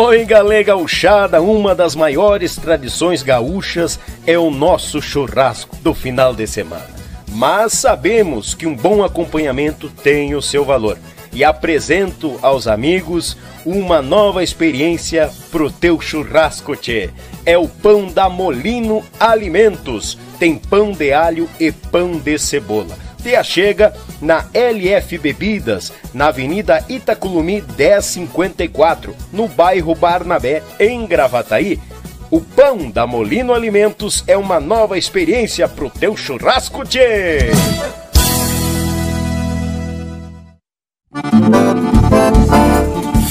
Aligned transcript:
Oi, 0.00 0.24
galera 0.24 0.62
gauchada, 0.62 1.42
uma 1.42 1.74
das 1.74 1.96
maiores 1.96 2.54
tradições 2.54 3.20
gaúchas 3.20 3.98
é 4.24 4.38
o 4.38 4.48
nosso 4.48 5.02
churrasco 5.02 5.74
do 5.78 5.92
final 5.92 6.32
de 6.32 6.46
semana. 6.46 6.86
Mas 7.32 7.72
sabemos 7.72 8.54
que 8.54 8.64
um 8.64 8.76
bom 8.76 9.02
acompanhamento 9.02 9.90
tem 9.90 10.36
o 10.36 10.40
seu 10.40 10.64
valor. 10.64 10.96
E 11.32 11.42
apresento 11.42 12.38
aos 12.42 12.68
amigos 12.68 13.36
uma 13.66 14.00
nova 14.00 14.40
experiência 14.40 15.32
pro 15.50 15.68
teu 15.68 16.00
churrasco, 16.00 16.76
tchê. 16.76 17.10
É 17.44 17.58
o 17.58 17.66
pão 17.66 18.06
da 18.06 18.28
Molino 18.28 19.04
Alimentos. 19.18 20.16
Tem 20.38 20.54
pão 20.54 20.92
de 20.92 21.12
alho 21.12 21.50
e 21.58 21.72
pão 21.72 22.12
de 22.12 22.38
cebola 22.38 23.07
te 23.22 23.36
achega 23.36 23.92
na 24.20 24.46
LF 24.54 25.18
Bebidas, 25.18 25.92
na 26.14 26.28
Avenida 26.28 26.84
Itaculumi 26.88 27.62
1054, 27.76 29.14
no 29.32 29.48
bairro 29.48 29.94
Barnabé, 29.94 30.62
em 30.78 31.06
Gravataí. 31.06 31.78
O 32.30 32.40
pão 32.40 32.90
da 32.90 33.06
Molino 33.06 33.54
Alimentos 33.54 34.22
é 34.26 34.36
uma 34.36 34.60
nova 34.60 34.98
experiência 34.98 35.68
pro 35.68 35.90
teu 35.90 36.16
churrasco, 36.16 36.84
tchê! 36.84 37.50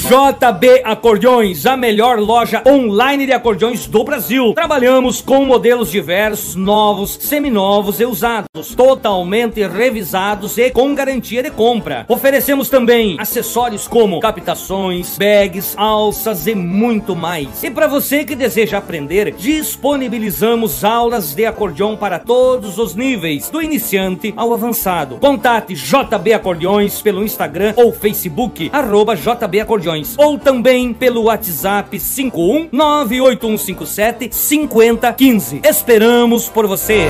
JB 0.08 0.80
Acordeões, 0.84 1.66
a 1.66 1.76
melhor 1.76 2.18
loja 2.18 2.62
online 2.66 3.26
de 3.26 3.32
acordeões 3.34 3.86
do 3.86 4.02
Brasil. 4.02 4.54
Trabalhamos 4.54 5.20
com 5.20 5.44
modelos 5.44 5.90
diversos, 5.90 6.54
novos, 6.54 7.18
seminovos 7.20 8.00
e 8.00 8.06
usados, 8.06 8.74
totalmente 8.74 9.60
revisados 9.68 10.56
e 10.56 10.70
com 10.70 10.94
garantia 10.94 11.42
de 11.42 11.50
compra. 11.50 12.06
Oferecemos 12.08 12.70
também 12.70 13.16
acessórios 13.20 13.86
como 13.86 14.18
captações, 14.18 15.18
bags, 15.18 15.74
alças 15.76 16.46
e 16.46 16.54
muito 16.54 17.14
mais. 17.14 17.62
E 17.62 17.70
para 17.70 17.86
você 17.86 18.24
que 18.24 18.34
deseja 18.34 18.78
aprender, 18.78 19.32
disponibilizamos 19.32 20.84
aulas 20.84 21.34
de 21.34 21.44
acordeão 21.44 21.98
para 21.98 22.18
todos 22.18 22.78
os 22.78 22.94
níveis, 22.94 23.50
do 23.50 23.60
iniciante 23.60 24.32
ao 24.38 24.54
avançado. 24.54 25.18
Contate 25.18 25.74
JB 25.74 26.32
Acordeões 26.32 27.02
pelo 27.02 27.22
Instagram 27.22 27.74
ou 27.76 27.92
Facebook, 27.92 28.70
arroba 28.72 29.14
JB 29.14 29.60
Acordeões 29.60 29.97
ou 30.16 30.38
também 30.38 30.92
pelo 30.92 31.24
WhatsApp 31.24 31.98
51 31.98 32.68
98157 32.72 34.28
5015. 34.34 35.60
Esperamos 35.64 36.48
por 36.48 36.66
você. 36.66 37.08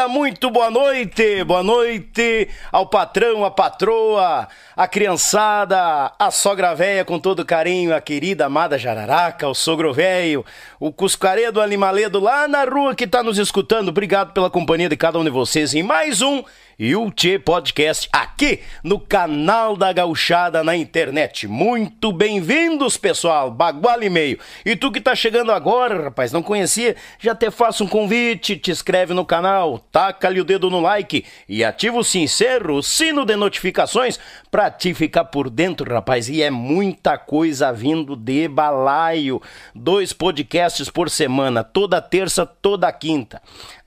Gurizada, 0.00 0.08
muito 0.08 0.50
boa 0.50 0.70
noite. 0.70 1.44
Boa 1.44 1.62
noite 1.62 2.48
ao 2.72 2.86
patrão, 2.86 3.44
a 3.44 3.50
patroa, 3.50 4.48
a 4.76 4.88
criançada, 4.88 6.12
a 6.18 6.30
sogra 6.30 6.74
véia 6.74 7.04
com 7.04 7.18
todo 7.18 7.44
carinho, 7.44 7.94
a 7.94 8.00
querida 8.00 8.46
amada 8.46 8.78
Jararaca, 8.78 9.48
o 9.48 9.54
sogro 9.54 9.92
velho, 9.92 10.44
o 10.78 10.92
Cuscaredo 10.92 11.60
Animaledo 11.60 12.18
lá 12.18 12.48
na 12.48 12.64
rua 12.64 12.94
que 12.94 13.06
tá 13.06 13.22
nos 13.22 13.38
escutando. 13.38 13.88
Obrigado 13.88 14.32
pela 14.32 14.48
companhia 14.48 14.88
de 14.88 14.96
cada 14.96 15.18
um 15.18 15.24
de 15.24 15.30
vocês 15.30 15.74
em 15.74 15.82
mais 15.82 16.22
um 16.22 16.42
e 16.80 16.96
o 16.96 17.10
Tchê 17.10 17.38
Podcast 17.38 18.08
aqui 18.10 18.60
no 18.82 18.98
canal 18.98 19.76
da 19.76 19.92
Gauchada 19.92 20.64
na 20.64 20.74
internet. 20.74 21.46
Muito 21.46 22.10
bem-vindos, 22.10 22.96
pessoal. 22.96 23.50
Bagual 23.50 24.02
e 24.02 24.08
meio. 24.08 24.38
E 24.64 24.74
tu 24.74 24.90
que 24.90 24.98
tá 24.98 25.14
chegando 25.14 25.52
agora, 25.52 26.04
rapaz, 26.04 26.32
não 26.32 26.42
conhecia, 26.42 26.96
já 27.18 27.34
te 27.34 27.50
faço 27.50 27.84
um 27.84 27.86
convite, 27.86 28.56
te 28.56 28.70
inscreve 28.70 29.12
no 29.12 29.26
canal, 29.26 29.78
taca-lhe 29.92 30.40
o 30.40 30.44
dedo 30.44 30.70
no 30.70 30.80
like 30.80 31.26
e 31.46 31.62
ativa 31.62 31.98
o 31.98 32.04
sincero, 32.04 32.76
o 32.76 32.82
sino 32.82 33.26
de 33.26 33.36
notificações 33.36 34.18
pra 34.50 34.70
te 34.70 34.94
ficar 34.94 35.26
por 35.26 35.50
dentro, 35.50 35.92
rapaz. 35.92 36.30
E 36.30 36.42
é 36.42 36.50
muita 36.50 37.18
coisa 37.18 37.70
vindo 37.70 38.16
de 38.16 38.48
balaio. 38.48 39.42
Dois 39.74 40.14
podcasts 40.14 40.88
por 40.88 41.10
semana, 41.10 41.62
toda 41.62 42.00
terça, 42.00 42.46
toda 42.46 42.90
quinta 42.90 43.42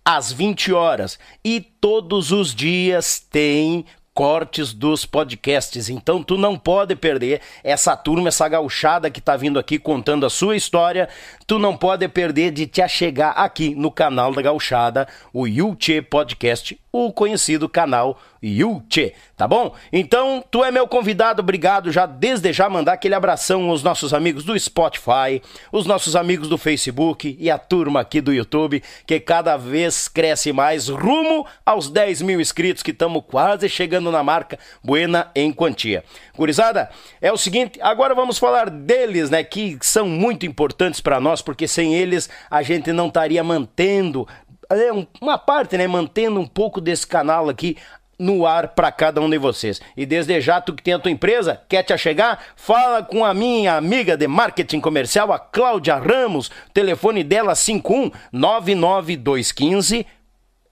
às 0.05 0.31
20 0.31 0.73
horas. 0.73 1.17
E 1.43 1.61
todos 1.61 2.31
os 2.31 2.53
dias 2.53 3.19
tem 3.19 3.85
cortes 4.13 4.73
dos 4.73 5.05
podcasts. 5.05 5.89
Então 5.89 6.21
tu 6.21 6.37
não 6.37 6.57
pode 6.57 6.95
perder 6.95 7.41
essa 7.63 7.95
turma, 7.95 8.27
essa 8.27 8.47
gauchada 8.47 9.09
que 9.09 9.19
tá 9.19 9.35
vindo 9.35 9.57
aqui 9.57 9.79
contando 9.79 10.25
a 10.25 10.29
sua 10.29 10.55
história. 10.55 11.09
Tu 11.45 11.59
não 11.59 11.75
pode 11.75 12.07
perder 12.07 12.51
de 12.51 12.65
te 12.65 12.81
achegar 12.81 13.33
aqui 13.37 13.75
no 13.75 13.91
canal 13.91 14.33
da 14.33 14.41
gauchada, 14.41 15.07
o 15.33 15.45
Yulche 15.45 16.01
Podcast, 16.01 16.79
o 16.95 17.11
conhecido 17.11 17.67
canal 17.67 18.19
Yulche, 18.43 19.13
tá 19.35 19.47
bom? 19.47 19.73
Então, 19.91 20.43
tu 20.51 20.63
é 20.63 20.69
meu 20.69 20.87
convidado, 20.87 21.41
obrigado 21.41 21.91
já 21.91 22.05
desde 22.05 22.53
já 22.53 22.69
mandar 22.69 22.93
aquele 22.93 23.15
abração 23.15 23.69
aos 23.69 23.81
nossos 23.81 24.13
amigos 24.13 24.43
do 24.43 24.57
Spotify, 24.59 25.41
os 25.71 25.87
nossos 25.87 26.15
amigos 26.15 26.47
do 26.47 26.57
Facebook 26.57 27.35
e 27.39 27.49
a 27.49 27.57
turma 27.57 28.01
aqui 28.01 28.21
do 28.21 28.31
YouTube, 28.31 28.83
que 29.07 29.19
cada 29.19 29.57
vez 29.57 30.07
cresce 30.07 30.53
mais 30.53 30.87
rumo 30.87 31.47
aos 31.65 31.89
10 31.89 32.21
mil 32.21 32.39
inscritos 32.39 32.83
que 32.83 32.91
estamos 32.91 33.23
quase 33.27 33.67
chegando 33.67 34.11
na 34.11 34.21
marca 34.21 34.59
Buena 34.83 35.31
em 35.33 35.51
quantia. 35.51 36.03
Gurizada, 36.37 36.89
é 37.21 37.31
o 37.31 37.37
seguinte, 37.37 37.79
agora 37.81 38.13
vamos 38.13 38.37
falar 38.37 38.69
deles, 38.69 39.29
né, 39.31 39.43
que 39.43 39.77
são 39.81 40.07
muito 40.07 40.45
importantes 40.45 41.01
para 41.01 41.19
nós, 41.19 41.32
porque 41.41 41.67
sem 41.67 41.95
eles 41.95 42.29
a 42.49 42.61
gente 42.61 42.91
não 42.91 43.07
estaria 43.07 43.43
mantendo 43.43 44.27
é, 44.69 44.91
uma 45.21 45.37
parte, 45.37 45.77
né, 45.77 45.87
mantendo 45.87 46.39
um 46.39 46.47
pouco 46.47 46.81
desse 46.81 47.05
canal 47.05 47.49
aqui 47.49 47.77
no 48.17 48.45
ar 48.45 48.69
para 48.69 48.89
cada 48.91 49.21
um 49.21 49.29
de 49.29 49.37
vocês. 49.37 49.81
E 49.97 50.05
desde 50.05 50.39
já, 50.39 50.61
tu 50.61 50.73
que 50.73 50.83
tem 50.83 50.93
a 50.93 50.99
tua 50.99 51.11
empresa, 51.11 51.59
quer 51.67 51.83
te 51.83 51.91
achegar? 51.93 52.39
Fala 52.55 53.03
com 53.03 53.25
a 53.25 53.33
minha 53.33 53.75
amiga 53.75 54.15
de 54.15 54.27
marketing 54.27 54.79
comercial, 54.79 55.33
a 55.33 55.39
Cláudia 55.39 55.95
Ramos, 55.95 56.51
telefone 56.73 57.23
dela 57.23 57.55
51 57.55 58.11
99215 58.31 60.05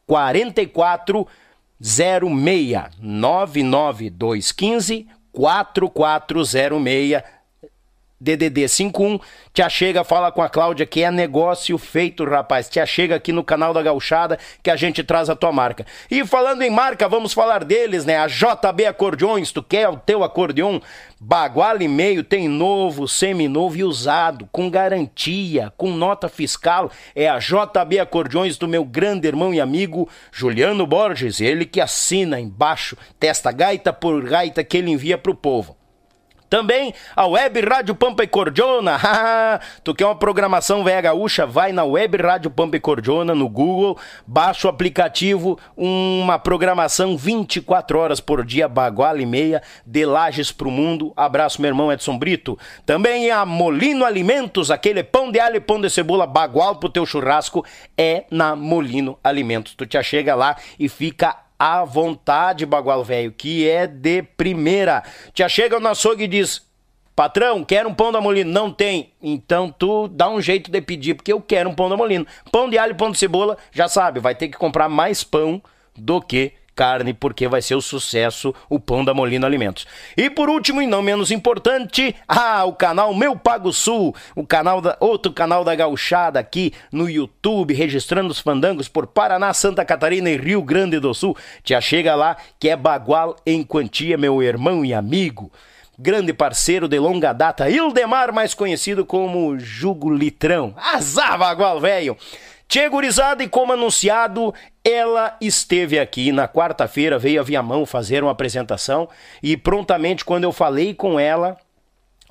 4406 0.06 2.92
99215 3.00 5.08
4406 5.32 7.24
DDD 8.22 8.68
51 8.68 9.20
Tia 9.54 9.68
chega, 9.68 10.06
fala 10.06 10.32
com 10.32 10.42
a 10.42 10.48
Cláudia 10.48 10.86
que 10.86 11.04
é 11.04 11.12
negócio 11.12 11.78
feito, 11.78 12.24
rapaz. 12.24 12.70
Tia 12.70 12.86
chega 12.86 13.16
aqui 13.16 13.34
no 13.34 13.44
canal 13.44 13.74
da 13.74 13.82
Gauchada 13.82 14.40
que 14.64 14.70
a 14.70 14.78
gente 14.78 15.04
traz 15.04 15.30
a 15.30 15.36
tua 15.36 15.52
marca. 15.52 15.86
E 16.10 16.26
falando 16.26 16.62
em 16.62 16.70
marca, 16.70 17.10
vamos 17.10 17.34
falar 17.34 17.66
deles, 17.66 18.06
né? 18.06 18.18
A 18.18 18.28
JB 18.28 18.86
Acordeões, 18.86 19.52
tu 19.52 19.62
quer 19.62 19.90
o 19.90 19.98
teu 19.98 20.24
acordeon? 20.24 20.80
Bagual 21.20 21.82
e 21.82 21.88
meio 21.88 22.24
tem 22.24 22.48
novo, 22.48 23.10
seminovo 23.10 23.76
e 23.76 23.84
usado, 23.84 24.48
com 24.54 24.70
garantia, 24.70 25.74
com 25.76 25.92
nota 25.92 26.30
fiscal. 26.30 26.90
É 27.14 27.28
a 27.28 27.40
JB 27.40 28.00
Acordeões 28.00 28.58
do 28.58 28.70
meu 28.70 28.86
grande 28.86 29.28
irmão 29.28 29.54
e 29.54 29.60
amigo 29.60 30.08
Juliano 30.32 30.88
Borges, 30.88 31.42
ele 31.42 31.66
que 31.66 31.82
assina 31.82 32.40
embaixo, 32.40 32.96
testa 33.20 33.52
gaita 33.52 33.92
por 33.92 34.24
gaita 34.24 34.64
que 34.64 34.78
ele 34.78 34.92
envia 34.92 35.18
pro 35.18 35.36
povo. 35.36 35.81
Também 36.52 36.94
a 37.16 37.26
Web 37.26 37.62
Rádio 37.62 37.96
Pampa 37.96 38.26
e 38.26 38.28
Cordiona. 38.28 39.00
tu 39.86 39.96
quer 39.96 40.06
uma 40.06 40.18
programação 40.18 40.84
velha 40.84 41.00
gaúcha? 41.00 41.46
Vai 41.46 41.72
na 41.72 41.86
Web 41.86 42.18
Rádio 42.18 42.52
Pampa 42.52 42.76
e 42.76 42.80
Cordiona 42.82 43.34
no 43.34 43.48
Google, 43.48 43.98
baixa 44.28 44.68
o 44.68 44.70
aplicativo, 44.70 45.58
uma 45.78 46.38
programação 46.38 47.16
24 47.16 47.98
horas 47.98 48.20
por 48.20 48.44
dia, 48.44 48.68
bagual 48.68 49.18
e 49.18 49.26
meia, 49.26 49.64
de 49.86 50.06
Lages 50.06 50.52
pro 50.52 50.70
mundo. 50.70 51.14
Abraço, 51.16 51.62
meu 51.62 51.70
irmão 51.70 51.90
Edson 51.90 52.18
Brito. 52.18 52.60
Também 52.86 53.32
a 53.32 53.46
Molino 53.46 54.04
Alimentos, 54.04 54.70
aquele 54.70 55.06
pão 55.06 55.32
de 55.32 55.40
alho 55.40 55.56
e 55.56 55.62
pão 55.62 55.80
de 55.80 55.90
cebola 55.90 56.28
bagual 56.28 56.76
pro 56.76 56.90
teu 56.90 57.06
churrasco, 57.06 57.66
é 57.98 58.26
na 58.30 58.58
Molino 58.58 59.18
Alimentos. 59.24 59.74
Tu 59.74 59.86
te 59.86 60.04
chega 60.04 60.36
lá 60.36 60.58
e 60.78 60.90
fica 60.90 61.34
à 61.62 61.86
vontade, 61.86 62.66
bagual 62.66 63.04
velho, 63.04 63.32
que 63.32 63.70
é 63.70 63.86
de 63.86 64.24
primeira. 64.24 65.04
Tia 65.32 65.48
chega 65.48 65.80
no 65.80 65.90
açougue 65.90 66.24
e 66.24 66.28
diz: 66.28 66.66
Patrão, 67.16 67.64
quero 67.64 67.88
um 67.88 67.94
pão 67.94 68.12
da 68.12 68.20
Molino. 68.20 68.52
Não 68.52 68.72
tem. 68.72 69.14
Então 69.22 69.70
tu 69.70 70.08
dá 70.08 70.28
um 70.28 70.42
jeito 70.42 70.72
de 70.72 70.82
pedir, 70.82 71.14
porque 71.14 71.32
eu 71.32 71.40
quero 71.40 71.70
um 71.70 71.76
pão 71.76 71.88
da 71.88 71.96
Molino. 71.96 72.26
Pão 72.52 72.68
de 72.68 72.80
alho, 72.80 72.96
pão 72.96 73.12
de 73.12 73.20
cebola, 73.20 73.60
já 73.72 73.88
sabe, 73.88 74.20
vai 74.20 74.34
ter 74.34 74.48
que 74.48 74.58
comprar 74.58 74.90
mais 74.90 75.24
pão 75.24 75.62
do 75.96 76.20
que 76.20 76.54
carne, 76.82 77.14
porque 77.14 77.48
vai 77.48 77.62
ser 77.62 77.76
o 77.76 77.82
sucesso 77.82 78.56
o 78.68 78.80
Pão 78.80 79.06
da 79.06 79.14
Molina 79.14 79.46
Alimentos. 79.46 79.86
E 80.18 80.32
por 80.32 80.50
último, 80.50 80.82
e 80.82 80.88
não 80.88 81.04
menos 81.04 81.30
importante, 81.30 82.16
ah, 82.28 82.66
o 82.66 82.74
canal 82.74 83.14
Meu 83.14 83.36
Pago 83.36 83.72
Sul, 83.72 84.16
o 84.36 84.44
canal 84.44 84.82
da, 84.82 84.98
outro 85.00 85.32
canal 85.32 85.64
da 85.64 85.76
Gauchada 85.76 86.40
aqui 86.40 86.74
no 86.92 87.08
YouTube, 87.08 87.76
registrando 87.76 88.32
os 88.32 88.40
fandangos 88.40 88.88
por 88.88 89.06
Paraná, 89.06 89.54
Santa 89.54 89.86
Catarina 89.86 90.32
e 90.32 90.38
Rio 90.38 90.64
Grande 90.64 91.00
do 91.00 91.14
Sul. 91.14 91.38
Te 91.64 91.80
chega 91.82 92.16
lá 92.16 92.36
que 92.60 92.68
é 92.68 92.76
Bagual 92.76 93.36
em 93.46 93.62
quantia, 93.62 94.18
meu 94.18 94.42
irmão 94.42 94.84
e 94.84 94.92
amigo 94.92 95.52
grande 96.00 96.34
parceiro 96.34 96.88
de 96.88 96.98
longa 96.98 97.32
data, 97.32 97.70
Ildemar, 97.70 98.34
mais 98.34 98.56
conhecido 98.56 99.06
como 99.06 99.60
Jugo 99.60 100.10
Litrão. 100.10 100.74
Azar, 100.76 101.38
bagual, 101.38 101.80
velho! 101.80 102.18
Tchê 102.72 102.88
gurizada, 102.88 103.44
e 103.44 103.50
como 103.50 103.74
anunciado, 103.74 104.54
ela 104.82 105.36
esteve 105.42 106.00
aqui 106.00 106.32
na 106.32 106.48
quarta-feira, 106.48 107.20
veio 107.20 107.42
a 107.42 107.44
Viamão 107.44 107.86
fazer 107.86 108.24
uma 108.24 108.32
apresentação 108.32 109.10
e 109.44 109.58
prontamente 109.58 110.24
quando 110.24 110.46
eu 110.46 110.54
falei 110.54 110.94
com 110.94 111.20
ela, 111.20 111.58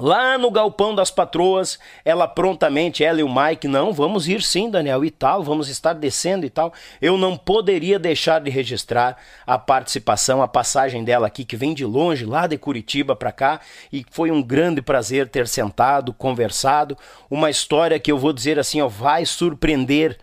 Lá 0.00 0.38
no 0.38 0.50
galpão 0.50 0.94
das 0.94 1.10
patroas, 1.10 1.78
ela 2.06 2.26
prontamente, 2.26 3.04
ela 3.04 3.20
e 3.20 3.22
o 3.22 3.28
Mike, 3.28 3.69
não, 3.69 3.92
vamos 3.92 4.26
ir 4.26 4.42
sim, 4.42 4.70
Daniel, 4.70 5.04
e 5.04 5.10
tal, 5.10 5.42
vamos 5.42 5.69
estar 5.69 5.92
descendo 5.92 6.46
e 6.46 6.48
tal. 6.48 6.72
Eu 7.02 7.19
não 7.19 7.37
poderia 7.37 7.98
deixar 7.98 8.40
de 8.40 8.48
registrar 8.50 9.19
a 9.46 9.58
participação, 9.58 10.40
a 10.40 10.48
passagem 10.48 11.04
dela 11.04 11.26
aqui, 11.26 11.44
que 11.44 11.54
vem 11.54 11.75
de 11.75 11.84
longe, 11.84 12.25
lá 12.25 12.46
de 12.46 12.56
Curitiba 12.56 13.14
para 13.14 13.31
cá, 13.31 13.60
e 13.92 14.02
foi 14.10 14.31
um 14.31 14.42
grande 14.42 14.81
prazer 14.81 15.28
ter 15.28 15.46
sentado, 15.46 16.14
conversado. 16.14 16.96
Uma 17.31 17.50
história 17.50 18.00
que 18.00 18.10
eu 18.10 18.16
vou 18.16 18.32
dizer 18.32 18.58
assim, 18.58 18.81
ó, 18.81 18.88
vai 18.88 19.26
surpreender 19.26 20.16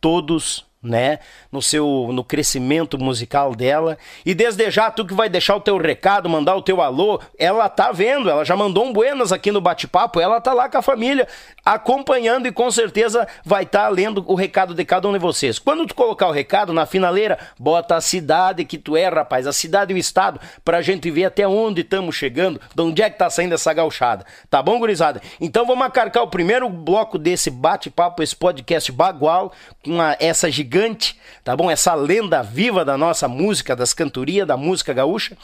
todos 0.00 0.65
né, 0.82 1.18
no 1.50 1.60
seu 1.60 2.10
no 2.12 2.22
crescimento 2.22 2.98
musical 2.98 3.54
dela. 3.54 3.98
E 4.24 4.34
desde 4.34 4.70
já 4.70 4.90
tu 4.90 5.04
que 5.04 5.14
vai 5.14 5.28
deixar 5.28 5.56
o 5.56 5.60
teu 5.60 5.76
recado, 5.76 6.28
mandar 6.28 6.54
o 6.54 6.62
teu 6.62 6.80
alô, 6.80 7.20
ela 7.38 7.68
tá 7.68 7.92
vendo, 7.92 8.30
ela 8.30 8.44
já 8.44 8.56
mandou 8.56 8.84
um 8.84 8.92
buenas 8.92 9.32
aqui 9.32 9.50
no 9.50 9.60
bate-papo, 9.60 10.20
ela 10.20 10.40
tá 10.40 10.52
lá 10.52 10.68
com 10.68 10.78
a 10.78 10.82
família 10.82 11.26
acompanhando 11.64 12.46
e 12.46 12.52
com 12.52 12.70
certeza 12.70 13.26
vai 13.44 13.64
estar 13.64 13.84
tá 13.84 13.88
lendo 13.88 14.24
o 14.26 14.34
recado 14.34 14.74
de 14.74 14.84
cada 14.84 15.08
um 15.08 15.12
de 15.12 15.18
vocês. 15.18 15.58
Quando 15.58 15.86
tu 15.86 15.94
colocar 15.94 16.28
o 16.28 16.32
recado 16.32 16.72
na 16.72 16.86
finaleira, 16.86 17.38
bota 17.58 17.96
a 17.96 18.00
cidade 18.00 18.64
que 18.64 18.78
tu 18.78 18.96
é, 18.96 19.08
rapaz, 19.08 19.46
a 19.46 19.52
cidade 19.52 19.92
e 19.92 19.96
o 19.96 19.98
estado, 19.98 20.40
pra 20.64 20.82
gente 20.82 21.10
ver 21.10 21.24
até 21.24 21.46
onde 21.46 21.80
estamos 21.80 22.14
chegando, 22.14 22.60
de 22.74 22.82
onde 22.82 23.02
é 23.02 23.10
que 23.10 23.18
tá 23.18 23.28
saindo 23.28 23.54
essa 23.54 23.72
gauchada. 23.72 24.24
Tá 24.48 24.62
bom, 24.62 24.78
gurizada? 24.78 25.20
Então 25.40 25.66
vamos 25.66 25.86
acarcar 25.86 26.22
o 26.22 26.28
primeiro 26.28 26.68
bloco 26.68 27.18
desse 27.18 27.50
bate-papo, 27.50 28.22
esse 28.22 28.36
podcast 28.36 28.92
bagual, 28.92 29.52
com 29.84 30.00
a, 30.00 30.16
essa 30.20 30.50
gigante 30.50 30.65
gigante, 30.66 31.16
tá 31.44 31.56
bom? 31.56 31.70
Essa 31.70 31.94
lenda 31.94 32.42
viva 32.42 32.84
da 32.84 32.98
nossa 32.98 33.28
música, 33.28 33.76
das 33.76 33.94
cantorias, 33.94 34.46
da 34.46 34.56
música 34.56 34.92
gaúcha. 34.92 35.36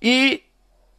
E 0.00 0.42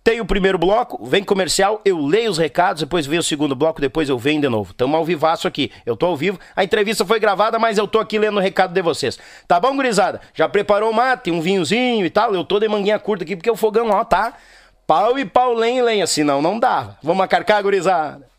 tem 0.04 0.22
o 0.22 0.26
primeiro 0.26 0.58
bloco, 0.58 1.04
vem 1.06 1.24
comercial, 1.24 1.82
eu 1.84 1.98
leio 2.06 2.30
os 2.30 2.38
recados, 2.38 2.82
depois 2.82 3.06
vem 3.06 3.18
o 3.18 3.24
segundo 3.24 3.56
bloco, 3.56 3.82
depois 3.82 4.10
eu 4.10 4.18
venho 4.18 4.42
de 4.42 4.50
novo. 4.50 4.74
Tamo 4.74 4.96
ao 4.96 5.04
vivaço 5.04 5.48
aqui. 5.48 5.72
Eu 5.86 5.98
tô 5.98 6.06
ao 6.06 6.16
vivo. 6.16 6.40
A 6.56 6.64
entrevista 6.64 7.06
foi 7.06 7.20
gravada, 7.20 7.58
mas 7.58 7.78
eu 7.78 7.88
tô 7.88 8.00
aqui 8.00 8.20
lendo 8.20 8.38
o 8.38 8.42
recado 8.42 8.74
de 8.74 8.82
vocês. 8.82 9.18
Tá 9.48 9.60
bom, 9.60 9.76
gurizada? 9.76 10.22
Já 10.34 10.48
preparou 10.48 10.92
o 10.92 10.94
mate, 10.94 11.32
um 11.32 11.42
vinhozinho 11.42 12.06
e 12.06 12.10
tal? 12.10 12.36
Eu 12.36 12.44
tô 12.44 12.60
de 12.60 12.68
manguinha 12.68 13.00
curta 13.00 13.24
aqui 13.24 13.36
porque 13.36 13.50
o 13.50 13.56
fogão, 13.56 13.90
ó, 13.90 14.04
tá? 14.04 14.34
Pau 14.86 15.18
e 15.18 15.26
pau, 15.26 15.54
lenha 15.54 15.80
e 15.80 15.84
lenha, 15.84 16.08
senão 16.08 16.42
não 16.42 16.60
dava. 16.60 16.98
Vamos 17.02 17.24
acarcar, 17.24 17.64
gurizada. 17.64 18.33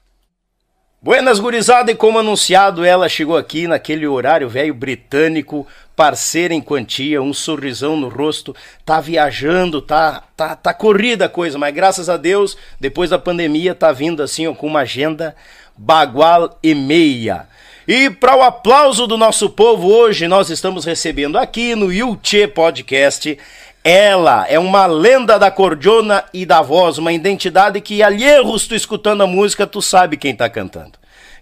Buenas 1.05 1.39
gurizada, 1.39 1.93
e 1.93 1.95
como 1.95 2.19
anunciado, 2.19 2.83
ela 2.83 3.11
chegou 3.11 3.37
aqui 3.37 3.69
naquele 3.69 4.07
horário 4.07 4.49
velho 4.49 4.73
britânico, 4.73 5.67
parceira 5.95 6.55
em 6.55 6.63
quantia, 6.63 7.21
um 7.21 7.35
sorrisão 7.35 7.95
no 7.95 8.09
rosto, 8.09 8.57
tá 8.87 9.03
viajando, 9.03 9.83
tá, 9.83 10.23
tá, 10.35 10.57
tá 10.57 10.73
corrida 10.73 11.27
a 11.27 11.29
coisa, 11.29 11.59
mas 11.59 11.75
graças 11.75 12.09
a 12.09 12.17
Deus, 12.17 12.57
depois 12.81 13.11
da 13.11 13.19
pandemia, 13.19 13.75
tá 13.75 13.93
vindo 13.93 14.23
assim 14.23 14.47
ó, 14.47 14.55
com 14.55 14.67
uma 14.67 14.81
agenda 14.81 15.37
bagual 15.77 16.59
e 16.63 16.75
meia. 16.75 17.49
E 17.87 18.09
para 18.09 18.35
o 18.35 18.41
aplauso 18.41 19.07
do 19.07 19.19
nosso 19.19 19.51
povo, 19.51 19.87
hoje 19.89 20.27
nós 20.27 20.49
estamos 20.49 20.87
recebendo 20.87 21.37
aqui 21.37 21.75
no 21.75 21.93
Yulche 21.93 22.47
Podcast 22.47 23.37
ela 23.85 24.47
é 24.49 24.59
uma 24.59 24.87
lenda 24.87 25.39
da 25.39 25.51
cordiona 25.51 26.25
e 26.33 26.47
da 26.47 26.63
voz, 26.63 26.97
uma 26.97 27.13
identidade 27.13 27.83
que 27.83 28.03
alheios 28.03 28.67
tu 28.67 28.75
escutando 28.75 29.23
a 29.23 29.27
música, 29.27 29.67
tu 29.67 29.83
sabe 29.83 30.17
quem 30.17 30.35
tá 30.35 30.49
cantando. 30.49 30.93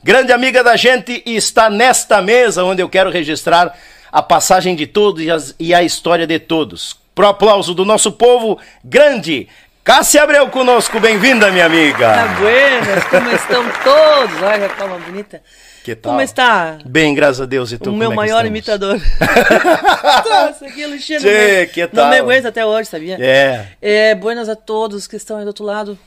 Grande 0.03 0.33
amiga 0.33 0.65
da 0.65 0.75
gente 0.75 1.23
e 1.25 1.37
está 1.37 1.71
nesta 1.71 2.21
mesa 2.21 2.65
onde 2.65 2.83
eu 2.83 2.89
quero 2.89 3.11
registrar 3.11 3.73
a 4.11 4.21
passagem 4.21 4.75
de 4.75 4.89
todos 4.89 5.55
e 5.56 5.73
a 5.73 5.85
história 5.85 6.27
de 6.27 6.41
todos. 6.41 7.00
Pro 7.15 7.29
aplauso 7.29 7.73
do 7.75 7.85
nosso 7.85 8.11
povo, 8.11 8.59
grande 8.85 9.49
Cássia 9.85 10.25
Abreu 10.25 10.49
conosco, 10.49 10.99
bem-vinda, 10.99 11.50
minha 11.53 11.67
amiga. 11.67 12.12
Tá 12.12 12.27
buenas, 12.41 13.05
como 13.05 13.31
estão 13.31 13.65
todos? 13.85 14.43
Olha 14.43 14.69
palma 14.69 14.99
bonita. 14.99 15.41
Que 15.82 15.96
tal? 15.96 16.12
Como 16.12 16.23
está? 16.23 16.79
Bem, 16.87 17.14
graças 17.14 17.40
a 17.40 17.46
Deus. 17.46 17.73
E 17.73 17.79
tu, 17.79 17.90
o 17.90 17.96
meu 17.96 18.12
é 18.12 18.14
maior 18.14 18.46
imitador. 18.46 19.00
Nossa, 20.31 20.70
que 20.70 20.84
Alexandre. 20.84 21.23
Tchê, 21.23 21.67
que 21.67 21.87
tal? 21.88 22.05
Não 22.05 22.11
me 22.11 22.19
aguento 22.19 22.46
até 22.46 22.64
hoje, 22.64 22.88
sabia? 22.88 23.19
É. 23.20 23.67
é. 23.82 24.14
Buenas 24.14 24.49
a 24.49 24.55
todos 24.55 25.08
que 25.08 25.17
estão 25.17 25.37
aí 25.37 25.44
do 25.44 25.49
outro 25.49 25.64
lado. 25.64 25.99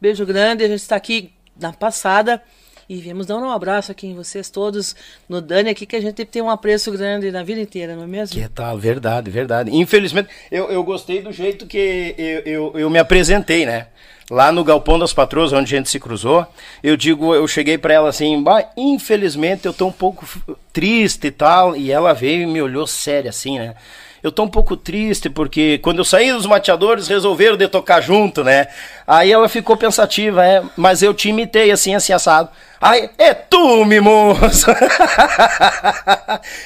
Beijo 0.00 0.26
grande. 0.26 0.64
A 0.64 0.68
gente 0.68 0.80
está 0.80 0.96
aqui 0.96 1.32
na 1.58 1.72
passada. 1.72 2.42
E 2.88 2.96
viemos 2.96 3.24
dar 3.24 3.36
um 3.36 3.48
abraço 3.48 3.92
aqui 3.92 4.08
em 4.08 4.16
vocês 4.16 4.50
todos, 4.50 4.96
no 5.28 5.40
Dani 5.40 5.70
aqui, 5.70 5.86
que 5.86 5.94
a 5.94 6.00
gente 6.00 6.24
tem 6.24 6.42
um 6.42 6.50
apreço 6.50 6.90
grande 6.90 7.30
na 7.30 7.44
vida 7.44 7.60
inteira, 7.60 7.94
não 7.94 8.02
é 8.02 8.06
mesmo? 8.08 8.34
Que 8.34 8.48
tal, 8.48 8.76
verdade, 8.76 9.30
verdade. 9.30 9.70
Infelizmente, 9.72 10.28
eu, 10.50 10.68
eu 10.72 10.82
gostei 10.82 11.22
do 11.22 11.30
jeito 11.30 11.66
que 11.66 12.16
eu, 12.18 12.40
eu, 12.40 12.72
eu 12.74 12.90
me 12.90 12.98
apresentei, 12.98 13.64
né? 13.64 13.86
Lá 14.30 14.52
no 14.52 14.62
Galpão 14.62 14.98
das 14.98 15.12
Patroas, 15.12 15.52
onde 15.52 15.74
a 15.74 15.78
gente 15.78 15.90
se 15.90 15.98
cruzou, 15.98 16.46
eu 16.82 16.96
digo, 16.96 17.34
eu 17.34 17.46
cheguei 17.48 17.76
para 17.76 17.92
ela 17.92 18.08
assim, 18.08 18.42
infelizmente 18.76 19.66
eu 19.66 19.72
tô 19.72 19.88
um 19.88 19.92
pouco 19.92 20.24
triste 20.72 21.26
e 21.26 21.30
tal, 21.32 21.76
e 21.76 21.90
ela 21.90 22.14
veio 22.14 22.42
e 22.44 22.46
me 22.46 22.62
olhou 22.62 22.86
séria 22.86 23.30
assim, 23.30 23.58
né? 23.58 23.74
Eu 24.22 24.30
tô 24.30 24.42
um 24.42 24.48
pouco 24.48 24.76
triste 24.76 25.30
porque 25.30 25.78
quando 25.78 25.98
eu 25.98 26.04
saí 26.04 26.30
dos 26.32 26.46
mateadores 26.46 27.08
resolveram 27.08 27.56
de 27.56 27.66
tocar 27.68 28.00
junto, 28.00 28.44
né? 28.44 28.66
Aí 29.06 29.32
ela 29.32 29.48
ficou 29.48 29.76
pensativa, 29.76 30.44
é, 30.44 30.62
mas 30.76 31.02
eu 31.02 31.14
te 31.14 31.28
imitei 31.28 31.70
assim, 31.70 31.94
assim, 31.94 32.12
assado. 32.12 32.50
Ai, 32.80 33.10
é 33.18 33.34
tu, 33.34 33.84
mimoso! 33.84 34.66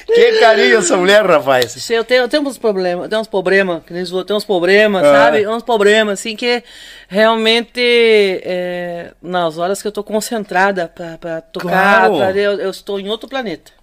que 0.07 0.39
carinho 0.39 0.77
essa 0.77 0.95
mulher, 0.95 1.25
rapaz. 1.25 1.89
Eu 1.89 2.05
tenho, 2.05 2.21
eu 2.21 2.29
tenho 2.29 2.43
uns 2.43 2.57
problemas, 2.57 3.09
tenho 3.09 3.21
uns 3.21 3.27
problemas, 3.27 3.83
que 3.83 3.93
eles 3.93 4.09
tem 4.25 4.35
uns 4.35 4.45
problemas, 4.45 5.03
ah. 5.03 5.13
sabe? 5.13 5.45
Uns 5.45 5.63
problemas, 5.63 6.19
assim, 6.19 6.35
que 6.35 6.63
realmente, 7.09 7.81
é, 7.81 9.11
nas 9.21 9.57
horas 9.57 9.81
que 9.81 9.87
eu 9.89 9.91
tô 9.91 10.03
concentrada 10.03 10.87
pra, 10.87 11.17
pra 11.17 11.41
tocar, 11.41 12.09
claro. 12.09 12.17
pra, 12.17 12.31
eu, 12.31 12.59
eu 12.59 12.69
estou 12.69 12.97
em 12.97 13.09
outro 13.09 13.27
planeta. 13.27 13.73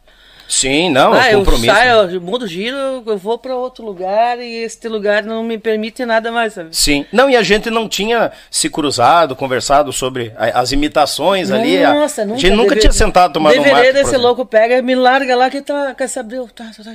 Sim, 0.48 0.90
não, 0.90 1.12
ah, 1.12 1.28
é 1.28 1.34
compromisso. 1.34 1.70
Eu 1.70 1.74
saio, 1.74 2.10
eu 2.10 2.20
mudo 2.20 2.44
o 2.44 2.48
giro, 2.48 2.76
eu 3.06 3.16
vou 3.16 3.38
para 3.38 3.56
outro 3.56 3.84
lugar 3.84 4.38
e 4.38 4.62
este 4.62 4.88
lugar 4.88 5.22
não 5.22 5.42
me 5.42 5.58
permite 5.58 6.04
nada 6.04 6.30
mais, 6.30 6.52
sabe? 6.52 6.68
Sim. 6.72 7.06
Não, 7.12 7.30
e 7.30 7.36
a 7.36 7.42
gente 7.42 7.70
não 7.70 7.88
tinha 7.88 8.32
se 8.50 8.68
cruzado, 8.68 9.34
conversado 9.34 9.92
sobre 9.92 10.32
as 10.36 10.72
imitações 10.72 11.48
Nossa, 11.48 11.62
ali. 11.62 11.80
Nossa, 11.80 12.24
nunca. 12.24 12.36
A 12.36 12.40
gente 12.40 12.56
nunca 12.56 12.68
deve, 12.70 12.80
tinha 12.80 12.92
sentado 12.92 13.32
tomando 13.32 13.60
um 13.60 13.70
mate. 13.70 13.92
desse 13.92 14.16
louco 14.16 14.44
pega, 14.44 14.82
me 14.82 14.94
larga 14.94 15.34
lá 15.36 15.48
que 15.48 15.62
tá, 15.62 15.94
quer 15.94 16.08
saber, 16.08 16.42
tá, 16.54 16.70
tá, 16.76 16.84
tá. 16.84 16.92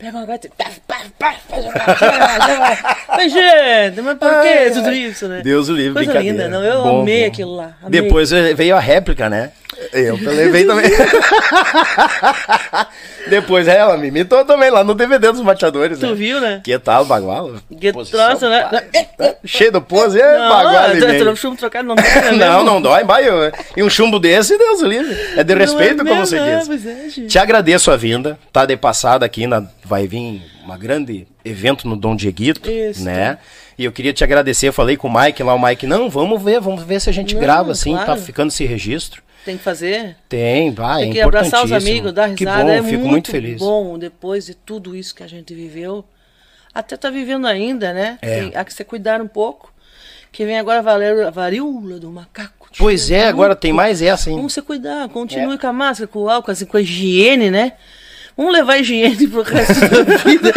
Pega 0.00 0.16
uma 0.16 0.24
gaita. 0.24 0.48
Mas, 3.08 3.32
gente, 3.32 4.00
mas 4.00 4.18
por 4.18 4.30
que 4.40 4.70
tudo 4.70 4.92
isso, 4.92 5.28
né? 5.28 5.42
Deus 5.42 5.68
o 5.68 5.74
livre, 5.74 5.92
Coisa 5.92 6.18
linda, 6.18 6.48
não? 6.48 6.64
Eu 6.64 6.82
bom, 6.82 7.02
amei 7.02 7.26
aquilo 7.26 7.54
lá. 7.54 7.76
Amei. 7.82 8.00
Depois 8.00 8.30
veio 8.30 8.76
a 8.76 8.80
réplica, 8.80 9.28
né? 9.28 9.52
Eu 9.92 10.16
levei 10.16 10.64
também. 10.64 10.90
Depois 13.28 13.68
ela 13.68 13.96
me 13.96 14.08
imitou 14.08 14.44
também 14.44 14.70
lá 14.70 14.84
no 14.84 14.94
DVD 14.94 15.32
dos 15.32 15.40
mateadores. 15.40 15.98
Tu 15.98 16.06
né? 16.06 16.14
viu, 16.14 16.40
né? 16.40 16.60
Que 16.62 16.78
tal, 16.78 17.04
bagual? 17.04 17.54
Que 17.80 17.92
troço, 17.92 18.48
né? 18.48 18.68
Cheio 19.44 19.72
do 19.72 19.82
pose, 19.82 20.20
é 20.20 20.38
bagual. 20.38 20.94
Não, 20.94 21.36
chumbo 21.36 21.56
trocado 21.56 21.88
não 21.88 21.96
dói, 21.96 22.04
né? 22.04 22.30
Não, 22.32 22.62
não 22.64 22.80
dói, 22.80 23.04
baio. 23.04 23.52
E 23.76 23.82
um 23.82 23.90
chumbo 23.90 24.18
desse, 24.18 24.56
Deus 24.56 24.80
o 24.80 24.86
livre. 24.86 25.16
É 25.36 25.42
de 25.42 25.54
respeito, 25.54 26.02
é 26.02 26.04
como 26.04 26.24
você 26.24 26.38
diz. 26.38 27.18
É, 27.18 27.26
Te 27.26 27.38
agradeço 27.38 27.90
a 27.90 27.96
vinda, 27.96 28.38
tá 28.52 28.64
de 28.64 28.76
passada 28.76 29.26
aqui, 29.26 29.46
na, 29.46 29.64
vai 29.84 30.06
vir 30.06 30.42
uma 30.64 30.78
grande 30.78 31.26
evento 31.44 31.88
no 31.88 31.96
Dom 31.96 32.14
Dieguito, 32.14 32.70
Isso. 32.70 33.02
né? 33.02 33.38
E 33.76 33.84
eu 33.84 33.92
queria 33.92 34.12
te 34.12 34.22
agradecer, 34.22 34.68
eu 34.68 34.72
falei 34.72 34.96
com 34.96 35.08
o 35.08 35.20
Mike 35.20 35.42
lá, 35.42 35.54
o 35.54 35.62
Mike, 35.62 35.86
não, 35.86 36.10
vamos 36.10 36.42
ver, 36.42 36.60
vamos 36.60 36.82
ver 36.82 37.00
se 37.00 37.08
a 37.08 37.12
gente 37.12 37.34
não, 37.34 37.40
grava 37.40 37.72
assim, 37.72 37.96
tá 37.96 38.04
claro. 38.04 38.20
tá 38.20 38.26
ficando 38.26 38.48
esse 38.48 38.64
registro. 38.66 39.22
Tem 39.44 39.56
que 39.56 39.62
fazer? 39.62 40.16
Tem, 40.28 40.70
vai. 40.70 41.04
Tem 41.04 41.12
que 41.12 41.20
abraçar 41.20 41.64
os 41.64 41.72
amigos, 41.72 42.12
dar 42.12 42.26
risada. 42.26 42.36
Que 42.36 42.44
bom, 42.64 42.70
é 42.70 42.82
fico 42.82 42.98
muito, 42.98 43.10
muito 43.10 43.30
feliz. 43.30 43.58
bom 43.58 43.98
depois 43.98 44.46
de 44.46 44.54
tudo 44.54 44.94
isso 44.94 45.14
que 45.14 45.22
a 45.22 45.26
gente 45.26 45.54
viveu. 45.54 46.04
Até 46.74 46.96
tá 46.96 47.10
vivendo 47.10 47.46
ainda, 47.46 47.92
né? 47.92 48.18
É. 48.22 48.40
Tem, 48.40 48.52
há 48.54 48.64
que 48.64 48.72
se 48.72 48.84
cuidar 48.84 49.20
um 49.20 49.28
pouco. 49.28 49.72
Que 50.30 50.44
vem 50.44 50.58
agora 50.58 50.78
a 50.78 51.30
varíola 51.30 51.98
do 51.98 52.08
macaco. 52.10 52.68
Pois 52.78 53.10
é, 53.10 53.26
agora 53.26 53.56
tem 53.56 53.72
mais 53.72 54.00
essa, 54.00 54.30
hein? 54.30 54.36
Vamos 54.36 54.52
se 54.52 54.62
cuidar, 54.62 55.08
continue 55.08 55.54
é. 55.54 55.58
com 55.58 55.66
a 55.66 55.72
máscara, 55.72 56.06
com 56.06 56.20
o 56.20 56.30
álcool, 56.30 56.52
assim, 56.52 56.64
com 56.64 56.76
a 56.76 56.80
higiene, 56.80 57.50
né? 57.50 57.72
Vamos 58.36 58.52
levar 58.52 58.74
a 58.74 58.78
higiene 58.78 59.26
pro 59.26 59.42
resto 59.42 59.80
da 59.80 60.16
vida. 60.24 60.52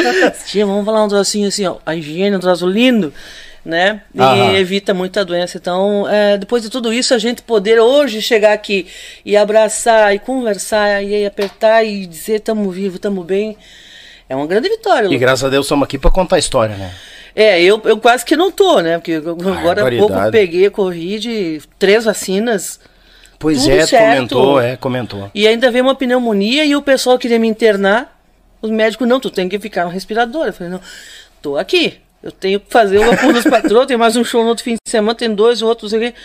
Tia, 0.45 0.65
vamos 0.65 0.85
falar 0.85 1.03
um 1.03 1.07
trocinho 1.07 1.47
assim, 1.47 1.65
ó. 1.65 1.77
A 1.85 1.95
higiene 1.95 2.35
é 2.35 2.37
um 2.37 2.39
troço 2.39 2.67
lindo, 2.67 3.11
né? 3.65 4.01
E 4.13 4.20
Aham. 4.20 4.53
evita 4.55 4.93
muita 4.93 5.24
doença. 5.24 5.58
Então, 5.58 6.08
é, 6.10 6.38
depois 6.38 6.62
de 6.63 6.70
tudo 6.70 6.91
isso, 6.93 7.13
a 7.13 7.17
gente 7.17 7.41
poder 7.41 7.79
hoje 7.79 8.22
chegar 8.22 8.53
aqui 8.53 8.88
e 9.25 9.38
abraçar 9.38 10.13
e 10.13 10.20
conversar 10.20 11.01
e 11.03 11.25
apertar 11.25 11.84
e 11.84 12.05
dizer 12.05 12.36
estamos 12.36 12.75
vivos, 12.75 12.96
estamos 12.96 13.25
bem, 13.25 13.58
é 14.27 14.36
uma 14.36 14.46
grande 14.48 14.70
vitória. 14.70 15.08
E 15.08 15.17
graças 15.17 15.43
a 15.46 15.50
Deus 15.50 15.65
estamos 15.65 15.86
aqui 15.86 15.98
para 15.98 16.12
contar 16.12 16.36
a 16.36 16.39
história, 16.39 16.75
né? 16.75 16.91
É, 17.36 17.62
eu, 17.62 17.82
eu 17.86 17.98
quase 17.98 18.24
que 18.24 18.36
não 18.36 18.51
tô, 18.51 18.79
né? 18.79 18.98
Porque 18.98 19.13
eu- 19.13 19.38
agora 19.58 19.88
há 19.88 19.98
pouco 19.98 20.32
peguei 20.32 20.67
a 20.67 20.72
Covid, 20.72 21.62
três 21.79 22.03
vacinas. 22.05 22.79
Pois 23.39 23.63
Tudo 23.63 23.72
é, 23.74 23.86
certo. 23.88 24.05
comentou, 24.05 24.62
é, 24.62 24.77
comentou. 24.77 25.32
E 25.34 25.48
ainda 25.48 25.70
veio 25.72 25.84
uma 25.84 25.96
pneumonia 25.96 26.63
e 26.63 26.75
o 26.75 26.82
pessoal 26.82 27.17
queria 27.17 27.39
me 27.39 27.48
internar. 27.48 28.17
Os 28.62 28.70
médicos, 28.72 29.05
não, 29.08 29.20
tu 29.20 29.29
tem 29.29 29.50
que 29.50 29.60
ficar 29.60 29.84
no 29.84 29.89
respirador. 29.89 30.46
Eu 30.48 30.53
falei, 30.53 30.72
não, 30.72 30.79
tô 31.41 31.58
aqui. 31.58 32.00
Eu 32.23 32.31
tenho 32.31 32.59
que 32.59 32.71
fazer 32.71 32.99
o 32.99 33.11
Apuro 33.11 33.33
dos 33.33 33.43
Patrões, 33.43 33.85
tem 33.85 33.97
mais 33.97 34.15
um 34.15 34.23
show 34.23 34.41
no 34.43 34.49
outro 34.49 34.63
fim 34.63 34.75
de 34.75 34.89
semana, 34.89 35.13
tem 35.13 35.33
dois, 35.35 35.61
outros, 35.61 35.91
não 35.91 35.99
sei 35.99 36.09
o 36.09 36.11
quê. 36.11 36.17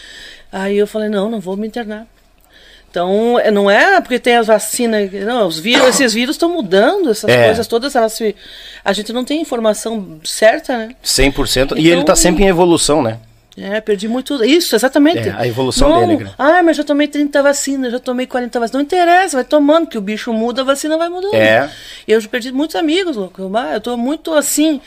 Aí 0.52 0.78
eu 0.78 0.86
falei, 0.86 1.08
não, 1.08 1.28
não 1.28 1.40
vou 1.40 1.56
me 1.56 1.66
internar. 1.66 2.06
Então, 2.90 3.38
é- 3.38 3.50
não 3.50 3.70
é 3.70 4.00
porque 4.00 4.18
tem 4.18 4.36
as 4.36 4.46
vacinas, 4.46 5.12
não, 5.12 5.46
os 5.46 5.58
vírus, 5.58 5.86
esses 6.00 6.14
vírus 6.14 6.36
estão 6.36 6.48
mudando, 6.50 7.10
essas 7.10 7.28
É. 7.28 7.46
coisas 7.46 7.66
todas, 7.66 7.94
elas 7.96 8.12
se, 8.12 8.34
a 8.84 8.92
gente 8.92 9.12
não 9.12 9.24
tem 9.24 9.42
informação 9.42 10.20
certa, 10.24 10.78
né? 10.78 10.90
100%. 11.04 11.76
e 11.76 11.80
Então- 11.80 11.92
ele 11.92 12.04
tá 12.04 12.14
sempre 12.16 12.44
em 12.44 12.48
evolução, 12.48 13.02
né? 13.02 13.18
É, 13.60 13.80
perdi 13.80 14.06
muito. 14.06 14.42
Isso, 14.44 14.76
exatamente. 14.76 15.28
É, 15.28 15.34
a 15.36 15.44
evolução 15.44 15.88
Não, 15.88 16.06
dele, 16.06 16.22
né? 16.24 16.30
Ah, 16.38 16.62
mas 16.62 16.76
já 16.76 16.84
tomei 16.84 17.08
30 17.08 17.42
vacinas, 17.42 17.90
já 17.90 17.98
tomei 17.98 18.24
40 18.24 18.60
vacinas. 18.60 18.72
Não 18.74 18.80
interessa, 18.82 19.36
vai 19.36 19.44
tomando, 19.44 19.88
que 19.88 19.98
o 19.98 20.00
bicho 20.00 20.32
muda, 20.32 20.62
a 20.62 20.64
vacina 20.64 20.96
vai 20.96 21.08
mudando. 21.08 21.34
É. 21.34 21.68
Eu 22.06 22.20
já 22.20 22.28
perdi 22.28 22.52
muitos 22.52 22.76
amigos, 22.76 23.16
louco. 23.16 23.42
Eu, 23.42 23.56
ah, 23.56 23.72
eu 23.74 23.80
tô 23.80 23.96
muito 23.96 24.32
assim, 24.32 24.80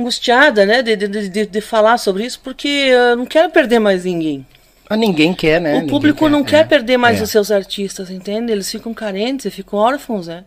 angustiada, 0.00 0.66
né, 0.66 0.82
de, 0.82 0.96
de, 0.96 1.28
de, 1.28 1.46
de- 1.46 1.60
falar 1.60 1.98
sobre 1.98 2.24
isso, 2.24 2.40
porque 2.42 2.68
eu 2.68 3.16
não 3.16 3.26
quero 3.26 3.50
perder 3.50 3.78
mais 3.78 4.04
ninguém. 4.04 4.44
Mas 4.88 4.98
ninguém 4.98 5.32
quer, 5.32 5.60
né? 5.60 5.78
o 5.78 5.86
público 5.86 6.28
não 6.28 6.40
é, 6.40 6.44
quer 6.44 6.66
perder 6.66 6.96
mais 6.96 7.20
é. 7.20 7.22
os 7.22 7.30
seus 7.30 7.52
artistas, 7.52 8.10
entende? 8.10 8.50
Eles 8.50 8.68
ficam 8.68 8.92
carentes, 8.92 9.54
ficam 9.54 9.78
órfãos, 9.78 10.26
né? 10.26 10.42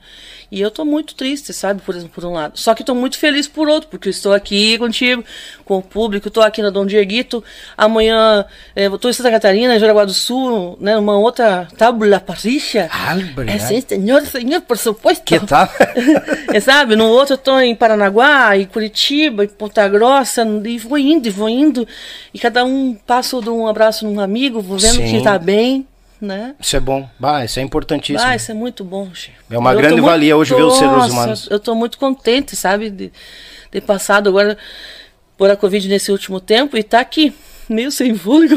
E 0.51 0.59
eu 0.59 0.69
tô 0.69 0.83
muito 0.83 1.15
triste, 1.15 1.53
sabe, 1.53 1.81
por, 1.81 1.95
por 2.09 2.25
um 2.25 2.33
lado. 2.33 2.59
Só 2.59 2.75
que 2.75 2.83
tô 2.83 2.93
muito 2.93 3.17
feliz 3.17 3.47
por 3.47 3.69
outro, 3.69 3.89
porque 3.89 4.09
eu 4.09 4.11
estou 4.11 4.33
aqui 4.33 4.77
contigo, 4.77 5.23
com 5.65 5.77
o 5.77 5.81
público, 5.81 6.29
tô 6.29 6.41
aqui 6.41 6.61
na 6.61 6.69
Dom 6.69 6.85
Dieguito. 6.85 7.43
Amanhã 7.77 8.45
eh, 8.75 8.87
eu 8.87 8.97
tô 8.97 9.09
em 9.09 9.13
Santa 9.13 9.31
Catarina, 9.31 9.75
em 9.75 9.79
Jaraguá 9.79 10.05
do 10.05 10.13
Sul, 10.13 10.77
né? 10.79 10.97
Uma 10.97 11.17
outra 11.17 11.67
tábula 11.77 12.19
parricha. 12.19 12.89
Ah, 12.91 13.15
É 13.47 13.59
sim, 13.59 13.81
senhor, 13.87 14.21
senhor, 14.25 14.61
por 14.61 14.77
supuesto. 14.77 15.23
Que 15.23 15.39
tal? 15.39 15.67
É, 16.53 16.59
sabe? 16.59 16.95
No 16.95 17.07
outro 17.07 17.35
tô 17.37 17.59
em 17.59 17.75
Paranaguá, 17.75 18.55
em 18.57 18.65
Curitiba, 18.65 19.43
em 19.43 19.47
Ponta 19.47 19.87
Grossa, 19.87 20.43
e 20.65 20.77
vou 20.77 20.97
indo, 20.97 21.27
e 21.27 21.31
vou 21.31 21.49
indo. 21.49 21.87
E 22.33 22.37
cada 22.39 22.63
um 22.63 22.93
passa 22.93 23.41
de 23.41 23.49
um 23.49 23.67
abraço 23.67 24.05
num 24.05 24.19
amigo, 24.19 24.61
vou 24.61 24.77
vendo 24.77 24.95
Sim. 24.97 25.17
que 25.17 25.23
tá 25.23 25.39
bem, 25.39 25.87
né? 26.21 26.53
Isso 26.59 26.75
é 26.75 26.79
bom. 26.79 27.09
Bah, 27.19 27.43
isso 27.43 27.59
é 27.59 27.63
importantíssimo. 27.63 28.27
Ah, 28.29 28.35
isso 28.35 28.51
é 28.51 28.53
muito 28.53 28.83
bom. 28.83 29.09
É 29.49 29.57
uma 29.57 29.71
Eu 29.73 29.77
grande 29.77 29.93
muito- 29.95 30.05
valia 30.05 30.37
hoje 30.37 30.53
ver 30.53 30.61
os 30.63 30.75
seres 30.77 30.91
Nossa, 30.93 31.11
humanos. 31.11 31.47
Eu 31.49 31.59
tô 31.59 31.73
muito 31.73 31.97
contente, 31.97 32.55
sabe, 32.55 32.89
de 32.89 33.11
ter 33.71 33.81
passado 33.81 34.29
agora 34.29 34.57
por 35.37 35.49
a 35.49 35.55
Covid 35.55 35.87
nesse 35.87 36.11
último 36.11 36.39
tempo 36.39 36.77
e 36.77 36.83
tá 36.83 36.99
aqui, 36.99 37.33
meio 37.67 37.91
sem 37.91 38.13
fôlego. 38.15 38.55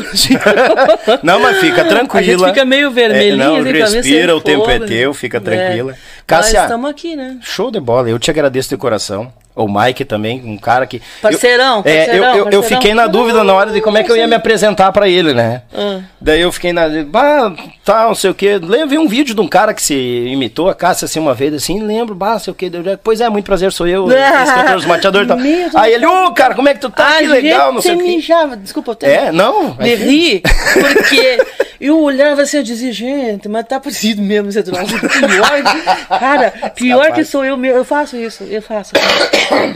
Não, 1.22 1.40
mas 1.40 1.58
fica 1.58 1.84
tranquila. 1.84 2.46
A 2.46 2.50
fica 2.50 2.64
meio 2.64 2.90
vermelhinho, 2.90 3.32
É, 3.34 3.36
não, 3.36 3.62
respira, 3.62 4.36
o 4.36 4.40
tempo 4.40 4.68
é 4.70 4.78
teu, 4.80 5.14
fica 5.14 5.38
É. 5.38 5.40
tranquila. 5.40 5.92
Nós 5.92 5.98
Cássia, 6.26 6.62
estamos 6.62 6.90
aqui, 6.90 7.16
né? 7.16 7.38
show 7.42 7.70
de 7.70 7.80
bola. 7.80 8.08
Eu 8.10 8.18
te 8.18 8.30
agradeço 8.30 8.68
de 8.68 8.76
coração. 8.76 9.32
O 9.56 9.66
Mike 9.66 10.04
também, 10.04 10.42
um 10.44 10.58
cara 10.58 10.86
que. 10.86 11.00
Parceirão, 11.22 11.82
eu, 11.82 11.90
é, 11.90 11.94
eu- 11.94 12.04
parceirão, 12.04 12.28
eu, 12.28 12.36
eu 12.36 12.44
parceirão. 12.44 12.62
fiquei 12.62 12.92
na 12.94 13.06
dúvida 13.06 13.42
na 13.42 13.54
hora 13.54 13.72
de 13.72 13.80
como 13.80 13.96
é 13.96 14.04
que 14.04 14.12
eu 14.12 14.16
ia 14.16 14.26
me 14.26 14.34
apresentar 14.34 14.92
pra 14.92 15.08
ele, 15.08 15.32
né? 15.32 15.62
Ah. 15.74 16.00
Daí 16.20 16.42
eu 16.42 16.52
fiquei 16.52 16.74
na. 16.74 16.86
Bah, 17.06 17.52
tá, 17.82 18.06
não 18.06 18.14
sei 18.14 18.30
o 18.30 18.34
quê. 18.34 18.60
Eu 18.60 18.86
vi 18.86 18.98
um 18.98 19.08
vídeo 19.08 19.34
de 19.34 19.40
um 19.40 19.48
cara 19.48 19.72
que 19.72 19.80
se 19.82 19.94
imitou 19.94 20.68
a 20.68 20.74
Cássia 20.74 21.06
assim 21.06 21.18
uma 21.18 21.32
vez, 21.32 21.54
assim, 21.54 21.80
lembro, 21.82 22.14
bah, 22.14 22.32
não 22.32 22.38
sei 22.38 22.50
o 22.52 22.54
quê. 22.54 22.70
Eu, 22.70 22.98
Pois 23.02 23.20
é, 23.20 23.30
muito 23.30 23.46
prazer, 23.46 23.72
sou 23.72 23.86
eu, 23.86 24.06
instrutor 24.12 24.74
dos 24.76 24.84
mateadores 24.84 25.26
e 25.26 25.28
tal. 25.28 25.38
Deus 25.38 25.74
Aí 25.74 25.94
ele, 25.94 26.04
ô, 26.04 26.32
cara, 26.32 26.54
como 26.54 26.68
é 26.68 26.74
que 26.74 26.80
tu 26.80 26.90
tá? 26.90 27.08
a 27.08 27.18
que 27.18 27.26
legal, 27.26 27.72
não 27.72 27.80
sei 27.80 27.94
o 27.94 27.98
quê. 27.98 28.04
mijava, 28.04 28.56
desculpa, 28.56 28.90
eu 28.90 28.94
tenho... 28.94 29.12
É, 29.12 29.32
não. 29.32 29.70
de 29.72 29.94
rir, 29.94 30.42
porque 30.74 31.38
eu 31.80 32.00
olhava 32.00 32.42
assim, 32.42 32.58
eu 32.58 32.62
dizia, 32.62 32.92
gente, 32.92 33.48
mas 33.48 33.66
tá 33.66 33.78
parecido 33.78 34.20
mesmo 34.22 34.48
esse 34.48 34.62
troço. 34.62 34.86
Pior, 34.98 36.18
cara, 36.18 36.50
pior 36.74 37.12
que 37.12 37.24
sou 37.24 37.44
eu 37.44 37.56
mesmo, 37.56 37.78
eu 37.78 37.84
faço 37.84 38.16
isso, 38.16 38.44
eu 38.44 38.60
faço. 38.62 38.92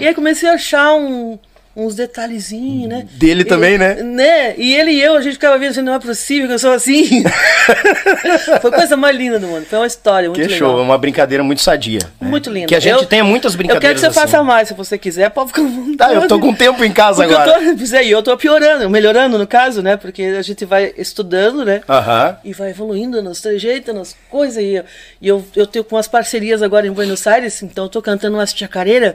E 0.01 0.07
aí 0.07 0.15
comecei 0.15 0.49
a 0.49 0.55
achar 0.55 0.95
um- 0.95 1.39
uns 1.77 1.95
detalhezinhos, 1.95 2.89
né? 2.89 3.07
Dele 3.13 3.43
E- 3.43 3.45
também, 3.45 3.79
né? 3.79 3.95
Né? 4.03 4.55
E 4.59 4.75
ele 4.75 4.91
e 4.91 5.01
eu, 5.01 5.15
a 5.17 5.23
gente 5.23 5.35
ficava 5.35 5.57
vendo 5.57 5.71
assim, 5.71 5.83
não 5.83 5.95
é 5.95 5.99
possível 6.01 6.49
que 6.49 6.55
eu 6.55 6.59
sou 6.59 6.73
assim. 6.73 7.23
Foi 8.61 8.71
a 8.71 8.75
coisa 8.75 8.97
mais 8.97 9.17
linda 9.17 9.39
do 9.39 9.47
mundo, 9.47 9.65
foi 9.67 9.79
uma 9.79 9.87
história 9.87 10.29
muito 10.29 10.41
Que 10.41 10.49
legal. 10.49 10.59
show, 10.71 10.79
é 10.79 10.83
uma 10.83 10.99
brincadeira 10.99 11.43
muito 11.45 11.63
sadia. 11.63 12.01
né? 12.21 12.29
Muito 12.29 12.51
linda. 12.51 12.67
Que 12.67 12.75
a 12.75 12.81
gente 12.81 13.03
Eu- 13.03 13.07
tenha 13.07 13.23
muitas 13.25 13.53
Eu 13.55 13.59
quero 13.59 13.69
brincadeiras 13.69 14.01
que 14.01 14.07
você 14.09 14.13
faça 14.21 14.39
assim. 14.39 14.47
mais, 14.47 14.69
se 14.69 14.75
você 14.75 14.99
quiser, 14.99 15.31
pode 15.31 15.53
ficar. 15.53 15.63
Tá, 15.97 16.13
eu 16.13 16.27
tô 16.27 16.39
com 16.41 16.53
tempo 16.53 16.85
em 16.85 16.93
casa 16.93 17.23
Porque 17.23 17.35
agora. 17.35 17.63
eu 17.63 17.77
tô, 17.77 17.97
é, 17.97 18.05
e 18.05 18.11
eu 18.11 18.23
tô 18.23 18.37
piorando, 18.37 18.91
melhorando 18.91 19.39
no 19.39 19.47
caso, 19.47 19.81
né? 19.83 19.97
Porque 19.97 20.23
a 20.23 20.43
gente 20.43 20.65
vai 20.65 20.93
estudando, 20.99 21.65
né? 21.65 21.83
Aham. 21.89 22.37
E 22.45 22.53
vai 22.53 22.71
evoluindo 22.71 23.23
nos 23.23 23.41
trejeitos, 23.41 23.95
nas 23.95 24.17
coisas. 24.29 24.63
E, 24.63 24.75
eu- 24.75 24.85
e 25.23 25.29
eu, 25.29 25.45
eu 25.55 25.67
tenho 25.67 25.85
com 25.85 25.97
as 25.97 26.09
parcerias 26.09 26.63
agora 26.63 26.87
em 26.87 26.91
Buenos 26.93 27.27
Aires, 27.27 27.63
então 27.63 27.85
eu 27.85 27.89
tô 27.89 28.03
cantando 28.03 28.37
umas 28.37 28.51
chacareiras. 28.53 29.15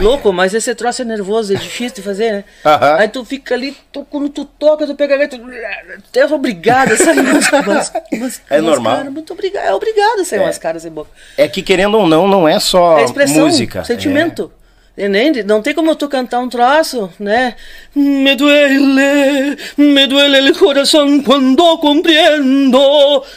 Louco, 0.00 0.32
mas 0.32 0.54
esse 0.54 0.74
troço 0.74 1.02
é 1.02 1.04
nervoso, 1.04 1.52
é 1.52 1.56
difícil 1.56 1.96
de 1.96 2.02
fazer, 2.02 2.32
né? 2.32 2.44
Aham. 2.64 2.96
Aí 2.96 3.08
tu 3.08 3.24
fica 3.24 3.54
ali, 3.54 3.76
tu, 3.92 4.04
quando 4.04 4.28
tu 4.28 4.44
toca, 4.44 4.86
tu 4.86 4.94
pega 4.94 5.14
a 5.14 5.18
gaita, 5.18 5.38
tu 5.38 6.18
é 6.18 6.26
obrigada, 6.26 6.96
sabe? 6.96 7.20
Umas, 7.20 7.48
umas, 7.52 7.92
umas, 8.12 8.42
É 8.50 8.60
normal. 8.60 9.04
muito 9.06 9.32
obrigado, 9.32 9.64
é 9.64 9.74
obrigado 9.74 10.20
a 10.20 10.24
sair 10.24 10.40
umas 10.40 10.58
caras 10.58 10.84
em 10.84 10.90
boca. 10.90 11.10
É 11.36 11.46
que 11.48 11.62
querendo 11.62 11.98
ou 11.98 12.06
não, 12.06 12.26
não 12.28 12.48
é 12.48 12.58
só 12.60 12.98
É 12.98 13.04
expressão, 13.04 13.44
música. 13.46 13.84
sentimento. 13.84 14.52
Entende? 14.96 15.42
Não 15.42 15.62
tem 15.62 15.74
como 15.74 15.96
tu 15.96 16.06
cantar 16.06 16.38
um 16.40 16.50
troço, 16.50 17.10
né? 17.18 17.54
Me 17.96 18.34
duele, 18.36 19.56
me 19.78 20.06
duele 20.06 20.50
o 20.50 20.58
coração 20.58 21.22
quando 21.22 21.78
compreendo. 21.78 22.78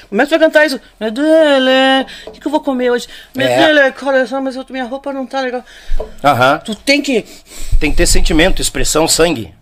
Como 0.09 0.21
é 0.21 0.25
que 0.25 0.29
tu 0.29 0.29
vai 0.31 0.39
cantar 0.39 0.65
isso? 0.65 0.79
Me 0.99 1.09
duele. 1.09 2.05
O 2.27 2.31
que, 2.31 2.41
que 2.41 2.47
eu 2.47 2.51
vou 2.51 2.59
comer 2.59 2.91
hoje? 2.91 3.07
Me 3.33 3.45
É. 3.45 3.57
duele 3.57 3.87
o 3.89 3.93
coração, 3.93 4.41
mas 4.41 4.57
eu- 4.57 4.65
minha 4.69 4.83
roupa 4.83 5.13
não 5.13 5.25
tá 5.25 5.39
legal. 5.39 5.63
Aham. 6.21 6.57
Tu 6.65 6.75
tem 6.75 7.01
que. 7.01 7.25
Tem 7.79 7.89
que 7.89 7.95
ter 7.97 8.05
sentimento, 8.05 8.61
expressão, 8.61 9.07
sangue. 9.07 9.53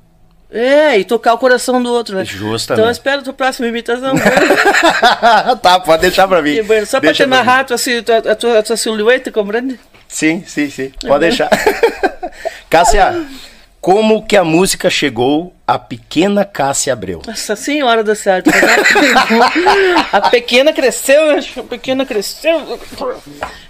É, 0.52 0.98
e 1.00 1.04
tocar 1.04 1.34
o 1.34 1.38
coração 1.38 1.82
do 1.82 1.92
outro, 1.92 2.16
né? 2.16 2.26
Justamente. 2.26 2.80
Então 2.80 2.86
eu 2.86 2.92
espero 2.92 3.22
a 3.22 3.24
tua 3.24 3.34
próxima 3.34 3.68
imitação. 3.68 4.14
tá, 5.62 5.80
pode 5.80 6.02
deixar 6.02 6.28
pra 6.28 6.42
mim. 6.42 6.58
Só 6.86 7.00
pra 7.00 7.10
Deixa 7.10 7.24
te 7.24 7.28
mim. 7.28 7.36
narrar 7.36 7.60
a 7.70 8.32
a 8.60 8.64
tua 8.64 8.78
silhueta, 8.78 9.32
compreende? 9.32 9.80
Sim, 10.14 10.44
sim, 10.46 10.70
sim. 10.70 10.92
Pode 11.08 11.22
deixar. 11.22 11.50
Cássia, 12.70 13.26
como 13.82 14.24
que 14.28 14.38
a 14.38 14.44
música 14.44 14.88
chegou 14.88 15.56
à 15.66 15.80
pequena 15.80 16.46
Cássia 16.46 16.94
Abreu? 16.94 17.24
Nossa 17.26 17.56
senhora 17.56 18.04
do 18.04 18.16
céu. 18.16 18.36
A 20.12 20.30
pequena 20.30 20.72
cresceu, 20.72 21.20
a 21.58 21.64
pequena 21.64 22.06
cresceu. 22.06 22.80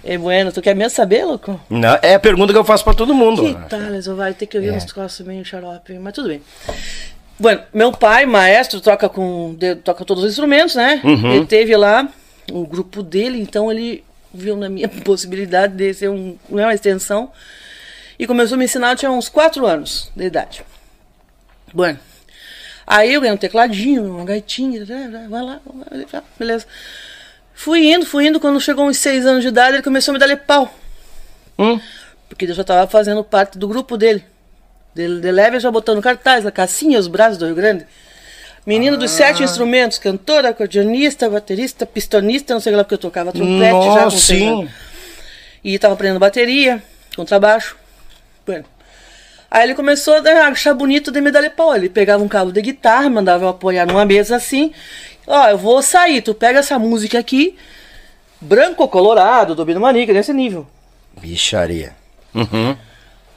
É 0.04 0.18
bueno, 0.18 0.52
tu 0.52 0.60
quer 0.60 0.76
mesmo 0.76 0.94
saber, 0.94 1.24
louco? 1.24 1.58
Não, 1.70 1.98
é 2.02 2.14
a 2.14 2.20
pergunta 2.20 2.52
que 2.52 2.58
eu 2.58 2.64
faço 2.64 2.84
pra 2.84 2.92
todo 2.92 3.14
mundo. 3.14 3.42
Que 3.42 3.54
tal, 3.70 4.14
vai 4.14 4.34
ter 4.34 4.46
que 4.46 4.58
ouvir 4.58 4.70
uns 4.70 4.84
troços 4.84 5.26
meio 5.26 5.42
xarope, 5.46 5.94
mas 5.94 6.12
tudo 6.12 6.28
bem. 6.28 6.42
Bueno, 7.40 7.62
meu 7.72 7.90
pai, 7.90 8.26
maestro, 8.26 8.82
toca 8.82 9.08
com 9.08 9.56
toca 9.82 10.04
todos 10.04 10.24
os 10.24 10.30
instrumentos, 10.30 10.74
né? 10.74 11.00
Ele 11.02 11.46
teve 11.46 11.74
lá 11.74 12.06
o 12.52 12.66
grupo 12.66 13.02
dele, 13.02 13.40
então 13.40 13.72
ele 13.72 14.04
viu 14.34 14.56
na 14.56 14.68
minha 14.68 14.88
possibilidade 15.04 15.74
de 15.74 15.94
ser 15.94 16.10
um, 16.10 16.36
não 16.48 16.58
é 16.58 16.66
uma 16.66 16.74
extensão 16.74 17.30
e 18.18 18.26
começou 18.26 18.56
a 18.56 18.58
me 18.58 18.64
ensinar, 18.64 18.92
eu 18.92 18.96
tinha 18.96 19.10
uns 19.10 19.28
4 19.28 19.66
anos 19.66 20.10
de 20.14 20.24
idade. 20.24 20.64
Bueno, 21.72 21.98
aí 22.86 23.14
eu 23.14 23.20
ganhei 23.20 23.34
um 23.34 23.38
tecladinho, 23.38 24.04
uma 24.04 24.24
gaitinha, 24.24 24.84
vai 24.84 25.42
lá, 25.42 25.60
vai 25.64 26.04
lá, 26.12 26.22
beleza. 26.38 26.66
Fui 27.54 27.92
indo, 27.92 28.04
fui 28.04 28.26
indo, 28.26 28.40
quando 28.40 28.60
chegou 28.60 28.86
uns 28.86 28.98
6 28.98 29.26
anos 29.26 29.42
de 29.42 29.48
idade, 29.48 29.76
ele 29.76 29.82
começou 29.82 30.12
a 30.12 30.18
me 30.18 30.18
dar 30.18 30.36
pau. 30.36 30.72
Hum? 31.58 31.80
Porque 32.28 32.44
eu 32.44 32.54
já 32.54 32.62
estava 32.62 32.88
fazendo 32.90 33.22
parte 33.22 33.58
do 33.58 33.68
grupo 33.68 33.96
dele. 33.96 34.24
De, 34.94 35.20
de 35.20 35.30
leve, 35.30 35.58
já 35.58 35.70
botando 35.70 36.02
cartaz 36.02 36.44
na 36.44 36.50
cassinha, 36.50 36.98
os 36.98 37.06
braços 37.06 37.38
do 37.38 37.46
Rio 37.46 37.54
Grande. 37.54 37.86
Menino 38.66 38.96
dos 38.96 39.10
sete 39.10 39.42
Ah. 39.42 39.44
instrumentos, 39.44 39.98
cantora, 39.98 40.48
acordeonista, 40.48 41.28
baterista, 41.28 41.84
pistonista, 41.84 42.54
não 42.54 42.60
sei 42.60 42.74
lá 42.74 42.82
porque 42.82 42.94
eu 42.94 42.98
tocava 42.98 43.30
trompete 43.32 43.60
já 43.60 43.70
com 43.70 44.04
Nossa, 44.04 44.18
sim. 44.18 44.68
E 45.62 45.74
estava 45.74 45.94
aprendendo 45.94 46.18
bateria, 46.20 46.82
contrabaixo. 47.14 47.76
Bueno. 48.46 48.64
Aí 49.50 49.64
ele 49.64 49.74
começou 49.74 50.14
a 50.14 50.48
achar 50.48 50.74
bonito 50.74 51.12
de 51.12 51.20
me 51.20 51.30
dar 51.30 51.48
pau. 51.50 51.76
Ele 51.76 51.88
pegava 51.88 52.22
um 52.22 52.28
cabo 52.28 52.50
de 52.50 52.60
guitarra, 52.60 53.08
mandava 53.08 53.44
eu 53.44 53.48
apoiar 53.50 53.86
numa 53.86 54.04
mesa 54.04 54.36
assim. 54.36 54.72
Ó, 55.26 55.48
eu 55.48 55.56
vou 55.56 55.80
sair, 55.80 56.22
tu 56.22 56.34
pega 56.34 56.58
essa 56.58 56.78
música 56.78 57.18
aqui, 57.18 57.56
branco 58.40 58.86
colorado, 58.88 59.54
do 59.54 59.64
Bino 59.64 59.80
Manica, 59.80 60.12
nesse 60.12 60.32
nível. 60.32 60.66
Bicharia. 61.20 61.94
Uhum. 62.34 62.76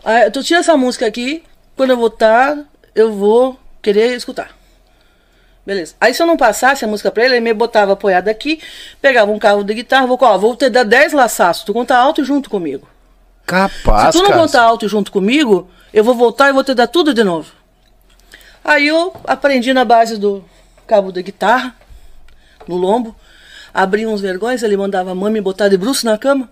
Aí, 0.03 0.31
tu 0.31 0.43
tira 0.43 0.59
essa 0.59 0.75
música 0.75 1.05
aqui, 1.05 1.43
quando 1.75 1.91
eu 1.91 1.97
voltar, 1.97 2.57
eu 2.95 3.13
vou 3.13 3.57
querer 3.81 4.15
escutar. 4.15 4.57
Beleza. 5.67 5.95
Aí 5.99 6.13
se 6.13 6.23
eu 6.23 6.25
não 6.25 6.37
passasse 6.37 6.85
a 6.85 6.87
música 6.87 7.11
pra 7.11 7.25
ele, 7.25 7.33
ele 7.33 7.41
me 7.41 7.53
botava 7.53 7.91
apoiado 7.91 8.29
aqui, 8.29 8.61
pegava 9.01 9.29
um 9.29 9.37
carro 9.37 9.65
de 9.65 9.73
guitarra, 9.73 10.07
vou, 10.07 10.17
ó, 10.21 10.37
vou 10.37 10.55
te 10.55 10.69
dar 10.69 10.85
10 10.85 11.11
laçaços, 11.11 11.65
tu 11.65 11.73
conta 11.73 11.93
alto 11.97 12.23
junto 12.23 12.49
comigo. 12.49 12.87
Capaz, 13.45 14.05
Se 14.05 14.11
tu 14.13 14.23
não 14.23 14.29
cara. 14.29 14.39
contar 14.39 14.61
alto 14.61 14.87
junto 14.87 15.11
comigo, 15.11 15.69
eu 15.93 16.05
vou 16.05 16.15
voltar 16.15 16.47
e 16.47 16.53
vou 16.53 16.63
te 16.63 16.73
dar 16.73 16.87
tudo 16.87 17.13
de 17.13 17.21
novo. 17.21 17.51
Aí 18.63 18.87
eu 18.87 19.13
aprendi 19.25 19.73
na 19.73 19.83
base 19.83 20.17
do 20.17 20.41
cabo 20.87 21.11
da 21.11 21.21
guitarra, 21.21 21.75
no 22.65 22.77
lombo, 22.77 23.13
abri 23.73 24.07
uns 24.07 24.21
vergões, 24.21 24.63
ele 24.63 24.77
mandava 24.77 25.11
a 25.11 25.15
mãe 25.15 25.33
me 25.33 25.41
botar 25.41 25.67
de 25.67 25.75
bruxo 25.75 26.05
na 26.05 26.17
cama. 26.17 26.49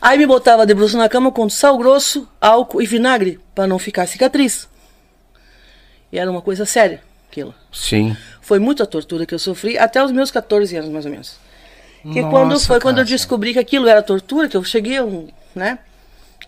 Aí 0.00 0.16
me 0.16 0.26
botava 0.26 0.64
de 0.64 0.72
bruxo 0.72 0.96
na 0.96 1.06
cama 1.10 1.30
com 1.30 1.50
sal 1.50 1.76
grosso, 1.76 2.26
álcool 2.40 2.80
e 2.80 2.86
vinagre, 2.86 3.40
para 3.54 3.66
não 3.66 3.78
ficar 3.78 4.06
cicatriz. 4.06 4.66
E 6.10 6.18
era 6.18 6.30
uma 6.30 6.40
coisa 6.40 6.64
séria, 6.64 7.02
aquilo. 7.34 7.54
Sim. 7.72 8.16
Foi 8.40 8.58
muita 8.60 8.86
tortura 8.86 9.26
que 9.26 9.34
eu 9.34 9.38
sofri, 9.38 9.76
até 9.76 10.02
os 10.02 10.12
meus 10.12 10.30
14 10.30 10.76
anos, 10.76 10.90
mais 10.90 11.04
ou 11.04 11.10
menos. 11.10 11.36
Que 12.02 12.20
Nossa, 12.20 12.30
quando 12.30 12.60
foi 12.60 12.80
quando 12.80 12.98
eu 12.98 13.04
descobri 13.04 13.52
que 13.54 13.58
aquilo 13.58 13.88
era 13.88 14.02
tortura, 14.02 14.48
que 14.48 14.56
eu 14.56 14.62
cheguei 14.62 14.98
a 14.98 15.04
um, 15.04 15.28
né, 15.54 15.78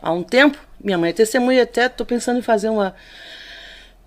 há 0.01 0.13
um 0.13 0.23
tempo, 0.23 0.59
minha 0.81 0.97
mãe 0.99 1.11
é 1.11 1.13
testemunha, 1.13 1.63
até 1.63 1.89
tô 1.89 2.05
pensando 2.05 2.39
em 2.39 2.43
fazer 2.43 2.69
uma, 2.69 2.95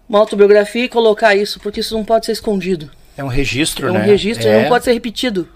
uma 0.07 0.19
autobiografia 0.19 0.85
e 0.85 0.89
colocar 0.89 1.35
isso, 1.35 1.59
porque 1.59 1.79
isso 1.81 1.95
não 1.95 2.05
pode 2.05 2.25
ser 2.27 2.31
escondido. 2.33 2.89
É 3.17 3.23
um 3.23 3.27
registro, 3.27 3.87
É 3.87 3.91
um 3.91 3.95
né? 3.95 4.05
registro, 4.05 4.47
É. 4.47 4.61
não 4.61 4.69
pode 4.69 4.85
ser 4.85 4.93
repetido. 4.93 5.49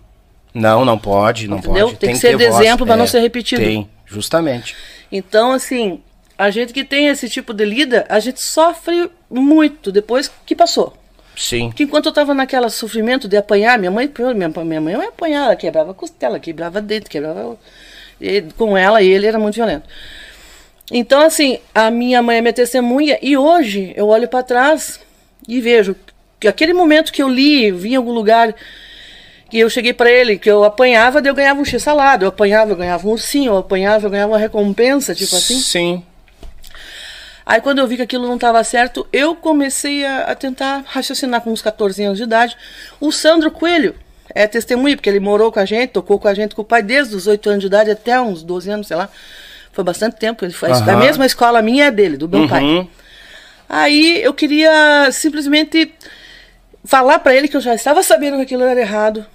Não, 0.54 0.84
não 0.84 0.98
pode, 0.98 1.48
não 1.48 1.58
Entendeu? 1.60 1.88
pode. 1.88 2.00
Tem 2.00 2.12
que 2.14 2.20
ser 2.20 2.36
de 2.38 2.44
exemplo 2.44 2.86
não 2.86 3.04
É, 3.06 3.08
ser 3.08 3.20
repetido. 3.20 3.62
Tem, 3.64 3.90
justamente. 4.06 4.76
Então, 5.12 5.52
assim, 5.52 6.02
a 6.38 6.50
gente 6.50 6.74
que 6.74 6.84
tem 6.84 7.08
esse 7.08 7.30
tipo 7.30 7.54
de 7.54 7.66
lida, 7.66 8.06
a 8.10 8.20
gente 8.20 8.42
sofre 8.42 9.10
muito 9.30 9.92
depois 9.92 10.30
que 10.46 10.56
passou. 10.56 10.96
Sim. 11.36 11.70
Porque 11.70 11.84
enquanto 11.84 12.08
eu 12.08 12.12
tava 12.14 12.34
naquela 12.34 12.70
sofrimento 12.70 13.28
de 13.28 13.38
apanhar, 13.38 13.78
minha 13.80 13.92
mãe, 13.92 14.12
minha, 14.36 14.50
minha 14.50 14.82
mãe 14.82 14.94
ia 14.94 15.10
apanhar, 15.10 15.46
ela 15.46 15.56
quebrava 15.56 15.94
costela, 15.94 16.40
quebrava 16.40 16.82
dente, 16.82 17.10
quebrava. 17.10 17.58
e 18.22 18.42
com 18.58 18.78
ela 18.78 19.02
e 19.02 19.10
ele 19.10 19.26
era 19.26 19.40
muito 19.40 19.56
violento. 19.56 19.88
Então, 20.92 21.22
assim, 21.22 21.60
a 21.74 21.90
minha 21.90 22.22
mãe 22.22 22.38
é 22.38 22.42
minha 22.42 22.54
testemunha 22.54 23.18
e 23.22 23.38
hoje 23.38 23.94
eu 23.96 24.08
olho 24.08 24.28
para 24.28 24.44
trás 24.44 25.00
e 25.48 25.60
vejo 25.60 25.96
que 26.40 26.48
aquele 26.48 26.74
momento 26.74 27.12
que 27.12 27.24
eu 27.24 27.30
li, 27.30 27.72
vi 27.72 27.94
em 27.94 27.96
algum 27.96 28.12
lugar 28.12 28.54
que 29.50 29.60
eu 29.60 29.70
cheguei 29.70 29.94
para 29.94 30.12
ele, 30.12 30.38
que 30.38 30.50
eu 30.50 30.64
apanhava, 30.64 31.22
daí 31.22 31.30
eu 31.30 31.36
ganhava 31.36 31.62
um 31.62 31.66
x-salado, 31.66 32.26
eu 32.26 32.30
apanhava, 32.30 32.72
eu 32.72 32.76
ganhava 32.76 33.08
um 33.08 33.12
ursinho, 33.12 33.54
eu 33.54 33.58
apanhava, 33.58 34.06
eu 34.06 34.10
ganhava 34.10 34.34
uma 34.34 34.38
recompensa, 34.38 35.16
tipo 35.16 35.36
assim. 35.36 35.60
Sim. 35.60 36.04
Aí 37.46 37.60
quando 37.60 37.80
eu 37.80 37.88
vi 37.88 37.98
que 37.98 38.02
aquilo 38.02 38.28
não 38.28 38.36
estava 38.36 38.64
certo, 38.64 39.06
eu 39.12 39.36
comecei 39.36 40.06
a, 40.06 40.32
a 40.32 40.36
tentar 40.36 40.84
raciocinar 40.86 41.42
com 41.42 41.52
uns 41.52 41.62
14 41.62 42.04
anos 42.04 42.18
de 42.18 42.24
idade. 42.24 42.56
O 43.00 43.12
Sandro 43.12 43.52
Coelho 43.52 43.96
é 44.30 44.48
testemunha, 44.48 44.96
porque 44.96 45.10
ele 45.10 45.20
morou 45.20 45.52
com 45.52 45.60
a 45.60 45.66
gente, 45.66 45.92
tocou 45.92 46.18
com 46.18 46.28
a 46.28 46.34
gente 46.34 46.56
com 46.56 46.62
o 46.62 46.66
pai 46.66 46.82
desde 46.82 47.16
os 47.16 47.28
8 47.28 47.50
anos 47.50 47.62
de 47.62 47.68
idade 47.68 47.92
até 47.92 48.20
uns 48.20 48.44
12 48.44 48.70
anos, 48.70 48.88
sei 48.88 48.98
lá. 48.98 49.10
Foi 49.72 49.84
bastante 49.84 50.16
tempo. 50.18 50.46
Ele 50.46 50.54
faz 50.54 50.82
a 50.82 50.92
Aham. 50.92 50.98
mesma 50.98 51.26
escola 51.26 51.62
minha 51.62 51.86
é 51.86 51.92
dele, 51.92 52.16
do 52.16 52.30
meu 52.30 52.48
pai. 52.48 52.64
Uhum. 52.64 52.88
Aí 53.68 54.22
eu 54.22 54.34
queria 54.34 55.10
simplesmente 55.12 55.94
falar 56.86 57.20
para 57.20 57.36
ele 57.36 57.48
que 57.48 57.58
eu 57.58 57.62
já 57.62 57.74
estava 57.74 58.04
sabendo 58.04 58.38
que 58.38 58.44
aquilo 58.44 58.64
era 58.64 58.80
errado, 58.80 59.26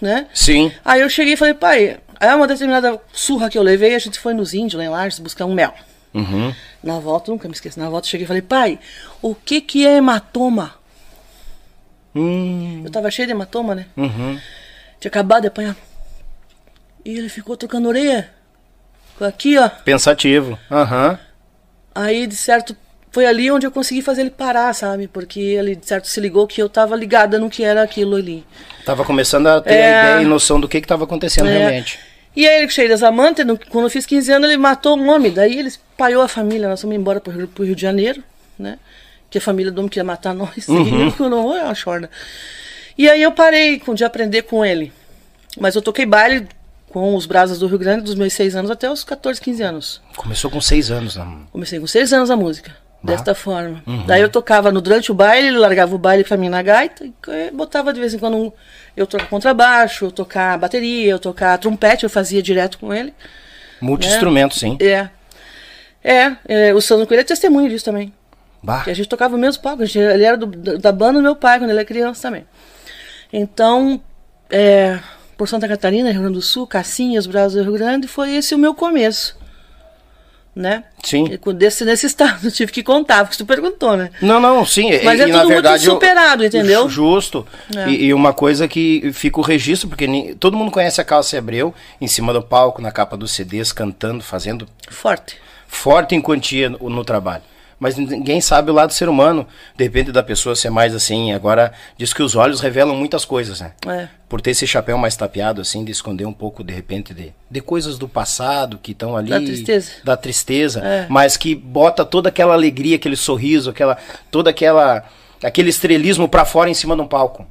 né? 0.00 0.26
Sim. 0.34 0.72
Aí 0.84 1.00
eu 1.00 1.08
cheguei 1.08 1.34
e 1.34 1.36
falei, 1.36 1.54
pai, 1.54 1.98
aí 2.18 2.34
uma 2.34 2.46
determinada 2.46 3.00
surra 3.12 3.48
que 3.48 3.56
eu 3.56 3.62
levei, 3.62 3.94
a 3.94 3.98
gente 3.98 4.18
foi 4.18 4.34
nos 4.34 4.54
índios 4.54 4.78
lá 4.78 4.84
em 4.84 4.88
Lages 4.88 5.18
buscar 5.18 5.44
um 5.44 5.54
mel. 5.54 5.72
Uhum. 6.14 6.54
Na 6.82 6.98
volta, 6.98 7.30
nunca 7.30 7.46
me 7.48 7.54
esqueço, 7.54 7.78
na 7.78 7.90
volta 7.90 8.06
eu 8.06 8.10
cheguei 8.10 8.24
e 8.24 8.28
falei, 8.28 8.42
pai, 8.42 8.78
o 9.20 9.34
que 9.34 9.60
que 9.60 9.86
é 9.86 9.96
hematoma? 9.96 10.74
Hum. 12.14 12.82
Eu 12.84 12.90
tava 12.90 13.10
cheio 13.10 13.26
de 13.26 13.32
hematoma, 13.32 13.74
né? 13.74 13.86
Uhum. 13.96 14.38
Tinha 14.98 15.08
acabado 15.10 15.42
de 15.42 15.48
apanhar. 15.48 15.76
E 17.04 17.10
ele 17.18 17.28
ficou 17.28 17.56
trocando 17.56 17.88
orelha. 17.88 18.30
Aqui, 19.20 19.56
ó. 19.58 19.68
Pensativo. 19.68 20.58
Aham. 20.70 21.18
Aí, 21.94 22.26
de 22.26 22.36
certo, 22.36 22.76
foi 23.10 23.24
ali 23.26 23.50
onde 23.50 23.66
eu 23.66 23.70
consegui 23.70 24.02
fazer 24.02 24.22
ele 24.22 24.30
parar, 24.30 24.74
sabe? 24.74 25.08
Porque 25.08 25.40
ele, 25.40 25.76
de 25.76 25.86
certo, 25.86 26.06
se 26.08 26.20
ligou 26.20 26.46
que 26.46 26.60
eu 26.60 26.68
tava 26.68 26.94
ligada 26.96 27.38
no 27.38 27.48
que 27.48 27.62
era 27.62 27.82
aquilo 27.82 28.16
ali. 28.16 28.44
Tava 28.84 29.04
começando 29.04 29.46
a 29.46 29.60
ter 29.60 29.74
É. 29.74 29.88
ideia 29.88 30.22
e 30.22 30.24
noção 30.26 30.60
do 30.60 30.68
que 30.68 30.80
que 30.80 30.86
tava 30.86 31.04
acontecendo 31.04 31.48
É. 31.48 31.58
realmente. 31.58 31.98
E 32.36 32.46
aí 32.46 32.62
ele 32.62 32.68
cheio 32.68 32.88
das 32.88 33.02
amantes, 33.02 33.44
quando 33.70 33.84
eu 33.84 33.90
fiz 33.90 34.04
15 34.04 34.30
anos, 34.30 34.48
ele 34.50 34.58
matou 34.58 34.96
um 34.96 35.08
homem. 35.08 35.32
Daí 35.32 35.58
ele 35.58 35.68
espalhou 35.68 36.22
a 36.22 36.28
família, 36.28 36.68
nós 36.68 36.82
fomos 36.82 36.94
embora 36.94 37.18
pro 37.18 37.32
Rio, 37.32 37.48
pro 37.48 37.64
Rio 37.64 37.74
de 37.74 37.80
Janeiro, 37.80 38.22
né? 38.58 38.78
Que 39.30 39.38
a 39.38 39.40
família 39.40 39.72
do 39.72 39.78
homem 39.78 39.88
queria 39.88 40.04
matar 40.04 40.34
nós. 40.34 40.68
Uhum. 40.68 41.08
E 41.18 41.22
eu 41.22 41.30
não 41.30 41.56
é 41.56 41.64
uma 41.64 41.74
chorna. 41.74 42.10
E 42.98 43.08
aí 43.08 43.22
eu 43.22 43.32
parei 43.32 43.82
de 43.94 44.04
aprender 44.04 44.42
com 44.42 44.64
ele. 44.64 44.92
Mas 45.58 45.74
eu 45.74 45.80
toquei 45.80 46.04
baile 46.04 46.46
com 46.90 47.14
os 47.14 47.26
brasas 47.26 47.58
do 47.58 47.66
Rio 47.66 47.78
Grande 47.78 48.04
dos 48.04 48.14
meus 48.14 48.32
6 48.34 48.54
anos 48.54 48.70
até 48.70 48.90
os 48.90 49.02
14, 49.02 49.40
15 49.40 49.62
anos. 49.62 50.02
Começou 50.16 50.50
com 50.50 50.60
seis 50.60 50.90
anos, 50.90 51.16
né? 51.16 51.26
Comecei 51.50 51.80
com 51.80 51.86
6 51.86 52.12
anos 52.12 52.30
a 52.30 52.36
música. 52.36 52.76
Bah. 53.02 53.12
Desta 53.12 53.34
forma. 53.34 53.82
Uhum. 53.86 54.06
Daí 54.06 54.20
eu 54.20 54.28
tocava 54.28 54.72
no, 54.72 54.80
durante 54.80 55.10
o 55.10 55.14
baile, 55.14 55.48
ele 55.48 55.58
largava 55.58 55.94
o 55.94 55.98
baile 55.98 56.24
pra 56.24 56.36
mim 56.36 56.48
na 56.48 56.62
gaita 56.62 57.04
e 57.04 57.12
eh, 57.28 57.50
botava 57.52 57.92
de 57.92 58.00
vez 58.00 58.14
em 58.14 58.18
quando 58.18 58.36
um, 58.36 58.52
eu 58.96 59.06
tocar 59.06 59.28
contrabaixo, 59.28 60.06
eu 60.06 60.10
tocar 60.10 60.58
bateria, 60.58 61.10
eu 61.10 61.18
tocar 61.18 61.58
trompete, 61.58 62.04
eu 62.04 62.10
fazia 62.10 62.42
direto 62.42 62.78
com 62.78 62.92
ele. 62.94 63.12
Multi-instrumento, 63.80 64.54
sim. 64.58 64.78
É. 64.80 65.08
É, 66.02 66.36
é, 66.48 66.74
o 66.74 66.80
Sandro 66.80 67.06
Coelho 67.06 67.20
é 67.20 67.24
testemunho 67.24 67.68
disso 67.68 67.84
também. 67.84 68.12
Bah. 68.62 68.82
Que 68.84 68.90
a 68.90 68.94
gente 68.94 69.08
tocava 69.08 69.36
o 69.36 69.38
mesmo 69.38 69.62
palco. 69.62 69.84
gente- 69.84 69.98
ele 69.98 70.24
era 70.24 70.36
do- 70.36 70.46
da 70.46 70.74
da 70.76 70.92
banda 70.92 71.18
do 71.18 71.22
meu 71.22 71.36
pai 71.36 71.58
quando 71.58 71.70
ele 71.70 71.78
era 71.78 71.86
criança 71.86 72.22
também. 72.22 72.46
Então, 73.32 74.00
é, 74.50 74.98
por 75.36 75.48
Santa 75.48 75.68
Catarina, 75.68 76.10
Rio 76.10 76.20
Grande 76.22 76.36
do 76.36 76.42
Sul, 76.42 76.66
Cassinhas, 76.66 77.26
Brasil 77.26 77.62
Rio 77.62 77.72
Grande, 77.74 78.06
foi 78.08 78.34
esse 78.36 78.54
o 78.54 78.58
meu 78.58 78.74
começo. 78.74 79.36
Né? 80.56 80.84
Sim. 81.04 81.26
Desse, 81.54 81.84
nesse 81.84 82.06
estado, 82.06 82.48
tive 82.50 82.72
que 82.72 82.82
contar, 82.82 83.24
porque 83.24 83.36
tu 83.36 83.44
perguntou, 83.44 83.94
né? 83.94 84.08
Não, 84.22 84.40
não, 84.40 84.64
sim. 84.64 84.88
Mas 85.04 85.20
e, 85.20 85.24
é 85.24 85.26
na 85.26 85.32
tudo 85.34 85.36
muito 85.40 85.48
verdade, 85.48 85.84
eu- 85.86 85.92
superado, 85.92 86.44
entendeu? 86.46 86.88
Justo. 86.88 87.46
É. 87.76 87.90
E, 87.90 88.04
e 88.06 88.14
uma 88.14 88.32
coisa 88.32 88.66
que 88.66 89.12
fica 89.12 89.38
o 89.38 89.42
registro, 89.42 89.86
porque 89.86 90.06
ni- 90.06 90.34
todo 90.34 90.56
mundo 90.56 90.70
conhece 90.70 90.98
a 90.98 91.04
Calça 91.04 91.36
Abreu 91.36 91.74
em 92.00 92.06
cima 92.08 92.32
do 92.32 92.40
palco, 92.40 92.80
na 92.80 92.90
capa 92.90 93.18
dos 93.18 93.32
CDs, 93.32 93.70
cantando, 93.70 94.22
fazendo 94.24 94.66
Forte. 94.88 95.36
forte 95.68 96.14
em 96.14 96.22
quantia 96.22 96.70
no, 96.70 96.88
no 96.88 97.04
trabalho. 97.04 97.42
Mas 97.78 97.96
ninguém 97.96 98.40
sabe 98.40 98.70
o 98.70 98.74
lado 98.74 98.88
do 98.88 98.94
ser 98.94 99.08
humano. 99.08 99.46
De 99.76 99.84
repente 99.84 100.10
da 100.10 100.22
pessoa 100.22 100.56
ser 100.56 100.70
mais 100.70 100.94
assim. 100.94 101.32
Agora, 101.32 101.72
diz 101.96 102.12
que 102.14 102.22
os 102.22 102.34
olhos 102.34 102.60
revelam 102.60 102.96
muitas 102.96 103.24
coisas, 103.24 103.60
né? 103.60 103.72
É. 103.86 104.08
Por 104.28 104.40
ter 104.40 104.52
esse 104.52 104.66
chapéu 104.66 104.96
mais 104.96 105.14
tapeado, 105.14 105.60
assim, 105.60 105.84
de 105.84 105.92
esconder 105.92 106.24
um 106.24 106.32
pouco, 106.32 106.64
de 106.64 106.72
repente, 106.72 107.12
de, 107.12 107.32
de 107.50 107.60
coisas 107.60 107.98
do 107.98 108.08
passado 108.08 108.78
que 108.82 108.92
estão 108.92 109.16
ali. 109.16 109.30
Da 109.30 109.40
tristeza. 109.40 109.90
Da 110.02 110.16
tristeza. 110.16 110.80
É. 110.80 111.06
Mas 111.08 111.36
que 111.36 111.54
bota 111.54 112.04
toda 112.04 112.30
aquela 112.30 112.54
alegria, 112.54 112.96
aquele 112.96 113.16
sorriso, 113.16 113.70
aquela, 113.70 113.98
toda 114.30 114.50
aquela. 114.50 115.04
aquele 115.42 115.68
estrelismo 115.68 116.28
pra 116.28 116.44
fora 116.44 116.70
em 116.70 116.74
cima 116.74 116.96
de 116.96 117.02
um 117.02 117.06
palco. 117.06 117.46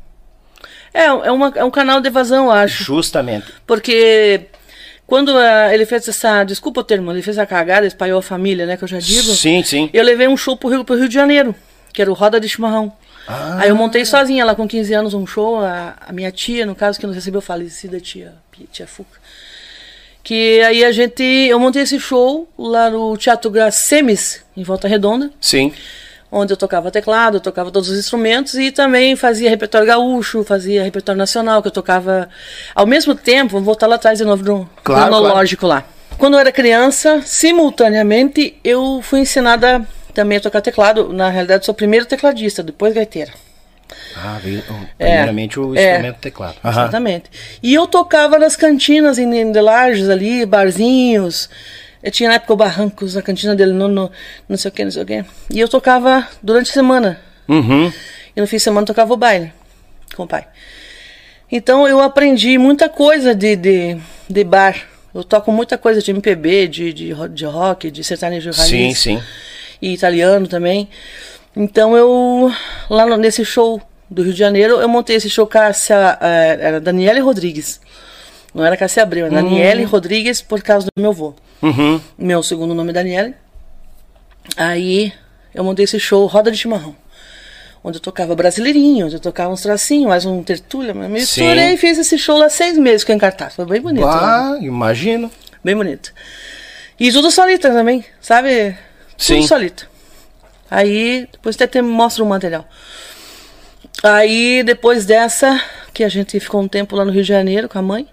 É, 0.92 1.06
é, 1.06 1.32
uma, 1.32 1.52
é 1.56 1.64
um 1.64 1.72
canal 1.72 2.00
de 2.02 2.08
evasão, 2.08 2.46
eu 2.46 2.52
acho. 2.52 2.84
Justamente. 2.84 3.48
Porque 3.68 4.48
quando 5.08 5.38
ah, 5.38 5.74
ele 5.74 5.86
fez 5.86 6.08
essa. 6.08 6.44
Desculpa 6.44 6.82
o 6.82 6.84
termo, 6.84 7.12
ele 7.12 7.22
fez 7.22 7.38
a 7.38 7.46
cagada, 7.46 7.86
espalhou 7.86 8.20
a 8.20 8.24
família, 8.24 8.66
né? 8.66 8.78
Que 8.78 8.84
eu 8.84 8.88
já 8.88 9.00
digo. 9.00 9.34
Sim, 9.34 9.64
sim. 9.64 9.90
Eu 9.94 10.04
levei 10.04 10.28
um 10.28 10.38
show 10.38 10.58
pro 10.58 10.70
Rio, 10.70 10.84
pro 10.84 10.96
Rio 10.96 11.08
de 11.08 11.14
Janeiro, 11.14 11.54
que 11.94 12.02
era 12.02 12.10
o 12.10 12.14
Roda 12.14 12.40
de 12.40 12.50
Chimarrão. 12.50 12.92
Ah. 13.28 13.60
Aí 13.60 13.70
eu 13.70 13.76
montei 13.76 14.06
sozinha 14.06 14.46
lá 14.46 14.56
com 14.56 14.68
15 14.68 14.94
anos 14.94 15.14
um 15.14 15.26
show, 15.26 15.60
a, 15.60 15.96
a 16.00 16.12
minha 16.12 16.32
tia, 16.32 16.66
no 16.66 16.76
caso, 16.76 17.00
que 17.00 17.08
nos 17.08 17.16
recebeu, 17.16 17.42
falecida 17.42 18.00
tia, 18.00 18.34
tia 18.72 18.88
Fuca. 18.88 19.20
Que 20.24 20.62
aí 20.62 20.84
a 20.84 20.92
gente. 20.92 21.24
Eu 21.24 21.60
montei 21.60 21.84
esse 21.84 22.00
show 22.00 22.50
lá 22.58 22.90
no 22.90 23.16
Teatro 23.16 23.52
Gracemes, 23.52 24.44
em 24.58 24.64
Volta 24.64 24.88
Redonda, 24.88 25.32
Sim. 25.40 25.72
Onde 26.32 26.54
eu 26.54 26.58
tocava 26.58 26.92
teclado, 26.92 27.38
eu 27.38 27.42
tocava 27.42 27.72
todos 27.72 27.90
os 27.90 27.98
instrumentos 27.98 28.56
e 28.56 28.72
também 28.72 29.16
fazia 29.16 29.50
repertório 29.50 29.88
gaúcho, 29.88 30.44
fazia 30.44 30.84
repertório 30.84 31.18
nacional, 31.18 31.62
que 31.62 31.68
eu 31.68 31.72
tocava 31.72 32.30
ao 32.74 32.86
mesmo 32.86 33.16
tempo, 33.16 33.54
vamos 33.54 33.66
voltar 33.66 33.88
lá 33.88 33.96
atrás 33.96 34.18
de 34.18 34.26
novo 34.26 34.44
no 34.44 34.70
Claro, 34.84 35.12
cronológico 35.12 35.66
lá. 35.66 35.84
Quando 36.18 36.36
eu 36.36 36.40
era 36.40 36.52
criança, 36.52 37.22
simultaneamente 37.26 38.58
eu 38.64 39.02
fui 39.02 39.20
ensinada 39.20 39.86
também 40.14 40.38
a 40.38 40.42
tocar 40.42 40.62
teclado. 40.62 41.12
Na 41.12 41.30
realidade, 41.30 41.66
sou 41.66 41.76
primeiro 41.76 42.06
tecladista, 42.06 42.64
depois 42.64 42.94
gaiteira. 42.94 43.32
Ah, 44.16 44.40
oh, 44.40 44.86
primeiramente 44.98 45.60
o 45.60 45.76
é. 45.76 45.90
instrumento 45.92 46.18
teclado. 46.20 46.56
Aham. 46.64 46.84
Exatamente. 46.84 47.30
E 47.62 47.74
eu 47.74 47.86
tocava 47.86 48.40
nas 48.40 48.56
cantinas 48.56 49.20
em 49.20 49.36
em 49.36 49.52
Delages 49.52 50.10
ali, 50.10 50.46
barzinhos. 50.46 51.50
Eu 52.06 52.12
tinha 52.12 52.30
na 52.30 52.36
época 52.36 52.54
o 52.54 52.56
Barrancos, 52.56 53.18
a 53.18 53.22
cantina 53.24 53.56
dele, 53.56 53.74
no, 53.74 53.88
no, 53.88 54.12
não 54.48 54.56
sei 54.58 54.70
o 54.70 54.72
que, 54.72 54.84
não 54.84 54.92
sei 54.92 55.02
o 55.02 55.06
que. 55.08 55.26
E 55.50 55.60
eu 55.60 55.68
tocava 55.68 56.28
durante 56.42 56.70
a 56.70 56.74
semana. 56.74 57.20
Uhum. 57.48 57.92
E 58.36 58.40
no 58.40 58.46
fim 58.46 58.58
de 58.58 58.62
semana 58.62 58.84
eu 58.84 58.88
tocava 58.88 59.12
o 59.12 59.18
baile 59.18 59.52
com 60.16 60.24
o 60.24 60.28
pai. 60.28 60.46
Então 61.52 61.88
eu 61.88 62.00
aprendi 62.02 62.58
muita 62.58 62.90
coisa 62.90 63.34
de, 63.34 63.56
de, 63.56 63.98
de 64.30 64.44
bar. 64.44 64.76
Eu 65.14 65.24
toco 65.24 65.52
muita 65.52 65.78
coisa 65.78 66.02
de 66.02 66.12
MPB, 66.12 66.68
de, 66.68 66.94
de, 66.94 67.14
de 67.30 67.46
rock, 67.46 67.90
de 67.90 68.04
sertanejo 68.04 68.52
raiz. 68.52 68.70
Sim, 68.70 68.94
sim. 68.94 69.24
E 69.82 69.94
italiano 69.94 70.48
também. 70.48 70.88
Então 71.56 71.96
eu, 71.98 72.52
lá 72.90 73.06
no- 73.06 73.18
nesse 73.18 73.44
show 73.46 73.82
do 74.10 74.22
Rio 74.24 74.34
de 74.34 74.40
Janeiro, 74.40 74.76
eu 74.76 74.88
montei 74.90 75.16
esse 75.16 75.30
show 75.30 75.48
Cássia, 75.48 76.18
eh, 76.22 76.58
era 76.60 76.80
Daniele 76.82 77.20
Rodrigues. 77.20 77.80
Não 78.54 78.64
era 78.66 78.76
Cássia 78.78 79.04
Abreu, 79.04 79.26
era 79.26 79.36
Daniele 79.36 79.84
Rodrigues 79.86 80.42
por 80.42 80.62
causa 80.62 80.88
do 80.96 81.02
meu 81.02 81.12
avô. 81.12 81.34
Uhum. 81.62 82.02
Meu 82.18 82.44
segundo 82.44 82.74
nome 82.74 82.90
é 82.92 82.94
Daniele. 82.94 83.36
Aí 84.56 85.12
eu 85.54 85.64
montei 85.64 85.86
esse 85.86 86.00
show 86.00 86.26
Roda 86.26 86.52
de 86.52 86.58
Chimarrão. 86.58 86.96
Onde 87.84 87.98
eu 87.98 88.02
tocava 88.02 88.36
brasileirinho, 88.36 89.06
onde 89.06 89.16
eu 89.16 89.20
tocava 89.20 89.52
uns 89.54 89.62
tracinhos, 89.62 90.08
mais 90.08 90.26
um 90.26 90.44
Sim. 91.08 91.08
misturei 91.08 91.74
e 91.74 91.78
fiz 91.78 91.98
esse 92.00 92.18
show 92.18 92.38
lá 92.38 92.50
seis 92.50 92.78
meses 92.78 93.04
com 93.04 93.14
encartado. 93.14 93.54
Foi 93.54 93.66
bem 93.66 93.82
bonito. 93.82 94.06
né? 94.06 94.12
Ah, 94.12 94.58
imagino. 94.60 95.30
Bem 95.64 95.76
bonito. 95.76 96.12
E 97.00 97.12
tudo 97.12 97.30
solita 97.30 97.70
também, 97.72 98.04
sabe? 98.20 98.76
Sim. 99.18 99.36
Tudo 99.36 99.48
solita. 99.48 99.88
Aí, 100.70 101.28
depois 101.32 101.56
até 101.56 101.68
te 101.68 101.82
mostro 101.82 102.26
o 102.26 102.28
material. 102.28 102.68
Aí, 104.02 104.64
depois 104.64 105.06
dessa, 105.06 105.62
que 105.94 106.04
a 106.04 106.10
gente 106.10 106.40
ficou 106.40 106.62
um 106.62 106.68
tempo 106.68 106.96
lá 106.96 107.06
no 107.06 107.12
Rio 107.12 107.22
de 107.22 107.28
Janeiro 107.30 107.70
com 107.70 107.78
a 107.78 107.82
mãe, 107.82 108.08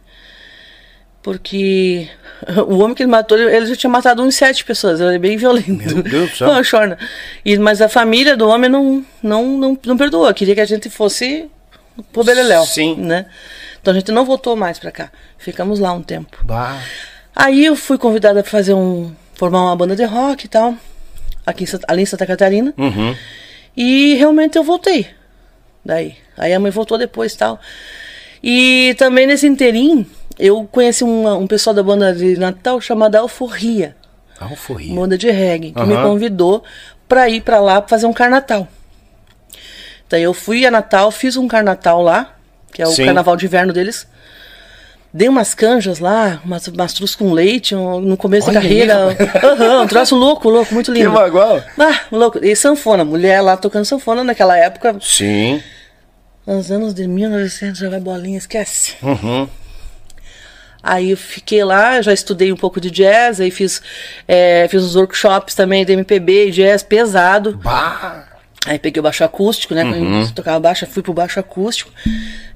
porque 1.23 2.09
o 2.67 2.79
homem 2.79 2.95
que 2.95 3.03
ele 3.03 3.11
matou, 3.11 3.39
ele 3.39 3.67
já 3.67 3.77
tinha 3.77 3.91
matado 3.91 4.23
uns 4.23 4.35
sete 4.35 4.65
pessoas, 4.65 5.01
ele 5.01 5.15
é 5.15 5.19
bem 5.19 5.37
violento. 5.37 5.95
Meu 5.95 6.03
Deus 6.03 6.31
do 6.31 6.37
céu. 6.37 6.49
Não, 6.53 6.65
chorna. 6.65 6.99
E, 7.45 7.57
mas 7.59 7.81
a 7.81 7.89
família 7.89 8.37
do 8.37 8.49
homem 8.49 8.69
não, 8.69 9.05
não, 9.23 9.57
não, 9.57 9.79
não 9.85 9.97
perdoou, 9.97 10.33
queria 10.35 10.55
que 10.55 10.61
a 10.61 10.67
gente 10.67 10.91
fosse 10.91 11.49
pro 12.13 12.25
Beleléu. 12.25 12.65
Sim. 12.65 12.97
Né? 12.97 13.27
Então 13.81 13.93
a 13.93 13.97
gente 13.97 14.11
não 14.13 14.25
voltou 14.25 14.57
mais 14.57 14.79
pra 14.79 14.91
cá. 14.91 15.11
Ficamos 15.39 15.79
lá 15.79 15.93
um 15.93 16.03
tempo. 16.03 16.39
Bah. 16.45 16.81
Aí 17.35 17.65
eu 17.65 17.75
fui 17.75 17.99
convidada 17.99 18.43
para 18.43 18.51
fazer 18.51 18.75
um. 18.75 19.13
formar 19.35 19.63
uma 19.63 19.77
banda 19.77 19.97
de 19.97 20.05
rock 20.05 20.47
e 20.47 20.49
tal. 20.49 20.77
Aqui 21.45 21.65
em 21.65 21.69
ali 21.89 22.03
em 22.03 22.07
Santa 22.07 22.27
Catarina. 22.27 22.73
Uhum. 22.77 23.17
E 23.77 24.15
realmente 24.15 24.57
eu 24.57 24.63
voltei. 24.63 25.09
Daí. 25.85 26.17
Aí 26.37 26.53
a 26.53 26.61
mãe 26.61 26.71
voltou 26.71 26.97
depois 26.97 27.33
e 27.33 27.39
tal. 27.39 27.61
E 28.43 28.95
também 28.99 29.27
nesse 29.27 29.47
inteirinho, 29.47 30.07
eu 30.39 30.67
conheci 30.71 31.05
uma- 31.05 31.37
um 31.37 31.47
pessoal 31.47 31.75
da 31.75 31.83
banda 31.83 32.13
de 32.15 32.37
Natal 32.39 32.81
chamada 32.81 33.19
Alforria, 33.19 33.97
Alforria. 34.41 34.95
banda 34.95 35.17
de 35.19 35.31
reggae, 35.31 35.73
que 35.73 35.83
me 35.85 35.95
Aham. 35.95 36.03
convidou 36.11 36.63
para 37.09 37.29
ir 37.29 37.41
para 37.43 37.61
lá 37.61 37.83
fazer 37.87 38.07
um 38.07 38.13
carnatal. 38.13 38.67
Então 40.07 40.19
eu 40.19 40.35
fui 40.35 40.65
a 40.67 40.71
Natal, 40.71 41.11
fiz 41.11 41.37
um 41.37 41.49
carnatal 41.49 42.03
lá, 42.03 42.35
que 42.73 42.83
é 42.83 42.87
o 42.87 42.91
Sim. 42.91 43.05
carnaval 43.07 43.37
de 43.37 43.47
inverno 43.47 43.73
deles. 43.73 44.07
Dei 45.15 45.29
umas 45.29 45.53
canjas 45.53 45.99
lá, 45.99 46.41
umas, 46.43 46.65
trus 46.95 47.15
com 47.15 47.33
leite 47.33 47.75
um- 47.75 48.01
no 48.01 48.17
começo 48.17 48.49
Olha 48.49 48.55
da 48.55 48.61
carreira. 48.63 48.95
Aham, 49.45 49.83
um 49.83 49.87
troço 49.87 50.17
louco, 50.17 50.49
louco, 50.49 50.73
muito 50.73 50.91
Que 50.91 51.01
lindo. 51.01 51.13
bagual. 51.13 51.63
Ah, 51.79 52.01
louco. 52.11 52.43
E 52.43 52.57
sanfona, 52.57 53.05
mulher 53.05 53.43
lá 53.43 53.55
tocando 53.59 53.85
sanfona 53.85 54.25
naquela 54.25 54.57
época, 54.57 54.97
Sim. 55.03 55.63
nos 56.47 56.71
anos 56.71 56.95
de 56.95 57.07
1900, 57.07 57.79
já 57.79 57.91
vai 57.91 58.01
bolinha, 58.01 58.39
esquece. 58.39 58.95
Uhum. 59.03 59.47
Aí 60.83 61.13
eu 61.13 61.17
fiquei 61.17 61.63
lá, 61.63 62.03
já 62.03 62.13
estudei 62.13 62.53
um 62.53 62.57
pouco 62.57 62.81
de 62.81 62.91
jazz, 62.91 63.41
aí 63.41 63.51
fiz, 63.51 63.81
é, 64.27 64.67
fiz 64.69 64.83
uns 64.83 64.97
workshops 64.97 65.55
também 65.55 65.85
de 65.85 65.93
MPB 65.93 66.49
e 66.49 66.51
jazz 66.51 66.83
pesado. 66.83 67.57
Bah. 67.59 68.25
Aí 68.67 68.79
peguei 68.79 69.01
o 69.01 69.03
baixo 69.03 69.25
acústico, 69.25 69.75
né? 69.75 69.85
Uhum. 69.85 69.91
Quando 69.91 70.29
eu 70.29 70.35
tocava 70.35 70.61
baixo, 70.61 70.87
fui 70.87 71.03
pro 71.03 71.13
baixo 71.13 71.41
acústico. 71.41 71.91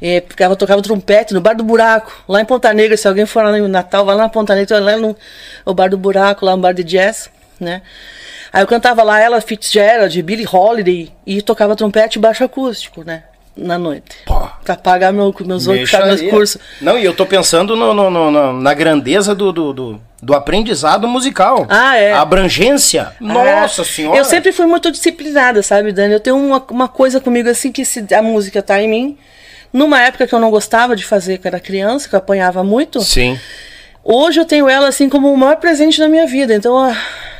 E 0.00 0.22
ficava, 0.28 0.54
tocava 0.54 0.80
trompete 0.80 1.34
no 1.34 1.40
Bar 1.40 1.54
do 1.54 1.64
Buraco, 1.64 2.12
lá 2.28 2.40
em 2.40 2.44
Ponta 2.44 2.72
Negra. 2.72 2.96
Se 2.96 3.08
alguém 3.08 3.26
for 3.26 3.42
lá 3.42 3.56
no 3.56 3.68
Natal, 3.68 4.04
vai 4.04 4.14
lá 4.14 4.22
na 4.24 4.28
Ponta 4.28 4.54
Negra, 4.54 4.78
lá 4.78 4.96
no 4.96 5.16
o 5.64 5.74
Bar 5.74 5.90
do 5.90 5.98
Buraco, 5.98 6.44
lá 6.44 6.54
no 6.54 6.62
bar 6.62 6.72
de 6.72 6.84
jazz, 6.84 7.28
né? 7.58 7.82
Aí 8.52 8.62
eu 8.62 8.66
cantava 8.68 9.02
lá 9.02 9.20
ela 9.20 9.40
Fitzgerald, 9.40 10.22
Billie 10.22 10.46
Holiday 10.50 11.12
e 11.26 11.42
tocava 11.42 11.74
trompete 11.74 12.18
e 12.18 12.22
baixo 12.22 12.44
acústico, 12.44 13.02
né? 13.02 13.24
Na 13.56 13.78
noite. 13.78 14.16
Pô. 14.26 14.46
Pra 14.64 14.76
pagar 14.76 15.12
meu, 15.12 15.34
meus 15.46 15.66
outros 15.66 15.90
meus 15.90 16.20
cursos. 16.30 16.60
Não, 16.80 16.98
e 16.98 17.04
eu 17.04 17.14
tô 17.14 17.24
pensando 17.24 17.74
no- 17.74 17.94
no- 17.94 18.10
no- 18.10 18.30
no- 18.30 18.52
na 18.60 18.74
grandeza 18.74 19.34
do, 19.34 19.50
do, 19.50 19.72
do, 19.72 20.00
do 20.22 20.34
aprendizado 20.34 21.08
musical. 21.08 21.66
Ah, 21.68 21.96
é. 21.96 22.12
A 22.12 22.20
abrangência. 22.20 23.12
Nossa 23.18 23.80
Ah, 23.80 23.84
senhora. 23.84 24.18
Eu 24.18 24.24
sempre 24.24 24.52
fui 24.52 24.66
muito 24.66 24.92
disciplinada, 24.92 25.62
sabe, 25.62 25.90
Dani? 25.90 26.12
Eu 26.12 26.20
tenho 26.20 26.36
uma, 26.36 26.62
uma 26.70 26.88
coisa 26.88 27.18
comigo 27.18 27.48
assim 27.48 27.72
que 27.72 27.84
se 27.84 28.04
a 28.14 28.20
música 28.20 28.60
tá 28.62 28.80
em 28.82 28.88
mim. 28.88 29.18
Numa 29.72 30.02
época 30.02 30.26
que 30.26 30.34
eu 30.34 30.38
não 30.38 30.50
gostava 30.50 30.94
de 30.94 31.04
fazer, 31.04 31.38
que 31.38 31.46
eu 31.46 31.50
era 31.50 31.60
criança, 31.60 32.08
que 32.08 32.14
eu 32.14 32.18
apanhava 32.18 32.62
muito. 32.62 33.00
Sim. 33.00 33.38
Hoje 34.04 34.38
eu 34.38 34.44
tenho 34.44 34.68
ela 34.68 34.88
assim 34.88 35.08
como 35.08 35.32
o 35.32 35.36
maior 35.36 35.56
presente 35.56 35.98
da 35.98 36.08
minha 36.08 36.26
vida. 36.26 36.54
Então, 36.54 36.78
ah, 36.78 36.96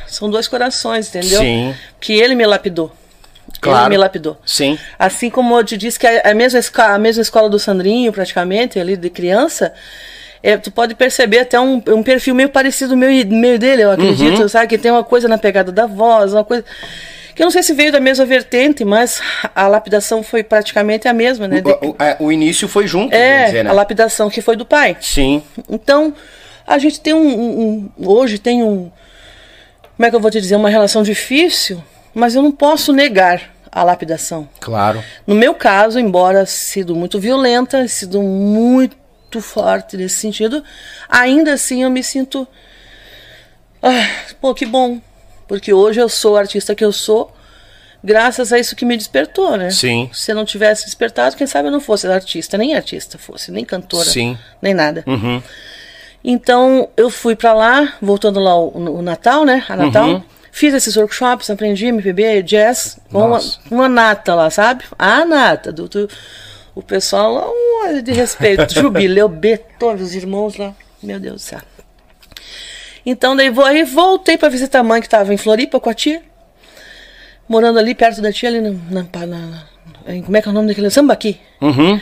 são 0.07 0.29
dois 0.29 0.47
corações, 0.47 1.07
entendeu? 1.09 1.39
Sim. 1.39 1.75
Que 1.99 2.13
ele 2.13 2.33
me 2.35 2.45
lapidou. 2.45 2.91
Claro. 3.61 3.83
Ele 3.85 3.89
me 3.89 3.97
lapidou. 3.97 4.37
Sim. 4.45 4.77
Assim 4.99 5.29
como 5.29 5.57
eu 5.57 5.63
te 5.63 5.75
disse 5.77 5.99
que 5.99 6.05
a 6.07 6.33
mesma, 6.33 6.59
a 6.77 6.97
mesma 6.97 7.21
escola 7.21 7.49
do 7.49 7.57
Sandrinho, 7.59 8.11
praticamente, 8.13 8.79
ali 8.79 8.95
de 8.95 9.09
criança, 9.09 9.73
é, 10.43 10.55
tu 10.57 10.71
pode 10.71 10.93
perceber 10.95 11.39
até 11.39 11.59
um, 11.59 11.81
um 11.87 12.03
perfil 12.03 12.35
meio 12.35 12.49
parecido 12.49 12.95
meu, 12.95 13.09
e- 13.11 13.25
meio 13.25 13.57
dele, 13.57 13.83
eu 13.83 13.91
acredito, 13.91 14.41
Uhum. 14.41 14.47
sabe? 14.47 14.67
Que 14.67 14.77
tem 14.77 14.91
uma 14.91 15.03
coisa 15.03 15.27
na 15.27 15.37
pegada 15.37 15.71
da 15.71 15.85
voz, 15.87 16.33
uma 16.33 16.43
coisa. 16.43 16.63
Que 17.35 17.43
eu 17.43 17.45
não 17.45 17.51
sei 17.51 17.61
se 17.61 17.73
veio 17.73 17.91
da 17.91 17.99
mesma 17.99 18.25
vertente, 18.25 18.83
mas 18.85 19.21
a 19.53 19.67
lapidação 19.67 20.23
foi 20.23 20.43
praticamente 20.43 21.07
a 21.07 21.13
mesma, 21.13 21.47
né? 21.47 21.61
De- 21.61 21.69
O, 21.71 21.89
o- 21.91 21.95
é, 21.99 22.15
o 22.19 22.31
início 22.31 22.67
foi 22.67 22.87
junto, 22.87 23.09
quer 23.11 23.41
é, 23.41 23.45
dizer, 23.45 23.63
né? 23.63 23.69
a 23.69 23.73
lapidação 23.73 24.29
que 24.29 24.41
foi 24.41 24.55
do 24.55 24.65
pai. 24.65 24.97
Sim. 25.01 25.43
Então, 25.69 26.13
a 26.65 26.77
gente 26.79 26.99
tem 26.99 27.13
um, 27.13 27.27
um- 27.27 27.91
um- 27.99 28.07
Hoje 28.09 28.37
tem 28.39 28.63
um. 28.63 28.91
Como 29.95 30.05
é 30.05 30.09
que 30.09 30.15
eu 30.15 30.19
vou 30.19 30.29
te 30.31 30.39
dizer? 30.41 30.55
Uma 30.55 30.69
relação 30.69 31.01
difícil, 31.03 31.83
mas 32.13 32.35
eu 32.35 32.41
não 32.41 32.51
posso 32.51 32.91
negar 32.93 33.55
a 33.71 33.83
lapidação. 33.83 34.47
Claro. 34.59 35.03
No 35.25 35.35
meu 35.35 35.53
caso, 35.53 35.99
embora 35.99 36.45
sido 36.45 36.95
muito 36.95 37.19
violenta, 37.19 37.87
sido 37.87 38.21
muito 38.21 38.97
forte 39.39 39.97
nesse 39.97 40.17
sentido, 40.17 40.63
ainda 41.07 41.53
assim 41.53 41.83
eu 41.83 41.89
me 41.89 42.03
sinto. 42.03 42.47
Ah, 43.81 44.07
pô, 44.41 44.53
que 44.53 44.65
bom. 44.65 44.99
Porque 45.47 45.71
hoje 45.71 46.01
eu 46.01 46.09
sou 46.09 46.35
a 46.35 46.41
artista 46.41 46.75
que 46.75 46.83
eu 46.83 46.91
sou, 46.91 47.33
graças 48.03 48.51
a 48.51 48.59
isso 48.59 48.75
que 48.75 48.83
me 48.83 48.97
despertou, 48.97 49.55
né? 49.55 49.69
Sim. 49.69 50.09
Se 50.11 50.31
eu 50.31 50.35
não 50.35 50.43
tivesse 50.43 50.85
despertado, 50.85 51.37
quem 51.37 51.47
sabe 51.47 51.67
eu 51.67 51.71
não 51.71 51.79
fosse 51.79 52.07
artista, 52.07 52.57
nem 52.57 52.75
artista 52.75 53.17
fosse, 53.17 53.51
nem 53.51 53.63
cantora, 53.63 54.09
Sim. 54.09 54.37
nem 54.61 54.73
nada. 54.73 55.03
Uhum. 55.07 55.41
Então 56.23 56.89
eu 56.97 57.09
fui 57.09 57.35
pra 57.35 57.53
lá, 57.53 57.93
voltando 58.01 58.39
lá 58.39 58.57
o, 58.57 58.97
o 58.97 59.01
Natal, 59.01 59.45
né? 59.45 59.63
A 59.69 59.75
Natal. 59.75 60.09
Uhum. 60.09 60.23
Fiz 60.57 60.73
esses 60.73 60.97
workshops, 60.97 61.51
aprendi 61.51 61.85
MPB, 61.85 62.41
jazz, 62.41 62.97
com 63.11 63.19
uma, 63.27 63.39
uma 63.69 63.87
nata 63.87 64.33
lá, 64.33 64.49
sabe? 64.49 64.83
A 64.97 65.23
nata, 65.23 65.71
do, 65.71 65.87
do- 65.87 66.09
o 66.73 66.81
pessoal 66.81 67.31
lá, 67.31 67.47
um 67.47 67.85
olho 67.87 68.01
de 68.01 68.11
respeito. 68.11 68.67
Jubileu, 68.73 69.29
Beethoven, 69.29 70.03
os 70.03 70.15
irmãos 70.15 70.57
lá. 70.57 70.73
Meu 71.03 71.19
Deus 71.19 71.35
do 71.35 71.39
céu. 71.41 71.59
Então 73.05 73.35
daí 73.35 73.51
vou, 73.51 73.63
aí 73.65 73.83
voltei 73.83 74.35
pra 74.35 74.49
visitar 74.49 74.79
a 74.79 74.83
mãe 74.83 74.99
que 74.99 75.07
tava 75.07 75.31
em 75.31 75.37
Floripa 75.37 75.79
com 75.79 75.91
a 75.91 75.93
tia. 75.93 76.23
Morando 77.47 77.77
ali 77.77 77.93
perto 77.93 78.19
da 78.19 78.31
tia, 78.33 78.49
ali 78.49 78.59
na, 78.59 78.71
na- 78.89 79.25
na- 79.27 79.37
na- 79.37 79.63
como 80.25 80.37
é 80.37 80.41
que 80.41 80.47
é 80.47 80.51
o 80.51 80.53
nome 80.55 80.69
daquele? 80.69 80.89
Sambaqui. 80.89 81.39
Uhum. 81.61 82.01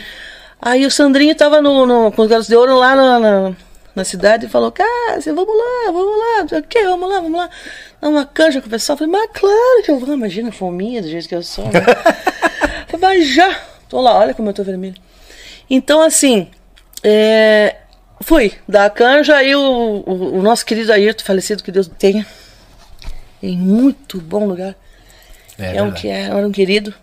Aí 0.62 0.86
o 0.86 0.90
Sandrinho 0.90 1.34
tava 1.34 1.60
no, 1.60 1.84
no- 1.84 2.10
com 2.10 2.22
os 2.22 2.28
garotos 2.28 2.48
de 2.48 2.56
ouro 2.56 2.76
lá 2.78 2.96
na, 2.96 3.56
na, 3.96 4.04
cidade 4.04 4.46
e 4.46 4.48
falou, 4.48 4.70
Cássia, 4.70 5.34
vamos 5.34 5.56
lá, 5.56 5.90
vamos 5.90 6.18
lá, 6.18 6.40
não 6.42 6.48
sei 6.48 6.60
o 6.60 6.62
quê, 6.62 6.84
vamos 6.84 7.08
lá, 7.08 7.20
vamos 7.20 7.38
lá. 7.38 7.50
Dá 8.00 8.08
uma 8.08 8.26
canja 8.26 8.60
com 8.60 8.68
o 8.68 8.70
pessoal. 8.70 8.96
Falei, 8.96 9.12
mas 9.12 9.30
claro 9.32 9.82
que 9.84 9.90
eu 9.90 9.98
vou, 9.98 10.14
imagina, 10.14 10.52
fominha 10.52 11.02
do 11.02 11.08
jeito 11.08 11.28
que 11.28 11.34
eu 11.34 11.42
sou. 11.42 11.64
Né? 11.64 11.80
Falei, 12.88 13.00
mas 13.00 13.34
já. 13.34 13.60
Tô 13.88 14.00
lá, 14.00 14.18
olha 14.18 14.34
como 14.34 14.48
eu 14.50 14.54
tô 14.54 14.62
vermelho. 14.62 14.96
Então, 15.68 16.00
assim, 16.00 16.48
é, 17.02 17.76
fui 18.20 18.52
dar 18.68 18.86
a 18.86 18.90
canja 18.90 19.36
aí 19.36 19.54
o, 19.54 20.02
o, 20.06 20.38
o 20.38 20.42
nosso 20.42 20.64
querido 20.64 20.92
Ayrton, 20.92 21.24
falecido, 21.24 21.62
que 21.62 21.72
Deus 21.72 21.88
tenha, 21.98 22.26
em 23.42 23.56
muito 23.56 24.20
bom 24.20 24.46
lugar. 24.46 24.74
É, 25.58 25.76
É, 25.76 25.82
um 25.82 25.92
que 25.92 26.08
é, 26.08 26.22
era 26.22 26.46
um 26.46 26.52
querido. 26.52 26.94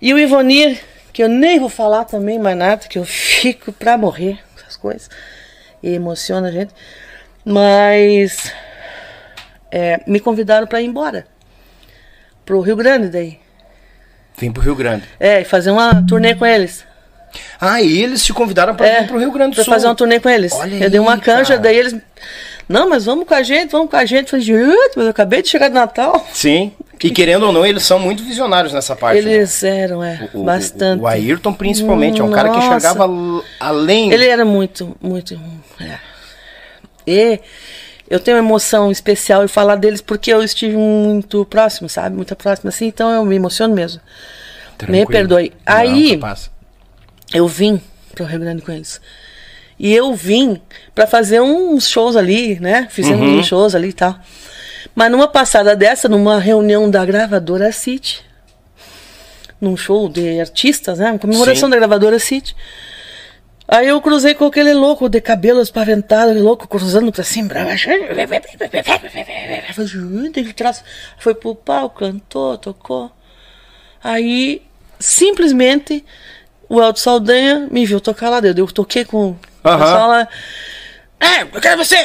E 0.00 0.12
o 0.12 0.18
Ivonir, 0.18 0.80
que 1.12 1.22
eu 1.22 1.28
nem 1.28 1.58
vou 1.58 1.68
falar 1.68 2.04
também 2.04 2.38
mais 2.38 2.56
nada, 2.56 2.88
que 2.88 2.98
eu 2.98 3.04
fico 3.04 3.72
pra 3.72 3.96
morrer 3.96 4.38
com 4.54 4.60
essas 4.60 4.76
coisas. 4.76 5.10
E 5.82 5.90
emociona 5.94 6.48
a 6.48 6.50
gente. 6.52 6.72
Mas 7.44 8.52
é, 9.70 10.00
me 10.06 10.20
convidaram 10.20 10.66
pra 10.66 10.80
ir 10.80 10.86
embora. 10.86 11.26
Pro 12.44 12.60
Rio 12.60 12.76
Grande 12.76 13.08
daí. 13.08 13.38
Vim 14.38 14.52
pro 14.52 14.62
Rio 14.62 14.74
Grande. 14.74 15.04
É, 15.18 15.40
e 15.40 15.44
fazer 15.44 15.70
uma 15.70 16.04
turnê 16.06 16.34
com 16.34 16.46
eles. 16.46 16.84
Ah, 17.60 17.80
e 17.80 18.02
eles 18.02 18.22
te 18.24 18.32
convidaram 18.32 18.74
pra 18.74 18.86
É, 18.86 19.00
vir 19.00 19.08
pro 19.08 19.18
Rio 19.18 19.32
Grande 19.32 19.52
do 19.52 19.54
pra 19.56 19.64
Sul. 19.64 19.72
fazer 19.72 19.86
uma 19.86 19.94
turnê 19.94 20.20
com 20.20 20.28
eles. 20.28 20.52
Olha 20.52 20.84
eu 20.84 20.90
dei 20.90 21.00
uma 21.00 21.14
aí, 21.14 21.20
canja, 21.20 21.50
cara. 21.50 21.60
daí 21.60 21.76
eles. 21.76 21.96
Não, 22.68 22.88
mas 22.88 23.04
vamos 23.04 23.26
com 23.26 23.34
a 23.34 23.42
gente, 23.42 23.70
vamos 23.70 23.90
com 23.90 23.96
a 23.96 24.04
gente. 24.04 24.24
Eu 24.24 24.28
falei, 24.30 24.44
"Gente, 24.44 24.92
mas 24.96 25.04
eu 25.04 25.10
acabei 25.10 25.42
de 25.42 25.48
chegar 25.48 25.68
do 25.68 25.74
Natal. 25.74 26.26
Sim. 26.32 26.72
E 27.02 27.10
querendo 27.10 27.46
ou 27.46 27.52
não, 27.52 27.66
eles 27.66 27.82
são 27.82 27.98
muito 27.98 28.22
visionários 28.22 28.72
nessa 28.72 28.94
parte. 28.94 29.20
né? 29.22 29.32
Eles 29.32 29.62
eram, 29.64 30.04
é, 30.04 30.28
O- 30.32 30.44
bastante. 30.44 31.02
O, 31.02 31.06
Ayrton, 31.08 31.52
principalmente, 31.52 32.20
é 32.20 32.24
um 32.24 32.30
cara 32.30 32.48
que 32.50 32.56
Nossa. 32.56 32.88
l- 33.04 33.42
além. 33.58 34.12
Ele 34.12 34.26
era 34.26 34.44
muito, 34.44 34.96
muito. 35.02 35.38
é. 35.80 35.98
E 37.04 37.40
eu 38.08 38.20
tenho 38.20 38.36
uma 38.36 38.42
emoção 38.44 38.90
especial 38.92 39.42
em 39.44 39.48
falar 39.48 39.74
deles 39.76 40.00
porque 40.00 40.32
eu 40.32 40.42
estive 40.44 40.76
muito 40.76 41.44
próximo, 41.46 41.88
sabe? 41.88 42.14
Muito 42.14 42.36
próximo 42.36 42.68
assim, 42.68 42.86
então 42.86 43.10
eu 43.10 43.24
me 43.24 43.34
emociono 43.34 43.74
mesmo. 43.74 44.00
Me 44.88 45.04
perdoe. 45.06 45.52
Não, 45.66 45.74
Aí 45.76 46.20
eu 47.34 47.48
vim 47.48 47.80
para 48.14 48.22
o 48.24 48.26
Rio 48.26 48.38
Grande 48.40 48.62
com 48.62 48.70
eles. 48.72 49.00
E 49.84 49.92
eu 49.92 50.14
vim 50.14 50.62
para 50.94 51.08
fazer 51.08 51.40
uns 51.40 51.88
shows 51.88 52.14
ali, 52.14 52.60
né? 52.60 52.86
Fizemos 52.88 53.26
Uhum. 53.26 53.38
uns 53.40 53.46
shows 53.48 53.74
ali 53.74 53.88
e 53.88 53.92
tal. 53.92 54.16
Mas 54.94 55.10
numa 55.10 55.26
passada 55.26 55.74
dessa, 55.74 56.08
numa 56.08 56.38
reunião 56.38 56.88
da 56.88 57.04
gravadora 57.04 57.72
City, 57.72 58.22
num 59.60 59.76
show 59.76 60.08
de 60.08 60.38
artistas, 60.40 61.00
né? 61.00 61.10
Uma 61.10 61.18
comemoração 61.18 61.66
Sim. 61.66 61.70
da 61.70 61.76
gravadora 61.76 62.18
City. 62.20 62.54
Aí 63.66 63.88
eu 63.88 64.00
cruzei 64.00 64.34
com 64.34 64.44
aquele 64.46 64.72
louco 64.74 65.08
de 65.08 65.20
cabelo 65.20 65.60
espaventado, 65.60 66.32
louco 66.40 66.68
cruzando 66.68 67.10
pra 67.10 67.24
cima. 67.24 67.48
Ele 70.36 70.52
traz- 70.52 70.84
Foi 71.18 71.34
pro 71.34 71.54
palco, 71.54 72.00
cantou, 72.00 72.56
tocou. 72.58 73.10
Aí, 74.02 74.62
simplesmente, 74.98 76.04
o 76.72 76.82
Elton 76.82 76.96
Saldanha 76.98 77.68
me 77.70 77.84
viu 77.84 78.00
tocar 78.00 78.30
lá 78.30 78.40
dentro. 78.40 78.62
Eu 78.62 78.66
toquei 78.66 79.04
com 79.04 79.32
o 79.32 79.38
Aham. 79.62 79.78
pessoal 79.78 80.08
lá. 80.08 80.28
É, 81.20 81.42
eu 81.42 81.60
quero 81.60 81.84
você! 81.84 81.96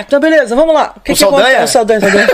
Então, 0.00 0.20
beleza, 0.20 0.54
vamos 0.54 0.74
lá. 0.74 0.94
que 1.02 1.12
O 1.12 1.14
que 1.14 1.16
Saldanha? 1.16 1.46
acontece? 1.46 1.64
O 1.64 1.72
Saldanha, 1.72 2.00
Saldanha. 2.00 2.28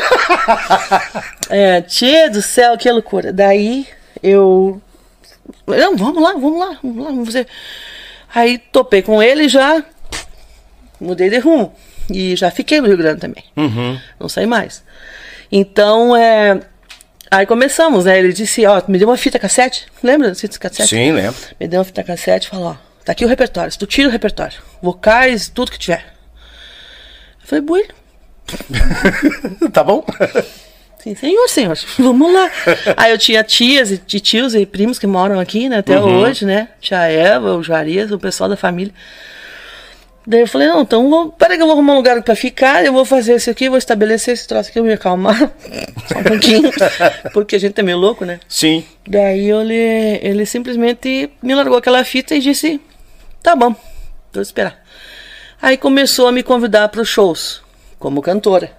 é, 1.48 1.80
tia 1.82 2.28
do 2.28 2.42
céu, 2.42 2.76
que 2.76 2.90
loucura. 2.90 3.32
Daí, 3.32 3.86
eu... 4.20 4.82
Não, 5.64 5.96
vamos 5.96 6.22
lá, 6.24 6.32
vamos 6.32 6.58
lá, 6.58 6.78
vamos 6.82 7.04
lá, 7.04 7.10
vamos 7.10 7.26
fazer. 7.26 7.46
Aí, 8.34 8.58
topei 8.58 9.00
com 9.00 9.22
ele 9.22 9.48
já 9.48 9.82
mudei 11.00 11.30
de 11.30 11.38
rumo. 11.38 11.72
E 12.10 12.34
já 12.34 12.50
fiquei 12.50 12.80
no 12.80 12.88
Rio 12.88 12.96
Grande 12.96 13.20
também. 13.20 13.44
Uhum. 13.56 13.96
Não 14.18 14.28
saí 14.28 14.44
mais. 14.44 14.82
Então, 15.52 16.16
é... 16.16 16.60
Aí 17.30 17.46
começamos, 17.46 18.06
né? 18.06 18.18
Ele 18.18 18.32
disse, 18.32 18.64
ó, 18.66 18.82
me 18.88 18.98
deu 18.98 19.08
uma 19.08 19.16
fita 19.16 19.38
cassete. 19.38 19.86
Lembra 20.02 20.28
da 20.28 20.34
fita 20.34 20.58
cassete? 20.58 20.88
Sim, 20.88 21.12
lembro. 21.12 21.40
Me 21.60 21.68
deu 21.68 21.78
uma 21.80 21.84
fita 21.84 22.02
cassete 22.02 22.46
e 22.46 22.50
falou, 22.50 22.68
ó, 22.68 22.76
tá 23.04 23.12
aqui 23.12 23.24
o 23.24 23.28
repertório. 23.28 23.70
Se 23.70 23.78
tu 23.78 23.86
tira 23.86 24.08
o 24.08 24.10
repertório, 24.10 24.58
vocais, 24.80 25.48
tudo 25.48 25.70
que 25.70 25.78
tiver. 25.78 26.14
Eu 27.42 27.46
falei, 27.46 27.64
bueno, 27.64 27.88
tá 29.72 29.84
bom? 29.84 30.04
sim, 30.98 31.14
senhor, 31.14 31.48
senhor, 31.48 31.78
vamos 31.98 32.32
lá. 32.32 32.50
Aí 32.96 33.12
eu 33.12 33.18
tinha 33.18 33.44
tias 33.44 33.90
e 33.90 33.98
tios 33.98 34.54
e 34.54 34.64
primos 34.64 34.98
que 34.98 35.06
moram 35.06 35.38
aqui, 35.38 35.68
né, 35.68 35.78
até 35.78 36.00
hoje, 36.00 36.44
né? 36.44 36.68
Tia 36.80 37.06
Eva, 37.06 37.56
o 37.56 37.62
Juarias, 37.62 38.10
o 38.10 38.18
pessoal 38.18 38.48
da 38.48 38.56
família. 38.56 38.92
Daí 40.28 40.40
eu 40.40 40.46
falei, 40.46 40.68
não, 40.68 40.82
então 40.82 41.08
vou, 41.08 41.32
peraí 41.32 41.56
que 41.56 41.62
eu 41.62 41.66
vou 41.66 41.72
arrumar 41.74 41.94
um 41.94 41.96
lugar 41.96 42.22
pra 42.22 42.36
ficar, 42.36 42.84
eu 42.84 42.92
vou 42.92 43.06
fazer 43.06 43.36
isso 43.36 43.48
aqui, 43.48 43.66
vou 43.70 43.78
estabelecer 43.78 44.34
esse 44.34 44.46
troço 44.46 44.68
aqui, 44.68 44.78
eu 44.78 44.82
vou 44.82 44.88
me 44.88 44.94
acalmar 44.94 45.38
só 46.06 46.18
um 46.18 46.22
pouquinho, 46.22 46.70
porque 47.32 47.56
a 47.56 47.58
gente 47.58 47.80
é 47.80 47.82
meio 47.82 47.96
louco, 47.96 48.26
né? 48.26 48.38
Sim. 48.46 48.84
Daí 49.08 49.50
ele, 49.50 50.20
ele 50.20 50.44
simplesmente 50.44 51.30
me 51.40 51.54
largou 51.54 51.78
aquela 51.78 52.04
fita 52.04 52.34
e 52.34 52.40
disse: 52.40 52.78
Tá 53.42 53.56
bom, 53.56 53.74
vou 54.30 54.42
esperar. 54.42 54.78
Aí 55.62 55.78
começou 55.78 56.28
a 56.28 56.32
me 56.32 56.42
convidar 56.42 56.90
para 56.90 57.00
os 57.00 57.08
shows, 57.08 57.62
como 57.98 58.20
cantora. 58.20 58.70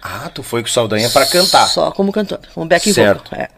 Ah, 0.00 0.30
tu 0.32 0.44
foi 0.44 0.62
com 0.62 0.68
o 0.68 0.72
Saldanha 0.72 1.10
pra 1.10 1.26
cantar. 1.26 1.66
Só 1.66 1.90
como 1.90 2.12
cantora, 2.12 2.42
como 2.54 2.66
back 2.66 2.92
Certo. 2.92 3.24
vocal. 3.24 3.40
É. 3.40 3.48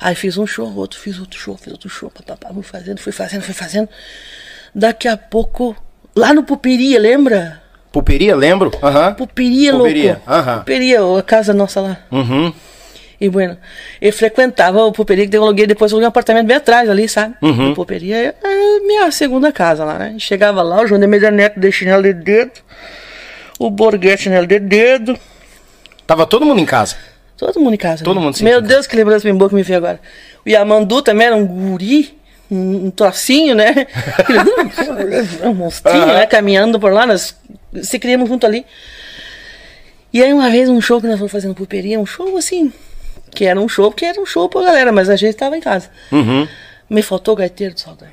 Aí 0.00 0.14
fiz 0.14 0.38
um 0.38 0.46
show, 0.46 0.74
outro, 0.74 0.98
fiz 0.98 1.18
outro 1.20 1.38
show, 1.38 1.58
fiz 1.58 1.72
outro 1.74 1.90
show, 1.90 2.10
papapá, 2.10 2.48
fui 2.54 2.62
fazendo, 2.62 3.00
fui 3.00 3.12
fazendo, 3.12 3.42
fui 3.42 3.52
fazendo. 3.52 3.86
Daqui 4.74 5.06
a 5.06 5.16
pouco, 5.18 5.76
lá 6.14 6.32
no 6.34 6.42
Puperia, 6.42 6.98
lembra? 6.98 7.60
Puperia, 7.90 8.34
lembro? 8.34 8.70
Aham. 8.82 9.14
Puperia, 9.14 9.72
Puperia, 9.72 10.12
louco. 10.12 10.30
aham. 10.30 10.58
Puperia, 10.60 11.00
a 11.18 11.22
casa 11.22 11.52
nossa 11.52 11.80
lá. 11.80 11.98
Uhum. 12.10 12.52
E 13.20 13.28
bueno, 13.28 13.56
eu 14.00 14.12
frequentava 14.12 14.82
o 14.84 14.92
Puperia, 14.92 15.28
que 15.28 15.36
eu 15.36 15.42
aluguei, 15.44 15.66
depois 15.66 15.92
eu 15.92 15.96
aluguei 15.96 16.06
um 16.06 16.08
apartamento 16.08 16.46
bem 16.46 16.56
atrás 16.56 16.88
ali, 16.90 17.08
sabe? 17.08 17.36
Uhum. 17.40 17.70
O 17.70 17.74
Puperia 17.74 18.34
é 18.42 18.80
minha 18.80 19.10
segunda 19.12 19.52
casa 19.52 19.84
lá, 19.84 19.98
né? 19.98 20.16
Chegava 20.18 20.62
lá, 20.62 20.82
o 20.82 20.86
João 20.86 21.00
de 21.00 21.06
Meia 21.06 21.30
Neto 21.30 21.60
de 21.60 21.70
chinelo 21.70 22.02
de 22.02 22.14
dedo, 22.14 22.60
o 23.58 23.70
Borghetti 23.70 24.24
chinelo 24.24 24.46
de 24.46 24.58
dedo, 24.58 25.16
Tava 26.06 26.26
todo 26.26 26.44
mundo 26.44 26.60
em 26.60 26.66
casa. 26.66 26.96
todo 27.36 27.60
mundo 27.60 27.74
em 27.74 27.78
casa. 27.78 28.02
Todo 28.04 28.16
né? 28.18 28.24
mundo 28.24 28.36
sim, 28.36 28.44
Meu 28.44 28.60
Deus, 28.60 28.86
que 28.86 28.96
lembrança 28.96 29.24
bem 29.24 29.34
boa 29.34 29.48
que 29.48 29.54
me 29.54 29.62
veio 29.62 29.78
agora. 29.78 30.00
O 30.44 30.48
Yamandu 30.48 31.00
também 31.00 31.28
era 31.28 31.36
um 31.36 31.46
guri, 31.46 32.18
um, 32.52 32.86
um 32.86 32.90
trocinho, 32.90 33.54
né? 33.54 33.86
um 35.42 35.54
monstrinho, 35.54 36.02
Aham. 36.02 36.14
né? 36.14 36.26
Caminhando 36.26 36.78
por 36.78 36.92
lá, 36.92 37.06
nós 37.06 37.36
se 37.82 37.98
criamos 37.98 38.28
junto 38.28 38.46
ali. 38.46 38.66
E 40.12 40.22
aí 40.22 40.32
uma 40.32 40.50
vez 40.50 40.68
um 40.68 40.80
show 40.80 41.00
que 41.00 41.06
nós 41.06 41.16
fomos 41.16 41.32
fazendo 41.32 41.54
pulperia, 41.54 41.98
um 41.98 42.04
show 42.04 42.36
assim, 42.36 42.70
que 43.30 43.46
era 43.46 43.58
um 43.58 43.68
show, 43.68 43.90
porque 43.90 44.04
era 44.04 44.20
um 44.20 44.26
show 44.26 44.48
pra 44.48 44.62
galera, 44.62 44.92
mas 44.92 45.08
a 45.08 45.16
gente 45.16 45.34
tava 45.34 45.56
em 45.56 45.60
casa. 45.60 45.90
Uhum. 46.10 46.46
Me 46.90 47.02
faltou 47.02 47.32
o 47.32 47.36
gaiteiro 47.36 47.72
do 47.72 47.80
Saldanha. 47.80 48.12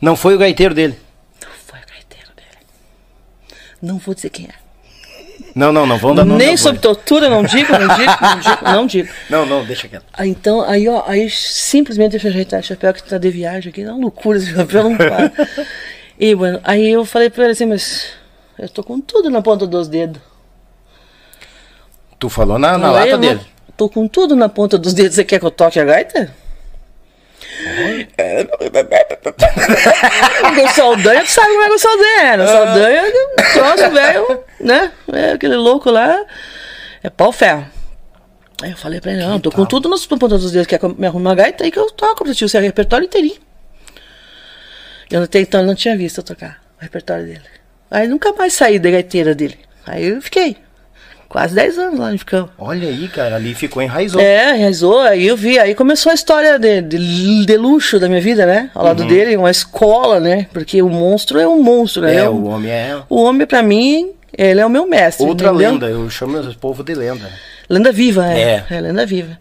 Não 0.00 0.14
foi 0.14 0.36
o 0.36 0.38
gaiteiro 0.38 0.74
dele. 0.74 0.96
Não 1.42 1.50
foi 1.66 1.80
o 1.80 1.86
gaiteiro 1.86 2.30
dele. 2.36 2.66
Não 3.82 3.98
vou 3.98 4.14
dizer 4.14 4.30
quem 4.30 4.46
é. 4.46 4.65
Não, 5.54 5.72
não, 5.72 5.86
não. 5.86 5.96
Vamos 5.98 6.16
dar 6.16 6.24
nome 6.24 6.38
Nem 6.38 6.52
da 6.52 6.56
sob 6.58 6.72
banda. 6.78 6.82
tortura, 6.82 7.28
não 7.30 7.42
digo, 7.42 7.72
não 7.72 7.88
digo, 7.96 8.12
não 8.20 8.38
digo, 8.38 8.64
não 8.64 8.86
digo. 8.86 9.08
Não, 9.30 9.46
não, 9.46 9.64
deixa 9.64 9.88
quieto. 9.88 10.04
Ah, 10.12 10.26
Então, 10.26 10.60
aí, 10.62 10.88
ó, 10.88 11.02
aí 11.06 11.28
simplesmente 11.30 12.12
deixa 12.12 12.28
eu 12.28 12.30
ajeitar 12.30 12.60
o 12.60 12.62
chapéu 12.62 12.92
que 12.92 13.02
tá 13.02 13.16
de 13.18 13.30
viagem 13.30 13.70
aqui, 13.70 13.84
dá 13.84 13.92
uma 13.92 14.02
loucura 14.02 14.38
esse 14.38 14.54
chapéu, 14.54 14.84
não 14.84 14.96
para. 14.96 15.32
e, 16.20 16.34
bueno, 16.34 16.60
aí 16.64 16.90
eu 16.90 17.04
falei 17.04 17.30
pra 17.30 17.44
ele 17.44 17.52
assim, 17.52 17.66
mas 17.66 18.08
eu 18.58 18.68
tô 18.68 18.82
com 18.84 19.00
tudo 19.00 19.30
na 19.30 19.40
ponta 19.42 19.66
dos 19.66 19.88
dedos. 19.88 20.20
Tu 22.18 22.28
falou 22.28 22.58
na, 22.58 22.76
na 22.78 22.90
lata 22.92 23.18
dele. 23.18 23.40
Tô 23.76 23.88
com 23.88 24.06
tudo 24.08 24.34
na 24.36 24.48
ponta 24.48 24.78
dos 24.78 24.94
dedos, 24.94 25.14
você 25.14 25.24
quer 25.24 25.38
que 25.38 25.46
eu 25.46 25.50
toque 25.50 25.80
a 25.80 25.84
gaita? 25.84 26.30
O 30.64 30.68
Saldanha, 30.68 31.22
tu 31.24 31.30
sabe 31.30 31.48
como 31.48 31.62
é 31.62 31.66
que 31.68 31.74
o 31.74 31.78
Saldanha 31.78 32.22
era. 32.22 32.44
O 32.44 32.46
Saldanha, 32.46 33.02
o 33.04 33.52
troço 33.52 33.90
velho, 33.90 34.44
né? 34.60 34.92
É 35.12 35.32
aquele 35.32 35.56
louco 35.56 35.90
lá, 35.90 36.24
é 37.02 37.10
pau 37.10 37.32
ferro. 37.32 37.66
Aí 38.62 38.70
eu 38.70 38.76
falei 38.76 39.00
pra 39.00 39.12
ele, 39.12 39.22
não, 39.22 39.38
tô 39.38 39.50
com 39.50 39.66
tudo 39.66 39.88
nas 39.88 40.06
pontas 40.06 40.40
dos 40.40 40.52
dedos, 40.52 40.66
quer 40.66 40.78
que 40.78 40.84
eu 40.84 40.94
me 40.96 41.06
arrume 41.06 41.26
uma 41.26 41.34
gaita 41.34 41.64
aí 41.64 41.70
que 41.70 41.78
eu 41.78 41.90
toco 41.90 42.24
pra 42.24 42.34
ti, 42.34 42.44
o 42.44 42.48
repertório 42.48 43.04
inteirinho. 43.04 43.36
Eu 45.10 45.22
até 45.22 45.40
então 45.40 45.62
não 45.62 45.74
tinha 45.74 45.96
visto 45.96 46.18
eu 46.18 46.24
tocar 46.24 46.62
o 46.78 46.82
repertório 46.82 47.26
dele. 47.26 47.42
Aí 47.90 48.08
nunca 48.08 48.32
mais 48.32 48.54
saí 48.54 48.78
da 48.78 48.90
gaiteira 48.90 49.34
dele. 49.34 49.58
Aí 49.86 50.06
eu 50.06 50.20
fiquei. 50.20 50.56
Quase 51.28 51.54
10 51.54 51.78
anos 51.78 51.98
lá 51.98 52.14
em 52.14 52.18
ficamos. 52.18 52.50
Olha 52.56 52.88
aí, 52.88 53.08
cara, 53.08 53.36
ali 53.36 53.54
ficou 53.54 53.82
enraizou. 53.82 54.20
É, 54.20 54.52
rezou, 54.52 55.00
aí 55.00 55.26
eu 55.26 55.36
vi, 55.36 55.58
aí 55.58 55.74
começou 55.74 56.10
a 56.10 56.14
história 56.14 56.58
de, 56.58 56.80
de, 56.82 57.44
de 57.46 57.56
luxo 57.56 57.98
da 57.98 58.08
minha 58.08 58.20
vida, 58.20 58.46
né? 58.46 58.70
Ao 58.74 58.84
lado 58.84 59.04
dele, 59.04 59.36
uma 59.36 59.50
escola, 59.50 60.20
né? 60.20 60.46
Porque 60.52 60.80
o 60.80 60.88
monstro 60.88 61.38
é 61.38 61.46
um 61.46 61.62
monstro, 61.62 62.02
né? 62.02 62.22
Uhum. 62.22 62.26
É, 62.26 62.28
o 62.28 62.44
homem 62.44 62.70
é 62.70 63.02
o 63.08 63.22
homem, 63.22 63.46
pra 63.46 63.60
mim, 63.62 64.12
ele 64.36 64.60
é 64.60 64.66
o 64.66 64.70
meu 64.70 64.86
mestre. 64.86 65.26
outra 65.26 65.48
entendeu? 65.48 65.72
lenda. 65.72 65.86
Eu 65.86 66.10
chamo 66.10 66.38
o 66.38 66.54
povo 66.58 66.84
de 66.84 66.94
lenda. 66.94 67.30
Lenda 67.68 67.90
viva, 67.90 68.30
é. 68.30 68.40
É. 68.40 68.64
É, 68.70 68.80
lenda 68.80 69.06
viva. 69.06 69.38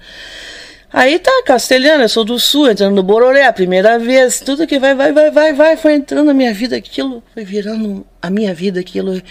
Aí 0.91 1.19
tá, 1.19 1.43
castelhano, 1.45 2.03
eu 2.03 2.09
sou 2.09 2.23
do 2.23 2.39
sul, 2.39 2.69
entrando 2.71 2.95
no 2.95 3.03
Bororé, 3.03 3.45
a 3.45 3.51
primeira 3.51 3.99
vez, 3.99 4.39
tudo 4.39 4.65
que 4.65 4.79
vai, 4.79 4.95
vai, 4.95 5.11
vai, 5.11 5.29
vai, 5.29 5.53
vai, 5.53 5.77
foi 5.77 5.95
entrando 5.95 6.27
na 6.27 6.33
minha 6.33 6.53
vida, 6.53 6.77
aquilo 6.77 7.21
foi 7.33 7.43
virando 7.43 8.05
a 8.21 8.29
minha 8.29 8.53
vida, 8.53 8.79
aquilo. 8.79 9.21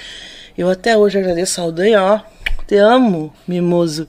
Eu 0.59 0.69
até 0.69 0.95
hoje 0.95 1.19
agradeço 1.19 1.55
Saldanha, 1.55 2.03
ó, 2.03 2.21
te 2.67 2.77
amo, 2.77 3.33
mimoso. 3.49 4.07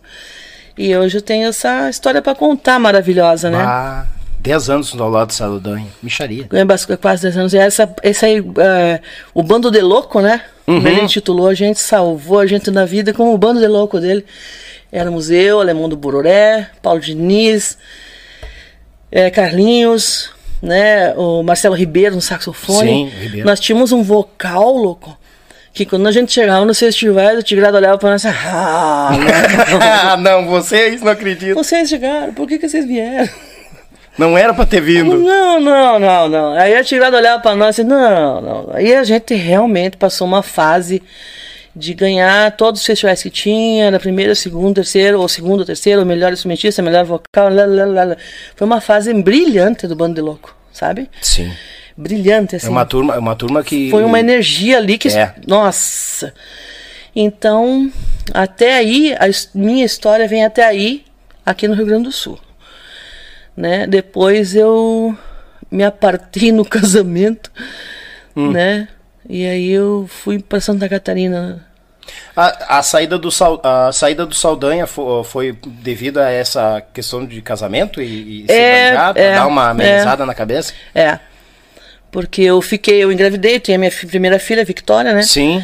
E 0.78 0.94
hoje 0.98 1.18
eu 1.18 1.22
tenho 1.22 1.48
essa 1.48 1.90
história 1.90 2.22
pra 2.22 2.36
contar 2.36 2.78
maravilhosa, 2.78 3.50
né? 3.50 3.60
Ah, 3.60 4.06
10 4.46 4.70
anos 4.70 5.00
ao 5.00 5.10
lado 5.10 5.28
do 5.28 5.34
Saldanha. 5.34 5.88
Micharia. 6.02 6.48
Bas- 6.66 6.86
quase 6.86 7.24
10 7.24 7.38
anos. 7.38 7.54
E 7.54 7.58
essa, 7.58 7.94
esse 8.04 8.26
aí, 8.26 8.38
é, 8.60 9.02
o 9.34 9.42
Bando 9.42 9.72
de 9.72 9.82
Louco, 9.82 10.22
né? 10.22 10.42
Uhum. 10.68 10.86
Ele 10.86 11.02
intitulou, 11.02 11.48
a 11.48 11.54
gente 11.54 11.80
salvou 11.80 12.40
a 12.40 12.46
gente 12.46 12.70
na 12.72 12.86
vida 12.86 13.14
com 13.14 13.34
o 13.34 13.38
Bando 13.38 13.60
de 13.60 13.68
Louco 13.68 14.00
dele. 14.00 14.26
Éramos 14.92 15.30
eu, 15.30 15.60
Alemão 15.60 15.90
do 15.90 15.98
Bororé, 15.98 16.70
Paulo 16.82 17.00
Diniz, 17.00 17.78
é, 19.12 19.30
Carlinhos, 19.30 20.30
né? 20.62 21.14
O 21.16 21.44
Marcelo 21.44 21.76
Ribeiro 21.76 22.16
no 22.16 22.22
saxofone. 22.22 22.88
Sim, 22.88 23.10
Ribeiro. 23.20 23.48
Nós 23.48 23.60
tínhamos 23.60 23.92
um 23.92 24.04
vocal, 24.04 24.76
louco. 24.76 25.18
Que 25.74 25.86
quando 25.86 26.08
a 26.08 26.12
gente 26.12 26.32
chegava 26.32 26.64
nos 26.64 26.80
festivais, 26.80 27.38
o 27.38 27.44
Tigrado 27.44 27.76
olhava 27.76 27.98
pra 27.98 28.12
nós 28.12 28.24
e 28.24 28.28
ah, 28.30 29.10
não. 29.70 29.82
ah, 29.82 30.18
não, 30.18 30.48
vocês 30.48 31.02
não 31.02 31.12
acreditam. 31.12 31.62
vocês 31.62 31.90
chegaram, 31.90 32.34
por 32.34 32.48
que, 32.48 32.58
que 32.58 32.70
vocês 32.70 32.86
vieram? 32.86 33.28
Não 34.18 34.38
era 34.38 34.54
pra 34.54 34.66
ter 34.66 34.82
vindo. 34.82 35.18
Não, 35.18 35.60
não, 35.60 36.00
não, 36.00 36.30
não. 36.30 36.54
Aí 36.54 36.74
a 36.76 36.84
tirada 36.84 37.18
olhava 37.18 37.42
pra 37.42 37.56
nós 37.56 37.78
e 37.78 37.84
não, 37.84 38.42
não. 38.42 38.70
Aí 38.74 38.96
a 38.96 39.04
gente 39.04 39.34
realmente 39.34 39.98
passou 39.98 40.26
uma 40.26 40.42
fase 40.42 41.02
de 41.76 41.94
ganhar 41.94 42.56
todos 42.56 42.80
os 42.80 42.88
festivais 42.88 43.22
que 43.22 43.30
tinha, 43.30 43.92
na 43.92 44.00
primeira, 44.00 44.34
segunda, 44.34 44.76
terceiro, 44.76 45.20
ou 45.20 45.28
segundo, 45.28 45.66
terceiro, 45.66 46.00
ou 46.00 46.06
melhor 46.06 46.32
instrumentista, 46.32 46.82
melhor 46.82 47.04
vocal, 47.04 47.50
lá, 47.50 47.66
lá, 47.66 47.86
lá, 47.86 48.04
lá. 48.06 48.18
Foi 48.56 48.66
uma 48.66 48.80
fase 48.80 49.14
brilhante 49.14 49.86
do 49.86 49.96
Bando 49.96 50.16
de 50.16 50.22
Louco, 50.22 50.56
sabe? 50.72 51.10
Sim. 51.22 51.52
Brilhante, 51.98 52.56
assim. 52.56 52.68
É 52.68 52.70
uma 52.70 52.86
turma, 52.86 53.16
é 53.16 53.20
uma 53.20 53.36
turma 53.36 53.64
que. 53.64 53.90
Foi 53.90 54.04
uma 54.04 54.20
energia 54.20 54.78
ali 54.78 54.98
que. 54.98 55.10
É. 55.10 55.34
Nossa! 55.46 56.34
Então, 57.14 57.92
até 58.34 58.78
aí, 58.78 59.14
a 59.14 59.28
minha 59.54 59.86
história 59.86 60.28
vem 60.28 60.44
até 60.44 60.66
aí, 60.66 61.04
aqui 61.46 61.68
no 61.68 61.74
Rio 61.74 61.86
Grande 61.86 62.04
do 62.06 62.12
Sul. 62.12 62.38
Né? 63.56 63.88
Depois 63.88 64.56
eu 64.56 65.18
me 65.72 65.84
apartei 65.84 66.52
no 66.52 66.64
casamento, 66.66 67.52
Hum. 68.36 68.52
né? 68.52 68.88
E 69.28 69.46
aí 69.48 69.72
eu 69.72 70.06
fui 70.10 70.40
para 70.40 70.60
Santa 70.60 70.88
Catarina. 70.90 71.66
A, 72.36 72.78
a 72.80 72.84
saída 72.84 73.18
do 73.18 73.30
a 73.64 73.92
saída 73.92 74.26
do 74.26 74.36
Saldanha 74.36 74.86
fo- 74.86 75.24
foi, 75.24 75.58
devido 75.66 76.20
a 76.20 76.30
essa 76.30 76.84
questão 76.94 77.26
de 77.26 77.42
casamento 77.42 78.02
e, 78.02 78.44
e 78.44 78.52
É, 78.52 78.90
é, 79.16 79.36
dar 79.36 79.48
uma 79.48 79.68
é. 79.68 79.72
amenizada 79.72 80.26
na 80.26 80.36
cabeça? 80.36 80.74
É. 80.94 81.18
Porque 82.12 82.44
eu 82.44 82.62
fiquei, 82.62 83.04
eu 83.04 83.12
engravidei, 83.12 83.60
tinha 83.60 83.78
minha 83.78 83.92
primeira 83.92 84.38
filha, 84.38 84.64
Victoria, 84.64 85.14
né? 85.14 85.24
Sim. 85.24 85.64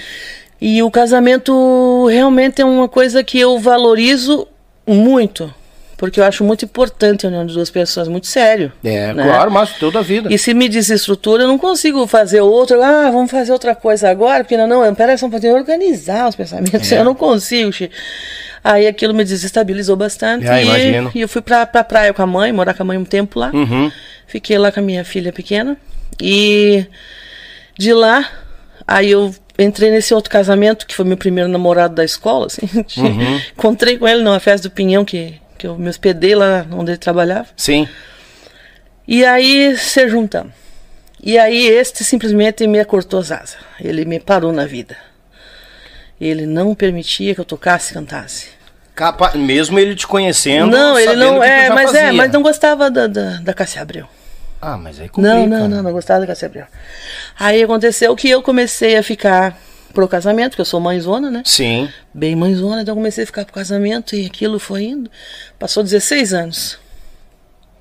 E 0.59 0.81
o 0.81 0.89
casamento 0.89 2.07
realmente 2.07 2.61
é 2.61 2.65
uma 2.65 2.89
coisa 2.89 3.23
que 3.23 3.39
eu 3.39 3.59
valorizo 3.59 4.47
muito. 4.87 5.53
Porque 6.01 6.19
eu 6.19 6.23
acho 6.23 6.43
muito 6.43 6.65
importante 6.65 7.27
a 7.27 7.29
união 7.29 7.45
de 7.45 7.53
duas 7.53 7.69
pessoas, 7.69 8.07
muito 8.07 8.25
sério. 8.25 8.73
É, 8.83 9.13
né? 9.13 9.23
claro, 9.23 9.51
mas 9.51 9.73
toda 9.73 9.99
a 9.99 10.01
vida. 10.01 10.33
E 10.33 10.37
se 10.39 10.51
me 10.51 10.67
desestrutura, 10.67 11.43
eu 11.43 11.47
não 11.47 11.59
consigo 11.59 12.07
fazer 12.07 12.41
outra. 12.41 12.75
Ah, 12.83 13.11
vamos 13.11 13.29
fazer 13.29 13.51
outra 13.51 13.75
coisa 13.75 14.09
agora, 14.09 14.43
porque 14.43 14.57
não, 14.57 14.65
não, 14.65 14.95
peraí, 14.95 15.15
só 15.15 15.29
pode 15.29 15.47
organizar 15.47 16.27
os 16.27 16.35
pensamentos. 16.35 16.91
É. 16.91 16.97
Eu 17.01 17.05
não 17.05 17.13
consigo. 17.13 17.71
Chi. 17.71 17.91
Aí 18.63 18.87
aquilo 18.87 19.13
me 19.13 19.23
desestabilizou 19.23 19.95
bastante. 19.95 20.47
Ah, 20.47 20.59
e, 20.59 21.19
e 21.19 21.21
eu 21.21 21.29
fui 21.29 21.41
pra, 21.43 21.67
pra 21.67 21.83
praia 21.83 22.11
com 22.13 22.23
a 22.23 22.27
mãe, 22.27 22.51
morar 22.51 22.73
com 22.73 22.81
a 22.81 22.85
mãe 22.85 22.97
um 22.97 23.05
tempo 23.05 23.39
lá. 23.39 23.51
Uhum. 23.53 23.91
Fiquei 24.25 24.57
lá 24.57 24.71
com 24.71 24.79
a 24.79 24.83
minha 24.83 25.05
filha 25.05 25.31
pequena. 25.31 25.77
E 26.19 26.83
de 27.77 27.93
lá, 27.93 28.27
aí 28.87 29.11
eu 29.11 29.33
entrei 29.57 29.91
nesse 29.91 30.13
outro 30.15 30.31
casamento, 30.31 30.87
que 30.87 30.95
foi 30.95 31.05
meu 31.05 31.17
primeiro 31.17 31.47
namorado 31.49 31.93
da 31.93 32.03
escola, 32.03 32.47
assim. 32.47 32.67
Uhum. 32.97 33.39
Encontrei 33.55 33.99
com 33.99 34.07
ele 34.07 34.23
numa 34.23 34.39
festa 34.39 34.67
do 34.67 34.73
Pinhão, 34.73 35.05
que, 35.05 35.40
que 35.61 35.67
eu 35.67 35.77
me 35.77 35.87
hospedei 35.87 36.33
lá 36.33 36.65
onde 36.71 36.89
ele 36.89 36.97
trabalhava. 36.97 37.47
Sim. 37.55 37.87
E 39.07 39.23
aí 39.23 39.77
se 39.77 40.07
juntamos. 40.09 40.53
E 41.21 41.37
aí 41.37 41.67
este 41.67 42.03
simplesmente 42.03 42.65
me 42.65 42.83
cortou 42.83 43.19
as 43.19 43.31
asas. 43.31 43.57
Ele 43.79 44.03
me 44.03 44.19
parou 44.19 44.51
na 44.51 44.65
vida. 44.65 44.97
Ele 46.19 46.47
não 46.47 46.73
permitia 46.73 47.35
que 47.35 47.41
eu 47.41 47.45
tocasse 47.45 47.91
e 47.91 47.93
cantasse. 47.93 48.47
Capa... 48.95 49.37
Mesmo 49.37 49.77
ele 49.77 49.95
te 49.95 50.07
conhecendo. 50.07 50.71
não, 50.71 50.97
ele 50.97 51.15
não. 51.15 51.43
É, 51.43 51.69
mas 51.69 51.93
é, 51.93 52.05
fazia. 52.05 52.13
mas 52.13 52.31
não 52.31 52.41
gostava 52.41 52.89
da, 52.89 53.05
da, 53.05 53.37
da 53.37 53.53
Cássia 53.53 53.83
Abreu. 53.83 54.07
Ah, 54.59 54.77
mas 54.77 54.99
aí 54.99 55.09
complica. 55.09 55.35
Não, 55.35 55.47
não, 55.47 55.67
não, 55.67 55.83
não 55.83 55.91
gostava 55.91 56.21
da 56.21 56.27
Cássia 56.27 56.47
Abreu. 56.47 56.65
Aí 57.39 57.61
aconteceu 57.61 58.15
que 58.15 58.27
eu 58.27 58.41
comecei 58.41 58.97
a 58.97 59.03
ficar 59.03 59.55
pro 59.91 60.07
casamento, 60.07 60.51
porque 60.51 60.61
eu 60.61 60.65
sou 60.65 60.79
mãezona, 60.79 61.29
né? 61.29 61.43
Sim. 61.45 61.89
Bem 62.13 62.35
mãezona, 62.35 62.81
então 62.81 62.95
comecei 62.95 63.23
a 63.23 63.27
ficar 63.27 63.45
pro 63.45 63.53
casamento 63.53 64.15
e 64.15 64.25
aquilo 64.25 64.59
foi 64.59 64.83
indo. 64.83 65.09
Passou 65.59 65.83
16 65.83 66.33
anos. 66.33 66.79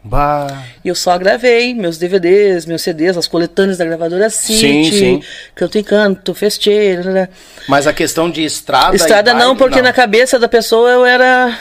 Bah. 0.02 0.64
E 0.82 0.88
eu 0.88 0.94
só 0.94 1.16
gravei 1.18 1.74
meus 1.74 1.98
DVDs, 1.98 2.64
meus 2.64 2.80
CDs, 2.80 3.18
as 3.18 3.26
coletâneas 3.26 3.76
da 3.76 3.84
gravadora 3.84 4.30
City, 4.30 4.90
sim. 4.92 5.22
Canto 5.54 5.76
e 5.76 5.82
Canto, 5.82 6.34
Festeiro. 6.34 7.10
né? 7.10 7.28
Mas 7.68 7.86
a 7.86 7.92
questão 7.92 8.30
de 8.30 8.42
estrada. 8.42 8.96
Estrada 8.96 9.34
não, 9.34 9.54
porque 9.54 9.82
na 9.82 9.92
cabeça 9.92 10.38
da 10.38 10.48
pessoa 10.48 10.88
eu 10.90 11.04
era 11.04 11.54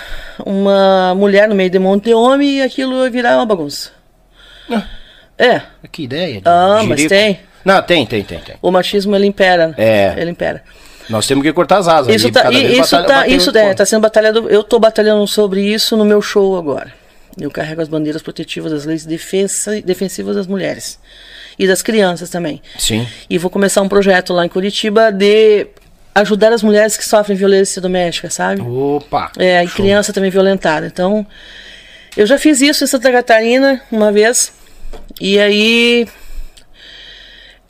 uma 0.46 1.14
mulher 1.16 1.50
no 1.50 1.56
meio 1.56 1.70
de 1.70 1.80
monte 1.80 2.06
de 2.06 2.14
homem 2.14 2.60
e 2.60 2.62
aquilo 2.62 3.04
ia 3.04 3.10
virar 3.10 3.36
uma 3.36 3.46
bagunça. 3.46 3.92
É, 5.38 5.62
Que 5.92 6.04
ideia. 6.04 6.36
de 6.42 6.42
Ah, 6.46 6.82
mas 6.86 7.06
tem. 7.08 7.40
Não, 7.64 7.82
tem, 7.82 8.06
tem, 8.06 8.24
tem, 8.24 8.40
tem. 8.40 8.56
o 8.62 8.72
machismo 8.72 9.16
ele 9.16 9.26
impera. 9.26 9.74
É. 9.78 10.14
Ele 10.18 10.32
impera. 10.32 10.64
Nós 11.10 11.26
temos 11.28 11.44
que 11.44 11.52
cortar 11.52 11.78
as 11.80 11.88
asas. 11.88 12.14
Isso 12.16 12.32
tá, 12.32 12.52
e- 12.52 12.56
vez 12.68 12.78
isso 12.80 12.96
batalha- 12.96 13.08
tá, 13.08 13.28
isso 13.28 13.58
é, 13.58 13.74
tá 13.74 13.86
sendo 13.86 14.02
batalhado. 14.02 14.48
Eu 14.50 14.64
tô 14.64 14.80
batalhando 14.80 15.26
sobre 15.28 15.62
isso 15.62 15.98
no 15.98 16.06
meu 16.06 16.22
show 16.22 16.56
agora. 16.58 16.94
Eu 17.40 17.50
carrego 17.50 17.82
as 17.82 17.88
bandeiras 17.88 18.22
protetivas 18.22 18.72
das 18.72 18.86
leis 18.86 19.02
de 19.04 19.08
defensa, 19.08 19.82
defensivas 19.82 20.36
das 20.36 20.46
mulheres 20.46 21.00
e 21.58 21.66
das 21.68 21.82
crianças 21.82 22.30
também. 22.30 22.62
Sim. 22.78 23.08
E 23.30 23.38
vou 23.38 23.50
começar 23.50 23.82
um 23.82 23.90
projeto 23.90 24.34
lá 24.34 24.46
em 24.46 24.50
Curitiba 24.50 25.12
de 25.12 25.68
ajudar 26.14 26.52
as 26.54 26.62
mulheres 26.62 26.96
que 26.98 27.04
sofrem 27.06 27.38
violência 27.38 27.82
doméstica, 27.82 28.30
sabe? 28.30 28.62
Opa. 28.62 29.32
É, 29.38 29.64
e 29.64 29.68
show. 29.68 29.78
criança 29.78 30.12
também 30.14 30.30
violentada. 30.30 30.86
Então, 30.86 31.26
eu 32.16 32.26
já 32.28 32.38
fiz 32.38 32.62
isso 32.62 32.84
em 32.84 32.88
Santa 32.88 33.12
Catarina 33.12 33.82
uma 33.92 34.12
vez. 34.12 34.52
E 35.20 35.40
aí. 35.40 36.08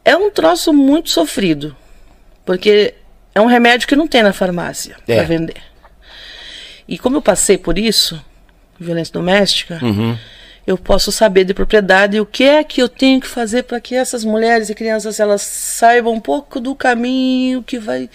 É 0.04 0.16
um 0.16 0.30
troço 0.32 0.74
muito 0.74 1.10
sofrido. 1.10 1.76
Porque 2.46 2.94
é 3.36 3.40
um 3.42 3.46
remédio 3.46 3.88
que 3.88 3.96
não 3.96 4.08
tem 4.08 4.24
na 4.24 4.34
farmácia 4.34 4.96
É. 5.08 5.16
para 5.16 5.24
vender. 5.26 5.62
E 6.88 6.98
como 6.98 7.18
eu 7.18 7.22
passei 7.22 7.58
por 7.58 7.78
isso, 7.78 8.20
violência 8.80 9.14
doméstica, 9.14 9.80
Uhum. 9.84 10.18
eu 10.66 10.78
posso 10.78 11.12
saber 11.12 11.44
de 11.44 11.54
propriedade 11.54 12.20
o 12.20 12.26
que 12.26 12.44
é 12.44 12.64
que 12.64 12.82
eu 12.82 12.90
tenho 12.90 13.22
que 13.22 13.28
fazer 13.28 13.64
para 13.64 13.80
que 13.80 13.94
essas 13.94 14.24
mulheres 14.26 14.70
e 14.70 14.74
crianças 14.76 15.20
elas 15.20 15.42
saibam 15.44 16.14
um 16.14 16.20
pouco 16.20 16.60
do 16.60 16.74
caminho 16.74 17.62
que 17.62 17.78
vai. 17.78 18.10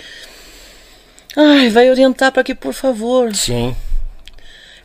Ai, 1.36 1.68
vai 1.68 1.88
orientar 1.90 2.32
para 2.32 2.42
que, 2.44 2.54
por 2.54 2.72
favor, 2.72 3.34
Sim. 3.34 3.74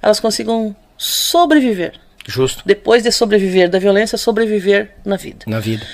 elas 0.01 0.19
consigam 0.19 0.75
sobreviver. 0.97 1.93
Justo. 2.27 2.61
Depois 2.65 3.01
de 3.03 3.11
sobreviver 3.11 3.69
da 3.69 3.79
violência, 3.79 4.17
sobreviver 4.17 4.91
na 5.03 5.15
vida. 5.15 5.45
Na 5.47 5.59
vida. 5.59 5.85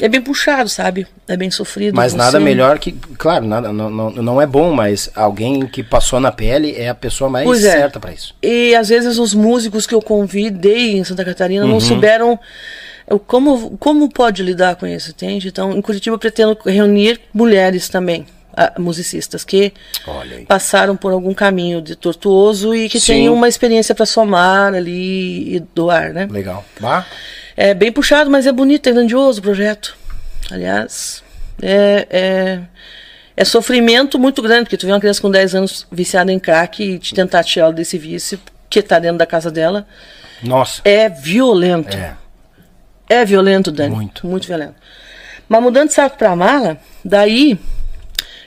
É 0.00 0.08
bem 0.08 0.20
puxado, 0.20 0.68
sabe? 0.68 1.06
É 1.28 1.36
bem 1.36 1.50
sofrido. 1.50 1.94
Mas 1.94 2.14
nada 2.14 2.40
melhor 2.40 2.78
que. 2.78 2.92
Claro, 3.16 3.46
nada, 3.46 3.72
não, 3.72 3.88
não, 3.90 4.10
não 4.10 4.40
é 4.42 4.46
bom, 4.46 4.72
mas 4.72 5.08
alguém 5.14 5.66
que 5.66 5.82
passou 5.82 6.18
na 6.20 6.32
pele 6.32 6.74
é 6.76 6.88
a 6.88 6.94
pessoa 6.94 7.30
mais 7.30 7.44
Pois 7.46 7.64
é. 7.64 7.72
certa 7.72 8.00
pra 8.00 8.12
isso. 8.12 8.34
E 8.42 8.74
às 8.74 8.88
vezes 8.88 9.18
os 9.18 9.32
músicos 9.34 9.86
que 9.86 9.94
eu 9.94 10.02
convidei 10.02 10.96
em 10.96 11.04
Santa 11.04 11.24
Catarina 11.24 11.64
Uhum. 11.64 11.70
não 11.72 11.80
souberam 11.80 12.38
como, 13.26 13.76
como 13.78 14.08
pode 14.08 14.42
lidar 14.42 14.76
com 14.76 14.86
isso, 14.86 15.10
entende? 15.10 15.48
Então, 15.48 15.72
em 15.72 15.80
Curitiba 15.82 16.14
eu 16.14 16.18
pretendo 16.18 16.56
reunir 16.64 17.20
mulheres 17.32 17.88
também, 17.88 18.26
musicistas, 18.78 19.44
que 19.44 19.72
passaram 20.48 20.96
por 20.96 21.12
algum 21.12 21.34
caminho 21.34 21.82
de 21.82 21.94
tortuoso 21.96 22.74
e 22.74 22.88
que 22.88 22.98
Sim. 23.00 23.06
têm 23.12 23.28
uma 23.28 23.48
experiência 23.48 23.94
para 23.94 24.06
somar 24.06 24.72
ali 24.74 25.56
e 25.56 25.60
doar, 25.74 26.12
né? 26.12 26.26
Legal. 26.30 26.64
Bah. 26.80 27.04
É 27.56 27.72
bem 27.72 27.92
puxado, 27.92 28.30
mas 28.30 28.46
é 28.46 28.52
bonito, 28.52 28.88
é 28.88 28.92
grandioso 28.92 29.40
o 29.40 29.42
projeto. 29.42 29.96
Aliás, 30.50 31.22
é, 31.62 32.06
é, 32.10 32.60
é 33.36 33.44
sofrimento 33.44 34.18
muito 34.18 34.42
grande, 34.42 34.64
porque 34.64 34.76
tu 34.76 34.86
vê 34.86 34.92
uma 34.92 35.00
criança 35.00 35.20
com 35.20 35.30
10 35.30 35.54
anos 35.54 35.86
viciada 35.90 36.32
em 36.32 36.38
crack 36.38 36.82
e 36.82 36.98
te 36.98 37.14
tentar 37.14 37.44
tirá-la 37.44 37.72
desse 37.72 37.96
vício, 37.96 38.38
que 38.68 38.82
tá 38.82 38.98
dentro 38.98 39.18
da 39.18 39.26
casa 39.26 39.50
dela, 39.50 39.86
Nossa. 40.42 40.82
é 40.84 41.08
violento. 41.08 41.96
É. 41.96 42.16
É 43.08 43.24
violento, 43.24 43.70
Dani. 43.70 43.94
Muito. 43.94 44.26
Muito 44.26 44.46
violento. 44.46 44.74
Mas 45.48 45.62
mudando 45.62 45.88
de 45.88 45.94
saco 45.94 46.16
pra 46.16 46.34
mala, 46.34 46.78
daí 47.04 47.58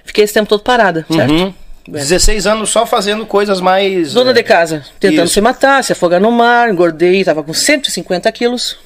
fiquei 0.03 0.23
esse 0.23 0.33
tempo 0.33 0.49
todo 0.49 0.63
parada, 0.63 1.05
certo? 1.09 1.31
Uhum. 1.31 1.53
16 1.87 2.45
anos 2.47 2.69
só 2.69 2.85
fazendo 2.85 3.25
coisas 3.25 3.61
mais. 3.61 4.13
Dona 4.13 4.31
é, 4.31 4.33
de 4.33 4.43
casa, 4.43 4.83
tentando 4.99 5.25
Isso. 5.25 5.35
se 5.35 5.41
matar, 5.41 5.83
se 5.83 5.93
afogar 5.93 6.19
no 6.19 6.31
mar, 6.31 6.69
engordei, 6.69 7.23
tava 7.23 7.43
com 7.43 7.53
150 7.53 8.29
quilos. 8.31 8.77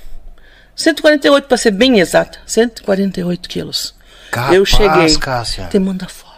148 0.76 1.48
para 1.48 1.58
ser 1.58 1.72
bem 1.72 2.00
exata, 2.00 2.40
148 2.46 3.50
quilos. 3.50 3.94
Capaz, 4.32 4.54
eu 4.56 4.66
cheguei. 4.66 5.16
Cássia. 5.18 5.68
Te 5.70 5.78
manda 5.80 6.08
foto. 6.08 6.32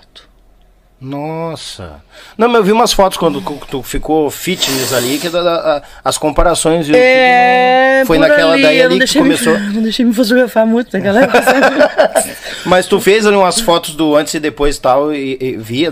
Nossa. 0.99 2.01
Não, 2.37 2.47
mas 2.47 2.57
eu 2.57 2.63
vi 2.63 2.71
umas 2.71 2.93
fotos 2.93 3.17
quando 3.17 3.41
tu- 3.69 3.83
ficou 3.83 4.31
fitness 4.31 4.93
ali, 4.93 5.17
que 5.19 5.27
a- 5.27 5.81
as 6.03 6.17
comparações. 6.17 6.87
viu? 6.87 6.95
É, 6.97 8.03
Foi 8.07 8.17
naquela 8.17 8.57
daí 8.57 8.79
eu 8.79 8.85
ali 8.89 9.05
que 9.05 9.17
começou. 9.19 9.59
Me, 9.59 9.67
não 9.75 9.83
deixei 9.83 10.05
me 10.05 10.13
fotografar 10.13 10.65
muito 10.65 10.93
naquela 10.97 11.23
época. 11.23 11.41
Mas 12.65 12.85
tu 12.87 13.01
fez 13.01 13.25
ali 13.25 13.35
umas 13.35 13.59
fotos 13.59 13.95
do 13.95 14.15
antes 14.15 14.33
e 14.33 14.39
depois 14.39 14.77
tal, 14.79 15.13
e, 15.13 15.37
e 15.41 15.57
via 15.57 15.91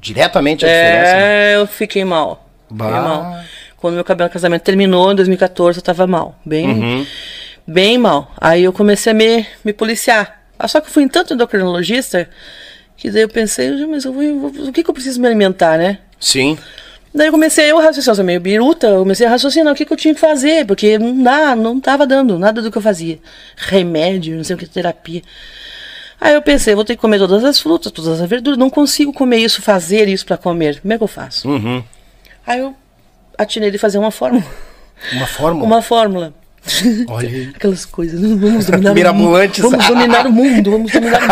diretamente 0.00 0.64
a 0.64 0.68
diferença. 0.68 1.16
né? 1.16 1.52
é, 1.52 1.56
eu 1.56 1.66
fiquei 1.66 2.04
mal. 2.04 2.48
Fiquei 2.68 2.86
Bah. 2.90 3.00
mal. 3.02 3.36
Quando 3.76 3.94
meu 3.94 4.04
cabelo 4.04 4.30
casamento 4.30 4.62
terminou, 4.62 5.12
em 5.12 5.14
2014, 5.16 5.78
eu 5.78 5.82
tava 5.82 6.06
mal. 6.06 6.34
Bem, 6.44 6.66
Uhum. 6.68 7.06
Bem 7.66 7.98
mal. 7.98 8.30
Aí 8.40 8.64
eu 8.64 8.72
comecei 8.72 9.12
a 9.12 9.14
me, 9.14 9.46
me 9.64 9.72
policiar. 9.72 10.42
Ah, 10.58 10.68
Só 10.68 10.80
que 10.80 10.88
eu 10.88 10.92
fui 10.92 11.02
em 11.02 11.08
tanto 11.08 11.34
endocrinologista 11.34 12.28
que 12.96 13.10
daí 13.10 13.22
eu 13.22 13.28
pensei, 13.28 13.70
mas 13.86 14.04
eu 14.04 14.12
vou, 14.12 14.50
vou- 14.50 14.68
o 14.68 14.72
que, 14.72 14.82
que 14.82 14.88
eu 14.90 14.94
preciso 14.94 15.20
me 15.20 15.26
alimentar, 15.26 15.76
né? 15.78 15.98
Sim. 16.18 16.56
Daí 17.14 17.28
eu 17.28 17.32
comecei 17.32 17.70
eu 17.70 17.78
raciocinar, 17.78 18.24
meio 18.24 18.40
biruta, 18.40 18.86
eu 18.88 18.98
comecei 19.00 19.26
a 19.26 19.30
raciocinar 19.30 19.72
o 19.72 19.76
que, 19.76 19.84
que, 19.86 19.92
eu 19.92 19.96
tinha 19.96 20.14
que 20.14 20.20
fazer, 20.20 20.66
porque 20.66 20.98
não 20.98 21.22
dá, 21.22 21.56
não 21.56 21.80
tava 21.80 22.06
dando 22.06 22.38
nada 22.38 22.60
do 22.60 22.70
que 22.70 22.76
eu 22.76 22.82
fazia. 22.82 23.18
Remédio, 23.56 24.36
não 24.36 24.44
sei 24.44 24.54
o 24.54 24.58
que, 24.58 24.66
terapia. 24.66 25.22
Aí 26.20 26.34
eu 26.34 26.42
pensei, 26.42 26.74
vou 26.74 26.84
ter 26.84 26.94
que 26.96 27.00
comer 27.00 27.18
todas 27.18 27.44
as 27.44 27.58
frutas, 27.60 27.92
todas 27.92 28.20
as 28.20 28.28
verduras, 28.28 28.58
não 28.58 28.68
consigo 28.70 29.12
comer 29.12 29.38
isso, 29.38 29.60
fazer 29.62 30.08
isso 30.08 30.24
para 30.26 30.36
comer. 30.38 30.80
Como 30.80 30.92
é 30.92 30.98
que 30.98 31.04
eu 31.04 31.08
faço? 31.08 31.48
Uhum. 31.48 31.82
Aí 32.46 32.60
eu 32.60 32.74
atinei 33.36 33.70
de 33.70 33.78
fazer 33.78 33.98
uma 33.98 34.10
fórmula. 34.10 34.44
Uma 35.12 35.26
fórmula? 35.26 35.66
Uma 35.66 35.82
fórmula. 35.82 36.34
Olha. 37.08 37.50
Aquelas 37.54 37.84
coisas. 37.84 38.20
Vamos 38.20 38.66
dominar 38.66 38.94
Mirabolantes. 38.94 39.62
o 39.64 39.70
mundo. 39.70 39.78
Vamos 39.78 39.86
dominar 39.88 40.26
o 40.26 40.32
mundo. 40.32 40.70
Vamos 40.70 40.92
dominar 40.92 41.22
o 41.22 41.28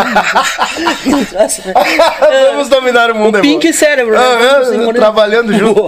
mundo. 1.11 1.27
vamos 2.53 2.69
dominar 2.69 3.11
o 3.11 3.15
mundo. 3.15 3.39
O 3.39 3.43
Pink 3.43 3.73
Cérebro. 3.73 4.17
Ah, 4.17 4.63
né? 4.71 4.93
trabalhando 4.93 5.53
junto. 5.53 5.83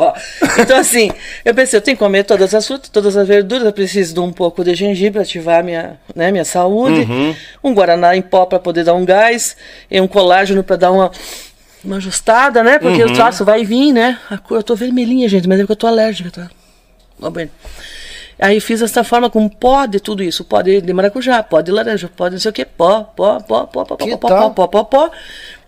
Então, 0.58 0.78
assim, 0.78 1.10
eu 1.44 1.54
pensei, 1.54 1.78
eu 1.78 1.82
tenho 1.82 1.96
que 1.96 2.02
comer 2.02 2.24
todas 2.24 2.54
as 2.54 2.66
frutas, 2.66 2.88
todas 2.88 3.16
as 3.16 3.26
verduras. 3.26 3.64
Eu 3.64 3.72
preciso 3.72 4.14
de 4.14 4.20
um 4.20 4.32
pouco 4.32 4.64
de 4.64 4.74
gengibre 4.74 5.12
para 5.12 5.22
ativar 5.22 5.62
minha, 5.62 5.98
né, 6.14 6.30
minha 6.30 6.44
saúde. 6.44 7.00
Uhum. 7.00 7.34
Um 7.62 7.74
guaraná 7.74 8.16
em 8.16 8.22
pó 8.22 8.46
para 8.46 8.58
poder 8.58 8.84
dar 8.84 8.94
um 8.94 9.04
gás. 9.04 9.56
E 9.90 10.00
um 10.00 10.08
colágeno 10.08 10.62
para 10.62 10.76
dar 10.76 10.90
uma 10.90 11.10
uma 11.84 11.98
ajustada, 11.98 12.64
né? 12.64 12.80
Porque 12.80 13.04
uhum. 13.04 13.12
o 13.12 13.14
traço 13.14 13.44
vai 13.44 13.64
vir, 13.64 13.92
né? 13.92 14.18
A 14.28 14.36
cor, 14.36 14.58
eu 14.58 14.62
tô 14.62 14.74
vermelhinha, 14.74 15.28
gente, 15.28 15.46
mas 15.46 15.58
é 15.58 15.62
porque 15.62 15.72
eu 15.72 15.76
tô 15.76 15.86
alérgica, 15.86 16.30
tá? 16.32 16.50
Ó, 17.22 17.30
bem. 17.30 17.48
Aí 18.38 18.60
fiz 18.60 18.82
essa 18.82 19.02
forma 19.02 19.30
com 19.30 19.48
pó 19.48 19.86
de 19.86 19.98
tudo 19.98 20.22
isso, 20.22 20.44
pó 20.44 20.60
de, 20.60 20.82
de 20.82 20.92
maracujá, 20.92 21.42
pó 21.42 21.62
de 21.62 21.72
laranja, 21.72 22.10
pó 22.14 22.28
de 22.28 22.34
não 22.34 22.40
sei 22.40 22.50
o 22.50 22.54
que, 22.54 22.66
pó, 22.66 23.02
pó, 23.02 23.40
pó, 23.40 23.66
pó, 23.66 23.84
pó, 23.84 23.96
pó, 23.96 24.06
pó, 24.18 24.28
pó, 24.28 24.50
pó, 24.50 24.66
pó, 24.68 24.84
pó, 24.84 25.10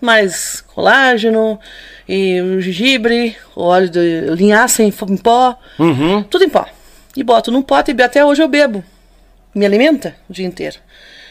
mais 0.01 0.61
colágeno 0.75 1.59
e 2.07 2.61
gengibre, 2.61 3.37
óleo 3.57 3.89
de 3.89 4.21
linhaça 4.35 4.83
em, 4.83 4.93
pó, 4.93 5.59
uhum. 5.79 6.23
tudo 6.25 6.45
em 6.45 6.49
pó. 6.51 6.67
E 7.17 7.23
boto 7.23 7.51
num 7.51 7.63
pote 7.63 7.95
e 7.97 8.03
até 8.03 8.25
hoje 8.25 8.43
eu 8.43 8.49
bebo. 8.49 8.85
Me 9.55 9.65
alimenta 9.65 10.15
o 10.29 10.33
dia 10.33 10.47
inteiro. 10.47 10.77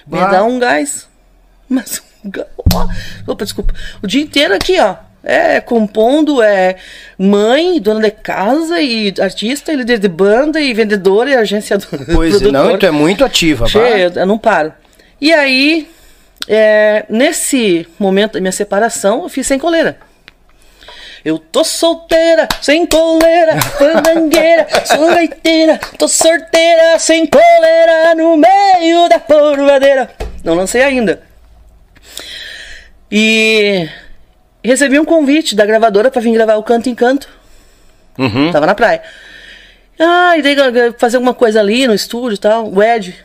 Me 0.08 0.20
dá 0.20 0.44
um 0.44 0.58
gás, 0.58 1.08
mas 1.70 2.02
um 2.26 2.32
gás, 2.32 2.48
opa, 3.28 3.44
desculpa, 3.46 3.76
o 4.02 4.08
dia 4.08 4.24
inteiro 4.24 4.56
aqui, 4.56 4.80
ó, 4.80 4.96
é 5.30 5.60
compondo, 5.60 6.42
é 6.42 6.78
mãe, 7.20 7.82
dona 7.82 8.00
de 8.00 8.12
casa 8.12 8.80
e 8.80 9.14
artista, 9.20 9.74
e 9.74 9.76
líder 9.76 10.00
de 10.00 10.08
banda 10.08 10.58
e 10.62 10.74
vendedora 10.74 11.30
e 11.30 11.36
agência 11.36 11.78
do 11.78 11.86
Pois 12.16 12.40
não, 12.40 12.78
tu 12.78 12.86
é 12.86 12.92
muito 12.92 13.26
ativa, 13.26 13.68
che, 13.68 13.78
eu, 13.78 14.10
eu 14.10 14.26
não 14.26 14.38
paro. 14.38 14.72
E 15.20 15.34
aí, 15.34 15.92
é, 16.48 17.04
nesse 17.10 17.86
momento 18.00 18.34
da 18.36 18.40
minha 18.40 18.54
separação, 18.54 19.24
eu 19.24 19.28
fiz 19.28 19.46
sem 19.46 19.60
coleira. 19.60 19.98
Eu 21.26 21.38
tô 21.38 21.62
solteira, 21.62 22.48
sem 22.62 22.86
coleira, 22.86 23.60
fandangueira, 23.78 24.66
sou 24.86 25.14
leiteira, 25.14 25.78
tô 25.98 26.08
sorteira, 26.08 26.98
sem 27.00 27.28
coleira, 27.28 28.16
no 28.16 28.38
meio 28.38 29.10
da 29.10 29.20
porvadeira. 29.20 30.10
Não 30.42 30.54
lancei 30.54 30.84
ainda. 30.84 31.22
E 33.12 33.90
recebi 34.64 35.00
um 35.00 35.06
convite 35.06 35.56
da 35.56 35.66
gravadora 35.66 36.12
para 36.12 36.22
vir 36.22 36.34
gravar 36.34 36.56
o 36.56 36.64
Canto 36.64 36.90
em 36.90 36.96
Canto. 36.96 37.30
Uhum. 38.18 38.52
Tava 38.52 38.66
na 38.66 38.76
praia. 38.76 39.02
Ah, 40.00 40.38
e 40.38 40.42
daí 40.42 40.56
fazer 40.98 41.18
alguma 41.18 41.34
coisa 41.34 41.60
ali 41.60 41.88
no 41.88 41.94
estúdio 41.94 42.36
e 42.36 42.40
tal. 42.40 42.72
O 42.72 42.82
Ed, 42.84 43.16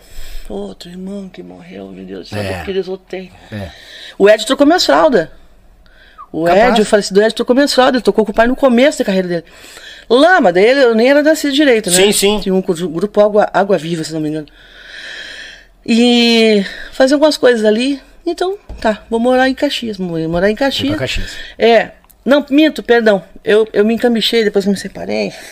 outro 0.49 0.89
irmão 0.89 1.29
que 1.29 1.43
morreu, 1.43 1.89
meu 1.89 2.05
Deus 2.05 2.29
céu, 2.29 2.41
é. 2.41 2.57
porque 2.57 2.73
desotei. 2.73 3.31
É. 3.51 3.71
O 4.19 4.29
Ed 4.29 4.45
trocou 4.47 4.67
minhas 4.67 4.85
fraldas. 4.85 5.29
O 6.31 6.45
Capaz. 6.45 6.71
Ed, 6.71 6.79
eu 6.81 6.87
falei 6.87 7.05
assim, 7.05 7.15
do 7.15 7.23
Ed 7.23 7.35
trocou 7.35 7.55
minhas 7.55 7.75
fraldas, 7.75 7.97
ele 7.97 8.05
tocou 8.05 8.25
com 8.25 8.33
o 8.33 8.35
pai 8.35 8.47
no 8.47 8.57
começo 8.57 8.99
da 8.99 9.05
carreira 9.05 9.29
dele. 9.29 9.45
Lá, 10.09 10.41
mas 10.41 10.55
daí 10.55 10.65
ele 10.65 10.95
nem 10.95 11.11
era 11.11 11.23
nascido 11.23 11.53
direito, 11.53 11.91
né? 11.91 11.97
Sim, 11.97 12.13
sim. 12.13 12.41
Tinha 12.41 12.55
um 12.55 12.61
grupo 12.61 13.21
Água, 13.21 13.49
Água 13.53 13.79
Viva, 13.79 14.03
se 14.05 14.13
não 14.13 14.21
me 14.21 14.29
engano. 14.29 14.47
E 15.87 16.65
fazer 16.93 17.15
algumas 17.15 17.37
coisas 17.37 17.65
ali. 17.65 18.01
Então, 18.25 18.57
tá, 18.81 19.05
vou 19.11 19.19
morar 19.19 19.49
em 19.49 19.55
Caxias. 19.55 19.97
Vou 19.97 20.29
morar 20.29 20.51
em 20.51 20.55
Caxias. 20.55 20.97
Caxias. 20.97 21.37
É. 21.59 21.91
Não, 22.25 22.47
minto, 22.51 22.83
perdão. 22.83 23.23
Eu, 23.43 23.69
eu 23.73 23.85
me 23.85 23.95
encamichei, 23.95 24.45
depois 24.45 24.65
me 24.65 24.77
separei. 24.77 25.33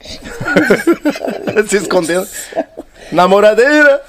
Se 1.68 1.76
escondendo. 1.76 2.26
Namoradeira! 3.12 4.02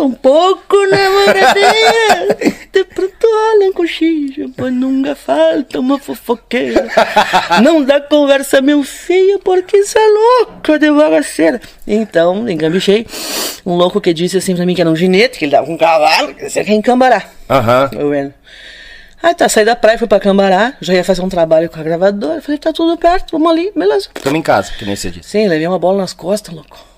um 0.00 0.12
pouco 0.12 0.76
namoradeira! 0.86 2.36
De 2.72 2.84
pronto 2.84 3.26
olham 3.26 3.72
com 3.72 3.86
xixi, 3.86 4.52
pois 4.56 4.72
nunca 4.72 5.14
falta 5.14 5.80
uma 5.80 5.98
fofoqueira. 5.98 6.88
Não 7.62 7.82
dá 7.82 8.00
conversa, 8.00 8.60
meu 8.60 8.82
filho, 8.82 9.38
porque 9.40 9.78
isso 9.78 9.98
é 9.98 10.06
louco 10.06 10.78
de 10.78 10.90
bagaceira. 10.90 11.60
Então, 11.86 12.48
engambichei. 12.48 13.06
Um 13.66 13.74
louco 13.74 14.00
que 14.00 14.12
disse 14.12 14.36
assim 14.36 14.54
pra 14.54 14.66
mim 14.66 14.74
que 14.74 14.80
era 14.80 14.90
um 14.90 14.96
ginete, 14.96 15.38
que 15.38 15.44
ele 15.44 15.52
dava 15.52 15.70
um 15.70 15.76
cavalo, 15.76 16.34
que 16.34 16.48
você 16.48 16.64
quer 16.64 16.74
encambarar. 16.74 17.30
Aham. 17.48 17.90
Eu 17.92 18.10
vendo. 18.10 18.34
Aí 19.22 19.34
tá, 19.34 19.48
saí 19.48 19.64
da 19.64 19.74
praia, 19.74 19.96
fui 19.96 20.06
pra 20.06 20.20
Cambará, 20.20 20.74
já 20.82 20.92
ia 20.92 21.02
fazer 21.02 21.22
um 21.22 21.30
trabalho 21.30 21.70
com 21.70 21.80
a 21.80 21.82
gravadora. 21.82 22.42
Falei, 22.42 22.58
tá 22.58 22.74
tudo 22.74 22.98
perto, 22.98 23.32
vamos 23.32 23.50
ali, 23.50 23.72
beleza. 23.74 24.08
Estamos 24.14 24.38
em 24.38 24.42
casa, 24.42 24.70
que 24.78 24.84
nem 24.84 24.94
você 24.94 25.10
disse. 25.10 25.30
Sim, 25.30 25.48
levei 25.48 25.66
uma 25.66 25.78
bola 25.78 26.02
nas 26.02 26.12
costas, 26.12 26.54
louco. 26.54 26.93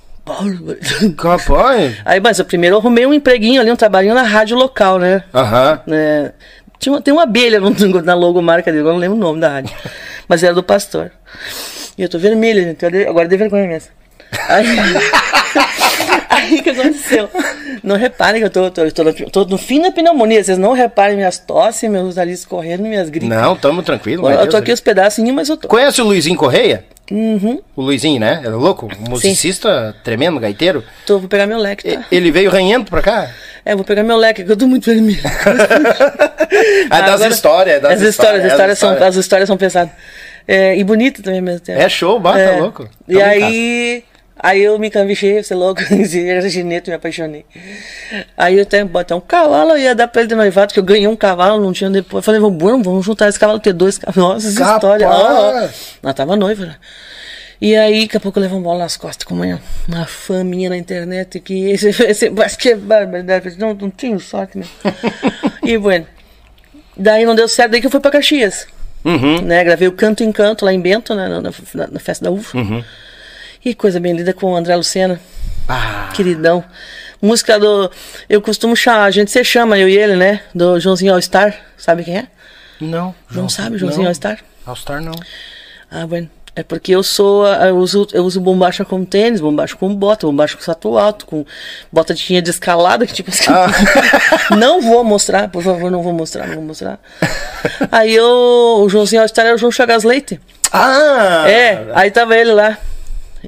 Capaz. 1.16 1.96
Aí, 2.04 2.20
mas 2.20 2.38
eu 2.38 2.44
primeiro 2.44 2.76
eu 2.76 2.80
arrumei 2.80 3.06
um 3.06 3.14
empreguinho 3.14 3.60
ali, 3.60 3.70
um 3.70 3.76
trabalhinho 3.76 4.14
na 4.14 4.22
rádio 4.22 4.56
local, 4.56 4.98
né? 4.98 5.22
Aham. 5.32 5.80
É, 5.88 6.32
tinha 6.78 6.92
uma, 6.92 7.00
tem 7.00 7.12
uma 7.14 7.22
abelha 7.22 7.60
no, 7.60 7.70
na 8.02 8.14
logomarca 8.14 8.72
dele, 8.72 8.84
eu 8.84 8.92
não 8.92 8.98
lembro 8.98 9.16
o 9.16 9.20
nome 9.20 9.40
da 9.40 9.48
rádio. 9.48 9.74
mas 10.28 10.42
era 10.42 10.54
do 10.54 10.62
pastor. 10.62 11.12
E 11.96 12.02
eu 12.02 12.08
tô 12.08 12.18
vermelha, 12.18 12.62
gente, 12.62 12.84
agora 13.06 13.28
dei 13.28 13.38
vergonha 13.38 13.66
mesmo. 13.66 13.90
Aí. 14.48 14.66
Aí 16.28 16.58
o 16.58 16.62
que 16.62 16.70
aconteceu? 16.70 17.30
Não 17.82 17.96
reparem 17.96 18.40
que 18.40 18.46
eu 18.46 18.50
tô, 18.50 18.70
tô, 18.70 18.90
tô, 18.90 19.12
tô, 19.30 19.44
no 19.46 19.56
fim 19.56 19.80
da 19.80 19.90
pneumonia. 19.90 20.42
Vocês 20.42 20.58
não 20.58 20.72
reparem 20.72 21.16
minhas 21.16 21.38
tosses, 21.38 21.88
meus 21.88 22.16
narizes 22.16 22.44
correndo, 22.44 22.82
minhas 22.82 23.08
gripes. 23.08 23.28
Não, 23.28 23.56
tamo 23.56 23.82
tranquilo. 23.82 24.28
Eu, 24.28 24.40
eu 24.40 24.48
tô 24.48 24.56
aqui 24.56 24.72
os 24.72 24.80
pedacinhos, 24.80 25.34
mas 25.34 25.48
eu 25.48 25.56
tô. 25.56 25.66
Conhece 25.66 26.00
o 26.02 26.04
Luizinho 26.04 26.36
Correia? 26.36 26.84
Uhum. 27.11 27.61
O 27.74 27.82
Luizinho, 27.82 28.20
né? 28.20 28.40
Era 28.44 28.57
louco? 28.57 28.88
Musicista 29.09 29.92
Sim. 29.92 29.98
tremendo, 30.02 30.40
gaiteiro. 30.40 30.82
Tô, 31.07 31.18
vou 31.18 31.28
pegar 31.28 31.46
meu 31.46 31.59
leque, 31.59 31.96
tá? 31.96 32.04
Ele 32.11 32.30
veio 32.30 32.50
ranhento 32.50 32.90
pra 32.90 33.02
cá? 33.02 33.30
É, 33.64 33.74
vou 33.74 33.84
pegar 33.84 34.02
meu 34.02 34.16
leque, 34.16 34.44
que 34.44 34.50
eu 34.50 34.57
tô 34.57 34.66
muito 34.66 34.86
vermelho. 34.86 35.20
ah, 36.90 37.00
das 37.07 37.20
histórias, 37.32 37.80
das 37.82 37.92
as 37.92 38.02
histórias. 38.02 38.44
As 38.44 38.52
histórias, 38.52 38.78
são, 38.78 38.90
as 38.90 39.16
histórias 39.16 39.46
são 39.48 39.57
pesadas. 39.57 39.92
É, 40.46 40.76
e 40.76 40.84
bonita 40.84 41.22
também 41.22 41.40
ao 41.40 41.44
mesmo 41.44 41.61
tempo. 41.61 41.80
É 41.80 41.88
show, 41.88 42.18
bata 42.20 42.38
é. 42.38 42.61
louco. 42.61 42.88
Tamo 43.07 43.18
e 43.18 43.22
aí... 43.22 44.04
Aí 44.39 44.62
eu 44.62 44.78
me 44.78 44.91
cambichei, 44.91 45.43
você 45.43 45.55
louco, 45.55 45.80
era 45.91 46.49
ginete, 46.49 46.91
me 46.91 46.97
apaixonei. 46.97 47.47
Aí 48.37 48.57
eu 48.57 48.62
até 48.62 48.84
botei 48.84 49.16
um 49.16 49.20
cavalo, 49.20 49.70
eu 49.70 49.78
ia 49.78 49.95
dar 49.95 50.09
pra 50.09 50.20
ele 50.20 50.28
de 50.28 50.34
noivado, 50.34 50.74
que 50.74 50.78
eu 50.78 50.84
ganhei 50.84 51.09
um 51.09 51.16
cavalo, 51.16 51.62
não 51.62 51.72
tinha 51.72 51.89
depois. 51.89 52.20
Eu 52.20 52.22
falei, 52.22 52.41
vamos, 52.41 52.84
vamos 52.84 53.05
juntar 53.05 53.28
esse 53.28 53.39
cavalo, 53.39 53.59
ter 53.59 53.72
dois 53.72 53.97
cavalos. 53.97 54.45
Nossa, 54.45 54.49
essa 54.49 54.74
história. 54.74 55.09
Oh, 55.09 55.68
ela 56.03 56.14
tava 56.14 56.37
noiva, 56.37 56.66
né? 56.66 56.76
E 57.59 57.74
aí, 57.74 58.03
daqui 58.03 58.18
a 58.18 58.20
pouco 58.20 58.39
eu 58.39 58.43
levo 58.43 58.57
uma 58.57 58.62
bola 58.62 58.80
nas 58.80 58.99
costas, 58.99 59.24
com 59.24 59.34
uma, 59.34 59.59
uma 59.89 60.05
fã 60.05 60.45
minha 60.45 60.68
na 60.68 60.76
internet, 60.76 61.41
que 61.41 61.70
esse, 61.72 61.89
esse 61.89 62.59
que 62.59 62.70
é 62.70 62.76
barbaridade, 62.76 63.59
não, 63.59 63.72
não 63.72 63.91
tinha 63.91 64.18
sorte 64.18 64.59
mesmo. 64.59 64.72
e, 65.64 65.78
bueno, 65.78 66.07
daí 66.95 67.24
não 67.24 67.34
deu 67.34 67.49
certo, 67.49 67.70
daí 67.70 67.80
que 67.80 67.87
eu 67.87 67.91
fui 67.91 68.01
pra 68.01 68.11
Caxias. 68.11 68.66
Uhum. 69.03 69.41
Né, 69.41 69.64
gravei 69.64 69.89
o 69.89 69.93
Canto 69.93 70.24
em 70.24 70.32
Canto 70.32 70.64
lá 70.64 70.72
em 70.72 70.80
Bento, 70.80 71.14
né, 71.14 71.28
na, 71.28 71.41
na, 71.41 71.51
na 71.93 72.01
festa 72.01 72.24
da 72.24 72.30
UFA. 72.30 72.59
Uhum. 72.59 72.84
E 73.66 73.74
coisa 73.74 73.98
bem 73.98 74.12
linda 74.12 74.32
com 74.32 74.52
o 74.52 74.54
André 74.54 74.76
Lucena. 74.76 75.20
Ah. 75.68 76.08
Queridão. 76.14 76.62
Música 77.20 77.58
do. 77.58 77.90
Eu 78.28 78.40
costumo 78.40 78.76
chamar, 78.76 79.06
a 79.06 79.10
gente 79.10 79.28
se 79.28 79.42
chama, 79.42 79.76
eu 79.76 79.88
e 79.88 79.98
ele, 79.98 80.14
né? 80.14 80.40
Do 80.54 80.78
Joãozinho 80.78 81.12
All 81.12 81.20
Star. 81.20 81.52
Sabe 81.76 82.04
quem 82.04 82.18
é? 82.18 82.26
Não. 82.80 83.12
Não 83.28 83.48
sabe, 83.48 83.76
Joãozinho 83.76 84.06
All 84.06 84.14
Star? 84.14 84.38
All 84.64 84.76
Star 84.76 85.02
não. 85.02 85.14
Ah, 85.90 86.06
bueno. 86.06 86.30
É 86.54 86.62
porque 86.62 86.92
eu 86.92 87.02
sou. 87.02 87.44
Eu 87.44 87.76
uso, 87.78 88.06
eu 88.12 88.24
uso 88.24 88.40
bombacha 88.40 88.84
com 88.84 89.04
tênis, 89.04 89.40
bombacha 89.40 89.74
com 89.74 89.92
bota, 89.92 90.28
bombacha 90.28 90.56
com 90.56 90.62
sato 90.62 90.96
alto, 90.96 91.26
com 91.26 91.44
bota 91.90 92.14
de 92.14 92.22
tinha 92.22 92.40
de 92.40 92.50
escalada, 92.50 93.04
que 93.04 93.14
tipo 93.14 93.30
assim. 93.30 93.50
Ah. 93.50 93.66
não 94.56 94.80
vou 94.80 95.02
mostrar, 95.02 95.48
por 95.48 95.64
favor, 95.64 95.90
não 95.90 96.04
vou 96.04 96.12
mostrar, 96.12 96.46
não 96.46 96.54
vou 96.54 96.64
mostrar. 96.66 97.00
aí 97.90 98.14
eu, 98.14 98.82
o 98.84 98.88
Joãozinho 98.88 99.22
All 99.22 99.28
Star 99.28 99.44
é 99.44 99.52
o 99.52 99.58
João 99.58 99.72
Chagas 99.72 100.04
Leite. 100.04 100.40
Ah! 100.72 101.50
É, 101.50 101.88
aí 101.94 102.12
tava 102.12 102.36
ele 102.36 102.52
lá. 102.52 102.78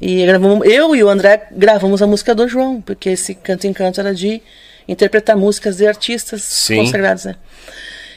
E 0.01 0.25
gravamos, 0.27 0.67
eu 0.67 0.95
e 0.95 1.03
o 1.03 1.09
André 1.09 1.49
gravamos 1.53 2.01
a 2.03 2.07
música 2.07 2.35
do 2.35 2.47
João, 2.47 2.81
porque 2.81 3.11
esse 3.11 3.35
canto 3.35 3.67
em 3.67 3.73
canto 3.73 4.01
era 4.01 4.15
de 4.15 4.41
interpretar 4.87 5.37
músicas 5.37 5.77
de 5.77 5.87
artistas 5.87 6.43
Sim. 6.43 6.77
consagrados, 6.77 7.25
né? 7.25 7.37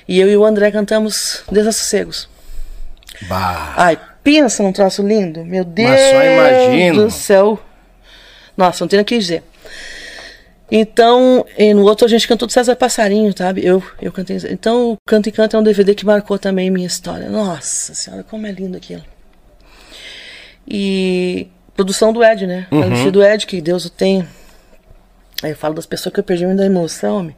E 0.08 0.20
eu 0.20 0.30
e 0.30 0.38
o 0.38 0.46
André 0.46 0.72
cantamos 0.72 1.44
Desassossegos. 1.52 2.30
Bah. 3.28 3.74
Ai, 3.78 4.00
pensa 4.24 4.64
num 4.64 4.72
troço 4.72 5.06
lindo. 5.06 5.44
Meu 5.46 5.64
Deus 5.64 5.90
Mas 5.90 6.00
só 6.00 6.24
imagino. 6.24 7.04
do 7.04 7.12
céu. 7.12 7.60
Nossa, 8.56 8.84
não 8.84 8.88
tenho 8.88 9.02
o 9.02 9.06
que 9.06 9.18
dizer. 9.18 9.44
Então, 10.72 11.46
no 11.76 11.84
outro 11.84 12.06
a 12.06 12.10
gente 12.10 12.28
cantou 12.28 12.48
do 12.48 12.52
César 12.52 12.76
Passarinho, 12.78 13.34
sabe? 13.38 13.66
Eu, 13.66 13.84
eu 14.02 14.12
cantei. 14.12 14.38
Então, 14.50 14.94
o 14.94 14.98
Canto 15.06 15.28
e 15.28 15.32
Canto 15.32 15.58
é 15.58 15.60
um 15.60 15.64
DVD 15.64 15.94
que 15.94 16.06
marcou 16.06 16.40
também 16.40 16.72
minha 16.72 16.88
história. 16.88 17.30
Nossa 17.30 17.94
senhora, 17.94 18.24
como 18.24 18.48
é 18.48 18.52
lindo 18.52 18.78
aquilo. 18.78 19.04
E 20.66 21.50
produção 21.76 22.12
do 22.14 22.24
Ed, 22.24 22.46
né? 22.48 22.68
Uhum. 22.72 22.84
Falecido 22.84 23.24
Ed, 23.24 23.46
que 23.48 23.62
Deus 23.62 23.86
o 23.86 23.90
tenha. 23.90 24.28
Aí 25.44 25.52
eu 25.52 25.56
falo 25.56 25.74
das 25.74 25.86
pessoas 25.86 26.14
que 26.14 26.20
eu 26.20 26.24
perdi 26.24 26.46
da 26.54 26.66
emoção, 26.66 27.18
homem. 27.18 27.36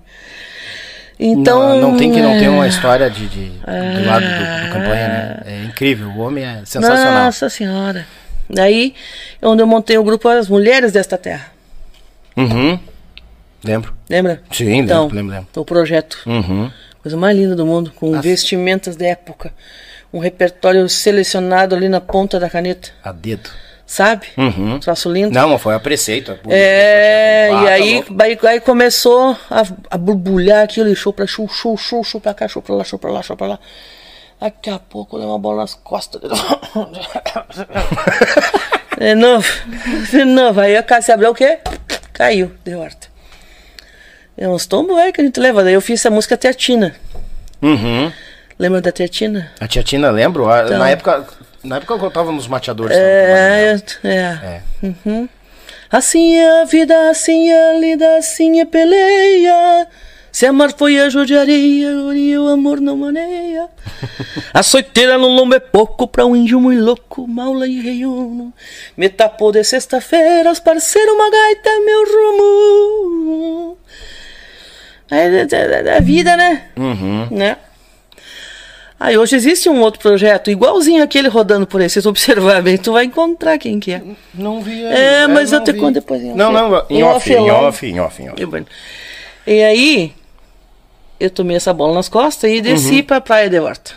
Então. 1.20 1.80
não, 1.80 1.92
não 1.92 1.98
tem 1.98 2.12
que 2.12 2.22
não 2.22 2.38
ter 2.38 2.46
é, 2.46 2.50
uma 2.50 2.68
história 2.68 3.10
de, 3.10 3.28
de- 3.28 3.50
do 3.50 4.06
lado 4.06 4.26
do, 4.26 4.66
do 4.68 4.74
campanha, 4.74 5.08
né? 5.08 5.42
É 5.46 5.64
incrível, 5.64 6.10
o 6.10 6.20
homem 6.20 6.44
é 6.44 6.62
sensacional. 6.66 7.26
Nossa 7.26 7.50
senhora. 7.50 8.06
Daí, 8.50 8.94
onde 9.42 9.62
eu 9.62 9.68
montei 9.68 9.98
o 9.98 10.04
grupo 10.04 10.28
As 10.28 10.50
Mulheres 10.50 10.92
desta 10.92 11.18
Terra. 11.18 11.46
Uhum. 12.36 12.78
Lembro. 13.64 13.94
Lembra? 14.10 14.42
Sim, 14.52 14.66
lembro, 14.66 14.84
então, 14.86 15.08
lembro, 15.08 15.36
lembro. 15.36 15.48
O 15.56 15.64
projeto. 15.64 16.20
Uhum. 16.26 16.70
Coisa 17.02 17.16
mais 17.16 17.38
linda 17.38 17.56
do 17.56 17.66
mundo, 17.66 17.92
com 17.96 18.20
vestimentas 18.20 18.96
da 18.96 19.06
época. 19.06 19.54
Um 20.12 20.20
repertório 20.20 20.88
selecionado 20.90 21.74
ali 21.76 21.88
na 21.88 22.02
ponta 22.02 22.40
da 22.40 22.50
caneta. 22.50 22.90
A 23.04 23.12
dedo. 23.12 23.50
Sabe? 23.94 24.26
Uhum. 24.36 24.80
Troço 24.80 25.08
lindo. 25.08 25.30
Não, 25.32 25.50
mas 25.50 25.62
foi 25.62 25.76
a 25.76 25.80
preceito. 25.80 26.32
a 26.32 26.38
É, 26.50 27.52
e 27.52 27.68
aí, 27.68 28.04
aí, 28.20 28.40
aí 28.42 28.60
começou 28.60 29.38
a, 29.52 29.62
a 29.92 29.98
borbulhar 30.00 30.64
aquilo, 30.64 30.90
e 30.90 30.96
show 30.96 31.14
pra 31.14 31.28
show, 31.28 31.48
show, 31.48 31.78
show, 31.78 32.04
show 32.04 32.20
pra 32.20 32.34
cá, 32.34 32.48
show 32.48 32.60
pra 32.60 32.74
lá, 32.74 32.84
show 32.84 32.98
pra 32.98 33.12
lá, 33.12 33.22
show 33.22 33.38
pra 33.38 33.46
lá. 33.46 33.60
Daqui 34.42 34.72
a 34.72 34.80
pouco 34.80 35.20
deu 35.20 35.28
uma 35.28 35.38
bola 35.38 35.58
nas 35.58 35.76
costas. 35.76 36.24
De 38.98 39.14
novo, 39.14 39.48
de 40.10 40.26
novo. 40.26 40.60
Aí 40.62 40.76
a 40.76 40.82
Cássia 40.82 41.14
abriu 41.14 41.30
o 41.30 41.36
quê? 41.36 41.60
Caiu, 42.14 42.52
deu 42.64 42.80
horta. 42.80 43.08
É 44.36 44.48
uns 44.48 44.66
tombos 44.66 44.98
aí 44.98 45.12
que 45.12 45.22
a 45.22 45.24
gente 45.24 45.40
leva. 45.40 45.64
Daí 45.64 45.74
eu 45.74 45.82
fiz 45.82 46.00
essa 46.00 46.10
música 46.10 46.36
Teatina. 46.38 46.96
Uhum. 47.62 48.12
Lembra 48.58 48.82
da 48.82 48.92
Teatina? 48.92 49.52
A 49.60 49.68
tia 49.68 49.84
Tina, 49.84 50.10
lembro? 50.10 50.46
Então. 50.46 50.80
Na 50.80 50.90
época. 50.90 51.28
Na 51.64 51.78
época 51.78 51.94
eu 51.94 52.12
tava 52.12 52.32
nos 52.32 52.48
mateadores. 52.48 52.96
sabe, 52.96 53.08
trabalhando. 53.08 53.84
É, 54.04 54.10
é. 54.10 54.62
É. 54.84 54.88
Uhum. 55.10 55.30
Assim 55.92 56.36
é 56.36 56.62
a 56.62 56.66
vida, 56.66 57.10
assim 57.10 57.50
é 57.52 57.70
a 57.70 57.74
lida, 57.80 58.18
assim 58.18 58.60
é 58.60 58.66
peleia. 58.66 59.88
Se 60.32 60.48
amar 60.48 60.74
foi 60.76 61.00
a 61.00 61.10
judiaria, 61.10 61.90
e 62.16 62.36
o 62.40 62.48
amor 62.48 62.82
não 62.82 62.98
maneia. 62.98 63.68
A 64.52 64.64
soiteira 64.64 65.16
no 65.20 65.28
lombo 65.28 65.54
é 65.54 65.60
pouco 65.60 66.08
pra 66.08 66.26
um 66.26 66.36
índio 66.36 66.60
muito 66.60 66.84
louco, 66.84 67.28
maula 67.28 67.68
e 67.68 67.80
reiuno. 67.80 68.52
Me 68.98 69.10
tapou 69.10 69.52
de 69.52 69.64
sexta-feira, 69.64 70.52
os 70.52 70.60
parceiros, 70.60 71.14
uma 71.14 71.30
gaita 71.30 71.70
é 71.70 71.80
meu 71.82 72.04
rumo. 72.04 73.78
É 75.12 75.46
da- 75.46 75.68
da 75.68 75.82
da 75.84 76.00
vida, 76.00 76.36
né? 76.36 76.64
Uhum. 76.78 77.28
né? 77.30 77.58
Aí 79.06 79.18
hoje 79.18 79.36
existe 79.36 79.68
um 79.68 79.82
outro 79.82 80.00
projeto, 80.00 80.50
igualzinho 80.50 81.04
aquele 81.04 81.28
rodando 81.28 81.68
por 81.68 81.82
aí. 81.82 81.90
Se 81.90 82.02
tu 82.02 82.08
observar 82.08 82.62
bem, 82.62 82.78
tu 82.78 82.94
vai 82.94 83.04
encontrar 83.04 83.58
quem 83.58 83.78
que 83.78 83.92
é. 83.92 84.02
Não 84.34 84.62
vi. 84.62 84.82
É, 84.86 85.28
mas 85.28 85.52
eu 85.52 85.58
não 85.60 85.66
te 85.66 85.74
conto 85.74 85.96
depois 85.96 86.22
em. 86.24 86.34
Não, 86.34 86.54
não, 86.54 86.86
em 86.90 87.00
Em 87.00 87.04
off, 87.04 87.16
off, 87.18 87.34
em 87.34 87.52
off, 87.52 87.86
em 87.86 88.00
off, 88.00 88.24
em 88.24 88.30
off. 88.30 88.66
E. 89.46 89.52
E 89.56 89.62
aí, 89.62 90.14
eu 91.20 91.30
tomei 91.30 91.58
essa 91.58 91.74
bola 91.74 91.94
nas 91.96 92.08
costas 92.08 92.50
e 92.50 92.62
desci 92.62 93.00
Uhum. 93.00 93.04
pra 93.04 93.20
Praia 93.20 93.50
de 93.50 93.60
Horta. 93.60 93.92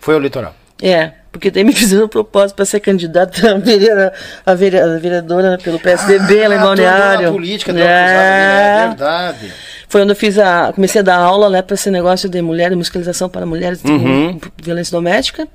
Foi 0.00 0.14
o 0.14 0.18
litoral. 0.18 0.54
É, 0.82 1.12
porque 1.30 1.50
daí 1.50 1.62
me 1.62 1.72
fizeram 1.76 2.06
um 2.06 2.08
propósito 2.08 2.56
pra 2.56 2.64
ser 2.64 2.80
candidata 2.80 3.52
a 3.52 3.58
vereadora, 3.58 4.12
a 4.46 4.54
vere- 4.54 4.80
a 4.80 4.86
vereadora 4.98 5.58
pelo 5.62 5.78
PSDB 5.78 6.48
lá 6.48 6.54
em 6.54 6.58
Ah, 6.58 6.62
Balneário. 6.62 7.26
na 7.26 7.32
política, 7.32 7.70
ali, 7.72 7.80
né? 7.80 7.86
É. 7.86 8.84
É 8.84 8.88
verdade. 8.88 9.52
Foi 9.92 10.00
onde 10.00 10.12
eu 10.12 10.16
fiz 10.16 10.38
a. 10.38 10.72
Comecei 10.72 11.02
a 11.02 11.04
dar 11.04 11.16
aula 11.18 11.50
né, 11.50 11.60
para 11.60 11.74
esse 11.74 11.90
negócio 11.90 12.26
de 12.26 12.40
mulher, 12.40 12.70
de 12.70 12.76
musicalização 12.76 13.28
para 13.28 13.44
mulheres 13.44 13.84
Uhum. 13.84 14.38
com 14.38 14.50
violência 14.62 14.90
doméstica, 14.90 15.46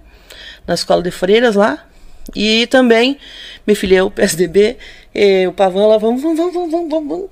na 0.67 0.75
escola 0.75 1.01
de 1.01 1.09
freiras 1.09 1.55
lá. 1.55 1.83
E 2.35 2.67
também 2.67 3.17
me 3.65 3.73
filiei 3.73 3.97
ao 3.97 4.11
PSDB, 4.11 4.77
e 5.15 5.47
o 5.47 5.53
Pavão 5.53 5.88
lá, 5.88 5.97
vamos, 5.97 6.21
vamos, 6.21 6.38
vamos, 6.38 6.53
vamos, 6.53 6.71
vamos, 6.71 7.09
vamos. 7.09 7.29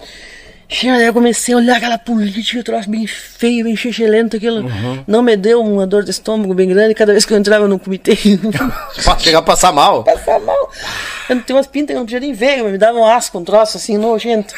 Daí 0.83 1.05
eu 1.05 1.13
comecei 1.13 1.53
a 1.53 1.57
olhar 1.57 1.77
aquela 1.77 1.99
política, 1.99 2.63
troço 2.63 2.89
bem 2.89 3.05
feio, 3.05 3.65
bem 3.65 3.75
xixelento, 3.75 4.37
aquilo. 4.37 4.61
Uhum. 4.61 5.03
Não 5.05 5.21
me 5.21 5.37
deu 5.37 5.61
uma 5.61 5.85
dor 5.85 6.03
de 6.03 6.09
estômago 6.09 6.55
bem 6.55 6.67
grande 6.67 6.95
cada 6.95 7.11
vez 7.11 7.23
que 7.23 7.31
eu 7.31 7.37
entrava 7.37 7.67
no 7.67 7.77
comitê. 7.77 8.17
Chegar 9.19 9.39
a 9.39 9.41
passar 9.43 9.71
mal. 9.71 10.03
passar 10.03 10.39
mal. 10.39 10.71
Eu 11.29 11.35
não 11.35 11.43
tenho 11.43 11.57
umas 11.57 11.67
pintas 11.67 11.89
que 11.89 11.93
eu 11.93 11.99
não 11.99 12.05
podia 12.05 12.19
nem 12.19 12.33
ver, 12.33 12.63
me 12.63 12.79
dava 12.79 12.97
um 12.97 13.05
asco, 13.05 13.37
um 13.37 13.43
troço 13.43 13.77
assim, 13.77 13.95
nojento. 13.95 14.55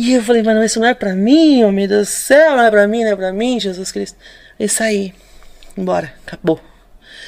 E 0.00 0.14
eu 0.14 0.22
falei, 0.22 0.42
mas 0.42 0.56
não, 0.56 0.64
isso 0.64 0.80
não 0.80 0.86
é 0.86 0.94
pra 0.94 1.14
mim, 1.14 1.62
homem 1.62 1.86
do 1.86 2.06
céu, 2.06 2.56
não 2.56 2.64
é 2.64 2.70
pra 2.70 2.88
mim, 2.88 3.04
não 3.04 3.10
é 3.10 3.16
pra 3.16 3.34
mim, 3.34 3.60
Jesus 3.60 3.92
Cristo. 3.92 4.16
E 4.58 4.66
saí, 4.66 5.12
embora, 5.76 6.10
acabou. 6.26 6.58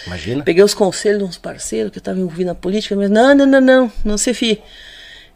Imagina. 0.06 0.42
Peguei 0.42 0.64
os 0.64 0.72
conselhos 0.72 1.18
de 1.18 1.24
uns 1.26 1.36
parceiros 1.36 1.92
que 1.92 1.98
estavam 1.98 2.22
envolvidos 2.22 2.46
na 2.46 2.54
política, 2.54 2.96
mas 2.96 3.10
não, 3.10 3.34
não, 3.34 3.44
não, 3.44 3.60
não, 3.60 3.92
não 4.02 4.16
se 4.16 4.32
fie. 4.32 4.62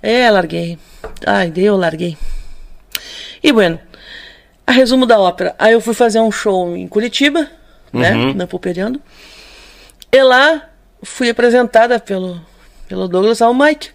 É, 0.02 0.30
larguei. 0.30 0.78
Ai, 1.26 1.50
deu, 1.50 1.76
larguei. 1.76 2.16
E 3.42 3.52
bueno, 3.52 3.78
a 4.66 4.72
resumo 4.72 5.04
da 5.04 5.20
ópera. 5.20 5.54
Aí 5.58 5.74
eu 5.74 5.80
fui 5.82 5.92
fazer 5.92 6.20
um 6.20 6.32
show 6.32 6.74
em 6.74 6.88
Curitiba, 6.88 7.50
né, 7.92 8.14
na 8.34 8.46
Pulperiando. 8.46 8.98
E 10.10 10.22
lá 10.22 10.70
fui 11.02 11.28
apresentada 11.28 12.00
pelo, 12.00 12.40
pelo 12.88 13.06
Douglas 13.06 13.42
ao 13.42 13.52
Mike. 13.52 13.90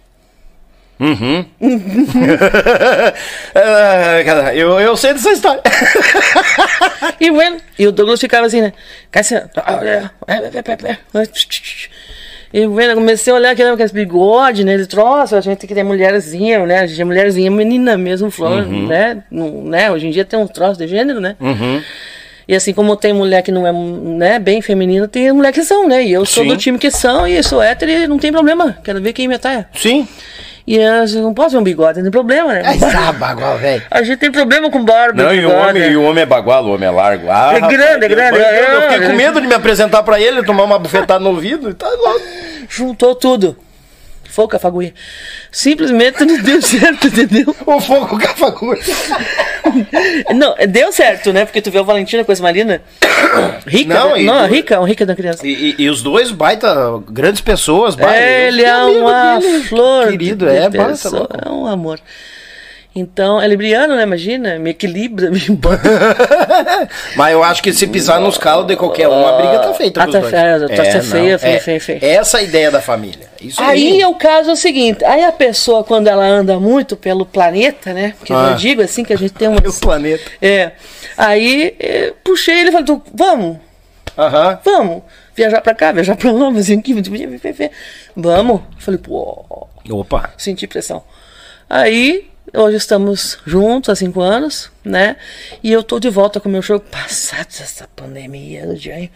Uhum. 1.02 1.44
Ah, 3.54 4.22
cara, 4.24 4.54
eu, 4.54 4.80
eu 4.80 4.96
sei 4.96 5.12
dessa 5.12 5.30
história. 5.30 5.60
E 7.20 7.30
bueno, 7.30 7.58
e 7.78 7.86
o 7.86 7.92
Douglas 7.92 8.20
ficava 8.20 8.46
assim, 8.46 8.60
né? 8.60 8.72
Cássia. 9.10 9.50
E 12.52 12.66
bueno, 12.66 12.92
eu 12.92 12.96
comecei 12.96 13.32
a 13.32 13.36
olhar 13.36 13.50
aquele, 13.50 13.70
aqueles 13.70 13.92
bigode, 13.92 14.64
né? 14.64 14.74
Ele 14.74 14.86
troço, 14.86 15.34
a 15.36 15.40
gente 15.40 15.66
que 15.66 15.74
tem 15.74 15.84
mulherzinha, 15.84 16.64
né? 16.64 16.80
A 16.80 16.86
gente 16.86 17.00
é 17.00 17.04
mulherzinha, 17.04 17.50
menina 17.50 17.96
mesmo, 17.96 18.30
flor, 18.30 18.66
né? 18.66 19.22
Não, 19.30 19.64
né? 19.64 19.90
Hoje 19.90 20.06
em 20.06 20.10
dia 20.10 20.24
tem 20.24 20.38
uns 20.38 20.50
troços 20.50 20.78
de 20.78 20.86
gênero, 20.86 21.20
né? 21.20 21.36
E 22.46 22.54
assim 22.54 22.72
como 22.72 22.96
tem 22.96 23.12
mulher 23.12 23.42
que 23.42 23.52
não 23.52 23.66
é 23.66 23.72
né, 23.72 24.38
bem 24.38 24.60
feminina, 24.60 25.06
tem 25.06 25.32
mulher 25.32 25.52
que 25.52 25.62
são, 25.62 25.88
né? 25.88 26.04
E 26.04 26.12
eu 26.12 26.24
sou 26.26 26.42
Sim. 26.42 26.48
do 26.48 26.56
time 26.56 26.78
que 26.78 26.90
são, 26.90 27.26
e 27.26 27.42
sou 27.42 27.62
hétero 27.62 27.90
e 27.90 28.06
não 28.06 28.18
tem 28.18 28.32
problema. 28.32 28.76
Quero 28.84 29.00
ver 29.00 29.12
quem 29.12 29.28
me 29.28 29.34
ataia. 29.34 29.68
Sim. 29.74 30.06
E 30.66 30.76
eu 30.76 31.22
não 31.22 31.34
posso 31.34 31.50
ver 31.50 31.58
um 31.58 31.62
bigode, 31.62 31.98
não 31.98 32.04
tem 32.04 32.10
problema, 32.12 32.52
né? 32.52 32.62
Tá 32.78 33.12
bagual, 33.12 33.58
velho. 33.58 33.82
A 33.90 34.02
gente 34.02 34.18
tem 34.18 34.30
problema 34.30 34.70
com 34.70 34.84
barba. 34.84 35.22
Não, 35.22 35.34
e 35.34 35.44
o 35.44 35.50
homem, 35.52 35.90
e 35.90 35.96
o 35.96 36.02
homem 36.04 36.22
é 36.22 36.26
bagual, 36.26 36.64
o 36.64 36.74
homem 36.74 36.88
é 36.88 36.90
largo. 36.90 37.26
Ah, 37.28 37.52
É 37.54 37.60
grande, 37.60 38.04
é 38.04 38.08
grande, 38.08 38.38
Eu, 38.38 38.44
é, 38.44 38.76
eu 38.76 38.82
fiquei 38.82 39.06
é. 39.06 39.10
com 39.10 39.16
medo 39.16 39.40
de 39.40 39.46
me 39.48 39.54
apresentar 39.54 40.02
pra 40.04 40.20
ele, 40.20 40.42
tomar 40.44 40.62
uma 40.64 40.78
bufetada 40.78 41.18
no 41.18 41.30
ouvido 41.30 41.70
e 41.70 41.74
tá 41.74 41.88
louco. 41.88 42.20
Juntou 42.68 43.14
tudo. 43.14 43.56
Foca, 44.30 44.58
fagulha. 44.58 44.94
Simplesmente 45.50 46.24
não 46.24 46.38
deu 46.40 46.62
certo, 46.62 47.08
entendeu? 47.08 47.54
O 47.66 47.80
fogo 47.80 48.06
com 48.06 48.16
a 48.16 48.31
fagulha. 48.50 48.80
Não, 50.34 50.54
deu 50.68 50.92
certo, 50.92 51.32
né? 51.32 51.44
Porque 51.44 51.60
tu 51.62 51.70
vê 51.70 51.78
o 51.78 51.84
Valentina 51.84 52.24
com 52.24 52.32
essa 52.32 52.42
Marina. 52.42 52.82
Rica, 53.66 53.94
Não, 53.94 54.16
né? 54.16 54.22
não, 54.24 54.46
rica, 54.46 54.80
um 54.80 54.84
rica 54.84 55.06
da 55.06 55.14
criança. 55.14 55.46
E, 55.46 55.52
e- 55.78 55.82
e 55.84 55.88
os 55.90 56.02
dois 56.02 56.30
baita 56.30 56.74
grandes 57.08 57.40
pessoas, 57.40 57.94
baita. 57.94 58.20
Ele 58.20 58.62
é 58.62 58.76
uma 58.84 59.40
flor. 59.68 60.08
Querido, 60.10 60.46
de 60.46 60.56
é, 60.56 60.68
pessoa. 60.70 61.28
É 61.44 61.48
um 61.48 61.66
amor. 61.66 61.98
Então, 62.94 63.40
é 63.40 63.48
libriano, 63.48 63.96
né? 63.96 64.02
Imagina, 64.02 64.58
me 64.58 64.70
equilibra, 64.70 65.30
me. 65.30 65.40
Mas 67.16 67.32
eu 67.32 67.42
acho 67.42 67.62
que 67.62 67.72
se 67.72 67.86
pisar 67.86 68.20
nos 68.20 68.36
calos 68.36 68.66
de 68.66 68.76
qualquer 68.76 69.08
um, 69.08 69.26
a 69.26 69.32
briga 69.38 69.58
tá 69.60 69.72
feita 69.74 70.02
Ah, 70.02 70.06
tá 70.06 70.22
feia, 70.22 70.68
tá 70.68 70.74
É, 70.74 71.00
feia, 71.00 71.38
feia, 71.38 71.56
é- 71.56 71.60
feia, 71.60 71.80
feia. 71.80 71.98
Essa 72.02 72.38
é 72.38 72.40
a 72.40 72.42
ideia 72.44 72.70
da 72.70 72.82
família. 72.82 73.26
Isso 73.40 73.62
Aí 73.62 73.92
aí. 73.94 74.00
é 74.02 74.06
o 74.06 74.14
caso 74.14 74.50
é 74.50 74.52
o 74.52 74.56
seguinte, 74.56 75.04
aí 75.04 75.24
a 75.24 75.32
pessoa, 75.32 75.82
quando 75.82 76.06
ela 76.06 76.24
anda 76.24 76.60
muito 76.60 76.96
pelo 76.96 77.24
planeta, 77.24 77.92
né? 77.94 78.14
Porque 78.18 78.32
Ah. 78.32 78.48
eu 78.50 78.56
digo 78.56 78.82
assim 78.82 79.04
que 79.04 79.12
a 79.12 79.16
gente 79.16 79.32
tem 79.32 79.48
uma. 79.48 79.58
O 79.66 79.80
planeta. 79.80 80.22
É. 80.40 80.72
Aí 81.16 81.74
eh, 81.80 82.12
puxei 82.22 82.60
ele 82.60 82.68
e 82.68 82.72
falei, 82.72 82.84
"Tu, 82.86 83.02
vamos, 83.14 83.56
Aham. 84.18 84.58
vamos. 84.64 85.02
Viajar 85.34 85.62
pra 85.62 85.74
cá, 85.74 85.92
viajar 85.92 86.14
pra 86.14 86.30
lá, 86.30 86.50
mas 86.50 86.70
aqui, 86.70 86.92
vamos. 88.14 88.60
Falei, 88.78 88.98
pô, 88.98 89.66
Opa. 89.90 90.30
senti 90.36 90.66
pressão. 90.66 91.02
Aí, 91.70 92.26
hoje 92.54 92.76
estamos 92.76 93.38
juntos 93.46 93.88
há 93.88 93.96
cinco 93.96 94.20
anos, 94.20 94.70
né? 94.84 95.16
E 95.62 95.72
eu 95.72 95.82
tô 95.82 95.98
de 95.98 96.10
volta 96.10 96.40
com 96.40 96.48
o 96.48 96.52
meu 96.52 96.62
show 96.62 96.78
passados 96.78 97.60
essa 97.60 97.88
pandemia 97.94 98.66
do 98.66 98.76
dia. 98.76 99.10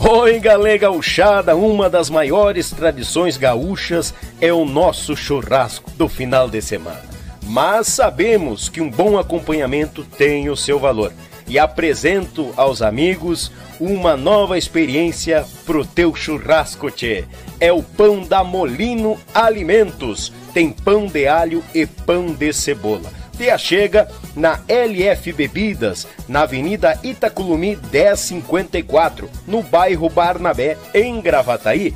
Oi, 0.00 0.40
galera 0.40 0.78
gauchada, 0.78 1.54
uma 1.54 1.88
das 1.88 2.10
maiores 2.10 2.70
tradições 2.70 3.36
gaúchas 3.36 4.12
é 4.40 4.52
o 4.52 4.64
nosso 4.64 5.16
churrasco 5.16 5.90
do 5.92 6.08
final 6.08 6.48
de 6.48 6.60
semana. 6.60 7.02
Mas 7.44 7.88
sabemos 7.88 8.68
que 8.68 8.80
um 8.80 8.90
bom 8.90 9.18
acompanhamento 9.18 10.04
tem 10.04 10.48
o 10.48 10.56
seu 10.56 10.78
valor 10.78 11.12
e 11.46 11.58
apresento 11.58 12.52
aos 12.56 12.82
amigos 12.82 13.50
uma 13.80 14.16
nova 14.16 14.56
experiência 14.56 15.44
pro 15.66 15.84
teu 15.84 16.14
churrasco, 16.14 16.90
tchê. 16.90 17.24
É 17.58 17.72
o 17.72 17.82
pão 17.82 18.22
da 18.22 18.44
Molino 18.44 19.18
Alimentos. 19.34 20.32
Tem 20.54 20.70
pão 20.70 21.06
de 21.06 21.26
alho 21.26 21.64
e 21.74 21.86
pão 21.86 22.32
de 22.32 22.52
cebola. 22.52 23.10
Te 23.36 23.50
achega 23.50 24.08
na 24.36 24.60
LF 24.68 25.32
Bebidas, 25.32 26.06
na 26.28 26.42
Avenida 26.42 26.98
Itaculumi 27.02 27.78
1054, 27.90 29.28
no 29.46 29.62
bairro 29.62 30.08
Barnabé, 30.08 30.76
em 30.94 31.20
Gravataí. 31.20 31.94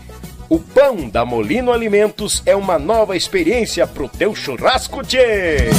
O 0.49 0.59
pão 0.59 1.09
da 1.09 1.25
Molino 1.25 1.73
Alimentos 1.73 2.43
é 2.47 2.55
uma 2.55 2.79
nova 2.79 3.17
experiência 3.17 3.87
pro 3.87 4.09
teu 4.09 4.35
churrasco, 4.35 5.03
tchê! 5.03 5.71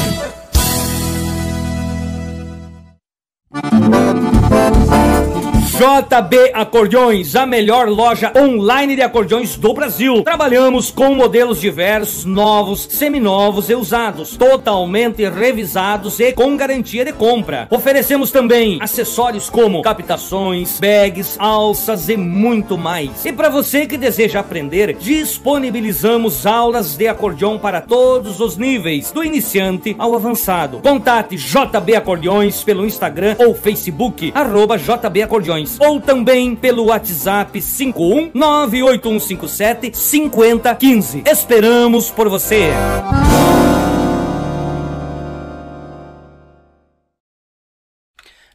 Thank 3.50 5.32
you. 5.32 5.37
JB 5.78 6.54
Acordeões, 6.56 7.36
a 7.36 7.46
melhor 7.46 7.88
loja 7.88 8.34
online 8.36 8.96
de 8.96 9.04
acordeões 9.04 9.56
do 9.56 9.76
Brasil. 9.76 10.24
Trabalhamos 10.24 10.90
com 10.90 11.14
modelos 11.14 11.62
diversos, 11.62 12.26
novos, 12.26 12.88
seminovos 12.90 13.70
e 13.70 13.76
usados, 13.76 14.36
totalmente 14.36 15.30
revisados 15.30 16.20
e 16.20 16.34
com 16.34 16.58
garantia 16.58 17.06
de 17.06 17.14
compra. 17.14 17.68
Oferecemos 17.70 18.32
também 18.32 18.80
acessórios 18.82 19.52
como 19.52 19.84
captações, 19.84 20.80
bags, 20.80 21.36
alças 21.38 22.10
e 22.10 22.18
muito 22.18 22.76
mais. 22.76 23.24
E 23.24 23.32
para 23.32 23.48
você 23.48 23.86
que 23.86 23.98
deseja 23.98 24.40
aprender, 24.40 24.96
disponibilizamos 24.96 26.48
aulas 26.48 26.98
de 26.98 27.08
acordeão 27.08 27.60
para 27.60 27.82
todos 27.82 28.40
os 28.40 28.58
níveis, 28.58 29.12
do 29.12 29.24
iniciante 29.24 29.96
ao 30.00 30.16
avançado. 30.16 30.80
Contate 30.80 31.36
JB 31.36 31.96
Acordeões 31.96 32.64
pelo 32.64 32.84
Instagram 32.84 33.36
ou 33.38 33.54
Facebook, 33.54 34.32
arroba 34.34 34.76
JB 34.76 35.22
Acordeões 35.22 35.67
ou 35.80 36.00
também 36.00 36.56
pelo 36.56 36.86
WhatsApp 36.86 37.62
51 37.62 38.32
98157 38.34 39.98
5015. 39.98 41.24
Esperamos 41.26 42.10
por 42.10 42.30
você. 42.30 42.72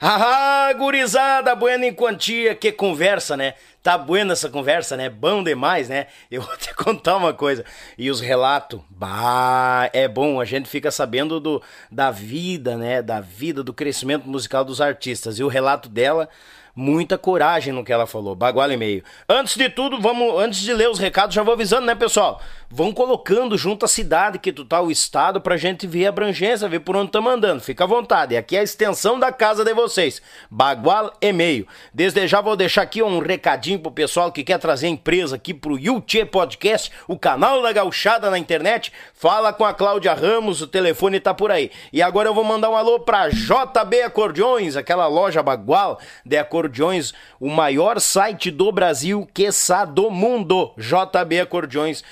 Ah, 0.04 0.72
gurizada, 0.76 1.54
buena 1.54 1.86
em 1.86 1.94
quantia, 1.94 2.56
que 2.56 2.72
conversa, 2.72 3.36
né? 3.36 3.54
Tá 3.80 3.96
buena 3.96 4.32
essa 4.32 4.48
conversa, 4.48 4.96
né? 4.96 5.08
Bom 5.08 5.44
demais, 5.44 5.88
né? 5.88 6.08
Eu 6.28 6.42
vou 6.42 6.56
te 6.56 6.74
contar 6.76 7.16
uma 7.16 7.32
coisa. 7.32 7.64
E 7.96 8.10
os 8.10 8.20
relatos, 8.20 8.80
bah, 8.90 9.88
é 9.92 10.08
bom, 10.08 10.40
a 10.40 10.44
gente 10.44 10.68
fica 10.68 10.90
sabendo 10.90 11.38
do, 11.38 11.62
da 11.88 12.10
vida, 12.10 12.76
né? 12.76 13.00
Da 13.00 13.20
vida, 13.20 13.62
do 13.62 13.72
crescimento 13.72 14.28
musical 14.28 14.64
dos 14.64 14.80
artistas. 14.80 15.38
E 15.38 15.44
o 15.44 15.48
relato 15.48 15.88
dela 15.88 16.28
muita 16.74 17.18
coragem 17.18 17.72
no 17.72 17.84
que 17.84 17.92
ela 17.92 18.06
falou. 18.06 18.34
Baguala 18.34 18.74
e 18.74 18.76
meio. 18.76 19.04
Antes 19.28 19.56
de 19.56 19.68
tudo, 19.68 20.00
vamos, 20.00 20.40
antes 20.40 20.60
de 20.60 20.72
ler 20.72 20.88
os 20.88 20.98
recados, 20.98 21.34
já 21.34 21.42
vou 21.42 21.54
avisando, 21.54 21.86
né, 21.86 21.94
pessoal? 21.94 22.40
Vão 22.74 22.90
colocando 22.90 23.58
junto 23.58 23.84
a 23.84 23.88
cidade 23.88 24.38
que 24.38 24.50
tu 24.50 24.64
tá, 24.64 24.80
o 24.80 24.90
estado, 24.90 25.42
pra 25.42 25.58
gente 25.58 25.86
ver 25.86 26.06
a 26.06 26.08
abrangência, 26.08 26.66
ver 26.66 26.80
por 26.80 26.96
onde 26.96 27.10
tá 27.10 27.20
mandando. 27.20 27.60
Fica 27.60 27.84
à 27.84 27.86
vontade. 27.86 28.34
Aqui 28.34 28.56
é 28.56 28.60
a 28.60 28.62
extensão 28.62 29.20
da 29.20 29.30
casa 29.30 29.62
de 29.62 29.74
vocês. 29.74 30.22
Bagual 30.50 31.12
e 31.20 31.30
meio. 31.34 31.68
Desde 31.92 32.26
já 32.26 32.40
vou 32.40 32.56
deixar 32.56 32.80
aqui 32.80 33.02
um 33.02 33.18
recadinho 33.18 33.78
pro 33.78 33.92
pessoal 33.92 34.32
que 34.32 34.42
quer 34.42 34.58
trazer 34.58 34.86
a 34.86 34.88
empresa 34.88 35.36
aqui 35.36 35.52
pro 35.52 35.78
YouTube 35.78 36.30
Podcast, 36.30 36.90
o 37.06 37.18
canal 37.18 37.60
da 37.60 37.72
gauchada 37.72 38.30
na 38.30 38.38
internet. 38.38 38.90
Fala 39.12 39.52
com 39.52 39.66
a 39.66 39.74
Cláudia 39.74 40.14
Ramos, 40.14 40.62
o 40.62 40.66
telefone 40.66 41.20
tá 41.20 41.34
por 41.34 41.50
aí. 41.50 41.70
E 41.92 42.00
agora 42.00 42.30
eu 42.30 42.34
vou 42.34 42.42
mandar 42.42 42.70
um 42.70 42.76
alô 42.76 43.00
pra 43.00 43.28
JB 43.28 44.00
Acordeões, 44.00 44.76
aquela 44.76 45.06
loja 45.06 45.42
bagual 45.42 46.00
de 46.24 46.38
acordeões, 46.38 47.12
o 47.38 47.50
maior 47.50 48.00
site 48.00 48.50
do 48.50 48.72
Brasil, 48.72 49.28
quiçá 49.34 49.84
do 49.84 50.10
mundo. 50.10 50.72
JB 50.78 51.40
Acordeões, 51.40 52.02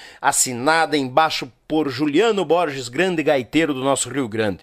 assinada 0.50 0.96
embaixo 0.96 1.50
por 1.68 1.88
Juliano 1.88 2.44
Borges, 2.44 2.88
grande 2.88 3.22
gaiteiro 3.22 3.72
do 3.72 3.84
nosso 3.84 4.10
Rio 4.10 4.28
Grande. 4.28 4.58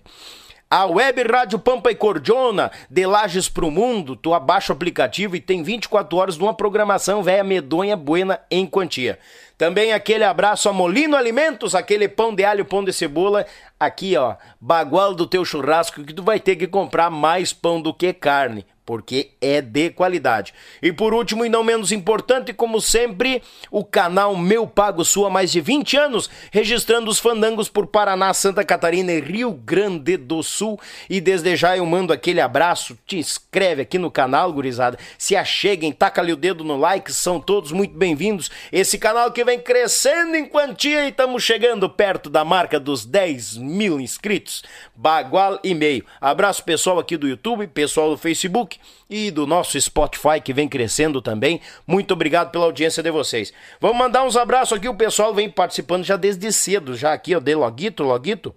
A 0.69 0.85
Web 0.85 1.23
Rádio 1.23 1.57
Pampa 1.57 1.89
e 1.89 1.95
Cordiona, 1.95 2.69
de 2.89 3.05
Lages 3.05 3.47
pro 3.47 3.71
Mundo, 3.71 4.17
tu 4.17 4.33
abaixa 4.33 4.73
o 4.73 4.75
aplicativo 4.75 5.33
e 5.37 5.39
tem 5.39 5.63
24 5.63 6.17
horas 6.17 6.35
de 6.35 6.43
uma 6.43 6.53
programação 6.53 7.23
velha 7.23 7.41
medonha 7.41 7.95
buena 7.95 8.41
em 8.51 8.65
quantia. 8.65 9.17
Também 9.57 9.93
aquele 9.93 10.25
abraço 10.25 10.67
a 10.67 10.73
Molino 10.73 11.15
Alimentos, 11.15 11.73
aquele 11.73 12.09
pão 12.09 12.35
de 12.35 12.43
alho, 12.43 12.65
pão 12.65 12.83
de 12.83 12.91
cebola. 12.91 13.45
Aqui, 13.79 14.17
ó, 14.17 14.35
bagual 14.59 15.15
do 15.15 15.25
teu 15.25 15.45
churrasco 15.45 16.03
que 16.03 16.13
tu 16.13 16.21
vai 16.21 16.37
ter 16.37 16.57
que 16.57 16.67
comprar 16.67 17.09
mais 17.09 17.53
pão 17.53 17.81
do 17.81 17.93
que 17.93 18.11
carne 18.11 18.65
porque 18.87 19.31
é 19.41 19.61
de 19.61 19.89
qualidade. 19.89 20.53
E 20.81 20.93
por 20.93 21.13
último, 21.13 21.45
e 21.45 21.49
não 21.49 21.61
menos 21.61 21.91
importante, 21.91 22.53
como 22.53 22.79
sempre, 22.79 23.43
o 23.69 23.83
canal 23.83 24.33
Meu 24.33 24.65
Pago 24.65 25.03
Sul 25.03 25.25
há 25.25 25.29
mais 25.29 25.51
de 25.51 25.59
20 25.59 25.97
anos, 25.97 26.29
registrando 26.51 27.11
os 27.11 27.19
fandangos 27.19 27.67
por 27.67 27.87
Paraná, 27.87 28.33
Santa 28.33 28.63
Catarina 28.63 29.11
e 29.11 29.19
Rio 29.19 29.51
Grande 29.51 30.15
do 30.15 30.41
Sul. 30.41 30.79
E 31.09 31.19
desde 31.19 31.53
já 31.57 31.75
eu 31.75 31.85
mando 31.85 32.13
aquele 32.13 32.39
abraço, 32.39 32.97
te 33.05 33.17
inscreve 33.17 33.81
aqui 33.81 33.99
no 33.99 34.09
canal, 34.09 34.53
gurizada. 34.53 34.97
Se 35.17 35.35
acheguem, 35.35 35.91
taca 35.91 36.21
ali 36.21 36.31
o 36.31 36.37
dedo 36.37 36.63
no 36.63 36.77
like, 36.77 37.11
são 37.11 37.41
todos 37.41 37.73
muito 37.73 37.93
bem-vindos. 37.93 38.49
Esse 38.71 38.97
canal 38.97 39.33
que 39.33 39.43
vem 39.43 39.59
crescendo 39.59 40.37
em 40.37 40.45
quantia 40.45 41.03
e 41.03 41.09
estamos 41.09 41.43
chegando 41.43 41.89
perto 41.89 42.29
da 42.29 42.45
marca 42.45 42.79
dos 42.79 43.05
10 43.05 43.57
mil 43.57 43.99
inscritos. 43.99 44.63
Bagual 44.95 45.59
e 45.61 45.75
meio. 45.75 46.05
Abraço 46.21 46.63
pessoal 46.63 46.99
aqui 46.99 47.17
do 47.17 47.27
YouTube, 47.27 47.67
pessoal 47.67 48.11
do 48.11 48.17
Facebook 48.17 48.76
e 49.09 49.31
do 49.31 49.47
nosso 49.47 49.79
Spotify 49.79 50.41
que 50.43 50.53
vem 50.53 50.67
crescendo 50.67 51.21
também. 51.21 51.61
Muito 51.85 52.13
obrigado 52.13 52.51
pela 52.51 52.65
audiência 52.65 53.01
de 53.01 53.11
vocês. 53.11 53.53
Vamos 53.79 53.97
mandar 53.97 54.23
uns 54.23 54.35
abraços 54.35 54.77
aqui, 54.77 54.87
o 54.89 54.95
pessoal 54.95 55.33
vem 55.33 55.49
participando 55.49 56.03
já 56.03 56.15
desde 56.15 56.51
cedo, 56.51 56.95
já 56.95 57.13
aqui, 57.13 57.35
ó, 57.35 57.39
de 57.39 57.55
Loguito, 57.55 58.03
Loguito. 58.03 58.55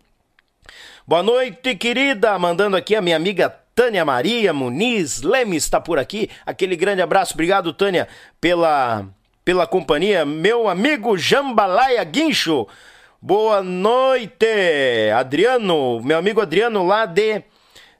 Boa 1.06 1.22
noite, 1.22 1.74
querida, 1.74 2.38
mandando 2.38 2.76
aqui 2.76 2.94
a 2.94 3.00
minha 3.00 3.16
amiga 3.16 3.48
Tânia 3.74 4.04
Maria 4.04 4.52
Muniz 4.52 5.22
Lemes 5.22 5.64
está 5.64 5.80
por 5.80 5.98
aqui. 5.98 6.28
Aquele 6.44 6.76
grande 6.76 7.02
abraço, 7.02 7.34
obrigado 7.34 7.72
Tânia 7.72 8.06
pela 8.40 9.06
pela 9.44 9.66
companhia. 9.66 10.24
Meu 10.24 10.68
amigo 10.68 11.16
Jambalaya 11.16 12.04
Guincho. 12.04 12.68
Boa 13.20 13.62
noite, 13.62 14.46
Adriano, 15.14 16.00
meu 16.02 16.18
amigo 16.18 16.40
Adriano 16.40 16.86
lá 16.86 17.04
de 17.04 17.42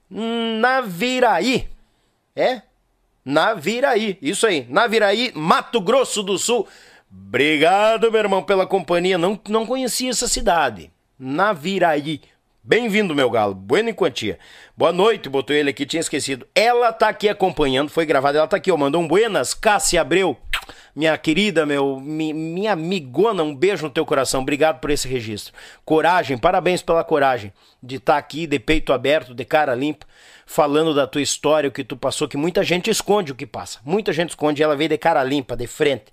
Naviraí. 0.09 1.69
É? 2.35 2.63
Naviraí, 3.25 4.19
isso 4.23 4.47
aí, 4.47 4.67
Naviraí, 4.69 5.31
Mato 5.35 5.81
Grosso 5.81 6.23
do 6.23 6.39
Sul. 6.39 6.67
Obrigado, 7.11 8.11
meu 8.11 8.21
irmão, 8.21 8.43
pela 8.43 8.67
companhia. 8.67 9.19
Não, 9.19 9.39
não 9.49 9.67
conhecia 9.67 10.11
essa 10.11 10.29
cidade. 10.29 10.91
Naviraí. 11.19 12.21
Bem-vindo, 12.63 13.15
meu 13.15 13.29
galo. 13.29 13.55
Buena 13.55 13.91
em 13.91 13.95
quantia. 13.95 14.39
Boa 14.77 14.93
noite, 14.93 15.29
botou 15.29 15.57
ele 15.57 15.71
aqui, 15.71 15.85
tinha 15.85 16.01
esquecido. 16.01 16.47
Ela 16.55 16.93
tá 16.93 17.09
aqui 17.09 17.29
acompanhando, 17.29 17.91
foi 17.91 18.07
gravada, 18.07 18.39
ela 18.39 18.47
tá 18.47 18.57
aqui, 18.57 18.71
ó. 18.71 18.77
Mandou 18.77 19.01
um 19.01 19.09
buenas, 19.09 19.55
Cássia 19.55 20.01
Abreu. 20.01 20.37
Minha 20.95 21.17
querida, 21.19 21.65
meu, 21.65 21.99
mi, 22.01 22.33
minha 22.33 22.73
amigona, 22.73 23.43
um 23.43 23.55
beijo 23.55 23.85
no 23.85 23.91
teu 23.91 24.05
coração. 24.05 24.43
Obrigado 24.43 24.79
por 24.79 24.91
esse 24.91 25.09
registro. 25.09 25.53
Coragem, 25.85 26.39
parabéns 26.39 26.83
pela 26.83 27.03
coragem 27.03 27.53
de 27.83 27.97
estar 27.97 28.15
tá 28.15 28.19
aqui 28.19 28.47
de 28.47 28.59
peito 28.59 28.93
aberto, 28.93 29.35
de 29.35 29.45
cara 29.45 29.75
limpa 29.75 30.07
falando 30.51 30.93
da 30.93 31.07
tua 31.07 31.23
história, 31.23 31.69
o 31.69 31.73
que 31.73 31.85
tu 31.85 31.97
passou, 31.97 32.27
que 32.27 32.37
muita 32.37 32.65
gente 32.65 32.91
esconde 32.91 33.31
o 33.31 33.37
que 33.37 33.47
passa. 33.47 33.79
Muita 33.85 34.13
gente 34.13 34.31
esconde, 34.31 34.61
ela 34.61 34.75
veio 34.75 34.91
de 34.91 34.99
cara 34.99 35.23
limpa, 35.23 35.57
de 35.57 35.69
frente. 35.69 36.07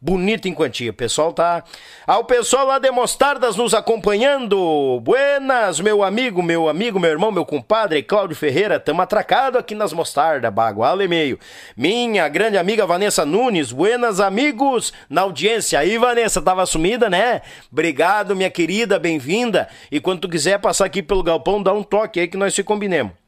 Bonito 0.00 0.48
em 0.48 0.54
quantia. 0.54 0.90
O 0.90 0.94
pessoal 0.94 1.34
tá. 1.34 1.62
Ao 2.06 2.24
pessoal 2.24 2.64
lá 2.64 2.78
de 2.78 2.90
Mostardas 2.90 3.56
nos 3.56 3.74
acompanhando. 3.74 5.00
Buenas, 5.02 5.80
meu 5.80 6.02
amigo, 6.02 6.42
meu 6.42 6.66
amigo, 6.66 6.98
meu 6.98 7.10
irmão, 7.10 7.30
meu 7.30 7.44
compadre, 7.44 8.02
Cláudio 8.02 8.36
Ferreira. 8.36 8.80
Tamo 8.80 9.02
atracado 9.02 9.58
aqui 9.58 9.74
nas 9.74 9.92
Mostardas, 9.92 10.50
bagual 10.50 11.02
e 11.02 11.08
meio. 11.08 11.38
Minha 11.76 12.26
grande 12.26 12.56
amiga 12.56 12.86
Vanessa 12.86 13.26
Nunes. 13.26 13.70
Buenas, 13.70 14.18
amigos, 14.18 14.94
na 15.10 15.22
audiência. 15.22 15.78
Aí, 15.78 15.98
Vanessa, 15.98 16.40
tava 16.40 16.64
sumida, 16.64 17.10
né? 17.10 17.42
Obrigado, 17.70 18.34
minha 18.34 18.50
querida, 18.50 18.98
bem-vinda. 18.98 19.68
E 19.92 20.00
quando 20.00 20.20
tu 20.20 20.28
quiser 20.28 20.58
passar 20.58 20.86
aqui 20.86 21.02
pelo 21.02 21.22
galpão, 21.22 21.62
dá 21.62 21.74
um 21.74 21.82
toque 21.82 22.18
aí 22.18 22.28
que 22.28 22.36
nós 22.38 22.54
se 22.54 22.62
combinemos. 22.62 23.27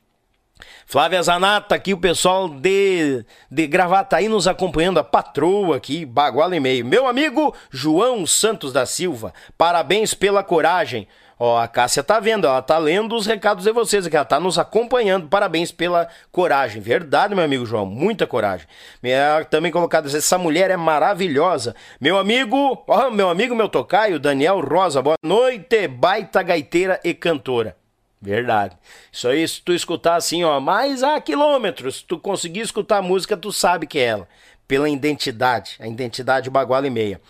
Flávia 0.86 1.22
Zanata, 1.22 1.74
aqui 1.74 1.92
o 1.92 1.98
pessoal 1.98 2.48
de, 2.48 3.24
de 3.50 3.66
Gravataí 3.66 4.28
nos 4.28 4.48
acompanhando, 4.48 4.98
a 4.98 5.04
patroa 5.04 5.76
aqui, 5.76 6.04
Baguala 6.04 6.56
e 6.56 6.60
meio. 6.60 6.84
Meu 6.84 7.06
amigo 7.06 7.54
João 7.70 8.26
Santos 8.26 8.72
da 8.72 8.86
Silva, 8.86 9.32
parabéns 9.56 10.14
pela 10.14 10.42
coragem. 10.42 11.06
Ó, 11.42 11.58
a 11.58 11.66
Cássia 11.66 12.02
tá 12.02 12.20
vendo, 12.20 12.46
ela 12.46 12.60
tá 12.60 12.76
lendo 12.76 13.16
os 13.16 13.24
recados 13.24 13.64
de 13.64 13.72
vocês 13.72 14.06
aqui, 14.06 14.14
ela 14.14 14.26
tá 14.26 14.38
nos 14.38 14.58
acompanhando. 14.58 15.26
Parabéns 15.26 15.72
pela 15.72 16.06
coragem. 16.30 16.82
Verdade, 16.82 17.34
meu 17.34 17.42
amigo 17.42 17.64
João, 17.64 17.86
muita 17.86 18.26
coragem. 18.26 18.66
É, 19.02 19.42
também 19.44 19.72
colocado, 19.72 20.14
essa 20.14 20.36
mulher 20.36 20.70
é 20.70 20.76
maravilhosa. 20.76 21.74
Meu 21.98 22.18
amigo, 22.18 22.84
ó, 22.86 23.08
meu 23.08 23.30
amigo, 23.30 23.54
meu 23.54 23.70
tocaio, 23.70 24.20
Daniel 24.20 24.60
Rosa, 24.60 25.00
boa 25.00 25.16
noite, 25.22 25.88
baita 25.88 26.42
gaiteira 26.42 27.00
e 27.02 27.14
cantora. 27.14 27.79
Verdade. 28.20 28.76
Isso 29.10 29.28
aí, 29.28 29.46
se 29.48 29.62
tu 29.62 29.72
escutar 29.72 30.16
assim, 30.16 30.44
ó, 30.44 30.60
mais 30.60 31.02
a 31.02 31.20
quilômetros, 31.20 31.96
se 31.96 32.04
tu 32.04 32.18
conseguir 32.18 32.60
escutar 32.60 32.98
a 32.98 33.02
música, 33.02 33.36
tu 33.36 33.50
sabe 33.50 33.86
que 33.86 33.98
é 33.98 34.04
ela. 34.04 34.28
Pela 34.68 34.88
identidade, 34.88 35.76
a 35.80 35.88
identidade 35.88 36.50
baguala 36.50 36.86
e 36.86 36.90
meia. 36.90 37.20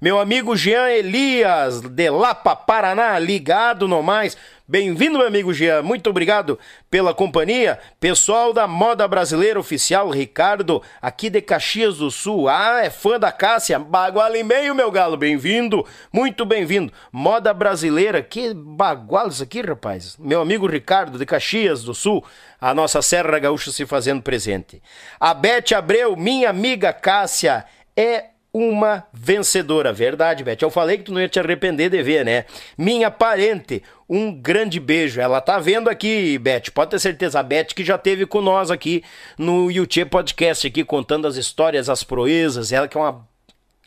Meu 0.00 0.18
amigo 0.18 0.56
Jean 0.56 0.88
Elias, 0.88 1.80
de 1.80 2.10
Lapa, 2.10 2.56
Paraná, 2.56 3.16
ligado 3.20 3.86
no 3.86 4.02
mais. 4.02 4.36
Bem-vindo, 4.72 5.18
meu 5.18 5.26
amigo 5.26 5.52
Jean. 5.52 5.82
Muito 5.82 6.08
obrigado 6.08 6.58
pela 6.90 7.12
companhia. 7.12 7.78
Pessoal 8.00 8.54
da 8.54 8.66
Moda 8.66 9.06
Brasileira 9.06 9.60
Oficial, 9.60 10.08
Ricardo, 10.08 10.82
aqui 11.02 11.28
de 11.28 11.42
Caxias 11.42 11.98
do 11.98 12.10
Sul. 12.10 12.48
Ah, 12.48 12.80
é 12.82 12.88
fã 12.88 13.20
da 13.20 13.30
Cássia. 13.30 13.78
Baguala 13.78 14.38
e 14.38 14.42
meio, 14.42 14.74
meu 14.74 14.90
galo. 14.90 15.14
Bem-vindo. 15.14 15.86
Muito 16.10 16.46
bem-vindo. 16.46 16.90
Moda 17.12 17.52
Brasileira. 17.52 18.22
Que 18.22 18.54
baguala 18.54 19.28
isso 19.28 19.42
aqui, 19.42 19.60
rapaz. 19.60 20.16
Meu 20.18 20.40
amigo 20.40 20.66
Ricardo, 20.66 21.18
de 21.18 21.26
Caxias 21.26 21.84
do 21.84 21.92
Sul. 21.92 22.24
A 22.58 22.72
nossa 22.72 23.02
Serra 23.02 23.38
Gaúcha 23.38 23.70
se 23.70 23.84
fazendo 23.84 24.22
presente. 24.22 24.82
A 25.20 25.34
Bete 25.34 25.74
Abreu, 25.74 26.16
minha 26.16 26.48
amiga 26.48 26.94
Cássia, 26.94 27.66
é 27.94 28.31
uma 28.52 29.04
vencedora. 29.12 29.92
Verdade, 29.92 30.44
Beth. 30.44 30.58
Eu 30.60 30.70
falei 30.70 30.98
que 30.98 31.04
tu 31.04 31.12
não 31.12 31.20
ia 31.20 31.28
te 31.28 31.40
arrepender 31.40 31.88
de 31.88 32.02
ver, 32.02 32.24
né? 32.24 32.44
Minha 32.76 33.10
parente, 33.10 33.82
um 34.08 34.32
grande 34.32 34.78
beijo. 34.78 35.20
Ela 35.20 35.40
tá 35.40 35.58
vendo 35.58 35.88
aqui, 35.88 36.38
Beth. 36.38 36.70
Pode 36.74 36.90
ter 36.90 36.98
certeza. 36.98 37.40
A 37.40 37.42
Beth 37.42 37.68
que 37.74 37.84
já 37.84 37.96
teve 37.96 38.26
com 38.26 38.42
nós 38.42 38.70
aqui 38.70 39.02
no 39.38 39.70
YouTube 39.70 40.10
Podcast, 40.10 40.66
aqui 40.66 40.84
contando 40.84 41.26
as 41.26 41.36
histórias, 41.36 41.88
as 41.88 42.04
proezas. 42.04 42.72
Ela 42.72 42.86
que 42.86 42.96
é 42.96 43.00
uma 43.00 43.26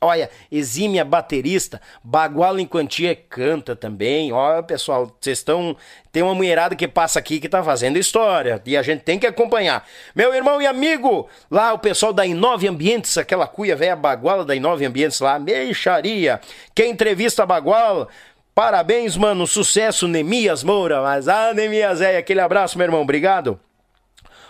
Olha, 0.06 0.30
exímia 0.52 1.04
baterista, 1.04 1.82
Baguala 2.04 2.62
em 2.62 2.68
Quantia 2.68 3.16
canta 3.16 3.76
também. 3.76 4.32
Olha, 4.32 4.62
pessoal, 4.62 5.16
vocês 5.20 5.40
estão. 5.40 5.76
Tem 6.12 6.22
uma 6.24 6.36
mulherada 6.36 6.76
que 6.76 6.88
passa 6.88 7.20
aqui 7.20 7.40
que 7.40 7.50
tá 7.50 7.64
fazendo 7.64 7.98
história 7.98 8.62
e 8.66 8.78
a 8.78 8.82
gente 8.82 9.02
tem 9.02 9.20
que 9.20 9.28
acompanhar. 9.28 9.86
Meu 10.16 10.34
irmão 10.34 10.62
e 10.62 10.68
amigo, 10.68 11.28
lá 11.50 11.74
o 11.74 11.80
pessoal 11.80 12.14
da 12.14 12.26
Inove 12.26 12.68
Ambientes, 12.68 13.18
aquela 13.18 13.48
cuia 13.48 13.76
velha 13.76 13.96
Baguala 13.96 14.46
da 14.46 14.56
Inove 14.56 14.86
Ambientes 14.86 15.20
lá, 15.20 15.38
meixaria. 15.40 16.40
Quem 16.74 16.92
entrevista 16.92 17.44
a 17.44 17.46
Baguala, 17.46 18.08
parabéns, 18.54 19.18
mano, 19.18 19.46
sucesso, 19.46 20.08
Nemias 20.08 20.64
Moura. 20.64 21.02
Mas, 21.02 21.28
ah, 21.28 21.54
Nemias, 21.54 22.00
é, 22.00 22.18
aquele 22.18 22.40
abraço, 22.40 22.78
meu 22.78 22.86
irmão, 22.86 23.02
obrigado. 23.02 23.60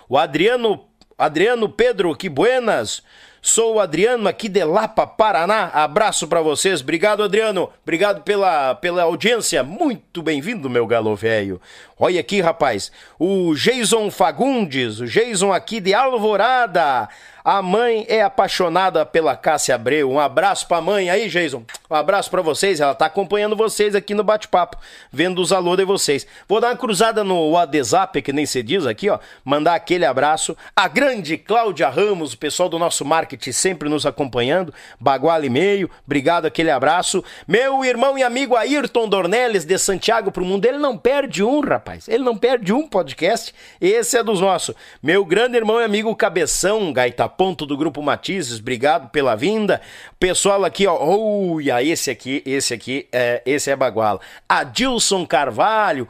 O 0.07 0.17
Adriano, 0.17 0.85
Adriano 1.17 1.67
Pedro, 1.67 2.15
que 2.15 2.29
buenas. 2.29 3.01
Sou 3.47 3.75
o 3.75 3.79
Adriano 3.79 4.27
aqui 4.27 4.49
de 4.49 4.63
Lapa, 4.63 5.05
Paraná. 5.05 5.69
Abraço 5.71 6.27
para 6.27 6.41
vocês. 6.41 6.81
Obrigado, 6.81 7.21
Adriano. 7.21 7.69
Obrigado 7.83 8.23
pela, 8.23 8.73
pela 8.73 9.03
audiência. 9.03 9.61
Muito 9.61 10.23
bem-vindo, 10.23 10.67
meu 10.67 10.87
galo 10.87 11.15
velho. 11.15 11.61
Olha 11.97 12.19
aqui, 12.19 12.41
rapaz. 12.41 12.91
O 13.17 13.55
Jason 13.55 14.11
Fagundes, 14.11 14.99
o 14.99 15.05
Jason 15.05 15.53
aqui 15.53 15.79
de 15.79 15.93
Alvorada. 15.93 17.07
A 17.45 17.61
mãe 17.61 18.07
é 18.09 18.23
apaixonada 18.23 19.05
pela 19.05 19.37
Cássia 19.37 19.75
Abreu. 19.75 20.11
Um 20.11 20.19
abraço 20.19 20.67
pra 20.67 20.81
mãe 20.81 21.11
aí, 21.11 21.29
Jason. 21.29 21.63
Um 21.87 21.95
abraço 21.95 22.29
para 22.31 22.41
vocês. 22.41 22.79
Ela 22.79 22.95
tá 22.95 23.05
acompanhando 23.05 23.55
vocês 23.55 23.93
aqui 23.93 24.15
no 24.15 24.23
bate-papo, 24.23 24.77
vendo 25.11 25.39
os 25.39 25.53
alô 25.53 25.75
de 25.75 25.85
vocês. 25.85 26.25
Vou 26.49 26.59
dar 26.59 26.69
uma 26.69 26.75
cruzada 26.75 27.23
no 27.23 27.51
WhatsApp, 27.51 28.19
que 28.23 28.33
nem 28.33 28.47
se 28.47 28.63
diz 28.63 28.87
aqui, 28.87 29.11
ó. 29.11 29.19
Mandar 29.45 29.75
aquele 29.75 30.05
abraço. 30.05 30.57
A 30.75 30.87
grande 30.87 31.37
Cláudia 31.37 31.87
Ramos, 31.87 32.33
o 32.33 32.37
pessoal 32.37 32.67
do 32.67 32.79
nosso 32.79 33.05
marketing 33.05 33.51
sempre 33.51 33.87
nos 33.87 34.07
acompanhando. 34.07 34.73
Baguala 34.99 35.45
e 35.45 35.49
meio. 35.49 35.87
Obrigado, 36.03 36.47
aquele 36.47 36.71
abraço. 36.71 37.23
Meu 37.47 37.85
irmão 37.85 38.17
e 38.17 38.23
amigo 38.23 38.55
Ayrton 38.55 39.07
Dornelles, 39.07 39.65
de 39.65 39.77
Santiago 39.77 40.31
pro 40.31 40.43
Mundo. 40.43 40.65
Ele 40.65 40.79
não 40.79 40.97
perde 40.97 41.43
um, 41.43 41.61
rapaz. 41.61 41.84
Ele 42.07 42.23
não 42.23 42.35
perde 42.35 42.73
um 42.73 42.87
podcast. 42.87 43.53
Esse 43.79 44.17
é 44.17 44.23
dos 44.23 44.41
nossos. 44.41 44.75
Meu 45.01 45.23
grande 45.23 45.57
irmão 45.57 45.79
e 45.79 45.83
amigo 45.83 46.15
Cabeção, 46.15 46.91
Gaita 46.91 47.29
ponto 47.29 47.65
do 47.65 47.77
Grupo 47.77 48.01
Matizes, 48.01 48.59
obrigado 48.59 49.09
pela 49.09 49.35
vinda. 49.35 49.81
Pessoal 50.19 50.65
aqui, 50.65 50.87
ó, 50.87 50.97
olha, 50.97 51.83
esse 51.83 52.09
aqui, 52.09 52.41
esse 52.45 52.73
aqui, 52.73 53.07
é, 53.11 53.41
esse 53.45 53.69
é 53.69 53.75
Baguala. 53.75 54.19
Adilson 54.49 55.25
Carvalho, 55.25 56.07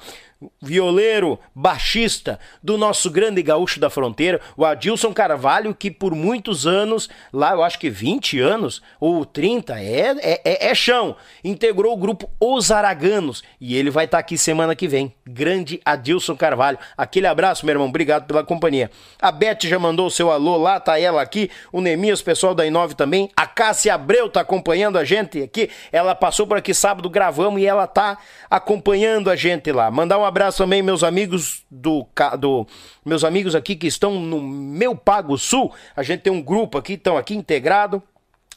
violeiro, 0.61 1.39
baixista 1.53 2.39
do 2.61 2.77
nosso 2.77 3.09
grande 3.09 3.41
gaúcho 3.41 3.79
da 3.79 3.89
fronteira, 3.89 4.41
o 4.55 4.65
Adilson 4.65 5.13
Carvalho, 5.13 5.73
que 5.73 5.91
por 5.91 6.15
muitos 6.15 6.65
anos, 6.65 7.09
lá 7.31 7.51
eu 7.51 7.63
acho 7.63 7.79
que 7.79 7.89
20 7.89 8.39
anos 8.39 8.81
ou 8.99 9.25
30, 9.25 9.79
é, 9.79 10.15
é, 10.21 10.41
é, 10.43 10.67
é 10.71 10.75
chão, 10.75 11.15
integrou 11.43 11.93
o 11.93 11.97
grupo 11.97 12.29
Os 12.39 12.71
Araganos 12.71 13.43
e 13.59 13.75
ele 13.75 13.89
vai 13.89 14.05
estar 14.05 14.17
tá 14.17 14.21
aqui 14.21 14.37
semana 14.37 14.75
que 14.75 14.87
vem. 14.87 15.13
Grande 15.27 15.81
Adilson 15.83 16.35
Carvalho. 16.35 16.77
Aquele 16.97 17.27
abraço, 17.27 17.65
meu 17.65 17.73
irmão, 17.73 17.87
obrigado 17.87 18.25
pela 18.25 18.43
companhia. 18.43 18.91
A 19.21 19.31
Beth 19.31 19.59
já 19.63 19.79
mandou 19.79 20.07
o 20.07 20.11
seu 20.11 20.31
alô 20.31 20.57
lá, 20.57 20.79
tá 20.79 20.99
ela 20.99 21.21
aqui, 21.21 21.49
o 21.71 21.81
Nemias, 21.81 22.21
pessoal 22.21 22.53
da 22.53 22.65
Inove 22.65 22.95
também. 22.95 23.29
A 23.35 23.47
Cássia 23.47 23.93
Abreu 23.93 24.29
tá 24.29 24.41
acompanhando 24.41 24.97
a 24.97 25.03
gente 25.03 25.41
aqui, 25.41 25.69
ela 25.91 26.13
passou 26.13 26.45
por 26.45 26.57
aqui 26.57 26.73
sábado, 26.73 27.09
gravamos 27.09 27.61
e 27.61 27.65
ela 27.65 27.87
tá 27.87 28.17
acompanhando 28.49 29.29
a 29.29 29.35
gente 29.35 29.71
lá. 29.71 29.89
Mandar 29.89 30.17
um 30.17 30.25
abraço 30.25 30.34
também 30.57 30.81
meus 30.81 31.03
amigos 31.03 31.63
do, 31.69 32.07
do 32.39 32.67
meus 33.03 33.23
amigos 33.23 33.55
aqui 33.55 33.75
que 33.75 33.87
estão 33.87 34.19
no 34.19 34.41
meu 34.41 34.95
Pago 34.95 35.37
Sul. 35.37 35.73
A 35.95 36.03
gente 36.03 36.21
tem 36.21 36.33
um 36.33 36.41
grupo 36.41 36.77
aqui, 36.77 36.93
estão 36.93 37.17
aqui 37.17 37.35
integrado. 37.35 38.01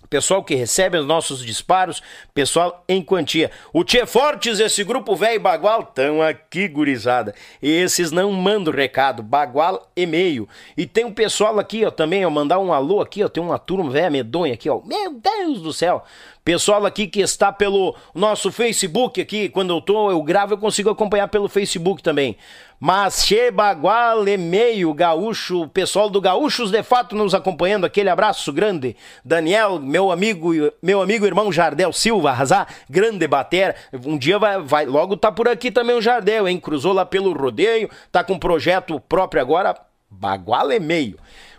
Pessoal 0.09 0.43
que 0.43 0.55
recebe 0.55 0.97
os 0.97 1.05
nossos 1.05 1.45
disparos, 1.45 2.01
pessoal 2.33 2.83
em 2.89 3.03
quantia. 3.03 3.51
O 3.75 3.85
Tchê 3.85 4.07
Fortes, 4.07 4.59
esse 4.59 4.83
grupo 4.83 5.15
velho 5.15 5.41
Bagual, 5.41 5.81
estão 5.83 6.23
aqui, 6.23 6.67
gurizada. 6.67 7.35
Esses 7.61 8.11
não 8.11 8.33
mandam 8.33 8.73
recado, 8.73 9.23
Bagual 9.23 9.91
e-mail. 9.95 10.49
E 10.77 10.87
tem 10.87 11.05
um 11.05 11.13
pessoal 11.13 11.59
aqui, 11.59 11.85
ó, 11.85 11.91
também, 11.91 12.25
ó, 12.25 12.31
mandar 12.31 12.59
um 12.59 12.73
alô 12.73 13.03
aqui, 13.03 13.23
ó, 13.23 13.29
tem 13.29 13.43
uma 13.43 13.59
turma 13.59 13.91
velha 13.91 14.09
medonha 14.09 14.55
aqui, 14.55 14.71
ó. 14.71 14.81
Meu 14.83 15.13
Deus 15.13 15.61
do 15.61 15.73
céu. 15.75 16.03
Pessoal 16.49 16.87
aqui 16.87 17.07
que 17.07 17.21
está 17.21 17.53
pelo 17.53 17.95
nosso 18.15 18.51
Facebook 18.51 19.21
aqui, 19.21 19.51
quando 19.51 19.69
eu 19.75 19.83
tô, 19.83 20.11
eu 20.11 20.23
gravo, 20.23 20.55
eu 20.55 20.59
consigo 20.59 20.89
acompanhar 20.89 21.29
pelo 21.29 21.47
Facebook 21.47 22.03
também. 22.03 22.39
Mas 22.81 23.27
Chebagual, 23.27 24.25
meio 24.39 24.95
gaúcho, 24.95 25.69
pessoal 25.69 26.09
do 26.09 26.23
Gaúchos 26.23 26.71
de 26.71 26.83
Fato 26.83 27.15
nos 27.15 27.35
acompanhando, 27.35 27.85
aquele 27.85 28.09
abraço 28.09 28.51
grande. 28.51 28.97
Daniel, 29.23 29.79
meu 29.79 30.11
amigo, 30.11 30.53
meu 30.83 31.03
amigo 31.03 31.27
irmão 31.27 31.53
Jardel 31.53 31.93
Silva, 31.93 32.31
arrasar, 32.31 32.67
grande 32.89 33.29
batera. 33.29 33.77
Um 34.07 34.17
dia 34.17 34.39
vai, 34.39 34.59
vai 34.59 34.87
logo 34.87 35.19
tá 35.19 35.31
por 35.31 35.49
aqui 35.49 35.71
também 35.71 35.97
o 35.97 36.01
Jardel, 36.01 36.49
hein? 36.49 36.59
Cruzou 36.59 36.95
lá 36.95 37.05
pelo 37.05 37.31
rodeio, 37.35 37.91
tá 38.11 38.25
com 38.25 38.33
um 38.33 38.39
projeto 38.39 38.99
próprio 38.99 39.43
agora, 39.43 39.79
Bagual 40.11 40.69
meio. 40.81 41.19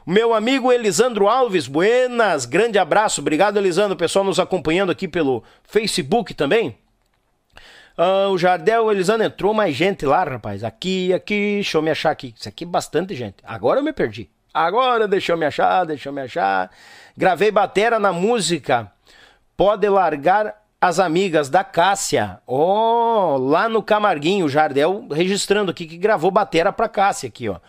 Meu 0.10 0.34
amigo 0.34 0.72
Elisandro 0.72 1.28
Alves, 1.28 1.68
buenas, 1.68 2.44
grande 2.44 2.80
abraço, 2.80 3.22
obrigado 3.22 3.58
Elisandro, 3.58 3.96
pessoal 3.96 4.26
nos 4.26 4.40
acompanhando 4.40 4.92
aqui 4.92 5.08
pelo 5.08 5.44
Facebook 5.62 6.34
também. 6.34 6.76
Ah, 7.96 8.28
o 8.30 8.36
Jardel, 8.36 8.86
o 8.86 8.92
Elisandro, 8.92 9.28
entrou 9.28 9.54
mais 9.54 9.76
gente 9.76 10.08
lá, 10.08 10.24
rapaz, 10.24 10.64
aqui, 10.64 11.14
aqui, 11.14 11.58
deixa 11.58 11.78
eu 11.78 11.84
me 11.84 11.92
achar 11.92 12.10
aqui, 12.10 12.34
isso 12.36 12.50
aqui 12.50 12.64
é 12.64 12.68
bastante 12.68 13.14
gente, 13.14 13.36
agora 13.44 13.82
eu 13.82 13.84
me 13.84 13.94
perdi, 13.94 14.28
agora 14.52 15.08
deixa 15.08 15.32
eu 15.32 15.38
me 15.38 15.46
achar, 15.46 15.86
deixa 15.86 16.10
eu 16.10 16.14
me 16.14 16.22
achar, 16.22 16.72
gravei 17.16 17.52
batera 17.52 18.00
na 18.00 18.12
música, 18.12 18.92
pode 19.56 19.88
largar 19.88 20.60
as 20.82 21.00
amigas 21.00 21.52
da 21.52 21.64
Cássia, 21.64 22.40
oh, 22.48 23.38
lá 23.38 23.70
no 23.70 23.84
Camarguinho, 23.84 24.48
o 24.48 24.50
Jardel 24.50 25.06
registrando 25.12 25.70
aqui 25.70 25.86
que 25.86 25.98
gravou 25.98 26.32
batera 26.32 26.74
pra 26.74 26.90
Cássia 26.90 27.30
aqui, 27.30 27.48
ó. 27.48 27.60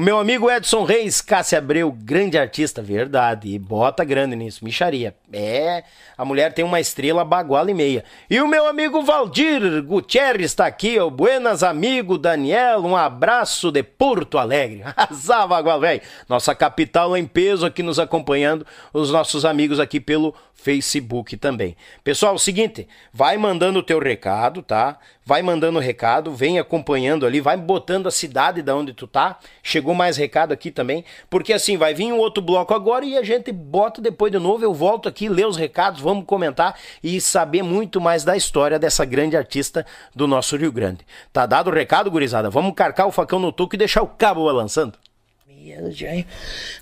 Meu 0.00 0.18
amigo 0.18 0.50
Edson 0.50 0.84
Reis, 0.84 1.20
Cássia 1.20 1.58
Abreu, 1.58 1.92
grande 1.92 2.38
artista, 2.38 2.80
verdade. 2.80 3.50
E 3.50 3.58
bota 3.58 4.02
grande 4.02 4.34
nisso, 4.34 4.64
micharia. 4.64 5.14
É, 5.30 5.84
a 6.16 6.24
mulher 6.24 6.54
tem 6.54 6.64
uma 6.64 6.80
estrela 6.80 7.22
baguala 7.22 7.70
e 7.70 7.74
meia. 7.74 8.02
E 8.30 8.40
o 8.40 8.48
meu 8.48 8.66
amigo 8.66 9.02
Valdir 9.02 9.82
Gutierrez 9.82 10.52
está 10.52 10.64
aqui, 10.64 10.98
ó. 10.98 11.10
Buenas, 11.10 11.62
amigo 11.62 12.16
Daniel, 12.16 12.80
um 12.80 12.96
abraço 12.96 13.70
de 13.70 13.82
Porto 13.82 14.38
Alegre. 14.38 14.82
Azar, 14.96 15.46
bagual, 15.46 15.78
velho. 15.78 16.00
Nossa 16.26 16.54
capital 16.54 17.14
em 17.14 17.26
peso 17.26 17.66
aqui 17.66 17.82
nos 17.82 17.98
acompanhando, 17.98 18.66
os 18.94 19.10
nossos 19.10 19.44
amigos 19.44 19.78
aqui 19.78 20.00
pelo 20.00 20.34
Facebook 20.54 21.36
também. 21.36 21.76
Pessoal, 22.02 22.32
é 22.32 22.36
o 22.36 22.38
seguinte, 22.38 22.88
vai 23.12 23.36
mandando 23.36 23.78
o 23.78 23.82
teu 23.82 23.98
recado, 23.98 24.62
tá? 24.62 24.98
Vai 25.30 25.42
mandando 25.42 25.78
recado, 25.78 26.34
vem 26.34 26.58
acompanhando 26.58 27.24
ali, 27.24 27.40
vai 27.40 27.56
botando 27.56 28.08
a 28.08 28.10
cidade 28.10 28.62
da 28.62 28.74
onde 28.74 28.92
tu 28.92 29.06
tá. 29.06 29.38
Chegou 29.62 29.94
mais 29.94 30.16
recado 30.16 30.50
aqui 30.50 30.72
também, 30.72 31.04
porque 31.30 31.52
assim, 31.52 31.76
vai 31.76 31.94
vir 31.94 32.12
um 32.12 32.18
outro 32.18 32.42
bloco 32.42 32.74
agora 32.74 33.04
e 33.04 33.16
a 33.16 33.22
gente 33.22 33.52
bota 33.52 34.02
depois 34.02 34.32
de 34.32 34.40
novo, 34.40 34.64
eu 34.64 34.74
volto 34.74 35.08
aqui, 35.08 35.28
ler 35.28 35.46
os 35.46 35.56
recados, 35.56 36.00
vamos 36.00 36.24
comentar 36.26 36.74
e 37.00 37.20
saber 37.20 37.62
muito 37.62 38.00
mais 38.00 38.24
da 38.24 38.36
história 38.36 38.76
dessa 38.76 39.04
grande 39.04 39.36
artista 39.36 39.86
do 40.12 40.26
nosso 40.26 40.56
Rio 40.56 40.72
Grande. 40.72 41.06
Tá 41.32 41.46
dado 41.46 41.70
o 41.70 41.72
recado, 41.72 42.10
gurizada? 42.10 42.50
Vamos 42.50 42.74
carcar 42.74 43.06
o 43.06 43.12
facão 43.12 43.38
no 43.38 43.52
toco 43.52 43.76
e 43.76 43.78
deixar 43.78 44.02
o 44.02 44.08
cabo 44.08 44.46
balançando. 44.46 44.98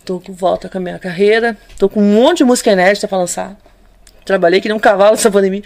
Tô 0.07 0.18
com 0.20 0.32
volta 0.32 0.70
com 0.70 0.78
a 0.78 0.80
minha 0.80 0.99
carreira, 0.99 1.55
tô 1.78 1.86
com 1.86 2.01
um 2.01 2.14
monte 2.14 2.38
de 2.38 2.44
música 2.44 2.72
inédita 2.72 3.07
pra 3.07 3.18
lançar 3.18 3.67
trabalhei 4.28 4.60
que 4.60 4.68
nem 4.68 4.76
um 4.76 4.80
cavalo 4.80 5.12
nessa 5.16 5.30
pandemia. 5.30 5.62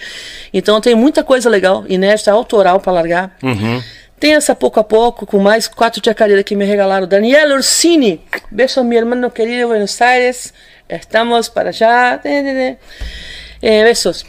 Então 0.55 0.81
tem 0.81 0.95
muita 0.95 1.23
coisa 1.23 1.51
legal, 1.51 1.85
inédita, 1.89 2.33
autoral 2.33 2.81
para 2.81 2.93
largar. 2.93 3.37
Uhum. 3.43 3.83
Tem 4.19 4.35
essa 4.35 4.55
pouco 4.55 4.79
a 4.79 4.85
pouco, 4.85 5.27
com 5.27 5.39
mais 5.41 5.67
quatro 5.67 6.01
chacareiras 6.03 6.45
que 6.45 6.55
me 6.55 6.65
regalaram. 6.65 7.07
Daniel 7.09 7.55
Orsini, 7.55 8.21
beijo 8.51 8.79
a 8.81 8.85
mi 8.85 8.97
hermano 8.97 9.31
querido 9.31 9.67
Buenos 9.69 10.01
Aires. 10.01 10.55
Estamos 10.89 11.49
para 11.49 11.71
allá. 11.71 12.21
Eh, 12.25 13.85
besos. 13.85 14.25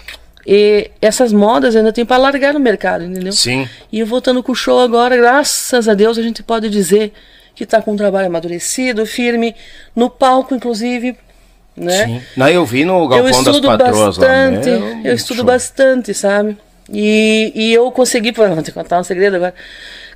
E 0.46 0.92
essas 1.02 1.32
modas 1.32 1.76
ainda 1.76 1.94
tem 1.94 2.06
para 2.06 2.18
largar 2.18 2.54
no 2.54 2.60
mercado, 2.60 3.04
entendeu? 3.04 3.32
Sim. 3.32 3.68
E 3.92 4.04
voltando 4.04 4.42
com 4.44 4.52
o 4.52 4.56
show 4.56 4.80
agora, 4.80 5.16
graças 5.16 5.88
a 5.88 5.94
Deus, 5.94 6.18
a 6.18 6.22
gente 6.22 6.44
pode 6.44 6.70
dizer 6.70 7.14
que 7.56 7.64
está 7.64 7.82
com 7.82 7.94
um 7.94 7.96
trabalho 7.96 8.28
amadurecido, 8.28 9.06
firme, 9.06 9.56
no 9.96 10.10
palco, 10.10 10.56
inclusive. 10.56 11.16
Né? 11.76 12.06
Sim. 12.06 12.22
Não, 12.38 12.50
eu 12.50 12.66
vi 12.66 12.86
no 12.86 13.08
Galpão 13.08 13.28
eu 13.28 13.30
estudo 13.30 13.62
das 13.62 13.78
Patroas 13.78 14.18
bastante, 14.18 14.70
lá. 14.70 14.80
Meu, 14.80 15.06
eu 15.06 15.16
estudo 15.16 15.38
show. 15.38 15.46
bastante, 15.46 16.14
sabe? 16.14 16.58
E, 16.92 17.52
e 17.56 17.74
eu 17.74 17.92
consegui, 17.92 18.32
vou 18.32 18.62
te 18.62 18.72
contar 18.72 19.00
um 19.00 19.04
segredo 19.04 19.38
agora, 19.38 19.54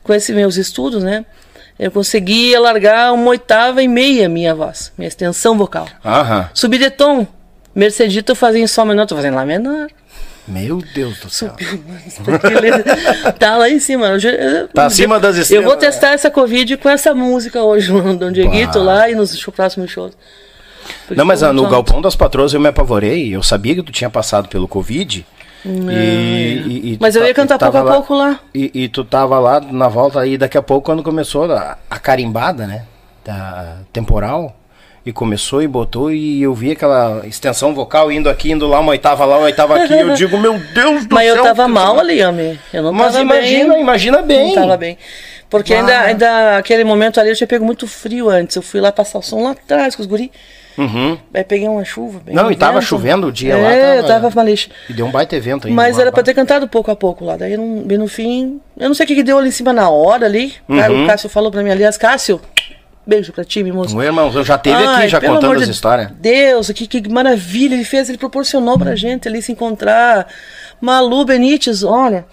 com 0.04 0.14
esses 0.14 0.36
meus 0.36 0.56
estudos, 0.58 1.04
né? 1.04 1.26
Eu 1.80 1.92
consegui 1.92 2.56
alargar 2.56 3.14
uma 3.14 3.30
oitava 3.30 3.84
e 3.84 3.88
meia 3.88 4.28
minha 4.28 4.54
voz, 4.54 4.92
minha 4.98 5.08
extensão 5.08 5.58
vocal. 5.58 5.88
Aham. 6.04 6.50
Subir 6.54 6.80
de 6.80 6.90
tom. 6.90 7.28
Mercedito 7.74 8.32
eu 8.32 8.36
fazia 8.36 8.62
em 8.62 8.68
sol 8.68 8.86
menor, 8.86 9.06
tô 9.06 9.16
fazendo 9.16 9.36
lá 9.36 9.46
menor. 9.46 9.88
Meu 10.48 10.82
Deus 10.96 11.20
do 11.20 11.30
céu. 11.30 11.54
tá 13.38 13.58
lá 13.58 13.70
em 13.70 13.80
cima. 13.80 14.08
Eu, 14.08 14.68
tá 14.70 14.86
acima 14.86 15.20
das 15.20 15.36
estrelas. 15.36 15.64
Eu 15.64 15.70
vou 15.70 15.78
testar 15.78 16.14
essa 16.14 16.32
Covid 16.32 16.78
com 16.78 16.90
essa 16.90 17.14
música 17.14 17.62
hoje 17.62 17.92
Dom 17.92 18.32
Dieguito 18.32 18.80
lá 18.80 19.10
e 19.10 19.16
nos 19.16 19.38
próximos 19.48 19.92
shows. 19.92 20.14
Não, 21.10 21.26
mas 21.26 21.42
no 21.42 21.62
tanto. 21.62 21.70
Galpão 21.70 22.02
das 22.02 22.16
Patroas 22.16 22.54
eu 22.54 22.60
me 22.60 22.70
apavorei. 22.70 23.36
Eu 23.36 23.44
sabia 23.44 23.76
que 23.76 23.84
tu 23.84 23.92
tinha 23.92 24.10
passado 24.10 24.50
pelo 24.50 24.68
Covid. 24.68 25.26
E, 25.66 25.70
e, 25.70 26.94
e 26.94 26.98
mas 27.00 27.16
eu 27.16 27.24
ia 27.24 27.34
tá- 27.34 27.42
cantar 27.42 27.58
pouco 27.60 27.78
a 27.78 27.94
pouco 27.94 28.14
lá. 28.14 28.40
E, 28.54 28.72
e, 28.74 28.88
tu 28.88 29.04
tava 29.04 29.40
lá 29.40 29.60
na 29.60 29.88
volta 29.88 30.20
aí 30.22 30.38
daqui 30.38 30.58
a 30.58 30.62
pouco 30.62 30.86
quando 30.86 31.04
começou 31.04 31.52
a, 31.52 31.78
a 31.90 32.00
carimbada, 32.00 32.66
né? 32.68 32.84
Da 33.26 33.80
temporal 33.92 34.56
e 35.08 35.14
começou 35.14 35.62
e 35.64 35.68
botou 35.68 36.12
e 36.12 36.42
eu 36.42 36.54
vi 36.54 36.72
aquela 36.72 37.26
extensão 37.26 37.74
vocal 37.74 38.12
indo 38.12 38.30
aqui, 38.30 38.52
indo 38.52 38.68
lá, 38.68 38.82
uma 38.82 38.92
oitava 38.92 39.24
lá, 39.24 39.38
uma 39.38 39.46
oitava 39.46 39.82
aqui. 39.82 39.94
eu 39.94 40.14
digo, 40.14 40.38
meu 40.38 40.60
Deus 40.60 41.06
do 41.06 41.16
Mas 41.16 41.28
céu. 41.28 41.36
Mas 41.36 41.38
eu 41.38 41.44
tava 41.44 41.66
mal 41.66 41.98
ali, 41.98 42.22
Ami. 42.22 42.60
Eu 42.74 42.84
não 42.84 42.92
Mas 42.92 43.16
imagina, 43.16 43.74
bem. 43.74 43.82
imagina 43.82 44.22
bem. 44.22 44.48
Não 44.48 44.56
tava 44.64 44.76
bem. 44.76 44.98
Porque 45.50 45.74
ainda, 45.74 45.98
ainda 46.02 46.58
aquele 46.58 46.84
momento 46.84 47.22
ali 47.22 47.30
eu 47.30 47.36
tinha 47.38 47.48
pego 47.48 47.64
muito 47.64 47.88
frio 47.88 48.30
antes. 48.30 48.58
Eu 48.58 48.62
fui 48.62 48.82
lá 48.82 48.92
passar 48.92 49.20
o 49.20 49.22
som 49.22 49.42
lá 49.44 49.52
atrás 49.52 49.96
com 49.96 50.02
os 50.02 50.08
guri. 50.08 50.30
Uhum. 50.78 51.18
Aí 51.34 51.44
peguei 51.44 51.68
uma 51.68 51.84
chuva. 51.84 52.22
Não, 52.28 52.52
e 52.52 52.56
tava 52.56 52.82
chovendo 52.82 53.28
o 53.28 53.32
dia 53.32 53.54
é, 53.54 53.62
lá. 53.62 53.74
É, 53.74 54.00
eu 54.00 54.06
tava 54.06 54.30
malixa. 54.30 54.70
E 54.90 54.94
deu 54.94 55.06
um 55.06 55.12
baita 55.12 55.36
evento 55.36 55.68
ainda. 55.68 55.76
Mas 55.76 55.98
era 55.98 56.12
pra 56.12 56.22
ter 56.22 56.34
cantado 56.34 56.68
pouco 56.68 56.92
a 56.92 56.96
pouco 56.96 57.26
lá. 57.26 57.36
Daí 57.36 57.58
no, 57.58 57.82
bem 57.84 57.98
no 57.98 58.08
fim. 58.08 58.62
Eu 58.78 58.88
não 58.88 58.96
sei 58.96 59.06
o 59.06 59.08
que, 59.08 59.16
que 59.16 59.24
deu 59.24 59.38
ali 59.38 59.50
em 59.50 59.52
cima 59.52 59.74
na 59.74 59.90
hora 59.90 60.26
ali. 60.26 60.54
Uhum. 60.70 61.04
o 61.04 61.08
Cássio 61.08 61.30
falou 61.30 61.52
pra 61.52 61.64
mim, 61.64 61.72
aliás, 61.72 61.98
Cássio, 61.98 62.40
Beijo 63.08 63.32
pra 63.32 63.46
ti, 63.46 63.64
mimoso. 63.64 63.96
Meu 63.96 64.06
irmão, 64.06 64.30
eu 64.34 64.44
já 64.44 64.58
teve 64.58 64.76
Ai, 64.76 65.04
aqui, 65.04 65.08
já 65.08 65.22
contando 65.22 65.54
as 65.54 65.66
de 65.66 65.72
histórias. 65.72 66.12
Deus, 66.20 66.70
que, 66.72 66.86
que 66.86 67.10
maravilha 67.10 67.74
ele 67.74 67.86
fez, 67.86 68.10
ele 68.10 68.18
proporcionou 68.18 68.78
pra 68.78 68.98
gente 68.98 69.30
ali 69.30 69.42
se 69.42 69.54
encontrar. 69.54 70.28
Malu 70.82 71.24
Benites, 71.24 71.84
olha. 71.84 72.26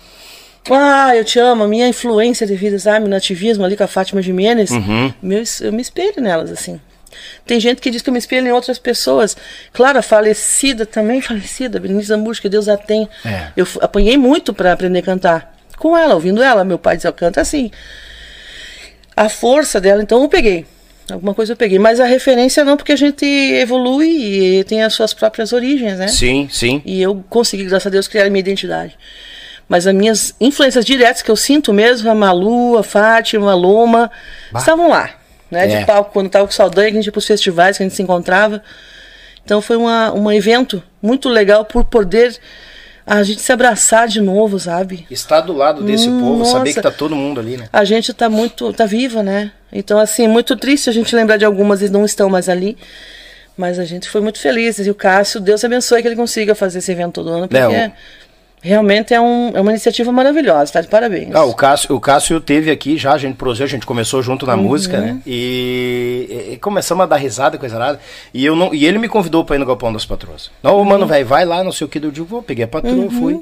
Ah, 0.69 1.15
eu 1.15 1.25
te 1.25 1.39
amo, 1.39 1.63
a 1.63 1.69
minha 1.69 1.87
influência 1.87 2.45
de 2.45 2.57
vida, 2.57 2.77
sabe, 2.79 3.07
no 3.07 3.15
ativismo 3.15 3.65
ali 3.65 3.77
com 3.77 3.85
a 3.85 3.87
Fátima 3.87 4.21
Jimenez, 4.21 4.71
uhum. 4.71 5.13
meu, 5.23 5.43
eu 5.61 5.73
me 5.73 5.83
espelho 5.83 6.21
nelas, 6.21 6.51
assim. 6.51 6.81
Tem 7.47 7.61
gente 7.61 7.81
que 7.81 7.91
diz 7.91 8.03
que 8.03 8.09
eu 8.09 8.13
me 8.13 8.19
espelho 8.19 8.47
em 8.47 8.53
outras 8.53 8.79
pessoas. 8.79 9.37
Claro, 9.73 9.99
a 9.99 10.03
falecida 10.03 10.87
também, 10.87 11.21
falecida, 11.21 11.81
Berenice 11.81 12.09
Zambujo, 12.09 12.41
que 12.41 12.49
Deus 12.49 12.69
a 12.69 12.77
tem. 12.77 13.09
É. 13.25 13.49
Eu 13.57 13.67
apanhei 13.81 14.17
muito 14.17 14.53
para 14.53 14.73
aprender 14.73 15.01
a 15.01 15.03
cantar. 15.03 15.55
Com 15.79 15.97
ela, 15.97 16.15
ouvindo 16.15 16.43
ela. 16.43 16.65
Meu 16.65 16.79
pai 16.79 16.97
dizia, 16.97 17.11
canta 17.13 17.41
assim 17.41 17.71
a 19.17 19.29
força 19.29 19.81
dela, 19.81 20.03
então 20.03 20.23
eu 20.23 20.29
peguei. 20.29 20.67
Alguma 21.11 21.35
coisa 21.35 21.53
eu 21.53 21.57
peguei. 21.57 21.79
Mas 21.79 22.01
a 22.01 22.07
referência 22.07 22.65
não, 22.65 22.77
porque 22.77 22.93
a 22.93 22.97
gente 22.97 23.25
evolui 23.25 24.09
e 24.09 24.65
tem 24.65 24.83
as 24.83 24.95
suas 24.95 25.13
próprias 25.13 25.53
origens, 25.53 25.99
né? 25.99 26.09
Sim, 26.09 26.49
sim. 26.51 26.83
E 26.85 27.01
eu 27.01 27.23
consegui, 27.29 27.65
graças 27.65 27.87
a 27.87 27.91
Deus, 27.91 28.09
criar 28.09 28.27
a 28.27 28.31
minha 28.31 28.41
identidade. 28.41 28.97
Mas 29.69 29.87
as 29.87 29.95
minhas 29.95 30.35
influências 30.41 30.85
diretas 30.85 31.23
que 31.23 31.31
eu 31.31 31.37
sinto 31.37 31.73
mesmo, 31.73 32.11
a 32.11 32.15
Malu, 32.15 32.79
a 32.79 32.83
Fátima, 32.83 33.53
a 33.53 33.55
Loma, 33.55 34.11
bah. 34.51 34.61
estavam 34.61 34.89
lá. 34.89 35.11
Né, 35.51 35.65
é. 35.65 35.79
De 35.79 35.87
palco, 35.87 36.13
quando 36.13 36.27
estava 36.27 36.47
com 36.47 36.53
saudade, 36.53 36.89
a 36.89 36.93
gente 36.93 37.07
ia 37.07 37.13
para 37.13 37.19
os 37.19 37.27
festivais 37.27 37.77
que 37.77 37.83
a 37.83 37.87
gente 37.87 37.95
se 37.95 38.03
encontrava. 38.03 38.63
Então 39.45 39.61
foi 39.61 39.77
uma, 39.77 40.13
um 40.13 40.31
evento 40.33 40.83
muito 41.03 41.29
legal 41.29 41.65
por 41.65 41.85
poder 41.85 42.39
a 43.07 43.23
gente 43.23 43.41
se 43.41 43.53
abraçar 43.53 44.09
de 44.09 44.21
novo, 44.21 44.59
sabe? 44.59 45.07
Estar 45.11 45.43
do 45.43 45.53
lado 45.53 45.83
desse 45.83 46.09
hum, 46.09 46.21
povo, 46.21 46.39
nossa. 46.39 46.53
saber 46.53 46.73
que 46.73 46.81
tá 46.81 46.91
todo 46.91 47.15
mundo 47.15 47.39
ali, 47.39 47.59
né? 47.59 47.69
A 47.71 47.85
gente 47.85 48.15
tá 48.15 48.31
muito, 48.31 48.73
tá 48.73 48.87
viva, 48.87 49.23
né? 49.23 49.53
Então, 49.71 49.99
assim, 49.99 50.27
muito 50.27 50.57
triste 50.57 50.89
a 50.89 50.93
gente 50.93 51.15
lembrar 51.15 51.37
de 51.37 51.45
algumas 51.45 51.83
e 51.83 51.91
não 51.91 52.05
estão 52.05 52.31
mais 52.31 52.49
ali. 52.49 52.79
Mas 53.57 53.79
a 53.79 53.85
gente 53.85 54.09
foi 54.09 54.21
muito 54.21 54.39
feliz. 54.39 54.79
E 54.79 54.91
o 54.91 54.95
Cássio, 54.95 55.41
Deus 55.41 55.63
abençoe 55.63 56.01
que 56.01 56.09
ele 56.09 56.17
consiga 56.17 56.55
fazer 56.55 56.79
esse 56.79 56.91
evento 56.91 57.15
todo 57.15 57.29
ano, 57.29 57.47
porque 57.47 57.75
é, 57.75 57.93
realmente 58.65 59.13
é, 59.13 59.21
um, 59.21 59.51
é 59.55 59.61
uma 59.61 59.73
iniciativa 59.73 60.11
maravilhosa, 60.11 60.73
tá 60.73 60.81
de 60.81 60.89
parabéns. 60.89 61.35
Ah, 61.35 61.45
o 61.45 61.55
Cássio, 61.55 61.95
o 61.95 62.01
Cássio 62.01 62.41
teve 62.41 62.71
aqui 62.71 62.97
já, 62.97 63.13
a 63.13 63.19
gente 63.19 63.37
produziu, 63.37 63.67
a 63.67 63.69
gente 63.69 63.85
começou 63.85 64.23
junto 64.23 64.47
na 64.47 64.55
uhum. 64.55 64.63
música, 64.63 64.99
né? 64.99 65.19
E, 65.27 66.53
e, 66.53 66.57
começamos 66.57 67.03
a 67.03 67.07
dar 67.07 67.17
risada, 67.17 67.59
coisa 67.59 67.79
nada. 67.79 68.01
E, 68.33 68.43
eu 68.43 68.57
não, 68.57 68.75
e 68.75 68.87
ele 68.87 68.97
me 68.99 69.07
convidou 69.07 69.45
para 69.45 69.57
ir 69.57 69.59
no 69.59 69.67
Galpão 69.67 69.93
das 69.93 70.07
Patroas. 70.07 70.51
Não, 70.63 70.79
uhum. 70.79 70.85
mano, 70.85 71.07
velho, 71.07 71.27
vai 71.27 71.45
lá, 71.45 71.63
não 71.63 71.73
sei 71.73 71.87
o 71.87 71.91
que, 71.91 71.99
eu 71.99 72.11
digo, 72.11 72.27
vou, 72.27 72.43
peguei 72.43 72.65
a 72.65 72.69
patroa, 72.69 72.95
uhum. 72.95 73.11
fui. 73.11 73.41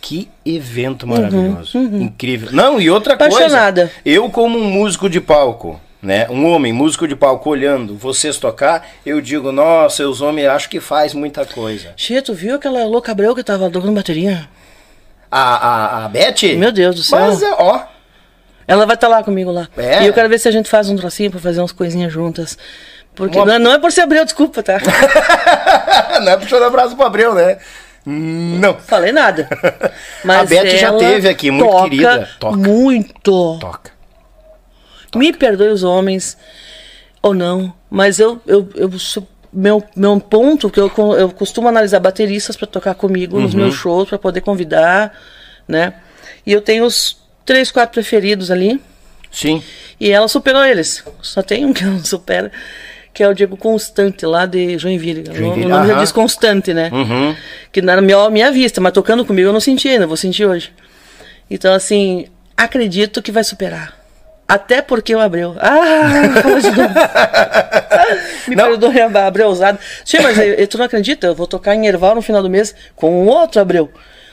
Que 0.00 0.30
evento 0.46 1.06
maravilhoso. 1.06 1.76
Uhum, 1.76 1.84
uhum. 1.86 2.02
Incrível. 2.02 2.50
Não, 2.52 2.80
e 2.80 2.88
outra 2.88 3.14
Apaixonada. 3.14 3.82
coisa. 3.82 4.00
Eu, 4.04 4.30
como 4.30 4.56
um 4.56 4.64
músico 4.64 5.10
de 5.10 5.20
palco, 5.20 5.78
né? 6.00 6.26
Um 6.30 6.46
homem, 6.46 6.72
músico 6.72 7.06
de 7.06 7.16
palco, 7.16 7.50
olhando 7.50 7.96
vocês 7.96 8.38
tocar, 8.38 8.88
eu 9.04 9.20
digo, 9.20 9.52
nossa, 9.52 10.08
os 10.08 10.22
homens 10.22 10.46
acho 10.46 10.70
que 10.70 10.80
faz 10.80 11.12
muita 11.12 11.44
coisa. 11.44 11.92
Tia, 11.96 12.22
tu 12.22 12.32
viu 12.32 12.54
aquela 12.54 12.84
louca 12.84 13.12
Abreu 13.12 13.34
que 13.34 13.42
tava 13.42 13.68
tocando 13.68 13.92
bateria? 13.92 14.48
A, 15.30 15.40
a, 15.40 16.04
a 16.04 16.08
Beth? 16.08 16.56
Meu 16.56 16.72
Deus 16.72 16.96
do 16.96 17.02
céu. 17.02 17.20
Mas, 17.20 17.42
ó. 17.42 17.86
Ela 18.66 18.86
vai 18.86 18.94
estar 18.94 19.08
tá 19.08 19.16
lá 19.16 19.22
comigo 19.22 19.50
lá. 19.50 19.68
É. 19.76 20.02
E 20.02 20.06
eu 20.06 20.12
quero 20.12 20.28
ver 20.28 20.38
se 20.38 20.48
a 20.48 20.50
gente 20.50 20.68
faz 20.68 20.88
um 20.88 20.96
trocinho 20.96 21.30
pra 21.30 21.40
fazer 21.40 21.60
umas 21.60 21.72
coisinhas 21.72 22.12
juntas. 22.12 22.56
Porque 23.14 23.36
Uma... 23.36 23.46
não, 23.46 23.54
é, 23.54 23.58
não, 23.58 23.72
é 23.72 23.78
por 23.78 23.90
ser 23.90 24.02
Abreu, 24.02 24.24
desculpa, 24.24 24.62
tá? 24.62 24.78
não 26.22 26.32
é 26.32 26.36
puxando 26.36 26.62
abraço 26.62 26.94
pro 26.94 27.04
Abreu, 27.04 27.34
né? 27.34 27.58
Não. 28.06 28.74
Falei 28.74 29.12
nada. 29.12 29.48
Mas 30.24 30.40
a 30.40 30.44
Beth 30.44 30.76
já 30.76 30.92
teve 30.94 31.28
aqui, 31.28 31.50
muito 31.50 31.70
toca 31.70 31.90
querida. 31.90 32.28
Toca. 32.38 32.56
Muito. 32.56 33.58
Toca. 33.58 33.90
Me 35.14 35.32
perdoe 35.32 35.68
os 35.68 35.82
homens, 35.82 36.38
ou 37.20 37.34
não, 37.34 37.74
mas 37.90 38.20
eu, 38.20 38.40
eu, 38.46 38.68
eu 38.76 38.96
sou, 38.96 39.26
meu, 39.52 39.82
meu 39.96 40.20
ponto 40.20 40.70
que 40.70 40.78
eu, 40.78 40.90
eu 41.18 41.30
costumo 41.30 41.68
analisar 41.68 41.98
bateristas 42.00 42.56
para 42.56 42.66
tocar 42.66 42.94
comigo 42.94 43.36
uhum. 43.36 43.42
nos 43.42 43.54
meus 43.54 43.74
shows, 43.74 44.08
para 44.08 44.18
poder 44.18 44.40
convidar, 44.40 45.12
né? 45.66 45.94
E 46.46 46.52
eu 46.52 46.60
tenho 46.60 46.84
os 46.84 47.18
três, 47.44 47.70
quatro 47.70 47.94
preferidos 47.94 48.50
ali. 48.50 48.80
Sim. 49.30 49.62
E 49.98 50.10
ela 50.10 50.28
superou 50.28 50.64
eles. 50.64 51.04
Só 51.20 51.42
tem 51.42 51.64
um 51.64 51.72
que 51.72 51.84
ela 51.84 51.92
não 51.92 52.04
supera, 52.04 52.50
que 53.12 53.22
é 53.22 53.28
o 53.28 53.34
Diego 53.34 53.56
Constante, 53.56 54.24
lá 54.24 54.46
de 54.46 54.78
Joinville. 54.78 55.24
Joinville. 55.26 55.66
O 55.66 55.68
nome 55.68 55.88
já 55.88 56.00
diz 56.00 56.12
Constante, 56.12 56.72
né? 56.72 56.90
Uhum. 56.92 57.36
Que 57.72 57.82
na 57.82 58.00
minha, 58.00 58.30
minha 58.30 58.52
vista, 58.52 58.80
mas 58.80 58.92
tocando 58.92 59.24
comigo 59.24 59.48
eu 59.48 59.52
não 59.52 59.60
senti 59.60 59.88
ainda, 59.88 60.06
vou 60.06 60.16
sentir 60.16 60.46
hoje. 60.46 60.72
Então, 61.50 61.74
assim, 61.74 62.26
acredito 62.56 63.20
que 63.20 63.32
vai 63.32 63.42
superar. 63.42 63.99
Até 64.50 64.82
porque 64.82 65.14
o 65.14 65.20
Abreu. 65.20 65.54
Ah, 65.60 66.10
Me 68.48 68.56
não. 68.56 68.64
perdoe, 68.64 69.00
Abreu 69.00 69.46
usado. 69.48 69.78
Sim, 70.04 70.18
mas 70.22 70.36
eu, 70.36 70.66
tu 70.66 70.76
não 70.76 70.86
acredita? 70.86 71.28
Eu 71.28 71.36
vou 71.36 71.46
tocar 71.46 71.76
em 71.76 71.86
Erval 71.86 72.16
no 72.16 72.22
final 72.22 72.42
do 72.42 72.50
mês 72.50 72.74
com 72.96 73.24
um 73.24 73.28
outro 73.28 73.60
Abreu. 73.60 73.88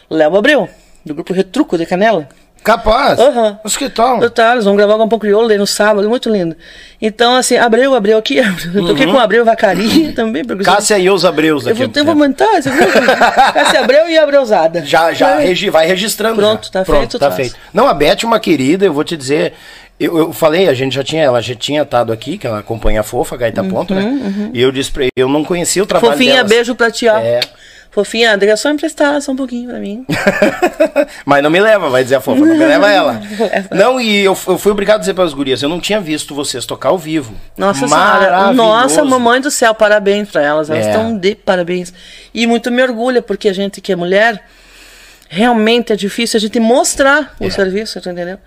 Léo 0.10 0.36
Abreu, 0.36 0.68
do 1.06 1.14
grupo 1.14 1.34
Retruco 1.34 1.78
de 1.78 1.86
Canela. 1.86 2.28
Capaz? 2.64 3.20
Aham. 3.20 3.50
Uhum. 3.50 3.58
Mas 3.64 3.78
que 3.78 3.90
tal? 3.90 4.30
Tá, 4.30 4.54
eles 4.54 4.66
vão 4.66 4.76
gravar 4.76 4.96
o 4.96 4.98
Gampão 4.98 5.20
Crioulo 5.20 5.50
aí 5.50 5.58
no 5.58 5.68
sábado, 5.68 6.10
muito 6.10 6.30
lindo. 6.30 6.56
Então, 7.02 7.36
assim, 7.36 7.56
Abreu, 7.56 7.94
Abreu 7.94 8.18
aqui. 8.18 8.38
Eu 8.38 8.86
toquei 8.86 9.06
uhum. 9.06 9.14
com 9.14 9.20
Abreu 9.20 9.46
Vacaria 9.46 10.12
também. 10.18 10.44
Cássia 10.64 10.98
e 10.98 11.10
os 11.10 11.24
Abreus 11.24 11.68
aqui. 11.68 11.84
Eu 11.84 11.88
vou, 11.88 12.04
vou 12.04 12.14
aumentar, 12.14 12.62
você 12.62 12.70
viu? 12.70 12.88
Cássia 13.54 13.80
Abreu 13.82 14.10
e 14.10 14.18
Abreusada. 14.18 14.84
Já, 14.84 15.14
já 15.14 15.38
regi, 15.38 15.70
vai 15.70 15.86
registrando. 15.86 16.36
Pronto, 16.36 16.66
já. 16.66 16.72
tá 16.72 16.84
Pronto, 16.84 17.00
feito. 17.00 17.20
Tá 17.20 17.32
feito. 17.32 17.56
Não, 17.74 17.88
a 17.88 17.94
Beth 17.94 18.18
é 18.24 18.26
uma 18.26 18.40
querida, 18.40 18.86
eu 18.86 18.94
vou 18.94 19.04
te 19.04 19.16
dizer. 19.16 19.54
Eu, 20.00 20.18
eu 20.18 20.34
falei, 20.34 20.70
a 20.70 20.74
gente 20.74 20.94
já 20.94 21.04
tinha, 21.04 21.24
ela 21.24 21.42
já 21.42 21.56
tinha 21.56 21.82
estado 21.82 22.14
aqui, 22.14 22.38
que 22.38 22.46
ela 22.46 22.60
acompanha 22.60 23.00
a 23.00 23.04
Fofa, 23.04 23.36
Gaita 23.36 23.64
uhum, 23.64 23.70
Ponto, 23.70 23.96
né? 23.96 24.04
Uhum. 24.04 24.52
E 24.54 24.62
eu 24.62 24.72
disse 24.72 24.92
pra 24.92 25.04
ele, 25.04 25.12
eu 25.16 25.28
não 25.28 25.44
conhecia 25.44 25.82
o 25.82 25.88
trabalho 25.88 26.14
Fofinha, 26.14 26.36
delas. 26.36 26.50
beijo 26.50 26.76
pra 26.76 26.92
ti, 26.92 27.08
ó. 27.08 27.18
É. 27.18 27.40
Fofinha, 27.90 28.32
André, 28.32 28.56
só 28.56 28.70
emprestar 28.70 29.20
só 29.24 29.32
um 29.32 29.36
pouquinho 29.36 29.70
pra 29.70 29.80
mim. 29.80 30.06
Mas 31.26 31.42
não 31.42 31.50
me 31.50 31.60
leva, 31.60 31.90
vai 31.90 32.04
dizer 32.04 32.16
a 32.16 32.22
fofa, 32.22 32.46
não 32.46 32.56
me 32.56 32.64
leva 32.64 32.92
ela. 32.92 33.20
não, 33.72 34.00
e 34.00 34.20
eu, 34.20 34.38
eu 34.48 34.58
fui 34.60 34.72
obrigado 34.72 34.98
a 34.98 35.00
dizer 35.00 35.16
para 35.16 35.24
as 35.24 35.34
gurias, 35.34 35.64
eu 35.64 35.70
não 35.70 35.80
tinha 35.80 36.00
visto 36.00 36.36
vocês 36.36 36.64
tocar 36.64 36.90
ao 36.90 36.98
vivo. 37.00 37.34
Nossa 37.58 37.88
senhora, 37.88 38.54
nossa, 38.54 39.04
mamãe 39.04 39.42
do 39.42 39.50
céu, 39.50 39.74
parabéns 39.74 40.30
pra 40.30 40.44
elas, 40.44 40.70
elas 40.70 40.86
é. 40.86 40.90
estão 40.90 41.18
de 41.18 41.34
parabéns. 41.34 41.92
E 42.32 42.46
muito 42.46 42.70
me 42.70 42.84
orgulha, 42.84 43.20
porque 43.24 43.50
a 43.50 43.54
gente 43.54 43.82
que 43.82 43.92
é 43.92 43.96
mulher, 43.96 44.44
realmente 45.28 45.92
é 45.92 45.96
difícil 45.96 46.38
a 46.38 46.42
gente 46.42 46.60
mostrar 46.60 47.36
o 47.40 47.48
é. 47.48 47.50
serviço, 47.50 48.00
tá 48.00 48.12
entendendo? 48.12 48.40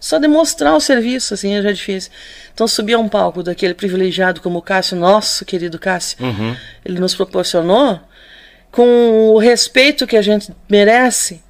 Só 0.00 0.18
demonstrar 0.18 0.74
o 0.74 0.80
serviço, 0.80 1.34
assim, 1.34 1.60
já 1.62 1.68
é 1.68 1.72
difícil. 1.72 2.10
Então, 2.54 2.66
subir 2.66 2.94
a 2.94 2.98
um 2.98 3.08
palco 3.08 3.42
daquele 3.42 3.74
privilegiado 3.74 4.40
como 4.40 4.58
o 4.58 4.62
Cássio, 4.62 4.96
nosso 4.96 5.44
querido 5.44 5.78
Cássio, 5.78 6.16
uhum. 6.20 6.56
ele 6.84 6.98
nos 6.98 7.14
proporcionou, 7.14 8.00
com 8.72 9.32
o 9.34 9.38
respeito 9.38 10.06
que 10.06 10.16
a 10.16 10.22
gente 10.22 10.52
merece. 10.68 11.42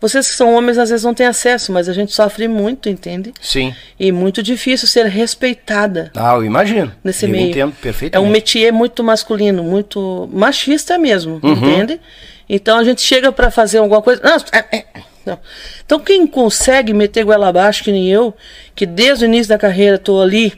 Vocês 0.00 0.28
que 0.28 0.34
são 0.34 0.54
homens 0.54 0.76
às 0.78 0.90
vezes 0.90 1.04
não 1.04 1.14
têm 1.14 1.26
acesso, 1.26 1.72
mas 1.72 1.88
a 1.88 1.92
gente 1.92 2.12
sofre 2.12 2.46
muito, 2.48 2.88
entende? 2.88 3.32
Sim. 3.40 3.74
E 3.98 4.12
muito 4.12 4.42
difícil 4.42 4.86
ser 4.86 5.06
respeitada. 5.06 6.10
Ah, 6.14 6.34
eu 6.34 6.44
imagino. 6.44 6.92
Nesse 7.02 7.24
eu 7.24 7.30
meio. 7.30 7.48
entendo 7.50 7.72
É 7.78 7.82
perfeitamente. 7.82 8.28
um 8.28 8.32
métier 8.32 8.72
muito 8.72 9.02
masculino, 9.02 9.62
muito 9.62 10.28
machista 10.32 10.98
mesmo, 10.98 11.40
Uhum. 11.42 11.52
entende? 11.52 12.00
Então 12.48 12.78
a 12.78 12.84
gente 12.84 13.00
chega 13.00 13.32
pra 13.32 13.50
fazer 13.50 13.78
alguma 13.78 14.02
coisa. 14.02 14.20
Não, 14.22 14.36
é, 14.52 14.76
é, 14.78 14.84
não. 15.26 15.38
Então 15.84 15.98
quem 15.98 16.26
consegue 16.26 16.92
meter 16.92 17.24
goela 17.24 17.48
abaixo, 17.48 17.84
que 17.84 17.92
nem 17.92 18.10
eu, 18.10 18.34
que 18.74 18.86
desde 18.86 19.24
o 19.24 19.26
início 19.26 19.48
da 19.48 19.58
carreira 19.58 19.98
tô 19.98 20.20
ali, 20.20 20.54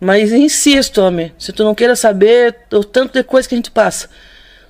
mas 0.00 0.32
insisto, 0.32 1.00
homem, 1.00 1.32
se 1.38 1.52
tu 1.52 1.64
não 1.64 1.74
queira 1.74 1.96
saber 1.96 2.54
o 2.72 2.84
tanto 2.84 3.14
de 3.14 3.24
coisa 3.24 3.48
que 3.48 3.54
a 3.54 3.58
gente 3.58 3.70
passa. 3.70 4.08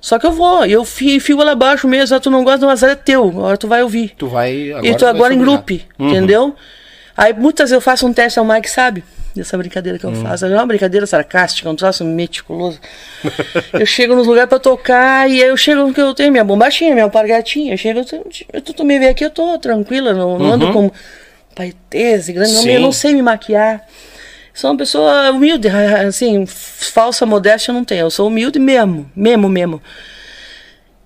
Só 0.01 0.17
que 0.17 0.25
eu 0.25 0.31
vou, 0.31 0.65
eu 0.65 0.85
fio, 0.85 1.19
goela 1.35 1.51
abaixo 1.51 1.87
mesmo, 1.87 2.15
ah, 2.15 2.19
tu 2.19 2.29
não 2.29 2.43
gosta 2.43 2.59
do 2.59 2.69
azar 2.69 2.89
é 2.89 2.95
teu, 2.95 3.27
agora 3.27 3.57
tu 3.57 3.67
vai 3.67 3.83
ouvir. 3.83 4.13
Tu 4.17 4.27
vai 4.27 4.71
agora. 4.71 4.87
e 4.87 4.95
tu 4.95 5.05
agora 5.05 5.33
em 5.33 5.39
grupo. 5.39 5.73
Uhum. 5.99 6.09
entendeu? 6.09 6.55
Aí 7.15 7.33
muitas 7.33 7.69
vezes 7.69 7.73
eu 7.73 7.81
faço 7.81 8.07
um 8.07 8.13
teste 8.13 8.39
ao 8.39 8.45
Mike, 8.45 8.69
sabe? 8.69 9.03
Dessa 9.39 9.57
brincadeira 9.57 9.97
que 9.97 10.05
eu 10.05 10.13
faço. 10.13 10.45
É 10.45 10.49
uma 10.49 10.65
brincadeira 10.65 11.05
sarcástica, 11.07 11.69
um 11.69 11.75
troço 11.75 12.03
meticuloso. 12.03 12.79
eu 13.73 13.85
chego 13.85 14.15
nos 14.15 14.27
lugares 14.27 14.49
pra 14.49 14.59
tocar 14.59 15.29
e 15.29 15.43
aí 15.43 15.49
eu 15.49 15.57
chego 15.57 15.93
que 15.93 16.01
eu 16.01 16.13
tenho 16.13 16.31
minha 16.31 16.43
bombachinha, 16.43 16.93
minha 16.93 17.05
alpargatinha. 17.05 17.73
Eu 17.73 17.77
chego, 17.77 18.01
eu, 18.53 18.61
tu, 18.61 18.73
tu 18.73 18.83
me 18.83 18.99
vê 18.99 19.07
aqui, 19.07 19.23
eu 19.23 19.29
tô 19.29 19.57
tranquila, 19.57 20.13
não, 20.13 20.37
não 20.37 20.53
ando 20.53 20.71
com 20.73 20.91
paetese, 21.55 22.31
grande, 22.31 22.53
não, 22.53 22.65
eu 22.67 22.79
não 22.79 22.91
sei 22.91 23.13
me 23.13 23.21
maquiar. 23.21 23.85
Sou 24.53 24.71
uma 24.71 24.77
pessoa 24.77 25.31
humilde, 25.31 25.67
assim, 26.05 26.45
falsa 26.45 27.25
modéstia 27.25 27.71
eu 27.71 27.75
não 27.75 27.85
tenho. 27.85 28.01
Eu 28.01 28.11
sou 28.11 28.27
humilde 28.27 28.59
mesmo, 28.59 29.09
mesmo, 29.15 29.47
mesmo. 29.47 29.81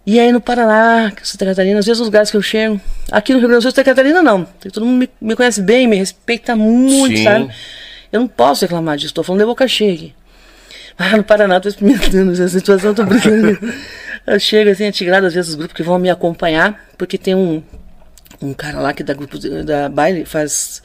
E 0.06 0.20
aí 0.20 0.32
no 0.32 0.42
Paraná, 0.42 1.14
Santa 1.24 1.46
Catarina, 1.46 1.80
às 1.80 1.86
vezes 1.86 2.02
os 2.02 2.08
lugares 2.08 2.30
que 2.30 2.36
eu 2.36 2.42
chego. 2.42 2.80
Aqui 3.12 3.32
no 3.32 3.40
Rio 3.40 3.48
Grande 3.48 3.60
do 3.60 3.64
Sul, 3.64 3.72
Santa 3.72 3.86
Catarina 3.86 4.22
não. 4.22 4.46
Todo 4.74 4.86
mundo 4.86 5.00
me, 5.00 5.10
me 5.22 5.36
conhece 5.36 5.62
bem, 5.62 5.88
me 5.88 5.96
respeita 5.96 6.56
muito, 6.56 7.18
Sim. 7.18 7.24
sabe? 7.24 7.50
Eu 8.14 8.20
não 8.22 8.28
posso 8.28 8.64
reclamar 8.64 8.96
disso, 8.96 9.14
tô 9.14 9.24
falando 9.24 9.42
de 9.42 9.46
boca 9.48 9.68
cheia. 9.68 10.12
Ah, 10.98 11.18
no 11.18 11.24
Paraná, 11.24 11.60
tô 11.60 11.68
experimentando 11.68 12.32
essa 12.32 12.48
situação, 12.48 12.94
tô 12.94 13.04
brincando. 13.04 13.58
eu 14.28 14.40
chego 14.40 14.70
assim, 14.70 14.88
atigrado, 14.88 15.26
às 15.26 15.34
vezes 15.34 15.50
os 15.50 15.56
grupos 15.56 15.76
que 15.76 15.82
vão 15.84 15.98
me 15.98 16.10
acompanhar, 16.10 16.86
porque 16.98 17.18
tem 17.18 17.34
um, 17.34 17.64
um 18.40 18.54
cara 18.54 18.80
lá 18.80 18.94
que 18.94 19.02
dá 19.04 19.16
grupo 19.16 19.40
de- 19.40 19.64
da 19.64 19.90
baile, 19.90 20.24
faz. 20.26 20.84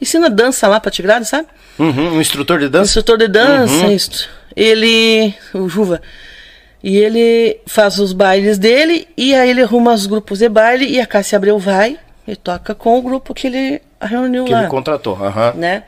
ensina 0.00 0.28
dança 0.28 0.66
lá 0.66 0.80
pra 0.80 0.90
Tigrado, 0.90 1.24
sabe? 1.24 1.46
Uhum, 1.78 2.16
um 2.16 2.20
instrutor 2.20 2.58
de 2.58 2.68
dança? 2.68 2.90
Instrutor 2.90 3.16
de 3.18 3.28
dança, 3.28 3.72
Uhum. 3.86 3.92
isso. 3.92 4.28
Ele, 4.56 5.32
o 5.54 5.68
Juva, 5.68 6.02
e 6.82 6.96
ele 6.96 7.60
faz 7.66 7.98
os 8.00 8.12
bailes 8.12 8.58
dele, 8.58 9.06
e 9.16 9.34
aí 9.36 9.50
ele 9.50 9.62
arruma 9.62 9.94
os 9.94 10.06
grupos 10.06 10.40
de 10.40 10.48
baile, 10.48 10.86
e 10.86 11.00
a 11.00 11.06
Cássia 11.06 11.36
Abreu 11.36 11.58
vai 11.60 11.96
e 12.26 12.34
toca 12.34 12.74
com 12.74 12.98
o 12.98 13.02
grupo 13.02 13.32
que 13.32 13.46
ele 13.46 13.80
reuniu 14.02 14.44
Que 14.44 14.52
lá. 14.52 14.60
ele 14.62 14.68
contratou. 14.68 15.14
Aham. 15.24 15.52
Né? 15.54 15.84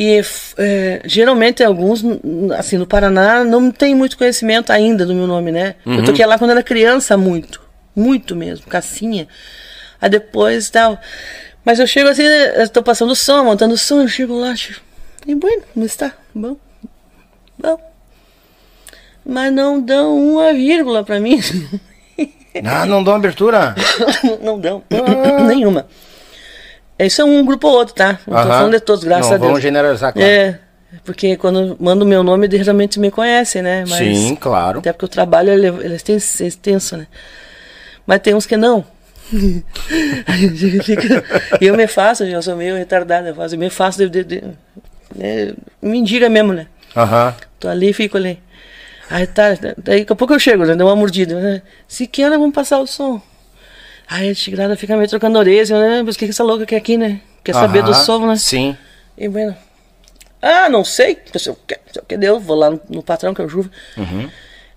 E 0.00 0.22
é, 0.56 1.02
geralmente 1.06 1.64
alguns, 1.64 2.04
assim, 2.56 2.78
no 2.78 2.86
Paraná, 2.86 3.42
não 3.42 3.68
tem 3.72 3.96
muito 3.96 4.16
conhecimento 4.16 4.70
ainda 4.70 5.04
do 5.04 5.12
meu 5.12 5.26
nome, 5.26 5.50
né? 5.50 5.74
Eu 5.84 6.04
toquei 6.04 6.24
lá 6.24 6.38
quando 6.38 6.52
era 6.52 6.62
criança, 6.62 7.16
muito. 7.16 7.60
Muito 7.96 8.36
mesmo, 8.36 8.64
cassinha. 8.68 9.26
Aí 10.00 10.08
depois 10.08 10.70
tal. 10.70 10.96
Mas 11.64 11.80
eu 11.80 11.86
chego 11.88 12.08
assim, 12.08 12.22
né, 12.22 12.62
eu 12.62 12.68
tô 12.68 12.80
passando 12.80 13.12
som, 13.16 13.42
montando 13.42 13.76
som, 13.76 14.02
eu 14.02 14.06
chego 14.06 14.38
lá, 14.38 14.54
chego, 14.54 14.78
e 15.26 15.34
bueno, 15.34 15.62
como 15.74 15.84
está? 15.84 16.12
Bom. 16.32 16.56
Bom. 17.58 17.80
Mas 19.26 19.52
não 19.52 19.80
dão 19.80 20.16
uma 20.16 20.52
vírgula 20.52 21.02
pra 21.02 21.18
mim. 21.18 21.40
Ah, 22.64 22.84
não 22.86 23.02
uma 23.02 23.14
abertura? 23.14 23.72
não 24.42 24.58
dão. 24.58 24.82
Nenhuma. 25.46 25.86
Isso 26.98 27.22
é 27.22 27.24
um 27.24 27.44
grupo 27.44 27.68
ou 27.68 27.74
outro, 27.74 27.94
tá? 27.94 28.18
Não 28.26 28.42
tô 28.42 28.48
falando 28.48 28.72
de 28.72 28.80
todos, 28.80 29.04
graças 29.04 29.26
não, 29.26 29.34
a 29.34 29.38
Deus. 29.38 29.48
Vamos 29.48 29.62
generalizar, 29.62 30.12
claro. 30.12 30.28
É, 30.28 30.58
porque 31.04 31.36
quando 31.36 31.76
mando 31.78 32.04
o 32.04 32.08
meu 32.08 32.22
nome, 32.22 32.46
eles 32.46 32.66
realmente 32.66 32.98
me 32.98 33.10
conhecem, 33.10 33.62
né? 33.62 33.84
Mas, 33.88 33.98
Sim, 33.98 34.34
claro. 34.34 34.80
Até 34.80 34.92
porque 34.92 35.04
o 35.04 35.08
trabalho 35.08 35.50
ele, 35.50 35.68
ele 35.68 35.94
é 35.94 36.44
extenso, 36.44 36.94
é 36.94 36.98
né? 36.98 37.06
Mas 38.06 38.20
tem 38.20 38.34
uns 38.34 38.46
que 38.46 38.56
não. 38.56 38.84
E 41.60 41.66
eu 41.66 41.76
me 41.76 41.86
faço, 41.86 42.24
eu 42.24 42.40
sou 42.42 42.56
meio 42.56 42.74
retardado, 42.74 43.28
eu 43.28 43.34
faço, 43.34 43.54
eu 43.54 43.58
me 43.58 43.68
faço 43.68 43.98
de, 43.98 44.08
de, 44.08 44.24
de, 44.24 44.44
né, 45.14 45.52
mendiga 45.82 46.28
mesmo, 46.28 46.52
né? 46.52 46.66
Aham. 46.96 47.34
Tô 47.60 47.68
ali, 47.68 47.92
fico 47.92 48.16
ali. 48.16 48.40
Aí 49.10 49.26
tá, 49.26 49.54
daí 49.78 50.00
daqui 50.00 50.12
a 50.12 50.16
pouco 50.16 50.34
eu 50.34 50.38
chego, 50.38 50.64
né? 50.64 50.74
Deu 50.74 50.86
uma 50.86 50.96
mordida. 50.96 51.40
Né? 51.40 51.62
Se 51.86 52.06
quer, 52.06 52.30
vamos 52.30 52.54
passar 52.54 52.78
o 52.78 52.86
som. 52.86 53.20
Aí 54.08 54.30
a 54.30 54.34
tigrada 54.34 54.76
fica 54.76 54.96
meio 54.96 55.08
trocando 55.08 55.38
orelha, 55.38 55.78
né? 55.78 56.02
Mas 56.02 56.14
o 56.14 56.18
que 56.18 56.24
que 56.24 56.30
essa 56.30 56.42
louca 56.42 56.64
quer 56.64 56.76
aqui, 56.76 56.96
né? 56.96 57.20
Quer 57.44 57.52
saber 57.54 57.82
do 57.82 57.94
som, 57.94 58.26
né? 58.26 58.36
Sim. 58.36 58.76
E 59.16 59.28
bueno. 59.28 59.54
Ah, 60.40 60.68
não 60.68 60.84
sei. 60.84 61.18
Se 61.36 61.48
eu 61.50 61.58
eu 61.94 62.02
quer 62.06 62.16
deu, 62.18 62.38
vou 62.40 62.56
lá 62.56 62.70
no, 62.70 62.80
no 62.88 63.02
patrão 63.02 63.34
que 63.34 63.42
é 63.42 63.44
o 63.44 63.48
Juva. 63.48 63.70
Uhum. 63.96 64.30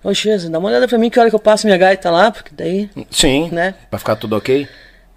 Ô, 0.04 0.12
Jesus, 0.12 0.50
dá 0.50 0.58
uma 0.58 0.68
olhada 0.68 0.88
pra 0.88 0.98
mim 0.98 1.08
que 1.08 1.18
hora 1.20 1.30
que 1.30 1.36
eu 1.36 1.40
passo 1.40 1.66
minha 1.66 1.78
gaita 1.78 2.10
lá, 2.10 2.30
porque 2.30 2.50
daí, 2.52 2.90
Sim. 3.10 3.48
né? 3.52 3.74
Pra 3.88 3.98
ficar 3.98 4.16
tudo 4.16 4.36
ok? 4.36 4.68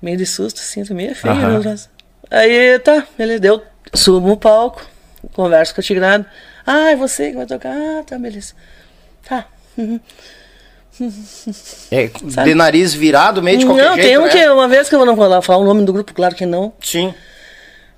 Meio 0.01 0.17
de 0.17 0.25
susto, 0.25 0.59
assim, 0.59 0.83
também 0.85 1.07
é 1.07 1.15
feio, 1.15 1.33
Aham. 1.33 1.59
né? 1.59 1.73
o. 1.73 1.89
Aí, 2.29 2.79
tá, 2.79 3.03
ele 3.17 3.39
deu, 3.39 3.63
subo 3.93 4.27
no 4.27 4.37
palco, 4.37 4.85
converso 5.33 5.73
com 5.73 5.81
a 5.81 5.83
Tigrado. 5.83 6.25
Ah, 6.65 6.91
é 6.91 6.95
você 6.95 7.31
que 7.31 7.35
vai 7.37 7.45
tocar? 7.47 7.71
Ah, 7.73 8.03
tá, 8.05 8.19
beleza. 8.19 8.53
Tá. 9.27 9.45
Uhum. 9.77 9.99
É, 11.91 12.07
de 12.43 12.55
nariz 12.55 12.93
virado, 12.93 13.41
meio 13.43 13.57
de 13.57 13.65
qualquer 13.65 13.85
não, 13.85 13.95
jeito. 13.95 14.07
tem 14.07 14.17
um 14.17 14.23
né? 14.23 14.29
que, 14.29 14.49
uma 14.49 14.67
vez 14.67 14.89
que 14.89 14.95
eu 14.95 15.05
não 15.05 15.15
vou 15.15 15.27
lá 15.27 15.41
falar 15.41 15.59
o 15.59 15.65
nome 15.65 15.83
do 15.83 15.93
grupo, 15.93 16.13
claro 16.13 16.35
que 16.35 16.45
não. 16.45 16.73
Sim. 16.81 17.13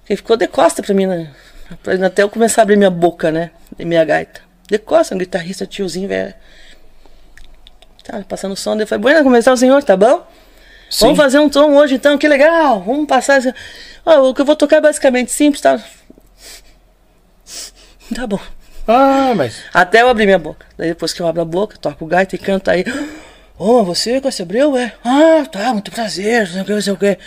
Ele 0.09 0.17
ficou 0.17 0.37
de 0.37 0.47
costa 0.47 0.81
pra 0.81 0.93
mim, 0.93 1.05
né? 1.05 1.29
Até 2.05 2.23
eu 2.23 2.29
começar 2.29 2.61
a 2.61 2.63
abrir 2.63 2.77
minha 2.77 2.89
boca, 2.89 3.31
né? 3.31 3.51
E 3.77 3.85
minha 3.85 4.03
gaita. 4.05 4.41
De 4.69 4.77
costa, 4.77 5.13
um 5.13 5.17
guitarrista 5.17 5.65
tiozinho, 5.65 6.07
velho. 6.07 6.33
Tá, 8.03 8.23
passando 8.27 8.55
som. 8.55 8.75
Daí 8.77 8.85
falei, 8.85 9.01
bueno, 9.01 9.23
começar 9.23 9.51
o 9.51 9.57
senhor, 9.57 9.83
tá 9.83 9.97
bom? 9.97 10.25
Sim. 10.89 11.05
Vamos 11.07 11.17
fazer 11.17 11.39
um 11.39 11.49
tom 11.49 11.75
hoje 11.75 11.95
então, 11.95 12.17
que 12.17 12.27
legal. 12.27 12.81
Vamos 12.83 13.05
passar. 13.05 13.39
esse- 13.39 13.53
Ó, 14.05 14.29
o 14.29 14.33
que 14.33 14.41
eu 14.41 14.45
vou 14.45 14.55
tocar 14.55 14.77
é 14.77 14.81
basicamente 14.81 15.31
simples, 15.31 15.61
tá? 15.61 15.79
Tá 18.15 18.25
bom. 18.25 18.39
Ah, 18.87 19.33
mas. 19.35 19.63
Até 19.73 20.01
eu 20.01 20.09
abrir 20.09 20.25
minha 20.25 20.39
boca. 20.39 20.65
Daí 20.77 20.89
depois 20.89 21.13
que 21.13 21.21
eu 21.21 21.27
abro 21.27 21.41
a 21.41 21.45
boca, 21.45 21.77
toco 21.79 22.05
o 22.05 22.07
gaita 22.07 22.35
e 22.35 22.39
canto 22.39 22.69
aí. 22.71 22.85
Ô, 23.57 23.83
você, 23.83 24.21
Costa 24.21 24.43
Abreu, 24.43 24.77
é? 24.77 24.93
Ah, 25.03 25.43
tá, 25.51 25.73
muito 25.73 25.91
prazer, 25.91 26.41
não 26.47 26.53
sei 26.53 26.61
o 26.61 26.65
que, 26.65 26.73
não 26.73 26.81
sei 26.81 26.93
o 26.93 26.97
que. 26.97 27.17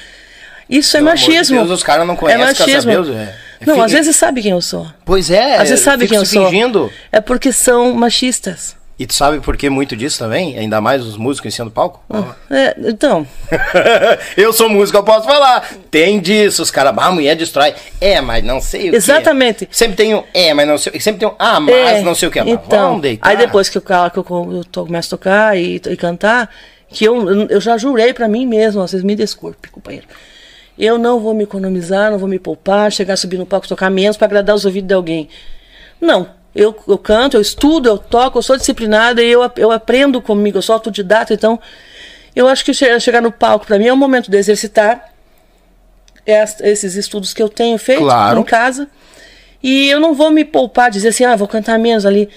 Isso 0.68 0.96
é 0.96 1.00
de 1.00 1.04
machismo. 1.06 1.56
Deus, 1.58 1.70
os 1.70 1.82
caras 1.82 2.06
não 2.06 2.14
conhecem 2.14 2.42
é 2.42 2.46
machismo. 2.46 2.92
Abreu, 2.92 3.14
é. 3.18 3.34
Não, 3.66 3.74
Fica- 3.74 3.86
às 3.86 3.92
vezes 3.92 4.16
sabe 4.16 4.40
quem 4.40 4.52
eu 4.52 4.61
sou. 4.62 4.86
Pois 5.04 5.30
é. 5.30 5.56
Às 5.56 5.68
vezes 5.68 5.84
sabe 5.84 6.06
quem 6.06 6.16
eu 6.16 6.24
sou. 6.24 6.44
fingindo. 6.48 6.90
É 7.11 7.20
porque 7.20 7.52
são 7.52 7.92
machistas. 7.94 8.76
E 9.01 9.07
tu 9.07 9.14
sabe 9.14 9.40
por 9.40 9.57
que 9.57 9.70
muito 9.70 9.96
disso 9.96 10.18
também? 10.18 10.59
Ainda 10.59 10.78
mais 10.78 11.03
os 11.03 11.16
músicos 11.16 11.51
em 11.51 11.57
cima 11.57 11.64
do 11.64 11.70
palco? 11.70 12.03
É, 12.51 12.76
então, 12.80 13.26
eu 14.36 14.53
sou 14.53 14.68
músico, 14.68 14.98
eu 14.98 15.03
posso 15.03 15.26
falar. 15.26 15.66
Tem 15.90 16.20
disso, 16.20 16.62
os 16.62 16.70
caras, 16.70 16.92
ah, 16.98 17.07
a 17.07 17.11
mulher 17.11 17.34
destrói. 17.34 17.72
É, 17.98 18.20
mas 18.20 18.44
não 18.44 18.61
sei 18.61 18.90
o 18.90 18.94
Exatamente. 18.94 19.64
que. 19.64 19.74
Sempre 19.74 19.96
tem 19.96 20.14
um, 20.14 20.22
é, 20.34 20.53
mas 20.53 20.68
não 20.68 20.76
sei 20.76 20.90
o 20.90 20.92
que. 20.92 21.01
Sempre 21.01 21.20
tem 21.20 21.28
um, 21.30 21.34
ah, 21.38 21.59
mas 21.59 21.74
É, 21.74 22.03
não 22.03 22.14
sei 22.14 22.28
o 22.28 22.30
que. 22.30 22.40
Então, 22.40 23.01
aí 23.22 23.38
depois 23.38 23.70
que 23.70 23.78
eu, 23.78 23.80
que 23.82 23.90
eu, 23.90 24.24
eu 24.53 24.64
to- 24.64 24.84
começo 24.84 25.14
a 25.14 25.16
tocar 25.16 25.57
e, 25.57 25.76
e 25.76 25.96
cantar, 25.96 26.51
que 26.90 27.03
eu, 27.03 27.48
eu 27.48 27.59
já 27.59 27.78
jurei 27.78 28.12
pra 28.12 28.28
mim 28.28 28.44
mesmo, 28.44 28.86
vocês 28.86 29.03
me 29.03 29.14
desculpe, 29.16 29.70
companheiro. 29.70 30.09
Eu 30.78 30.98
não 30.98 31.18
vou 31.20 31.32
me 31.32 31.44
economizar, 31.44 32.11
não 32.11 32.18
vou 32.18 32.28
me 32.28 32.38
poupar, 32.38 32.92
chegar, 32.92 33.16
subir 33.16 33.38
no 33.38 33.46
palco, 33.46 33.66
tocar 33.66 33.88
menos 33.88 34.18
pra 34.18 34.26
agradar 34.26 34.55
os 34.55 34.66
ouvidos 34.66 34.88
de 34.88 34.94
alguém. 34.94 35.26
Não. 35.98 36.38
Eu, 36.55 36.76
eu 36.88 36.98
canto, 36.98 37.36
eu 37.36 37.40
estudo, 37.40 37.88
eu 37.88 37.96
toco, 37.98 38.38
eu 38.38 38.42
sou 38.42 38.57
disciplinada 38.57 39.22
e 39.22 39.30
eu, 39.30 39.48
eu 39.57 39.70
aprendo 39.70 40.20
comigo, 40.20 40.59
eu 40.59 40.62
sou 40.62 40.74
autodidata, 40.74 41.32
então 41.32 41.61
eu 42.34 42.48
acho 42.48 42.64
que 42.64 42.74
che- 42.74 42.98
chegar 42.98 43.20
no 43.22 43.30
palco 43.30 43.66
pra 43.66 43.78
mim 43.78 43.86
é 43.86 43.92
o 43.92 43.96
momento 43.96 44.30
de 44.30 44.36
exercitar 44.36 45.12
es- 46.26 46.61
esses 46.61 46.94
estudos 46.96 47.32
que 47.32 47.42
eu 47.42 47.48
tenho 47.48 47.78
feito 47.78 48.03
Claro. 48.03 48.40
em 48.40 48.44
casa. 48.44 48.88
E 49.62 49.88
eu 49.90 50.01
não 50.01 50.14
vou 50.14 50.30
me 50.30 50.44
poupar, 50.44 50.90
dizer 50.90 51.09
assim, 51.09 51.24
ah, 51.24 51.36
vou 51.36 51.46
cantar 51.46 51.78
menos 51.78 52.07
ali. 52.07 52.28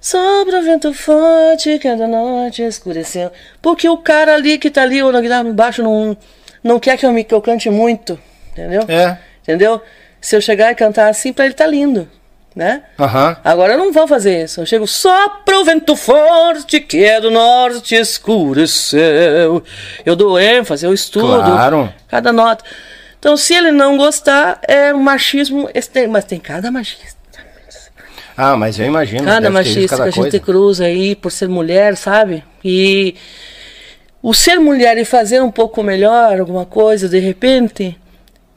Sobre 0.00 0.54
o 0.56 0.62
vento 0.62 0.92
forte 0.92 1.78
que 1.78 1.96
da 1.96 2.06
noite 2.06 2.62
escureceu. 2.62 3.30
Porque 3.62 3.88
o 3.88 3.96
cara 3.96 4.34
ali 4.34 4.58
que 4.58 4.70
tá 4.70 4.82
ali, 4.82 5.02
ou 5.02 5.10
na 5.10 5.20
guitarra 5.20 5.48
embaixo, 5.48 5.82
não, 5.82 6.16
não 6.62 6.78
quer 6.78 6.96
que 6.98 7.06
eu, 7.06 7.12
me, 7.12 7.24
que 7.24 7.34
eu 7.34 7.40
cante 7.40 7.70
muito. 7.70 8.18
Entendeu? 8.52 8.82
É. 8.88 9.16
Entendeu? 9.42 9.80
Se 10.20 10.36
eu 10.36 10.40
chegar 10.40 10.70
e 10.70 10.74
cantar 10.74 11.08
assim, 11.08 11.32
pra 11.32 11.46
ele 11.46 11.54
tá 11.54 11.66
lindo. 11.66 12.08
Né? 12.56 12.84
Aham. 12.98 13.36
Agora 13.44 13.74
eu 13.74 13.78
não 13.78 13.92
vou 13.92 14.08
fazer 14.08 14.44
isso. 14.44 14.62
Eu 14.62 14.66
chego 14.66 14.86
só 14.86 15.28
pro 15.44 15.62
vento 15.62 15.94
forte 15.94 16.80
que 16.80 17.04
é 17.04 17.20
do 17.20 17.30
norte 17.30 17.94
escureceu. 17.94 19.62
Eu 20.06 20.16
dou 20.16 20.40
ênfase, 20.40 20.86
eu 20.86 20.94
estudo. 20.94 21.42
Claro. 21.42 21.92
Cada 22.08 22.32
nota. 22.32 22.64
Então, 23.18 23.36
se 23.36 23.52
ele 23.52 23.70
não 23.70 23.98
gostar, 23.98 24.58
é 24.66 24.94
um 24.94 25.02
machismo. 25.02 25.68
extremo. 25.74 26.14
Mas 26.14 26.24
tem 26.24 26.40
cada 26.40 26.70
machista. 26.70 27.16
Ah, 28.34 28.56
mas 28.56 28.78
eu 28.78 28.86
imagino. 28.86 29.24
Cada 29.24 29.50
machista 29.50 29.80
que 29.80 29.88
cada 29.88 30.04
a 30.04 30.10
gente 30.10 30.40
cruza 30.40 30.84
aí 30.84 31.14
por 31.14 31.30
ser 31.30 31.48
mulher, 31.48 31.94
sabe? 31.96 32.42
E 32.64 33.16
o 34.22 34.32
ser 34.32 34.58
mulher 34.58 34.96
e 34.96 35.04
fazer 35.04 35.42
um 35.42 35.50
pouco 35.50 35.82
melhor 35.82 36.40
alguma 36.40 36.64
coisa, 36.64 37.08
de 37.08 37.18
repente, 37.18 37.98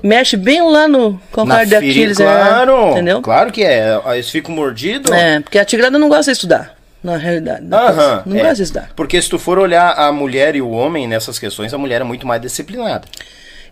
mexe 0.04 0.38
bem 0.38 0.62
lá 0.62 0.88
no 0.88 1.20
calcanhar 1.32 1.66
de 1.66 1.76
Aquiles, 1.76 2.20
é, 2.20 2.24
claro. 2.24 2.91
entendeu? 2.91 3.22
Claro 3.22 3.52
que 3.52 3.64
é. 3.64 4.00
Eles 4.14 4.30
ficam 4.30 4.54
mordidos. 4.54 5.12
É, 5.12 5.39
porque 5.39 5.60
a 5.60 5.66
tigrada 5.66 5.97
não 5.97 6.10
gosta 6.10 6.32
de 6.32 6.38
estudar, 6.38 6.76
na 7.04 7.18
realidade. 7.18 7.66
não 7.66 8.38
é. 8.38 8.39
gosta 8.39 8.56
de 8.56 8.64
estudar. 8.64 8.89
Porque 8.95 9.22
se 9.22 9.30
tu 9.30 9.39
for 9.39 9.60
olhar 9.60 9.91
a 9.91 10.12
mulher 10.12 10.56
e 10.56 10.62
o 10.62 10.70
homem 10.70 11.08
nessas 11.08 11.38
questões, 11.39 11.74
a 11.74 11.78
mulher 11.78 12.02
é 12.02 12.04
muito 12.04 12.26
mais 12.26 12.41
disciplinada. 12.41 13.08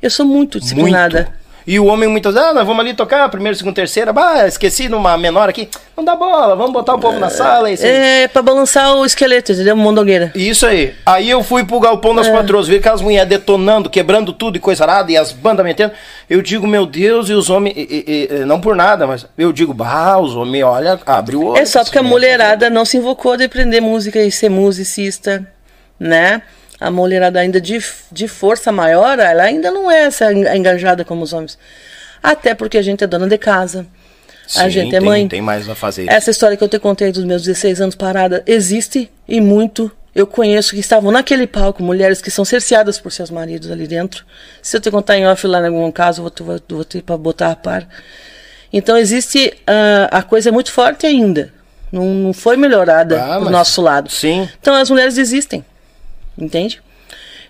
Eu 0.02 0.10
sou 0.10 0.26
muito 0.26 0.60
disciplinada. 0.60 1.24
Muito. 1.24 1.47
E 1.70 1.78
o 1.82 1.86
homem 1.88 2.08
muitas 2.08 2.34
vezes, 2.34 2.50
ah, 2.50 2.54
nós 2.54 2.66
vamos 2.66 2.80
ali 2.80 2.94
tocar, 2.94 3.28
primeiro, 3.28 3.58
segundo, 3.58 3.76
terceira, 3.76 4.14
bah, 4.14 4.48
esqueci 4.48 4.88
numa 4.88 5.18
menor 5.18 5.50
aqui. 5.50 5.68
Não 5.98 6.04
dá 6.06 6.16
bola, 6.16 6.56
vamos 6.56 6.72
botar 6.72 6.96
o 6.96 7.00
povo 7.00 7.20
na 7.20 7.30
sala. 7.30 7.70
É 7.70 7.74
isso 7.74 7.86
aí. 7.86 7.92
É 8.24 8.28
pra 8.30 8.42
balançar 8.42 8.96
o 8.96 9.06
esqueleto, 9.06 9.52
entendeu? 9.52 9.76
Mondongueira. 9.76 10.32
Isso 10.34 10.66
aí. 10.66 10.96
Aí 11.06 11.30
eu 11.30 11.44
fui 11.44 11.66
pro 11.66 11.78
galpão 11.82 12.14
É. 12.14 12.16
das 12.16 12.30
patroas, 12.30 12.70
vi 12.70 12.78
aquelas 12.78 13.02
mulheres 13.02 13.28
detonando, 13.28 13.90
quebrando 13.90 14.32
tudo 14.32 14.56
e 14.56 14.62
coisa 14.62 14.86
arada, 14.86 15.12
e 15.12 15.18
as 15.18 15.34
bandas 15.34 15.66
metendo. 15.66 15.92
Eu 16.30 16.42
digo, 16.42 16.66
meu 16.66 16.86
Deus, 16.86 17.28
e 17.30 17.34
os 17.34 17.50
homens, 17.50 17.76
e- 17.76 18.06
e- 18.08 18.36
e- 18.42 18.46
não 18.46 18.62
por 18.62 18.74
nada, 18.74 19.06
mas 19.06 19.26
eu 19.38 19.52
digo, 19.52 19.74
bah, 19.74 20.18
os 20.20 20.38
homens, 20.38 20.64
olha, 20.64 20.98
abre 21.06 21.36
o 21.36 21.48
olho. 21.48 21.62
É 21.62 21.66
só 21.66 21.84
porque 21.84 22.00
a 22.00 22.04
mulherada 22.04 22.70
não 22.70 22.86
se 22.86 22.96
invocou 22.96 23.36
de 23.36 23.44
aprender 23.44 23.82
música 23.82 24.20
e 24.24 24.32
ser 24.32 24.48
musicista, 24.50 25.46
né? 26.00 26.42
A 26.80 26.92
mulherada 26.92 27.40
ainda 27.40 27.60
de, 27.60 27.84
de 28.12 28.28
força 28.28 28.72
maior, 28.72 29.18
ela 29.20 29.44
ainda 29.44 29.72
não 29.72 29.90
é 29.90 30.04
essa 30.04 30.32
en- 30.32 30.48
engajada 30.56 31.04
como 31.04 31.24
os 31.24 31.34
homens. 31.34 31.58
Até 32.22 32.54
porque 32.54 32.78
a 32.78 32.82
gente 32.82 33.04
é 33.04 33.08
dona 33.08 33.28
de 33.28 33.38
casa. 33.38 33.86
a 34.56 34.64
Sim, 34.66 34.70
gente 34.70 34.96
é 34.96 35.00
tem- 35.00 35.08
mãe. 35.10 35.28
Tem 35.28 35.42
mais 35.42 35.68
a 35.68 35.74
fazer. 35.76 36.08
Essa 36.10 36.30
história 36.32 36.56
que 36.56 36.64
eu 36.64 36.70
te 36.70 36.78
contei 36.80 37.12
dos 37.12 37.24
meus 37.24 37.42
16 37.44 37.82
anos 37.82 37.96
parada 37.96 38.44
existe 38.46 39.10
e 39.28 39.42
muito. 39.42 39.92
Eu 40.14 40.26
conheço 40.26 40.72
que 40.74 40.80
estavam 40.80 41.12
naquele 41.12 41.46
palco 41.46 41.84
mulheres 41.84 42.22
que 42.22 42.32
são 42.32 42.44
cerceadas 42.46 43.00
por 43.00 43.12
seus 43.12 43.30
maridos 43.30 43.70
ali 43.70 43.86
dentro. 43.88 44.26
Se 44.64 44.76
eu 44.78 44.82
te 44.82 44.90
contar 44.90 45.18
em 45.18 45.28
off 45.28 45.46
lá 45.46 45.62
em 45.62 45.68
algum 45.68 45.92
caso, 45.92 46.20
eu 46.20 46.24
vou, 46.24 46.32
te- 46.32 46.44
vou, 46.44 46.60
vou 46.78 46.84
ter 46.84 47.02
para 47.04 47.18
botar 47.18 47.52
a 47.52 47.56
par. 47.56 47.88
Então 48.74 48.98
existe 48.98 49.54
ah, 49.66 50.10
a 50.12 50.24
coisa 50.24 50.50
é 50.50 50.52
muito 50.52 50.72
forte 50.72 51.06
ainda. 51.06 51.52
Não, 51.92 52.04
não 52.06 52.34
foi 52.34 52.58
melhorada 52.58 53.22
Ah, 53.24 53.40
do 53.40 53.50
nosso 53.50 53.82
lado. 53.82 54.10
Sim. 54.12 54.48
Então 54.60 54.76
as 54.76 54.90
mulheres 54.90 55.16
desistem. 55.16 55.64
Entende? 56.38 56.82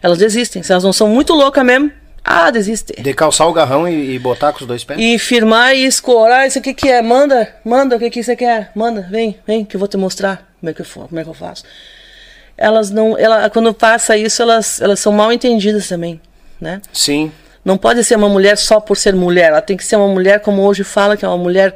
Elas 0.02 0.18
desistem. 0.18 0.64
Se 0.64 0.72
elas 0.72 0.84
não 0.84 0.94
são 0.94 1.08
muito 1.10 1.34
loucas 1.34 1.66
mesmo, 1.66 1.92
ah, 2.24 2.52
desistem. 2.52 3.02
De 3.04 3.14
calçar 3.14 3.48
o 3.48 3.54
garrão 3.54 3.88
e, 3.88 4.16
e 4.16 4.20
botar 4.20 4.52
com 4.54 4.60
os 4.62 4.68
dois 4.68 4.84
pés. 4.84 5.00
E 5.00 5.18
firmar 5.18 5.74
e 5.76 5.86
escorar, 5.86 6.46
isso 6.48 6.60
aqui 6.60 6.74
que 6.74 6.88
é? 6.90 7.02
Manda, 7.02 7.54
manda, 7.64 7.96
o 7.96 8.00
que 8.00 8.10
que 8.10 8.22
você 8.24 8.36
quer? 8.36 8.72
Manda, 8.76 9.08
vem, 9.10 9.38
vem, 9.48 9.64
que 9.66 9.76
eu 9.76 9.80
vou 9.80 9.88
te 9.88 9.98
mostrar 9.98 10.46
como 10.60 10.70
é 10.70 10.74
que 10.74 10.82
eu, 10.82 10.86
for, 10.86 11.08
como 11.08 11.20
é 11.20 11.24
que 11.24 11.30
eu 11.30 11.34
faço. 11.34 11.64
Elas 12.58 12.90
não, 12.90 13.18
ela, 13.18 13.50
quando 13.50 13.74
passa 13.74 14.18
isso, 14.18 14.42
elas, 14.42 14.82
elas 14.82 15.00
são 15.00 15.12
mal 15.14 15.32
entendidas 15.32 15.88
também, 15.88 16.20
né? 16.60 16.82
Sim. 16.92 17.32
Não 17.64 17.78
pode 17.78 18.04
ser 18.04 18.16
uma 18.16 18.30
mulher 18.30 18.58
só 18.58 18.80
por 18.80 18.98
ser 18.98 19.14
mulher, 19.14 19.50
ela 19.50 19.62
tem 19.62 19.78
que 19.78 19.84
ser 19.86 19.96
uma 19.96 20.08
mulher 20.08 20.40
como 20.40 20.64
hoje 20.64 20.84
fala, 20.84 21.16
que 21.16 21.24
é 21.24 21.28
uma 21.28 21.38
mulher, 21.38 21.76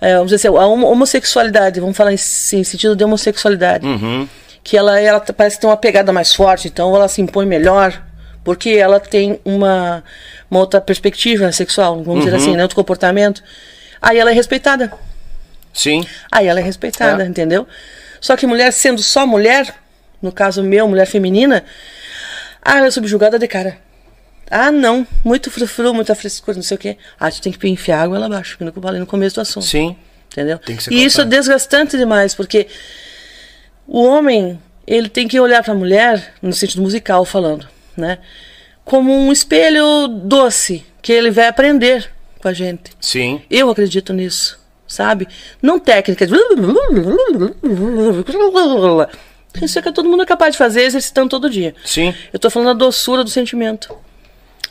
é, 0.00 0.14
vamos 0.14 0.30
dizer 0.30 0.48
assim, 0.48 0.56
a 0.56 0.66
homo- 0.66 0.86
homossexualidade, 0.88 1.80
vamos 1.80 1.96
falar 1.96 2.12
em, 2.12 2.14
em 2.14 2.64
sentido 2.64 2.94
de 2.94 3.02
homossexualidade, 3.04 3.86
Uhum. 3.86 4.28
Que 4.62 4.76
ela, 4.76 4.98
ela 5.00 5.20
parece 5.20 5.58
ter 5.58 5.66
uma 5.66 5.76
pegada 5.76 6.12
mais 6.12 6.34
forte, 6.34 6.68
então 6.68 6.94
ela 6.94 7.08
se 7.08 7.20
impõe 7.20 7.46
melhor, 7.46 8.02
porque 8.44 8.70
ela 8.70 9.00
tem 9.00 9.40
uma, 9.44 10.04
uma 10.50 10.60
outra 10.60 10.80
perspectiva 10.80 11.50
sexual, 11.52 12.02
vamos 12.02 12.24
dizer 12.24 12.36
assim, 12.36 12.56
né, 12.56 12.62
outro 12.62 12.76
comportamento. 12.76 13.42
Aí 14.00 14.18
ela 14.18 14.30
é 14.30 14.34
respeitada. 14.34 14.92
Sim. 15.72 16.06
Aí 16.30 16.46
ela 16.46 16.60
é 16.60 16.62
respeitada, 16.62 17.22
É. 17.22 17.26
entendeu? 17.26 17.66
Só 18.20 18.36
que 18.36 18.46
mulher 18.46 18.72
sendo 18.72 19.02
só 19.02 19.26
mulher, 19.26 19.74
no 20.20 20.32
caso 20.32 20.62
meu, 20.62 20.86
mulher 20.88 21.06
feminina, 21.06 21.64
ah, 22.62 22.78
ela 22.78 22.86
é 22.86 22.90
subjugada 22.90 23.38
de 23.38 23.48
cara. 23.48 23.78
Ah, 24.50 24.72
não, 24.72 25.06
muito 25.24 25.50
frufru, 25.50 25.94
muita 25.94 26.14
frescura, 26.14 26.56
não 26.56 26.62
sei 26.62 26.74
o 26.74 26.78
quê. 26.78 26.96
Ah, 27.18 27.30
tu 27.30 27.40
tem 27.40 27.52
que 27.52 27.68
enfiar 27.68 28.02
água 28.02 28.18
lá 28.18 28.26
abaixo, 28.26 28.58
que 28.58 28.64
eu 28.64 28.72
falei 28.82 28.98
no 28.98 29.06
começo 29.06 29.36
do 29.36 29.40
assunto. 29.40 29.64
Sim. 29.64 29.96
Entendeu? 30.32 30.58
Tem 30.58 30.76
que 30.76 30.82
ser 30.82 30.92
e 30.92 31.04
isso 31.04 31.20
é 31.20 31.24
desgastante 31.24 31.96
demais, 31.96 32.34
porque 32.34 32.66
o 33.92 34.04
homem, 34.04 34.56
ele 34.86 35.08
tem 35.08 35.26
que 35.26 35.40
olhar 35.40 35.64
para 35.64 35.72
a 35.72 35.76
mulher, 35.76 36.34
no 36.40 36.52
sentido 36.52 36.80
musical 36.80 37.24
falando, 37.24 37.68
né? 37.96 38.18
Como 38.84 39.12
um 39.12 39.32
espelho 39.32 40.06
doce, 40.06 40.86
que 41.02 41.12
ele 41.12 41.32
vai 41.32 41.48
aprender 41.48 42.08
com 42.40 42.46
a 42.46 42.52
gente. 42.52 42.92
Sim. 43.00 43.42
Eu 43.50 43.68
acredito 43.68 44.12
nisso, 44.12 44.60
sabe? 44.86 45.26
Não 45.60 45.76
técnica 45.76 46.24
de... 46.24 46.32
Isso 49.60 49.76
é 49.76 49.82
que 49.82 49.90
todo 49.90 50.08
mundo 50.08 50.22
é 50.22 50.26
capaz 50.26 50.52
de 50.52 50.58
fazer 50.58 50.82
exercitando 50.82 51.28
todo 51.28 51.50
dia. 51.50 51.74
Sim. 51.84 52.14
Eu 52.32 52.38
tô 52.38 52.48
falando 52.48 52.68
da 52.78 52.84
doçura 52.84 53.24
do 53.24 53.30
sentimento. 53.30 53.92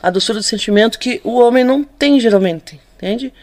A 0.02 0.10
doçura 0.10 0.40
do 0.40 0.44
sentimento 0.44 0.98
que 0.98 1.20
o 1.26 1.38
homem 1.40 1.66
não 1.66 1.84
tem 1.84 2.22
geralmente, 2.22 2.80
entende? 2.96 3.34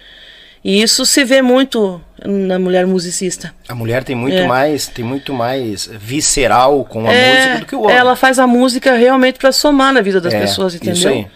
E 0.69 0.83
isso 0.83 1.07
se 1.07 1.23
vê 1.23 1.41
muito 1.43 2.01
na 2.25 2.59
mulher 2.59 2.85
musicista. 2.89 3.55
A 3.69 3.75
mulher 3.75 4.03
tem 4.03 4.17
muito 4.17 4.37
É. 4.37 4.47
mais, 4.49 4.89
tem 4.89 5.05
muito 5.05 5.33
mais 5.33 5.87
visceral 5.93 6.85
com 6.85 7.09
a 7.09 7.13
É, 7.13 7.37
música 7.37 7.59
do 7.61 7.67
que 7.67 7.77
o 7.77 7.83
homem. 7.83 7.95
ela 7.95 8.17
faz 8.17 8.41
a 8.41 8.49
música 8.49 8.95
realmente 8.97 9.39
para 9.39 9.53
somar 9.53 9.93
na 9.93 10.01
vida 10.01 10.21
das 10.21 10.35
É, 10.35 10.41
pessoas, 10.41 10.75
entendeu? 10.75 10.95
Isso 10.95 11.07
aí. 11.09 11.27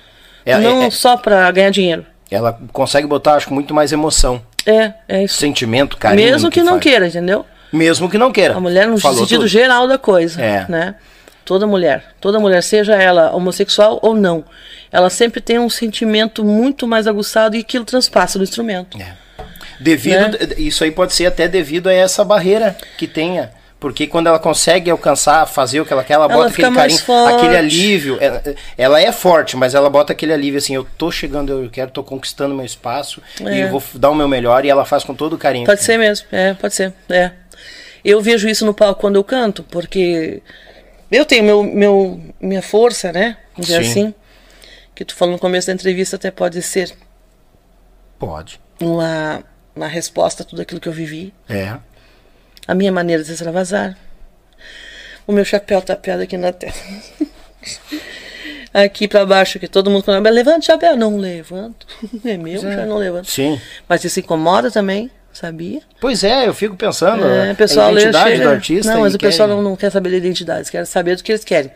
É- 0.45 0.59
não 0.59 0.83
é- 0.83 0.87
é- 0.87 0.91
só 0.91 1.17
para 1.17 1.49
ganhar 1.53 1.71
dinheiro. 1.71 2.05
ela 2.29 2.59
consegue 2.73 3.07
botar, 3.07 3.35
acho 3.35 3.47
que 3.47 3.53
muito 3.53 3.73
mais 3.73 3.93
emoção, 3.93 4.43
É, 4.67 4.93
é 5.09 5.23
isso. 5.25 5.37
sentimento, 5.37 5.97
carinho. 5.97 6.29
Mesmo 6.29 6.47
no 6.47 6.51
que, 6.51 6.63
não 6.63 6.73
faz. 6.73 6.83
queira, 6.83 7.07
entendeu? 7.07 7.47
Mesmo 7.73 8.09
que 8.11 8.19
não 8.19 8.33
queira. 8.33 8.57
A 8.57 8.61
mulher 8.61 8.89
no 8.89 8.99
Falou 8.99 9.19
sentido 9.19 9.41
tudo. 9.43 9.49
geral 9.49 9.87
da 9.87 9.97
coisa, 9.99 10.41
É. 10.43 10.67
né? 10.69 10.95
Toda 11.51 11.67
mulher, 11.67 12.05
toda 12.21 12.39
mulher, 12.39 12.63
seja 12.63 12.95
ela 12.95 13.35
homossexual 13.35 13.99
ou 14.03 14.15
não, 14.15 14.45
ela 14.93 15.11
sempre 15.11 15.41
tem 15.41 15.59
um 15.59 15.69
sentimento 15.69 16.45
muito 16.45 16.87
mais 16.87 17.09
aguçado 17.09 17.57
e 17.57 17.59
aquilo 17.59 17.85
transpassa 17.85 18.39
no 18.39 18.45
instrumento. 18.45 18.97
É. 19.03 19.15
Devido, 19.81 20.39
Isso 20.57 20.85
aí 20.85 20.93
pode 20.93 21.13
ser 21.13 21.27
até 21.27 21.49
devido 21.49 21.89
a 21.89 21.93
essa 21.93 22.25
barreira 22.25 22.77
que 22.97 23.09
tenha. 23.09 23.51
Porque 23.81 24.07
quando 24.07 24.29
ela 24.29 24.39
consegue 24.39 24.89
alcançar, 24.93 25.45
fazer 25.45 25.81
o 25.81 25.85
que 25.85 25.93
ela 25.93 26.05
quer, 26.05 26.13
ela, 26.15 26.27
Ela 26.27 26.35
bota 26.35 26.51
aquele 26.51 26.71
carinho, 26.73 26.99
forte. 27.01 27.35
aquele 27.35 27.57
alívio. 27.57 28.19
Ela, 28.21 28.43
ela 28.79 29.01
é 29.01 29.11
forte, 29.11 29.57
mas 29.57 29.75
ela 29.75 29.91
bota 29.91 30.13
aquele 30.13 30.33
alívio 30.33 30.59
assim, 30.59 30.77
eu 30.77 30.87
tô 30.97 31.11
chegando, 31.11 31.65
eu 31.65 31.69
quero, 31.69 31.91
tô 31.91 32.05
conquistando 32.05 32.55
meu 32.55 32.65
espaço 32.65 33.21
e 33.41 33.49
É. 33.49 33.65
eu 33.65 33.71
vou 33.71 33.83
dar 33.95 34.11
o 34.11 34.15
meu 34.15 34.29
melhor 34.29 34.65
e 34.65 34.69
ela 34.69 34.85
faz 34.85 35.03
com 35.03 35.17
todo 35.17 35.37
carinho. 35.37 35.67
Pode 35.67 35.83
ser 35.83 35.99
mesmo, 35.99 36.29
é, 36.31 36.55
pode 36.55 36.75
ser, 36.77 36.93
é. 37.09 37.33
Eu 38.05 38.21
vejo 38.23 38.49
isso 38.49 38.65
no 38.65 38.73
palco 38.73 39.01
quando 39.01 39.17
eu 39.17 39.25
canto, 39.25 39.65
porque 39.65 40.41
eu 41.11 41.25
tenho 41.25 41.45
meu, 41.45 41.63
meu, 41.63 42.21
minha 42.41 42.63
força, 42.63 43.13
né? 43.13 43.37
Vamos 43.53 43.67
dizer 43.69 43.85
Sim. 43.85 43.91
assim. 43.91 44.15
Que 44.95 45.05
tu 45.05 45.15
falou 45.15 45.35
no 45.35 45.41
começo 45.41 45.67
da 45.67 45.73
entrevista 45.73 46.17
até 46.17 46.31
pode 46.31 46.63
ser 46.63 46.93
Pode. 48.19 48.61
uma, 48.81 49.43
uma 49.75 49.89
resposta 49.89 50.43
a 50.43 50.47
tudo 50.47 50.63
aquilo 50.63 50.81
que 50.81 50.89
eu 50.89 50.93
vivi. 50.93 51.33
É. 51.49 51.77
A 52.67 52.75
minha 52.75 52.93
maneira 52.93 53.25
de 53.25 53.33
extravasar. 53.33 53.97
O 55.27 55.33
meu 55.33 55.45
chapéu 55.45 55.81
tapeado 55.81 56.23
aqui 56.23 56.37
na 56.37 56.53
testa. 56.53 56.85
aqui 58.73 59.09
pra 59.09 59.25
baixo, 59.27 59.59
que 59.59 59.69
todo 59.69 59.91
mundo 59.91 60.05
levanta 60.31 60.59
o 60.59 60.63
chapéu. 60.63 60.97
Não 60.97 61.17
levanto. 61.17 61.87
É 62.25 62.37
meu, 62.37 62.61
já 62.61 62.87
não 62.87 62.97
levanto. 62.97 63.31
Sim. 63.31 63.61
Mas 63.89 64.05
isso 64.05 64.21
incomoda 64.21 64.71
também, 64.71 65.11
sabia? 65.33 65.81
Pois 66.01 66.23
é, 66.25 66.47
eu 66.47 66.55
fico 66.55 66.77
pensando. 66.77 67.25
É, 67.27 67.51
a 67.51 67.55
pessoal 67.55 67.91
lê, 67.91 68.01
identidade 68.03 68.41
do 68.41 68.49
artista. 68.49 68.93
Não, 68.95 69.01
mas 69.03 69.15
o 69.15 69.19
pessoal 69.19 69.49
quer- 69.49 69.55
não, 69.55 69.63
não 69.63 69.77
quer 69.77 69.91
saber 69.91 70.11
da 70.11 70.17
identidade, 70.17 70.71
querem 70.71 70.87
saber 70.87 71.17
do 71.17 71.23
que 71.23 71.33
eles 71.33 71.45
querem. 71.45 71.71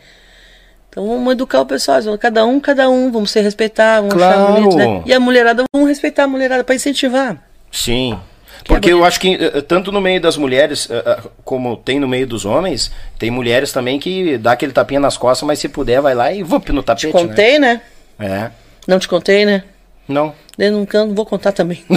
Então 0.89 1.07
vamos 1.07 1.33
educar 1.33 1.59
o 1.61 1.65
pessoal, 1.65 1.99
cada 2.17 2.45
um, 2.45 2.59
cada 2.59 2.89
um, 2.89 3.11
vamos 3.11 3.29
se 3.31 3.41
respeitar, 3.41 3.99
vamos 4.01 4.15
achar 4.15 4.33
Claro. 4.33 4.53
bonito, 4.53 4.77
né? 4.77 5.03
E 5.05 5.13
a 5.13 5.19
mulherada, 5.19 5.63
vamos 5.73 5.89
respeitar 5.89 6.23
a 6.23 6.27
mulherada 6.27 6.63
para 6.63 6.75
incentivar. 6.75 7.37
Sim. 7.71 8.17
Que 8.63 8.71
é 8.71 8.75
Porque 8.75 8.93
eu 8.93 9.03
acho 9.03 9.19
que 9.19 9.33
eh, 9.35 9.61
tanto 9.61 9.91
no 9.91 9.99
meio 9.99 10.21
das 10.21 10.37
mulheres 10.37 10.87
eh, 10.89 11.03
eh, 11.05 11.19
como 11.43 11.75
tem 11.75 11.99
no 11.99 12.07
meio 12.07 12.25
dos 12.25 12.45
homens, 12.45 12.91
tem 13.19 13.29
mulheres 13.29 13.71
também 13.73 13.99
que 13.99 14.37
dá 14.37 14.53
aquele 14.53 14.71
tapinha 14.71 14.99
nas 14.99 15.17
costas, 15.17 15.45
mas 15.45 15.59
se 15.59 15.67
puder 15.67 15.99
vai 16.01 16.15
lá 16.15 16.31
e 16.31 16.41
vup 16.41 16.69
no 16.71 16.81
Te 16.81 16.85
tapete, 16.85 17.11
contei, 17.11 17.59
né? 17.59 17.81
né? 18.17 18.27
É. 18.27 18.51
Não 18.87 18.97
te 18.97 19.07
contei, 19.09 19.45
né? 19.45 19.63
Não. 20.07 20.33
Eu 20.57 20.71
não 20.71 21.13
vou 21.13 21.25
contar 21.25 21.51
também. 21.51 21.83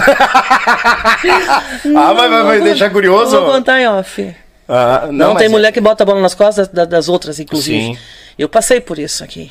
ah, 1.96 2.14
mas 2.14 2.30
vai, 2.30 2.42
vai 2.42 2.60
deixar 2.60 2.90
curioso? 2.90 3.40
Vou 3.40 3.52
contar 3.52 3.80
em 3.80 3.86
off. 3.86 4.34
Ah, 4.68 5.08
Não, 5.10 5.28
mas 5.30 5.38
tem 5.38 5.46
é- 5.46 5.50
mulher 5.50 5.72
que 5.72 5.80
bota 5.80 6.02
a 6.02 6.06
bola 6.06 6.20
nas 6.20 6.34
costas 6.34 6.68
da- 6.68 6.84
das 6.84 7.08
outras, 7.08 7.38
inclusive. 7.40 7.94
Sim. 7.94 7.98
Eu 8.38 8.48
passei 8.48 8.80
por 8.80 8.98
isso 8.98 9.24
aqui. 9.24 9.50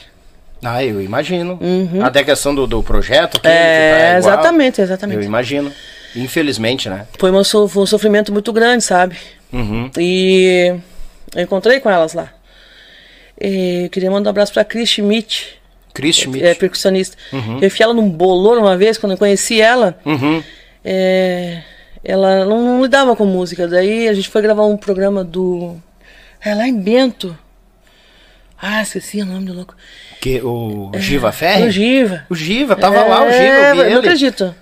Ah, 0.63 0.84
eu 0.84 1.01
imagino. 1.01 1.59
Até 2.03 2.19
a 2.19 2.23
questão 2.23 2.53
do, 2.53 2.65
do 2.67 2.81
projeto. 2.84 3.39
que 3.39 3.47
Uhum. 3.47 3.53
É, 3.53 4.11
tá 4.13 4.17
exatamente, 4.17 4.81
exatamente. 4.81 5.17
Eu 5.19 5.23
imagino. 5.23 5.71
Infelizmente, 6.15 6.89
né? 6.89 7.05
Foi, 7.19 7.29
uma, 7.31 7.43
foi 7.43 7.84
um 7.84 7.85
sofrimento 7.85 8.31
muito 8.34 8.51
grande, 8.51 8.84
sabe? 8.84 9.17
Uhum. 9.53 9.89
E 9.97 10.73
eu 11.35 11.41
encontrei 11.43 11.79
com 11.79 11.89
elas 11.89 12.13
lá. 12.13 12.29
E 13.39 13.84
eu 13.85 13.89
queria 13.89 14.09
mandar 14.09 14.29
um 14.29 14.31
abraço 14.31 14.51
pra 14.51 14.63
Chris 14.65 14.89
Schmidt, 14.89 15.56
Chris 15.98 16.15
Schmidt. 16.18 16.45
é 16.45 16.53
percussionista. 16.53 17.18
Eu 17.34 17.68
enfiei 17.68 17.84
ela 17.86 17.94
num 17.94 18.10
bolor 18.10 18.57
uma 18.57 18.78
vez, 18.78 18.98
quando 18.98 19.11
eu 19.14 19.18
conheci 19.18 19.60
ela. 19.60 19.98
Uhum. 20.06 20.44
É, 20.86 21.61
ela 22.03 22.45
não, 22.45 22.64
não 22.64 22.82
lidava 22.84 23.15
com 23.15 23.26
música. 23.26 23.68
Daí 23.68 24.07
a 24.07 24.14
gente 24.14 24.30
foi 24.30 24.41
gravar 24.41 24.65
um 24.65 24.78
programa 24.78 25.24
do. 25.24 25.76
É 26.44 26.53
lá 26.53 26.68
em 26.68 26.80
Bento. 26.80 27.38
Ah, 28.61 28.82
esqueci 28.82 29.22
o 29.22 29.26
nome 29.26 29.45
do 29.45 29.53
louco. 29.53 29.76
Que, 30.22 30.41
o 30.41 30.91
Giva 30.98 31.32
Ferri? 31.32 31.68
O 31.68 31.72
Giva. 31.72 32.26
O 32.30 32.36
Giva, 32.36 32.76
tava 32.76 33.03
lá, 33.03 33.24
o 33.24 33.32
Giva, 33.32 33.44
eu 33.44 33.64
É, 33.64 33.74
não 33.74 33.86
ele. 33.86 33.95
acredito. 33.98 34.56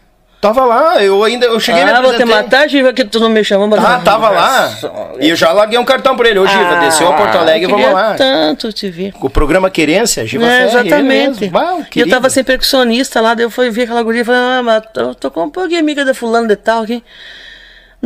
Tava 0.45 0.63
lá, 0.65 1.03
eu 1.03 1.23
ainda, 1.23 1.45
eu 1.47 1.59
cheguei 1.59 1.81
ah, 1.81 1.85
me 2.01 2.07
vou 2.07 2.15
te 2.15 2.23
matar, 2.25 2.69
Giva, 2.69 2.93
que 2.93 3.03
tu 3.03 3.19
não 3.19 3.29
me 3.29 3.43
chamou. 3.43 3.67
mas- 3.67 3.83
Ah, 3.83 3.99
tava 4.03 4.29
lá. 4.29 4.71
E 5.19 5.29
eu 5.29 5.35
já 5.35 5.51
larguei 5.51 5.79
um 5.79 5.85
cartão 5.85 6.15
pra 6.15 6.29
ele. 6.29 6.37
Ô, 6.39 6.45
Giva, 6.45 6.75
desceu 6.81 7.07
a 7.07 7.13
Porto 7.13 7.37
Alegre, 7.37 7.65
Ah, 7.71 7.75
vamos 7.75 7.93
lá. 7.93 8.13
tanto 8.15 8.71
te 8.71 8.89
ver. 8.89 9.13
O 9.21 9.29
programa 9.29 9.69
Querência, 9.69 10.25
Giva 10.25 10.45
É, 10.45 10.67
Ferri, 10.67 10.77
ele 10.77 10.87
exatamente. 10.87 11.49
Bah, 11.49 11.77
e 11.95 11.99
eu 11.99 12.09
tava 12.09 12.29
sem 12.29 12.43
percussionista 12.43 13.19
lá, 13.21 13.33
daí 13.33 13.45
eu 13.45 13.49
fui 13.49 13.69
ver 13.71 13.83
aquela 13.83 14.03
guria 14.03 14.21
e 14.21 14.23
falei, 14.25 14.41
ah, 14.41 14.61
mas 14.63 14.83
tô, 14.93 15.15
tô 15.15 15.31
com 15.31 15.43
um 15.45 15.49
pouquinho 15.49 15.79
amiga 15.79 16.05
da 16.05 16.13
fulano 16.13 16.47
de 16.47 16.55
tal 16.55 16.83
aqui. 16.83 17.03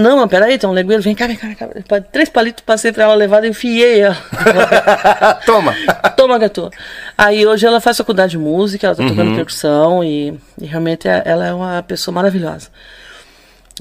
Não, 0.01 0.15
mas 0.17 0.29
peraí, 0.29 0.57
tem 0.57 0.69
um 0.69 0.71
legueiro, 0.71 1.03
vem 1.03 1.13
cá, 1.13 1.27
vem 1.27 1.35
cá, 1.35 1.47
vem 1.47 1.55
cá. 1.55 1.67
Três 2.11 2.29
palitos 2.29 2.63
passei 2.65 2.91
pra 2.93 3.03
ela 3.03 3.15
levar 3.15 3.43
e 3.43 3.49
enfiei 3.49 3.99
ela. 3.99 4.15
Toma. 5.45 5.75
Toma, 6.15 6.37
gato. 6.39 6.71
Aí 7.17 7.45
hoje 7.45 7.65
ela 7.65 7.81
faz 7.81 7.97
faculdade 7.97 8.31
de 8.31 8.37
música, 8.37 8.87
ela 8.87 8.95
tá 8.95 9.03
Uhum. 9.03 9.09
tocando 9.09 9.35
percussão 9.35 10.01
e, 10.01 10.39
e 10.61 10.65
realmente 10.65 11.05
é- 11.07 11.21
ela 11.25 11.45
é 11.45 11.53
uma 11.53 11.83
pessoa 11.83 12.15
maravilhosa. 12.15 12.69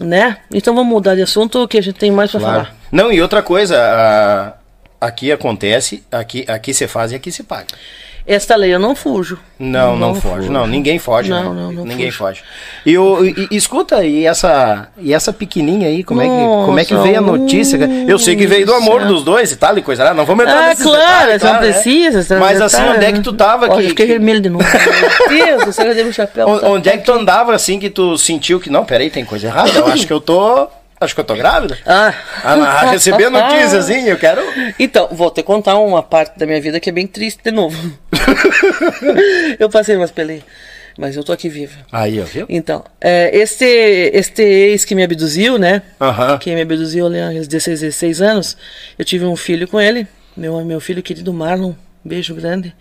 Né? 0.00 0.38
Então 0.52 0.74
vamos 0.74 0.92
mudar 0.92 1.14
de 1.14 1.22
assunto 1.22 1.66
que 1.68 1.78
a 1.78 1.82
gente 1.82 1.98
tem 1.98 2.10
mais 2.10 2.30
pra 2.32 2.40
Claro. 2.40 2.54
falar. 2.64 2.76
Não, 2.90 3.12
e 3.12 3.20
outra 3.22 3.40
coisa, 3.42 3.76
a- 3.80 5.06
aqui 5.06 5.30
acontece, 5.30 6.02
aqui 6.10 6.44
aqui 6.48 6.74
você 6.74 6.88
faz 6.88 7.12
e 7.12 7.14
aqui 7.14 7.30
se 7.30 7.42
paga. 7.44 7.66
Esta 8.28 8.54
lei 8.56 8.74
eu 8.74 8.78
não 8.78 8.94
fujo. 8.94 9.38
Não, 9.58 9.96
não, 9.96 10.14
foge. 10.14 10.36
fujo. 10.36 10.52
Não, 10.52 10.66
ninguém 10.66 10.98
foge. 10.98 11.30
Não, 11.30 11.54
né? 11.54 11.62
não, 11.62 11.72
não 11.72 11.84
Ninguém 11.86 12.10
fujo. 12.10 12.18
foge. 12.18 12.42
E, 12.84 12.96
o, 12.98 13.24
e, 13.24 13.48
escuta, 13.50 14.04
e 14.04 14.26
essa, 14.26 14.88
e 14.98 15.14
essa 15.14 15.32
pequenininha 15.32 15.88
aí, 15.88 16.04
como 16.04 16.20
é, 16.20 16.24
que, 16.26 16.30
como 16.66 16.78
é 16.78 16.84
que 16.84 16.92
Nossa, 16.92 17.06
veio 17.06 17.18
a 17.18 17.22
notícia? 17.22 17.78
Eu 18.06 18.18
sei 18.18 18.36
que 18.36 18.46
veio 18.46 18.66
do 18.66 18.74
amor 18.74 19.06
dos 19.06 19.24
dois 19.24 19.50
e 19.50 19.56
tal, 19.56 19.76
e 19.78 19.82
coisa 19.82 20.04
lá. 20.04 20.12
Não 20.12 20.26
vamos 20.26 20.44
entrar 20.44 20.62
Ah, 20.62 20.68
nesses 20.68 20.84
claro, 20.84 21.00
detalhes, 21.00 21.42
não 21.42 21.50
claro, 21.50 21.64
né? 21.66 21.72
precisa. 21.72 22.34
não 22.34 22.40
Mas 22.40 22.60
assim, 22.60 22.82
onde 22.82 23.04
é 23.06 23.12
que 23.12 23.20
tu 23.20 23.32
tava? 23.32 23.64
Olha, 23.64 23.76
que, 23.76 23.84
eu 23.86 23.88
fiquei 23.88 24.06
que- 24.06 24.12
vermelho 24.12 24.40
de 24.42 24.50
novo. 24.50 24.64
Meu 25.30 25.46
Deus, 25.46 25.64
do 25.64 25.72
céu, 25.72 25.86
eu 25.86 25.94
dei 25.94 26.12
chapéu. 26.12 26.46
on- 26.48 26.72
onde 26.74 26.90
é 26.90 26.98
que 26.98 27.04
tu 27.04 27.12
andava 27.12 27.54
assim 27.54 27.78
que 27.80 27.88
tu 27.88 28.18
sentiu 28.18 28.60
que, 28.60 28.68
não, 28.68 28.84
peraí, 28.84 29.08
tem 29.08 29.24
coisa 29.24 29.46
errada? 29.46 29.70
Eu 29.70 29.86
acho 29.86 30.06
que 30.06 30.12
eu 30.12 30.20
tô. 30.20 30.68
Acho 31.00 31.14
que 31.14 31.20
eu 31.20 31.24
tô 31.24 31.36
grávida. 31.36 31.78
Ah. 31.86 32.12
Ah, 32.42 32.56
não, 32.56 32.90
receber 32.90 33.30
notícias 33.30 33.74
assim, 33.74 34.04
eu 34.08 34.16
quero. 34.18 34.40
Então, 34.78 35.08
vou 35.12 35.30
te 35.30 35.42
contar 35.42 35.78
uma 35.78 36.02
parte 36.02 36.36
da 36.38 36.44
minha 36.46 36.60
vida 36.60 36.80
que 36.80 36.90
é 36.90 36.92
bem 36.92 37.06
triste 37.06 37.40
de 37.44 37.50
novo. 37.52 37.76
eu 39.58 39.68
passei 39.70 39.96
umas 39.96 40.10
peleias, 40.10 40.42
mas 40.98 41.16
eu 41.16 41.22
tô 41.22 41.32
aqui 41.32 41.48
viva. 41.48 41.76
Aí, 41.92 42.20
ó, 42.20 42.24
viu? 42.24 42.46
Então, 42.48 42.84
é, 43.00 43.30
este, 43.36 43.64
este 43.64 44.42
ex 44.42 44.84
que 44.84 44.94
me 44.94 45.02
abduziu, 45.04 45.56
né? 45.58 45.82
Aham. 46.00 46.38
Que 46.38 46.54
me 46.54 46.62
abduziu 46.62 47.06
ali 47.06 47.20
aos 47.20 47.46
16, 47.46 47.80
16 47.80 48.20
anos, 48.22 48.56
eu 48.98 49.04
tive 49.04 49.24
um 49.24 49.36
filho 49.36 49.68
com 49.68 49.80
ele, 49.80 50.06
meu, 50.36 50.64
meu 50.64 50.80
filho 50.80 51.02
querido 51.02 51.32
Marlon, 51.32 51.74
beijo 52.04 52.34
grande. 52.34 52.74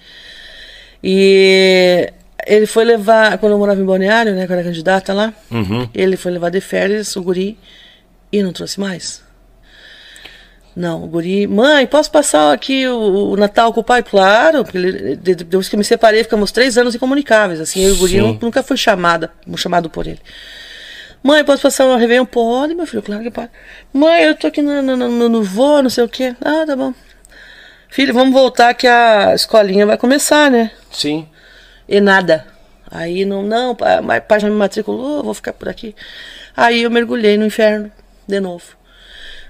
E 1.03 2.11
ele 2.45 2.65
foi 2.65 2.83
levar, 2.83 3.37
quando 3.37 3.51
eu 3.53 3.59
morava 3.59 3.79
em 3.79 3.85
Balneário, 3.85 4.33
né, 4.33 4.41
quando 4.47 4.51
eu 4.53 4.59
era 4.59 4.63
candidata 4.63 5.13
lá, 5.13 5.33
Uhum. 5.51 5.87
ele 5.93 6.17
foi 6.17 6.31
levar 6.31 6.49
de 6.49 6.61
férias 6.61 7.15
o 7.15 7.21
guri 7.21 7.57
e 8.31 8.41
não 8.43 8.51
trouxe 8.53 8.79
mais. 8.79 9.21
Não, 10.75 11.03
o 11.03 11.07
guri, 11.07 11.47
mãe, 11.47 11.87
posso 11.87 12.11
passar 12.11 12.53
aqui 12.53 12.87
o, 12.87 13.31
o 13.31 13.35
Natal 13.35 13.73
com 13.73 13.79
o 13.79 13.83
pai? 13.83 14.03
Claro, 14.03 14.63
porque 14.63 14.77
ele, 14.77 15.15
de- 15.15 15.33
de- 15.33 15.43
depois 15.43 15.67
que 15.67 15.75
eu 15.75 15.79
me 15.79 15.83
separei, 15.83 16.23
ficamos 16.23 16.51
três 16.51 16.77
anos 16.77 16.93
incomunicáveis, 16.93 17.59
assim, 17.59 17.81
eu 17.83 17.89
e 17.89 17.93
o 17.93 17.97
guri 17.97 18.11
Sim. 18.19 18.39
nunca 18.39 18.61
foi 18.61 18.77
chamada, 18.77 19.31
chamado 19.55 19.89
por 19.89 20.05
ele. 20.05 20.19
Mãe, 21.23 21.43
posso 21.43 21.63
passar 21.63 21.87
uma 21.87 21.97
Réveillon? 21.97 22.25
Pode, 22.25 22.75
meu 22.75 22.85
filho, 22.85 23.01
claro 23.01 23.23
que 23.23 23.31
pode. 23.31 23.49
Mãe, 23.91 24.21
eu 24.23 24.35
tô 24.35 24.45
aqui 24.45 24.61
no, 24.61 24.83
no, 24.83 24.95
no, 24.95 25.29
no 25.29 25.43
voo, 25.43 25.81
não 25.81 25.89
sei 25.89 26.03
o 26.03 26.09
quê. 26.09 26.35
Ah, 26.39 26.63
tá 26.67 26.75
bom. 26.75 26.93
Filho, 27.89 28.13
vamos 28.13 28.31
voltar 28.33 28.75
que 28.75 28.85
a 28.85 29.33
escolinha 29.33 29.83
vai 29.85 29.97
começar, 29.97 30.51
né? 30.51 30.69
Sim. 30.91 31.27
E 31.89 31.99
nada. 31.99 32.45
Aí 32.91 33.25
não, 33.25 33.41
não, 33.41 33.75
pai, 33.75 33.99
já 34.39 34.47
me 34.47 34.55
matriculou, 34.55 35.23
vou 35.23 35.33
ficar 35.33 35.53
por 35.53 35.67
aqui. 35.67 35.95
Aí 36.55 36.83
eu 36.83 36.91
mergulhei 36.91 37.35
no 37.35 37.45
inferno, 37.45 37.91
de 38.27 38.39
novo. 38.39 38.65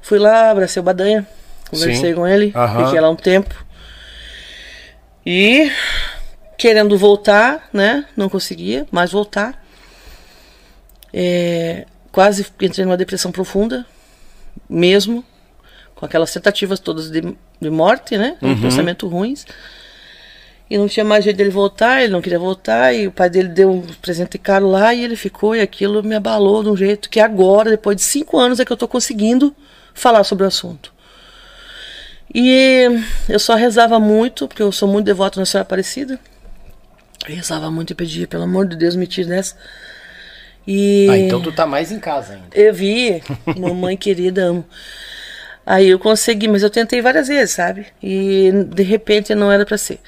Fui 0.02 0.20
lá, 0.20 0.52
abracei 0.52 0.80
o 0.80 0.84
Badanha, 0.84 1.28
conversei 1.70 2.10
Sim. 2.12 2.16
com 2.16 2.28
ele, 2.28 2.54
Aham. 2.56 2.86
fiquei 2.86 3.00
lá 3.00 3.10
um 3.10 3.16
tempo. 3.16 3.66
E 5.26 5.72
querendo 6.58 6.98
voltar, 6.98 7.70
né? 7.74 8.06
Não 8.16 8.30
conseguia 8.30 8.88
mais 8.92 9.12
voltar. 9.12 9.62
É, 11.14 11.86
quase 12.12 12.46
entrei 12.62 12.86
numa 12.86 12.98
depressão 12.98 13.32
profunda, 13.32 13.86
mesmo, 14.70 15.24
com 15.96 16.06
aquelas 16.06 16.32
tentativas 16.32 16.80
todas 16.80 17.10
de, 17.10 17.36
de 17.60 17.70
morte, 17.70 18.18
né? 18.18 18.38
Com 18.40 18.60
pensamentos 18.62 19.10
ruins. 19.10 19.46
E 20.70 20.78
não 20.78 20.88
tinha 20.88 21.06
mais 21.06 21.24
jeito 21.24 21.38
dele 21.38 21.50
voltar, 21.50 22.02
ele 22.04 22.12
não 22.12 22.22
queria 22.22 22.38
voltar, 22.40 22.94
e 22.94 23.08
o 23.08 23.12
pai 23.12 23.30
dele 23.30 23.48
deu 23.48 23.72
um 23.72 23.82
presente 24.02 24.38
caro 24.38 24.68
lá 24.68 24.94
e 24.94 25.02
ele 25.04 25.16
ficou, 25.16 25.56
e 25.56 25.62
aquilo 25.62 26.04
me 26.04 26.14
abalou 26.16 26.62
de 26.62 26.70
um 26.70 26.76
jeito 26.76 27.10
que 27.10 27.20
agora, 27.22 27.70
depois 27.70 27.96
de 27.96 28.04
cinco 28.04 28.38
anos, 28.38 28.60
é 28.60 28.66
que 28.66 28.72
eu 28.74 28.78
tô 28.78 28.88
conseguindo 28.88 29.56
falar 29.94 30.24
sobre 30.26 30.44
o 30.44 30.48
assunto. 30.48 30.94
E 32.34 32.86
eu 33.30 33.40
só 33.40 33.56
rezava 33.56 34.00
muito, 34.00 34.48
porque 34.48 34.62
eu 34.62 34.72
sou 34.72 34.88
muito 34.90 35.06
devoto 35.06 35.40
na 35.40 35.46
Senhora 35.46 35.64
Aparecida. 35.64 36.20
Eu 37.28 37.36
rezava 37.36 37.72
muito 37.72 37.92
e 37.92 37.96
pedia, 37.96 38.28
pelo 38.28 38.44
amor 38.44 38.68
de 38.68 38.76
Deus, 38.76 38.96
me 38.96 39.08
tire 39.08 39.30
dessa. 39.30 39.56
E 40.68 41.08
Ah, 41.10 41.18
então 41.18 41.42
tu 41.42 41.52
tá 41.54 41.66
mais 41.66 41.92
em 41.94 42.00
casa 42.00 42.34
ainda. 42.34 42.48
eu 42.54 42.74
vi, 42.74 43.24
mamãe 43.58 43.96
querida, 43.96 44.44
amo. 44.44 44.66
Aí 45.66 45.88
eu 45.90 45.98
consegui, 46.00 46.48
mas 46.48 46.62
eu 46.64 46.70
tentei 46.70 47.02
várias 47.02 47.28
vezes, 47.30 47.56
sabe? 47.56 47.88
E 48.04 48.52
de 48.68 48.84
repente 48.84 49.34
não 49.34 49.50
era 49.52 49.66
pra 49.66 49.78
ser. 49.78 50.00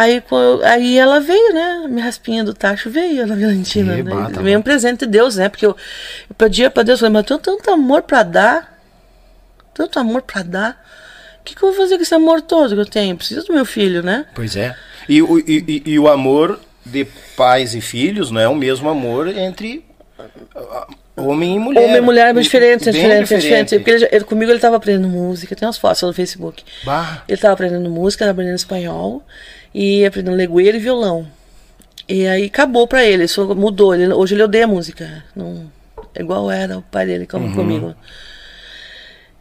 Aí, 0.00 0.22
aí 0.62 0.96
ela 0.96 1.18
veio, 1.18 1.52
né? 1.52 1.86
Minha 1.88 2.04
raspinha 2.04 2.44
do 2.44 2.54
tacho 2.54 2.88
veio, 2.88 3.24
a 3.24 3.26
Valentina. 3.26 3.96
Que 3.96 4.02
Né? 4.04 4.14
bata, 4.14 4.40
Veio 4.40 4.56
um 4.58 4.62
presente 4.62 5.00
de 5.00 5.06
Deus, 5.06 5.34
né? 5.34 5.48
Porque 5.48 5.66
eu, 5.66 5.70
eu 6.30 6.34
pedia 6.36 6.70
pra 6.70 6.84
Deus, 6.84 7.00
falei, 7.00 7.12
mas 7.12 7.22
eu 7.28 7.38
tenho 7.38 7.56
tanto 7.56 7.68
amor 7.72 8.02
pra 8.02 8.22
dar, 8.22 8.78
tanto 9.74 9.98
amor 9.98 10.22
pra 10.22 10.42
dar. 10.44 10.84
O 11.40 11.44
que, 11.44 11.56
que 11.56 11.62
eu 11.64 11.70
vou 11.72 11.76
fazer 11.76 11.96
com 11.96 12.02
esse 12.02 12.14
amor 12.14 12.40
todo 12.42 12.74
que 12.76 12.80
eu 12.80 12.86
tenho? 12.86 13.16
Preciso 13.16 13.46
do 13.46 13.54
meu 13.54 13.64
filho, 13.64 14.00
né? 14.02 14.26
Pois 14.36 14.54
é. 14.54 14.76
E, 15.08 15.20
o- 15.20 15.38
e, 15.40 15.64
e- 15.66 15.82
e 15.92 15.98
o 15.98 16.06
amor 16.06 16.60
de 16.86 17.04
pais 17.36 17.74
e 17.74 17.80
filhos 17.80 18.30
não 18.30 18.40
é 18.40 18.48
o 18.48 18.54
mesmo 18.54 18.88
amor 18.88 19.26
entre 19.26 19.84
ah, 20.54 20.86
homem 21.16 21.56
e 21.56 21.58
mulher. 21.58 21.84
Homem 21.84 21.96
e 21.96 22.00
mulher 22.00 22.28
é 22.28 22.32
bem 22.32 22.42
diferente, 22.42 22.88
é 22.88 22.92
diferente, 22.92 23.34
é 23.34 23.36
diferente. 23.38 23.74
Porque 23.78 23.90
ele, 23.90 24.08
ele- 24.12 24.24
comigo 24.24 24.52
ele 24.52 24.60
tava 24.60 24.76
aprendendo 24.76 25.08
música, 25.08 25.56
tem 25.56 25.66
umas 25.66 25.76
fotos 25.78 26.02
no 26.02 26.12
Facebook. 26.12 26.62
Bah. 26.84 27.22
Ele 27.26 27.40
tava 27.40 27.54
aprendendo 27.54 27.88
música, 27.90 28.24
tava 28.24 28.32
aprendendo 28.32 28.56
espanhol 28.56 29.24
e 29.74 30.04
aprendendo 30.04 30.36
legueira 30.36 30.76
e 30.76 30.80
violão. 30.80 31.26
E 32.08 32.26
aí 32.26 32.44
acabou 32.46 32.86
pra 32.86 33.04
ele, 33.04 33.24
isso 33.24 33.54
mudou. 33.54 33.94
Ele, 33.94 34.12
hoje 34.12 34.34
ele 34.34 34.42
odeia 34.42 34.66
música. 34.66 35.24
Não, 35.36 35.70
é 36.14 36.20
igual 36.20 36.50
era 36.50 36.78
o 36.78 36.82
pai 36.82 37.06
dele 37.06 37.26
como 37.26 37.54
comigo. 37.54 37.94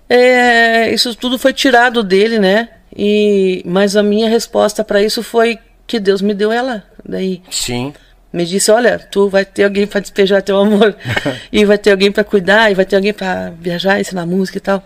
É, 0.10 0.92
isso 0.94 1.16
tudo 1.16 1.38
foi 1.38 1.54
tirado 1.54 2.04
dele, 2.04 2.40
né? 2.40 2.70
E, 2.96 3.62
mas 3.66 3.96
a 3.96 4.04
minha 4.04 4.30
resposta 4.30 4.84
pra 4.84 5.02
isso 5.02 5.22
foi 5.22 5.60
que 5.86 6.00
Deus 6.00 6.22
me 6.22 6.34
deu 6.34 6.52
ela. 6.52 6.84
Daí 7.08 7.42
Sim. 7.50 7.94
me 8.32 8.46
disse, 8.46 8.72
olha, 8.72 9.00
tu 9.00 9.30
vai 9.30 9.46
ter 9.46 9.64
alguém 9.64 9.88
para 9.88 10.00
despejar 10.00 10.42
teu 10.42 10.58
amor 10.58 10.96
e 11.52 11.66
vai 11.66 11.78
ter 11.78 11.92
alguém 11.92 12.12
para 12.12 12.24
cuidar 12.24 12.72
e 12.72 12.76
vai 12.76 12.86
ter 12.86 12.96
alguém 12.96 13.14
para 13.14 13.52
viajar, 13.52 14.00
ensinar 14.00 14.26
música 14.26 14.58
e 14.58 14.62
tal. 14.62 14.84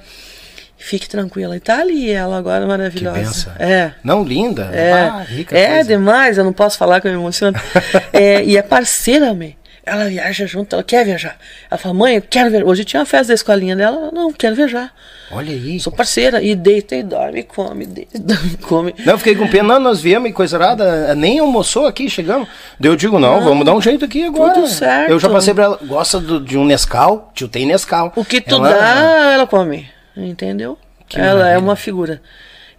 Fique 0.82 1.08
tranquila. 1.08 1.56
E 1.56 1.60
tá 1.60 1.80
ali 1.80 2.10
ela 2.12 2.38
agora 2.38 2.66
maravilhosa. 2.66 3.18
benção. 3.20 3.54
É. 3.60 3.92
Não, 4.04 4.24
linda. 4.24 4.70
É, 4.74 4.92
Ah, 4.94 5.24
rica 5.28 5.58
é 5.58 5.68
coisa. 5.76 5.84
demais, 5.88 6.38
eu 6.38 6.44
não 6.44 6.54
posso 6.54 6.78
falar 6.78 7.00
que 7.00 7.08
eu 7.08 7.12
me 7.12 7.18
emociono. 7.18 7.58
É, 8.12 8.44
e 8.44 8.58
é 8.58 8.62
parceira, 8.62 9.34
me. 9.34 9.56
Ela 9.84 10.06
viaja 10.06 10.46
junto, 10.46 10.76
ela 10.76 10.84
quer 10.84 11.04
viajar. 11.04 11.38
Ela 11.70 11.78
fala, 11.78 11.94
mãe, 11.94 12.16
eu 12.16 12.22
quero 12.22 12.52
viajar. 12.52 12.66
Hoje 12.68 12.86
tinha 12.86 13.00
uma 13.00 13.06
festa 13.06 13.30
da 13.30 13.34
escolinha 13.34 13.76
dela, 13.76 13.98
ela, 13.98 14.12
não, 14.12 14.32
quero 14.32 14.56
viajar. 14.56 14.92
Olha 15.32 15.52
aí. 15.52 15.80
Sou 15.80 15.92
parceira. 15.92 16.42
E 16.42 16.54
deita 16.56 16.96
e 16.96 17.02
dorme, 17.02 17.42
come, 17.44 17.86
deita 17.88 18.16
e 18.18 18.20
dorme, 18.20 18.58
come. 18.58 18.96
Não, 19.04 19.14
eu 19.14 19.18
fiquei 19.18 19.36
com 19.36 19.48
pena, 19.48 19.74
não, 19.76 19.80
nós 19.80 20.00
viemos 20.00 20.30
e 20.30 20.34
coisa 20.34 20.60
nada, 20.60 21.16
nem 21.16 21.40
almoçou 21.40 21.88
aqui, 21.88 22.08
chegamos. 22.10 22.48
Daí 22.80 22.92
eu 22.92 22.96
digo, 22.96 23.18
não, 23.18 23.42
vamos 23.44 23.66
dar 23.66 23.74
um 23.74 23.82
jeito 23.82 24.06
aqui 24.06 24.24
agora. 24.26 24.54
Tudo 24.54 24.68
certo. 24.68 25.10
Eu 25.10 25.20
já 25.20 25.30
passei 25.30 25.54
pra 25.54 25.64
ela, 25.64 25.80
gosta 25.84 26.20
do- 26.20 26.40
de 26.40 26.58
um 26.58 26.66
Nescau? 26.66 27.32
Tio 27.34 27.48
tem 27.48 27.66
Nescau. 27.66 28.14
O 28.16 28.24
que 28.24 28.40
tu 28.40 28.56
Ela- 28.56 28.70
dá, 28.74 29.32
ela 29.34 29.48
come. 29.48 29.90
Entendeu? 30.16 30.78
ela 31.14 31.26
maravilha. 31.36 31.54
é 31.56 31.58
uma 31.58 31.76
figura. 31.76 32.22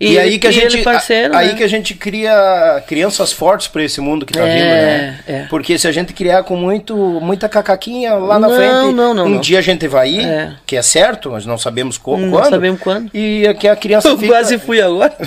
E, 0.01 0.19
aí 0.19 0.37
que 0.37 0.49
a 0.49 0.51
e 0.51 0.53
gente, 0.53 0.79
parceiro, 0.83 1.37
aí 1.37 1.49
né? 1.49 1.55
que 1.55 1.63
a 1.63 1.69
gente 1.69 1.95
cria 1.95 2.83
crianças 2.89 3.33
fortes 3.33 3.69
pra 3.69 3.85
esse 3.85 4.01
mundo 4.01 4.27
que 4.27 4.33
tá 4.33 4.41
É, 4.45 4.53
vindo, 4.53 4.65
né? 4.65 5.21
é. 5.29 5.43
Porque 5.49 5.79
se 5.79 5.87
a 5.87 5.93
gente 5.93 6.13
criar 6.13 6.43
com 6.43 6.57
muito 6.57 6.97
muita 7.23 7.49
cacaquinha 7.49 8.15
lá 8.15 8.37
na 8.37 8.49
Não, 8.49 8.57
frente, 8.57 8.95
não, 8.97 9.15
não, 9.15 9.27
um 9.27 9.29
não. 9.29 9.41
dia 9.41 9.61
a 9.61 9.63
gente 9.63 9.87
vai 9.87 10.09
ir, 10.11 10.25
É. 10.27 10.55
que 10.67 10.77
é 10.77 10.83
certo, 10.83 11.31
mas 11.31 11.47
não 11.47 11.57
sabemos 11.57 11.99
co- 11.99 12.17
Não 12.17 12.31
quando. 12.33 12.51
sabemos 12.51 12.81
quando. 12.81 13.11
E 13.15 13.47
aqui 13.47 13.69
a 13.69 13.77
criança 13.77 14.09
Eu 14.11 14.19
fica 14.19 14.33
quase 14.33 14.59
fui 14.59 14.81
agora. 14.83 15.15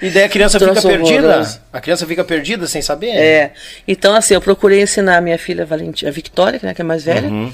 E 0.00 0.10
daí 0.10 0.24
a 0.24 0.28
criança 0.28 0.58
fica 0.58 0.82
perdida. 0.82 1.28
horroroso. 1.28 1.60
A 1.72 1.80
criança 1.80 2.04
fica 2.06 2.24
perdida 2.24 2.66
sem 2.66 2.82
saber. 2.82 3.10
É. 3.10 3.52
Então, 3.86 4.16
assim, 4.16 4.34
eu 4.34 4.40
procurei 4.40 4.82
ensinar 4.82 5.16
a 5.16 5.20
minha 5.20 5.38
filha 5.38 5.64
Valentina, 5.64 6.10
a 6.10 6.12
Victória, 6.12 6.58
né, 6.60 6.74
que 6.74 6.80
é 6.80 6.84
mais 6.84 7.04
velha. 7.04 7.28
Uhum. 7.28 7.52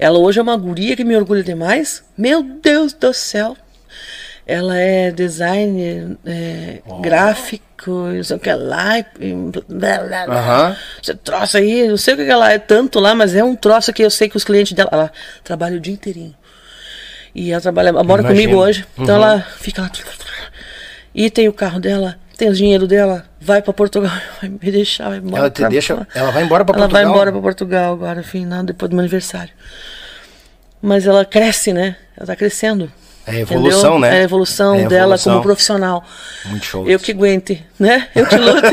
Ela 0.00 0.18
hoje 0.18 0.38
é 0.38 0.42
uma 0.42 0.56
guria 0.56 0.96
que 0.96 1.04
me 1.04 1.14
orgulha 1.14 1.42
demais. 1.42 2.02
Meu 2.16 2.42
Deus 2.42 2.94
do 2.94 3.12
céu. 3.12 3.54
Ela 4.46 4.74
é 4.78 5.10
designer 5.10 6.16
é, 6.24 6.80
gráfico, 7.02 7.90
não 7.90 8.24
sei 8.24 8.36
o 8.36 8.40
que 8.40 8.50
lá. 8.50 8.98
e 8.98 9.04
blá, 9.68 9.98
blá, 9.98 10.24
blá. 10.24 10.38
Aham. 10.38 10.76
Você 11.02 11.14
troço 11.14 11.58
aí, 11.58 11.86
não 11.86 11.98
sei 11.98 12.14
o 12.14 12.16
que 12.16 12.22
ela 12.22 12.50
é 12.50 12.58
tanto 12.58 12.98
lá, 12.98 13.14
mas 13.14 13.34
é 13.34 13.44
um 13.44 13.54
troço 13.54 13.92
que 13.92 14.02
eu 14.02 14.10
sei 14.10 14.30
que 14.30 14.38
os 14.38 14.42
clientes 14.42 14.72
dela. 14.72 14.88
Ela 14.90 15.12
trabalha 15.44 15.76
o 15.76 15.80
dia 15.80 15.92
inteirinho. 15.92 16.34
E 17.34 17.52
ela 17.52 17.60
trabalha, 17.60 17.90
ela 17.90 18.02
mora 18.02 18.22
Imagino. 18.22 18.40
comigo 18.40 18.60
hoje. 18.60 18.86
Então 18.98 19.16
ela 19.16 19.46
fica 19.58 19.82
lá. 19.82 19.90
E 21.14 21.28
tem 21.28 21.46
o 21.46 21.52
carro 21.52 21.78
dela, 21.78 22.18
tem 22.40 22.48
o 22.48 22.54
dinheiro 22.54 22.86
dela, 22.86 23.24
vai 23.40 23.60
pra 23.62 23.72
Portugal, 23.72 24.10
vai 24.40 24.48
me 24.50 24.58
deixar, 24.72 25.08
vai 25.10 25.18
embora. 25.18 25.42
Ela 25.42 25.50
te 25.50 25.60
pra- 25.60 25.68
deixa. 25.68 26.06
Ela 26.14 26.30
vai 26.30 26.42
embora 26.42 26.64
pra 26.64 26.74
ela 26.74 26.82
Portugal. 26.88 27.02
vai 27.04 27.04
embora 27.12 27.30
pra 27.32 27.40
Portugal 27.40 27.92
agora, 27.92 28.22
final, 28.22 28.62
depois 28.64 28.88
do 28.88 28.94
meu 28.96 29.00
aniversário. 29.02 29.52
Mas 30.82 31.06
ela 31.06 31.24
cresce, 31.24 31.72
né? 31.72 31.96
Ela 32.16 32.26
tá 32.26 32.36
crescendo. 32.36 32.90
É 33.26 33.32
a 33.32 33.40
evolução, 33.40 33.90
entendeu? 33.98 33.98
né? 34.00 34.16
É 34.16 34.20
a 34.20 34.22
evolução 34.22 34.74
É 34.74 34.84
a 34.84 34.88
dela 34.88 35.02
evolução. 35.04 35.32
como 35.34 35.42
profissional. 35.44 36.04
Muito 36.46 36.64
show. 36.64 36.88
Eu 36.88 36.98
que 36.98 37.12
aguente, 37.12 37.62
né? 37.78 38.08
Eu 38.14 38.26
que 38.26 38.36
lute. 38.36 38.66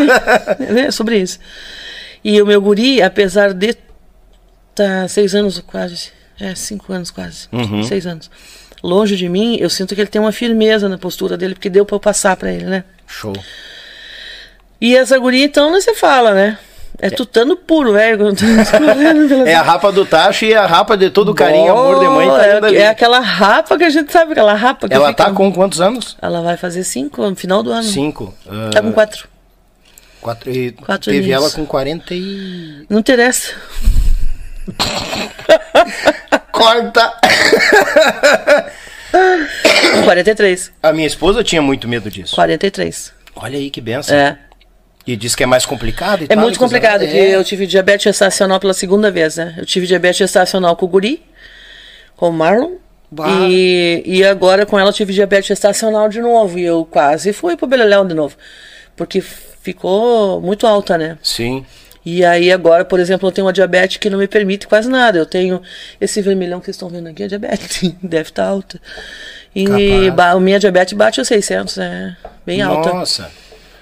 é 0.87 0.89
sobre 0.91 1.17
isso. 1.19 1.37
E 2.23 2.41
o 2.41 2.45
meu 2.45 2.61
guri, 2.61 3.01
apesar 3.01 3.53
de 3.53 3.75
tá 4.73 5.07
seis 5.09 5.35
anos 5.35 5.59
quase, 5.59 6.11
é 6.39 6.55
cinco 6.55 6.93
anos 6.93 7.11
quase, 7.11 7.47
Uhum. 7.51 7.83
seis 7.83 8.05
anos, 8.07 8.29
longe 8.83 9.15
de 9.17 9.27
mim, 9.27 9.57
eu 9.59 9.69
sinto 9.69 9.93
que 9.93 10.01
ele 10.01 10.09
tem 10.09 10.21
uma 10.21 10.31
firmeza 10.31 10.87
na 10.87 10.97
postura 10.97 11.35
dele, 11.35 11.53
porque 11.55 11.69
deu 11.69 11.85
pra 11.85 11.95
eu 11.95 11.99
passar 11.99 12.35
pra 12.37 12.51
ele, 12.51 12.65
né? 12.65 12.83
Show. 13.07 13.33
E 14.79 14.95
essa 14.95 15.17
guria, 15.17 15.45
então, 15.45 15.71
não 15.71 15.81
se 15.81 15.93
fala, 15.95 16.33
né? 16.33 16.57
É 16.99 17.09
tutano 17.11 17.55
puro, 17.55 17.93
velho. 17.93 18.17
pelas- 18.35 18.71
É 19.47 19.53
a 19.55 19.61
rapa 19.61 19.91
do 19.91 20.03
tacho 20.05 20.45
e 20.45 20.53
a 20.55 20.65
rapa 20.65 20.97
de 20.97 21.09
todo 21.11 21.33
carinho, 21.33 21.71
amor 21.71 21.99
de 21.99 22.07
mãe. 22.07 22.27
Tá 22.27 22.45
é, 22.45 22.57
ali. 22.57 22.75
é 22.77 22.87
aquela 22.89 23.19
rapa 23.19 23.77
que 23.77 23.83
a 23.83 23.89
gente 23.89 24.11
sabe, 24.11 24.31
aquela 24.31 24.53
rapa 24.55 24.87
que 24.87 24.93
Ela 24.95 25.09
fica- 25.09 25.25
tá 25.25 25.31
com 25.31 25.51
quantos 25.53 25.79
anos? 25.79 26.17
Ela 26.21 26.41
vai 26.41 26.57
fazer 26.57 26.83
cinco 26.83 27.21
no 27.27 27.35
final 27.35 27.61
do 27.61 27.71
ano. 27.71 27.83
Cinco. 27.83 28.33
Ah, 28.47 28.69
Tá 28.73 28.81
com 28.81 28.91
quatro. 28.91 29.27
quatro 30.19 30.49
e 30.51 30.71
Quatro 30.71 31.11
teve 31.11 31.31
aninhos. 31.31 31.43
ela 31.43 31.51
com 31.51 31.65
40 31.67 32.13
e. 32.15 32.85
Não 32.89 32.99
interessa. 32.99 33.53
Corta! 36.51 37.13
Com 39.95 40.03
43. 40.03 40.71
A 40.83 40.93
minha 40.93 41.07
esposa 41.07 41.43
tinha 41.43 41.61
muito 41.61 41.87
medo 41.87 42.09
disso. 42.09 42.35
43. 42.35 43.13
Olha 43.35 43.57
aí 43.57 43.69
que 43.69 43.81
benção. 43.81 44.15
É. 44.15 44.37
E 45.05 45.15
diz 45.15 45.35
que 45.35 45.43
é 45.43 45.45
mais 45.45 45.65
complicado 45.65 46.21
e 46.21 46.25
É 46.25 46.27
tal, 46.27 46.39
muito 46.39 46.59
complicado, 46.59 47.03
É. 47.03 47.07
que 47.07 47.17
eu 47.17 47.43
tive 47.43 47.65
diabetes 47.65 48.03
gestacional 48.03 48.59
pela 48.59 48.73
segunda 48.73 49.09
vez, 49.09 49.37
né? 49.37 49.55
Eu 49.57 49.65
tive 49.65 49.87
diabetes 49.87 50.17
gestacional 50.17 50.75
com 50.75 50.85
o 50.85 50.89
Guri, 50.89 51.23
com 52.15 52.29
o 52.29 52.33
Marlon. 52.33 52.73
E, 53.47 54.03
e 54.05 54.25
agora 54.25 54.65
com 54.65 54.77
ela 54.77 54.89
eu 54.89 54.93
tive 54.93 55.13
diabetes 55.13 55.47
gestacional 55.47 56.09
de 56.09 56.19
novo. 56.19 56.59
E 56.59 56.63
eu 56.65 56.83
quase 56.83 57.31
fui 57.31 57.55
pro 57.55 57.65
Beleléu 57.67 58.03
de 58.05 58.13
novo. 58.13 58.35
Porque 58.97 59.21
ficou 59.21 60.41
muito 60.41 60.67
alta, 60.67 60.97
né? 60.97 61.17
Sim. 61.23 61.65
E 62.09 62.23
aí 62.23 62.49
agora, 62.53 62.85
por 62.85 63.01
exemplo, 63.01 63.27
eu 63.27 63.31
tenho 63.33 63.45
uma 63.45 63.51
diabetes 63.51 63.97
que 63.97 64.09
não 64.09 64.17
me 64.17 64.29
permite 64.29 64.65
quase 64.65 64.87
nada. 64.89 65.17
Eu 65.17 65.25
tenho 65.25 65.61
esse 65.99 66.21
vermelhão 66.21 66.59
que 66.61 66.65
vocês 66.67 66.75
estão 66.77 66.87
vendo 66.87 67.09
aqui, 67.09 67.23
é 67.23 67.27
diabetes. 67.27 67.91
Deve 68.01 68.29
estar 68.29 68.45
alta. 68.45 68.79
E 69.53 70.09
ba- 70.11 70.31
a 70.31 70.39
minha 70.39 70.57
diabetes 70.57 70.93
bate 70.93 71.19
os 71.19 71.27
600, 71.27 71.75
né? 71.75 72.15
Bem 72.45 72.61
alta. 72.61 72.93
Nossa. 72.93 73.29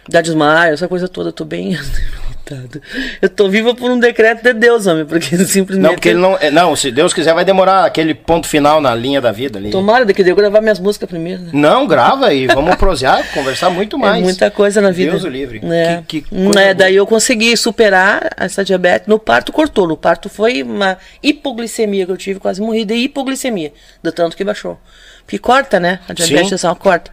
Dá 0.09 0.21
desmaio, 0.21 0.73
essa 0.73 0.87
coisa 0.87 1.07
toda. 1.07 1.29
Eu 1.29 1.33
tô 1.33 1.45
bem 1.45 1.77
debilitada. 2.45 2.81
Eu 3.21 3.29
tô 3.29 3.49
viva 3.49 3.73
por 3.73 3.89
um 3.89 3.99
decreto 3.99 4.43
de 4.43 4.53
Deus, 4.53 4.85
homem. 4.85 5.05
Porque 5.05 5.35
simplesmente... 5.45 5.83
Não, 5.83 5.93
porque 5.93 6.09
ele 6.09 6.19
não. 6.19 6.37
é, 6.39 6.51
Não, 6.51 6.75
se 6.75 6.91
Deus 6.91 7.13
quiser, 7.13 7.33
vai 7.33 7.43
demorar 7.43 7.85
aquele 7.85 8.13
ponto 8.13 8.47
final 8.47 8.79
na 8.79 8.93
linha 8.93 9.19
da 9.19 9.31
vida 9.31 9.57
ali. 9.57 9.71
Tomara 9.71 10.05
que 10.05 10.21
eu 10.21 10.35
gravar 10.35 10.61
minhas 10.61 10.79
músicas 10.79 11.09
primeiro, 11.09 11.41
né? 11.41 11.49
Não, 11.51 11.87
grava 11.87 12.33
e 12.33 12.47
vamos 12.47 12.75
prosear, 12.77 13.25
conversar 13.33 13.69
muito 13.69 13.97
mais. 13.97 14.21
É 14.21 14.23
muita 14.23 14.51
coisa 14.51 14.79
na 14.81 14.91
vida. 14.91 15.11
Deus 15.11 15.23
o 15.23 15.29
livre. 15.29 15.61
É. 15.65 16.03
Que, 16.07 16.21
que 16.21 16.35
é, 16.35 16.39
boa. 16.39 16.73
daí 16.73 16.95
eu 16.95 17.07
consegui 17.07 17.55
superar 17.57 18.29
essa 18.37 18.63
diabetes. 18.63 19.07
No 19.07 19.17
parto 19.17 19.51
cortou. 19.51 19.87
No 19.87 19.97
parto 19.97 20.29
foi 20.29 20.61
uma 20.63 20.97
hipoglicemia 21.23 22.05
que 22.05 22.11
eu 22.11 22.17
tive, 22.17 22.39
quase 22.39 22.61
morri 22.61 22.85
de 22.85 22.95
hipoglicemia. 22.95 23.73
Do 24.03 24.11
tanto 24.11 24.37
que 24.37 24.43
baixou. 24.43 24.79
Porque 25.25 25.39
corta, 25.39 25.79
né? 25.79 25.99
A 26.07 26.13
diabetes 26.13 26.49
Sim. 26.49 26.55
é 26.55 26.57
só 26.57 26.67
uma 26.69 26.75
corta. 26.75 27.09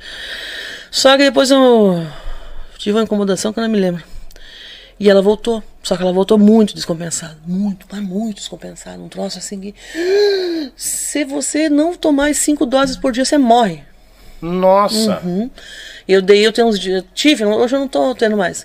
Só 0.91 1.17
que 1.17 1.25
depois 1.25 1.51
eu 1.51 2.07
tive 2.77 2.99
uma 2.99 3.05
incomodação 3.05 3.53
que 3.53 3.59
eu 3.59 3.63
não 3.63 3.71
me 3.71 3.81
lembro. 3.81 4.12
E 5.03 5.11
ela 5.11 5.21
voltou. 5.21 5.61
Só 5.83 5.97
que 5.97 6.03
ela 6.05 6.13
voltou 6.13 6.39
muito 6.39 6.77
descompensada. 6.77 7.37
Muito, 7.45 7.87
mas 7.91 8.01
muito 8.01 8.37
descompensada. 8.37 9.03
Um 9.03 9.09
troço 9.09 9.37
assim 9.39 9.59
que. 9.61 9.75
Se 10.77 11.25
você 11.25 11.69
não 11.69 11.93
tomar 11.95 12.33
cinco 12.37 12.65
doses 12.65 12.97
por 12.97 13.11
dia, 13.11 13.25
você 13.25 13.37
morre. 13.37 13.81
Nossa. 14.41 15.21
Uhum. 15.25 15.51
Eu 16.07 16.23
dei, 16.23 16.47
eu 16.47 16.53
tenho 16.53 16.69
uns 16.69 16.79
dias. 16.79 17.03
Tive, 17.15 17.45
hoje 17.45 17.75
eu 17.75 17.81
não 17.81 17.89
tô 17.89 18.15
tendo 18.15 18.37
mais. 18.37 18.65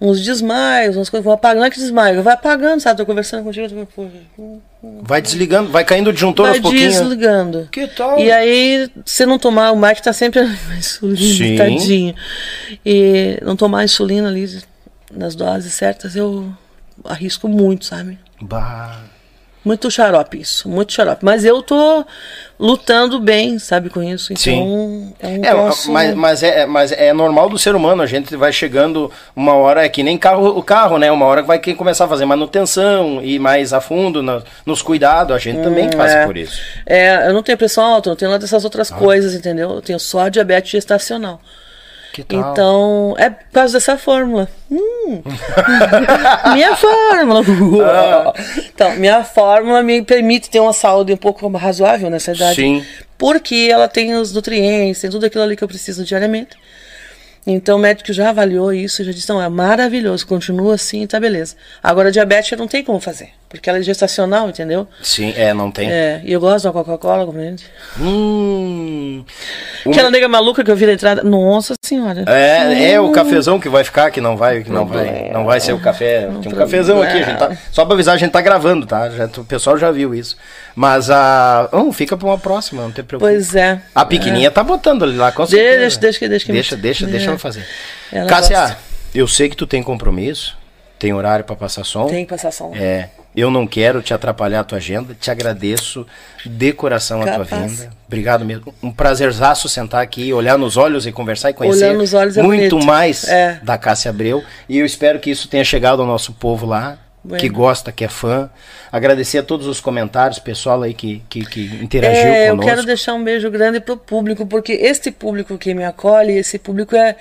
Uns 0.00 0.20
desmaios, 0.22 0.94
umas 0.94 1.08
coisas. 1.08 1.24
Vou 1.24 1.32
apagando, 1.32 1.60
não 1.60 1.66
é 1.66 1.70
que 1.70 1.78
desmaio, 1.80 2.22
vai 2.22 2.34
apagando, 2.34 2.80
sabe? 2.80 2.98
Tô 2.98 3.06
conversando 3.06 3.42
contigo. 3.42 3.66
eu 3.74 3.86
tô- 3.86 4.58
Vai 5.02 5.20
desligando, 5.22 5.70
vai 5.70 5.84
caindo 5.84 6.08
o 6.08 6.12
disjuntor 6.12 6.46
Vai 6.46 6.54
aos 6.56 6.62
pouquinhos. 6.62 6.94
desligando. 6.94 7.68
Que 7.72 7.88
tal? 7.88 8.18
E 8.18 8.30
aí, 8.30 8.88
se 9.04 9.24
não 9.26 9.38
tomar, 9.38 9.72
o 9.72 9.76
Mike 9.76 10.02
tá 10.02 10.12
sempre 10.12 10.40
insulina, 10.78 11.16
Sim. 11.18 11.56
tadinho. 11.56 12.14
E 12.86 13.38
não 13.42 13.56
tomar 13.56 13.84
insulina 13.84 14.28
ali 14.28 14.46
nas 15.12 15.34
doses 15.34 15.74
certas, 15.74 16.14
eu 16.16 16.52
arrisco 17.04 17.48
muito, 17.48 17.84
sabe? 17.84 18.18
Bah. 18.40 18.98
Muito 19.64 19.90
xarope 19.90 20.40
isso, 20.40 20.68
muito 20.68 20.92
xarope. 20.92 21.22
Mas 21.24 21.44
eu 21.44 21.60
tô 21.62 22.04
lutando 22.58 23.20
bem, 23.20 23.58
sabe, 23.58 23.90
com 23.90 24.02
isso. 24.02 24.32
Então, 24.32 24.42
Sim. 24.42 25.14
é 25.20 25.26
um 25.28 25.44
É, 25.44 25.50
troço- 25.50 25.92
mas, 25.92 26.14
mas, 26.14 26.42
é, 26.42 26.64
mas 26.64 26.92
é 26.92 27.12
normal 27.12 27.50
do 27.50 27.58
ser 27.58 27.74
humano, 27.74 28.00
a 28.00 28.06
gente 28.06 28.34
vai 28.36 28.52
chegando 28.52 29.10
uma 29.36 29.54
hora, 29.54 29.84
é 29.84 29.88
que 29.88 30.02
nem 30.02 30.16
carro, 30.16 30.56
o 30.56 30.62
carro, 30.62 30.96
né? 30.96 31.10
Uma 31.12 31.26
hora 31.26 31.42
vai 31.42 31.58
querer 31.58 31.76
começar 31.76 32.06
a 32.06 32.08
fazer 32.08 32.24
manutenção 32.24 33.20
e 33.22 33.38
mais 33.38 33.72
a 33.72 33.80
fundo 33.80 34.22
na- 34.22 34.42
nos 34.64 34.80
cuidados, 34.80 35.34
a 35.36 35.38
gente 35.38 35.60
também 35.60 35.90
passa 35.90 36.18
é. 36.18 36.26
por 36.26 36.36
isso. 36.36 36.58
É, 36.86 37.28
eu 37.28 37.34
não 37.34 37.42
tenho 37.42 37.58
pressão 37.58 37.84
alta, 37.84 38.08
não 38.08 38.16
tenho 38.16 38.30
nada 38.30 38.40
dessas 38.40 38.64
outras 38.64 38.90
coisas, 38.90 39.34
entendeu? 39.34 39.70
Eu 39.70 39.82
tenho 39.82 39.98
só 40.00 40.28
diabetes 40.28 40.70
gestacional. 40.70 41.40
Então, 42.28 43.14
é 43.18 43.30
por 43.30 43.50
causa 43.52 43.74
dessa 43.74 43.96
fórmula. 43.96 44.48
Hum. 44.70 45.22
minha 46.54 46.76
fórmula. 46.76 47.42
Então, 48.74 48.96
minha 48.96 49.24
fórmula 49.24 49.82
me 49.82 50.02
permite 50.02 50.50
ter 50.50 50.60
uma 50.60 50.72
saúde 50.72 51.12
um 51.12 51.16
pouco 51.16 51.46
razoável 51.56 52.10
nessa 52.10 52.32
idade. 52.32 52.56
Sim. 52.56 52.84
Porque 53.16 53.68
ela 53.70 53.88
tem 53.88 54.14
os 54.14 54.32
nutrientes, 54.32 55.00
tem 55.00 55.10
tudo 55.10 55.26
aquilo 55.26 55.42
ali 55.42 55.56
que 55.56 55.64
eu 55.64 55.68
preciso 55.68 56.04
diariamente. 56.04 56.56
Então 57.46 57.78
o 57.78 57.80
médico 57.80 58.12
já 58.12 58.28
avaliou 58.28 58.72
isso 58.74 59.00
e 59.00 59.06
já 59.06 59.12
disse, 59.12 59.28
não, 59.30 59.40
é 59.40 59.48
maravilhoso, 59.48 60.26
continua 60.26 60.74
assim, 60.74 61.06
tá 61.06 61.18
beleza. 61.18 61.56
Agora 61.82 62.12
diabetes 62.12 62.58
não 62.58 62.68
tem 62.68 62.84
como 62.84 63.00
fazer, 63.00 63.30
porque 63.48 63.68
ela 63.70 63.78
é 63.78 63.82
gestacional, 63.82 64.48
entendeu? 64.48 64.86
Sim, 65.02 65.32
é, 65.36 65.54
não 65.54 65.70
tem. 65.70 65.90
É, 65.90 66.20
e 66.24 66.32
eu 66.32 66.40
gosto 66.40 66.64
da 66.64 66.72
Coca-Cola, 66.72 67.24
compreende? 67.24 67.64
Hum. 67.98 69.24
O- 69.86 69.90
Aquela 69.90 70.10
nega 70.10 70.28
maluca 70.28 70.62
que 70.64 70.70
eu 70.70 70.76
vi 70.76 70.86
na 70.86 70.92
entrada. 70.92 71.22
Nossa 71.22 71.74
senhora. 71.84 72.24
É, 72.26 72.92
é 72.92 73.00
o 73.00 73.10
cafezão 73.10 73.58
que 73.58 73.68
vai 73.68 73.84
ficar, 73.84 74.10
que 74.10 74.20
não 74.20 74.36
vai, 74.36 74.62
que 74.62 74.70
não 74.70 74.86
vai, 74.86 75.30
não 75.32 75.44
vai 75.44 75.60
ser 75.60 75.72
o 75.72 75.78
café. 75.80 76.28
Tem 76.42 76.52
um 76.52 76.56
cafezão 76.56 77.00
aqui, 77.02 77.18
a 77.18 77.22
gente 77.22 77.38
tá, 77.38 77.56
só 77.70 77.84
pra 77.84 77.94
avisar, 77.94 78.14
a 78.14 78.18
gente 78.18 78.30
tá 78.32 78.40
gravando, 78.40 78.86
tá? 78.86 79.08
Já, 79.10 79.26
o 79.26 79.44
pessoal 79.44 79.78
já 79.78 79.90
viu 79.90 80.14
isso. 80.14 80.36
Mas 80.74 81.10
a. 81.10 81.68
Oh, 81.72 81.92
fica 81.92 82.16
pra 82.16 82.26
uma 82.26 82.38
próxima, 82.38 82.82
não 82.82 82.90
tem 82.92 83.04
problema. 83.04 83.32
Pois 83.34 83.54
é. 83.54 83.80
A 83.94 84.04
pequenininha 84.04 84.50
tá 84.50 84.62
botando 84.62 85.04
ali 85.04 85.16
lá, 85.16 85.32
com 85.32 85.44
Deixa, 85.44 85.56
certeza. 85.56 85.78
deixa, 85.78 85.98
deixa 86.00 86.18
que- 86.18 86.28
deixa 86.28 86.46
que- 86.46 86.52
deixa, 86.52 86.76
deixa, 86.76 87.04
É. 87.04 87.08
deixa 87.08 87.28
ela 87.30 87.38
fazer. 87.38 87.64
Ela 88.12 88.28
Cássia, 88.28 88.60
gosta. 88.60 88.78
eu 89.14 89.26
sei 89.26 89.48
que 89.48 89.56
tu 89.56 89.66
tem 89.66 89.82
compromisso, 89.82 90.56
tem 90.98 91.12
horário 91.12 91.44
pra 91.44 91.56
passar 91.56 91.84
som. 91.84 92.06
Tem 92.06 92.24
que 92.24 92.30
passar 92.30 92.50
som. 92.52 92.72
É, 92.74 93.08
eu 93.38 93.50
não 93.50 93.66
quero 93.66 94.02
te 94.02 94.12
atrapalhar 94.14 94.60
a 94.60 94.64
tua 94.64 94.78
agenda, 94.78 95.14
te 95.18 95.30
agradeço 95.30 96.06
de 96.44 96.72
coração 96.72 97.20
a 97.22 97.24
tua 97.34 97.44
Capaz. 97.46 97.72
vinda. 97.80 97.90
Obrigado 98.06 98.44
mesmo. 98.44 98.74
Um 98.82 98.90
prazerzaço 98.90 99.68
sentar 99.68 100.02
aqui, 100.02 100.32
olhar 100.32 100.56
nos 100.58 100.76
olhos 100.76 101.06
e 101.06 101.12
conversar 101.12 101.50
e 101.50 101.54
conhecer 101.54 101.84
Olhar 101.86 101.94
nos 101.94 102.14
olhos 102.14 102.36
é 102.36 102.42
muito 102.42 102.70
bonito. 102.76 102.86
mais 102.86 103.28
É. 103.28 103.60
da 103.62 103.76
Cássia 103.78 104.10
Abreu. 104.10 104.42
E 104.68 104.78
eu 104.78 104.86
espero 104.86 105.18
que 105.18 105.30
isso 105.30 105.46
tenha 105.48 105.64
chegado 105.64 106.00
ao 106.02 106.08
nosso 106.08 106.32
povo 106.32 106.64
lá, 106.66 106.98
Bueno. 107.22 107.40
que 107.40 107.48
gosta, 107.48 107.92
que 107.92 108.04
é 108.04 108.08
fã. 108.08 108.48
Agradecer 108.90 109.38
a 109.38 109.42
todos 109.42 109.66
os 109.66 109.80
comentários, 109.80 110.38
pessoal 110.38 110.82
aí 110.82 110.94
que, 110.94 111.22
que, 111.28 111.44
que 111.44 111.60
interagiu 111.82 112.22
É, 112.22 112.46
eu 112.46 112.50
conosco. 112.52 112.70
quero 112.70 112.86
deixar 112.86 113.14
um 113.14 113.22
beijo 113.22 113.50
grande 113.50 113.80
pro 113.80 113.96
público, 113.96 114.46
porque 114.46 114.72
este 114.72 115.10
público 115.10 115.58
que 115.58 115.74
me 115.74 115.84
acolhe, 115.84 116.32
esse 116.32 116.58
público 116.58 116.96
é. 116.96 117.16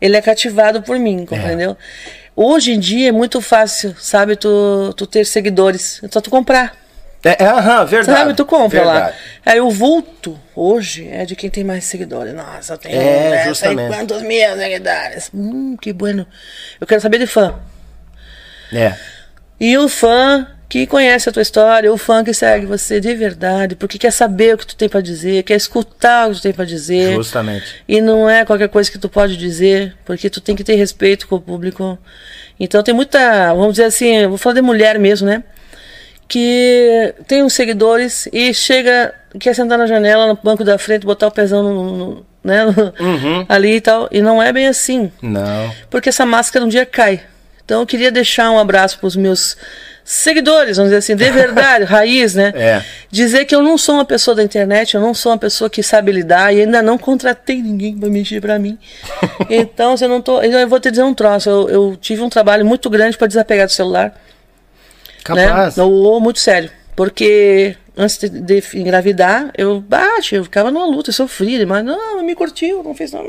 Ele 0.00 0.16
é 0.16 0.22
cativado 0.22 0.80
por 0.82 0.96
mim, 0.98 1.24
compreendeu? 1.26 1.76
Hoje 2.40 2.70
em 2.70 2.78
dia 2.78 3.08
é 3.08 3.12
muito 3.12 3.40
fácil, 3.40 3.96
sabe, 3.98 4.36
tu, 4.36 4.94
tu 4.96 5.08
ter 5.08 5.24
seguidores. 5.26 6.00
É 6.04 6.08
só 6.08 6.20
tu 6.20 6.30
comprar. 6.30 6.72
É, 7.24 7.42
é, 7.42 7.46
aham, 7.48 7.84
verdade. 7.84 8.16
Sabe, 8.16 8.34
tu 8.34 8.46
compra 8.46 8.78
verdade. 8.78 9.06
lá. 9.06 9.12
Aí 9.44 9.60
o 9.60 9.68
vulto 9.70 10.38
hoje 10.54 11.08
é 11.10 11.24
de 11.24 11.34
quem 11.34 11.50
tem 11.50 11.64
mais 11.64 11.82
seguidores. 11.82 12.32
Nossa, 12.32 12.74
eu 12.74 12.78
tenho 12.78 12.94
É, 12.94 13.30
né, 13.30 13.44
justamente. 13.48 13.92
quantos 13.92 14.22
mil 14.22 14.56
seguidores. 14.56 15.30
Hum, 15.34 15.76
que 15.82 15.92
bueno. 15.92 16.24
Eu 16.80 16.86
quero 16.86 17.00
saber 17.00 17.18
de 17.18 17.26
fã. 17.26 17.56
É. 18.72 18.94
E 19.58 19.76
o 19.76 19.88
fã 19.88 20.46
que 20.68 20.86
conhece 20.86 21.28
a 21.28 21.32
tua 21.32 21.40
história, 21.40 21.90
o 21.90 21.96
fã 21.96 22.22
que 22.22 22.34
segue 22.34 22.66
você 22.66 23.00
de 23.00 23.14
verdade, 23.14 23.74
porque 23.74 23.96
quer 23.96 24.12
saber 24.12 24.54
o 24.54 24.58
que 24.58 24.66
tu 24.66 24.76
tem 24.76 24.88
para 24.88 25.00
dizer, 25.00 25.42
quer 25.42 25.56
escutar 25.56 26.28
o 26.28 26.30
que 26.30 26.36
tu 26.36 26.42
tem 26.42 26.52
para 26.52 26.66
dizer. 26.66 27.14
Justamente. 27.14 27.82
E 27.88 28.02
não 28.02 28.28
é 28.28 28.44
qualquer 28.44 28.68
coisa 28.68 28.90
que 28.90 28.98
tu 28.98 29.08
pode 29.08 29.36
dizer, 29.36 29.96
porque 30.04 30.28
tu 30.28 30.40
tem 30.42 30.54
que 30.54 30.62
ter 30.62 30.74
respeito 30.74 31.26
com 31.26 31.36
o 31.36 31.40
público. 31.40 31.98
Então 32.60 32.82
tem 32.82 32.94
muita, 32.94 33.54
vamos 33.54 33.72
dizer 33.72 33.84
assim, 33.84 34.26
vou 34.26 34.36
falar 34.36 34.56
de 34.56 34.62
mulher 34.62 34.98
mesmo, 34.98 35.26
né? 35.26 35.42
Que 36.28 37.14
tem 37.26 37.42
uns 37.42 37.54
seguidores 37.54 38.28
e 38.30 38.52
chega, 38.52 39.14
quer 39.40 39.54
sentar 39.54 39.78
na 39.78 39.86
janela, 39.86 40.26
no 40.26 40.38
banco 40.42 40.62
da 40.64 40.76
frente, 40.76 41.06
botar 41.06 41.28
o 41.28 41.30
pezão 41.30 41.62
no, 41.62 41.96
no 41.96 42.26
né, 42.44 42.66
Uhum. 43.00 43.46
ali 43.48 43.76
e 43.76 43.80
tal. 43.80 44.06
E 44.12 44.20
não 44.20 44.42
é 44.42 44.52
bem 44.52 44.66
assim. 44.66 45.10
Não. 45.22 45.72
Porque 45.88 46.10
essa 46.10 46.26
máscara 46.26 46.62
um 46.64 46.68
dia 46.68 46.84
cai. 46.84 47.22
Então 47.64 47.80
eu 47.80 47.86
queria 47.86 48.10
deixar 48.10 48.50
um 48.50 48.58
abraço 48.58 48.98
para 48.98 49.06
os 49.06 49.16
meus 49.16 49.56
seguidores, 50.08 50.78
vamos 50.78 50.88
dizer 50.88 50.96
assim, 51.00 51.14
de 51.14 51.30
verdade, 51.30 51.84
raiz, 51.84 52.34
né? 52.34 52.50
É. 52.56 52.82
Dizer 53.10 53.44
que 53.44 53.54
eu 53.54 53.60
não 53.60 53.76
sou 53.76 53.96
uma 53.96 54.06
pessoa 54.06 54.34
da 54.34 54.42
internet, 54.42 54.94
eu 54.94 55.02
não 55.02 55.12
sou 55.12 55.32
uma 55.32 55.36
pessoa 55.36 55.68
que 55.68 55.82
sabe 55.82 56.10
lidar 56.10 56.50
e 56.54 56.62
ainda 56.62 56.80
não 56.80 56.96
contratei 56.96 57.60
ninguém 57.60 57.94
para 57.94 58.08
mexer 58.08 58.40
para 58.40 58.58
mim. 58.58 58.78
então, 59.50 59.98
se 59.98 60.06
eu 60.06 60.08
não 60.08 60.22
tô, 60.22 60.42
então 60.42 60.58
eu 60.58 60.66
vou 60.66 60.80
te 60.80 60.90
dizer 60.90 61.02
um 61.02 61.12
troço, 61.12 61.50
eu, 61.50 61.68
eu 61.68 61.96
tive 62.00 62.22
um 62.22 62.30
trabalho 62.30 62.64
muito 62.64 62.88
grande 62.88 63.18
para 63.18 63.26
desapegar 63.26 63.66
do 63.66 63.72
celular, 63.72 64.18
Capaz. 65.22 65.76
né? 65.76 65.82
Eu, 65.84 66.18
muito 66.20 66.38
sério, 66.38 66.70
porque 66.96 67.76
antes 67.94 68.16
de, 68.16 68.30
de 68.30 68.62
engravidar, 68.76 69.52
eu 69.58 69.78
bate, 69.78 70.36
eu 70.36 70.44
ficava 70.44 70.70
numa 70.70 70.86
luta, 70.86 71.10
eu 71.10 71.14
sofria, 71.14 71.66
mas 71.66 71.84
não, 71.84 72.22
me 72.22 72.34
curtiu, 72.34 72.82
não 72.82 72.94
fez 72.94 73.12
nada. 73.12 73.28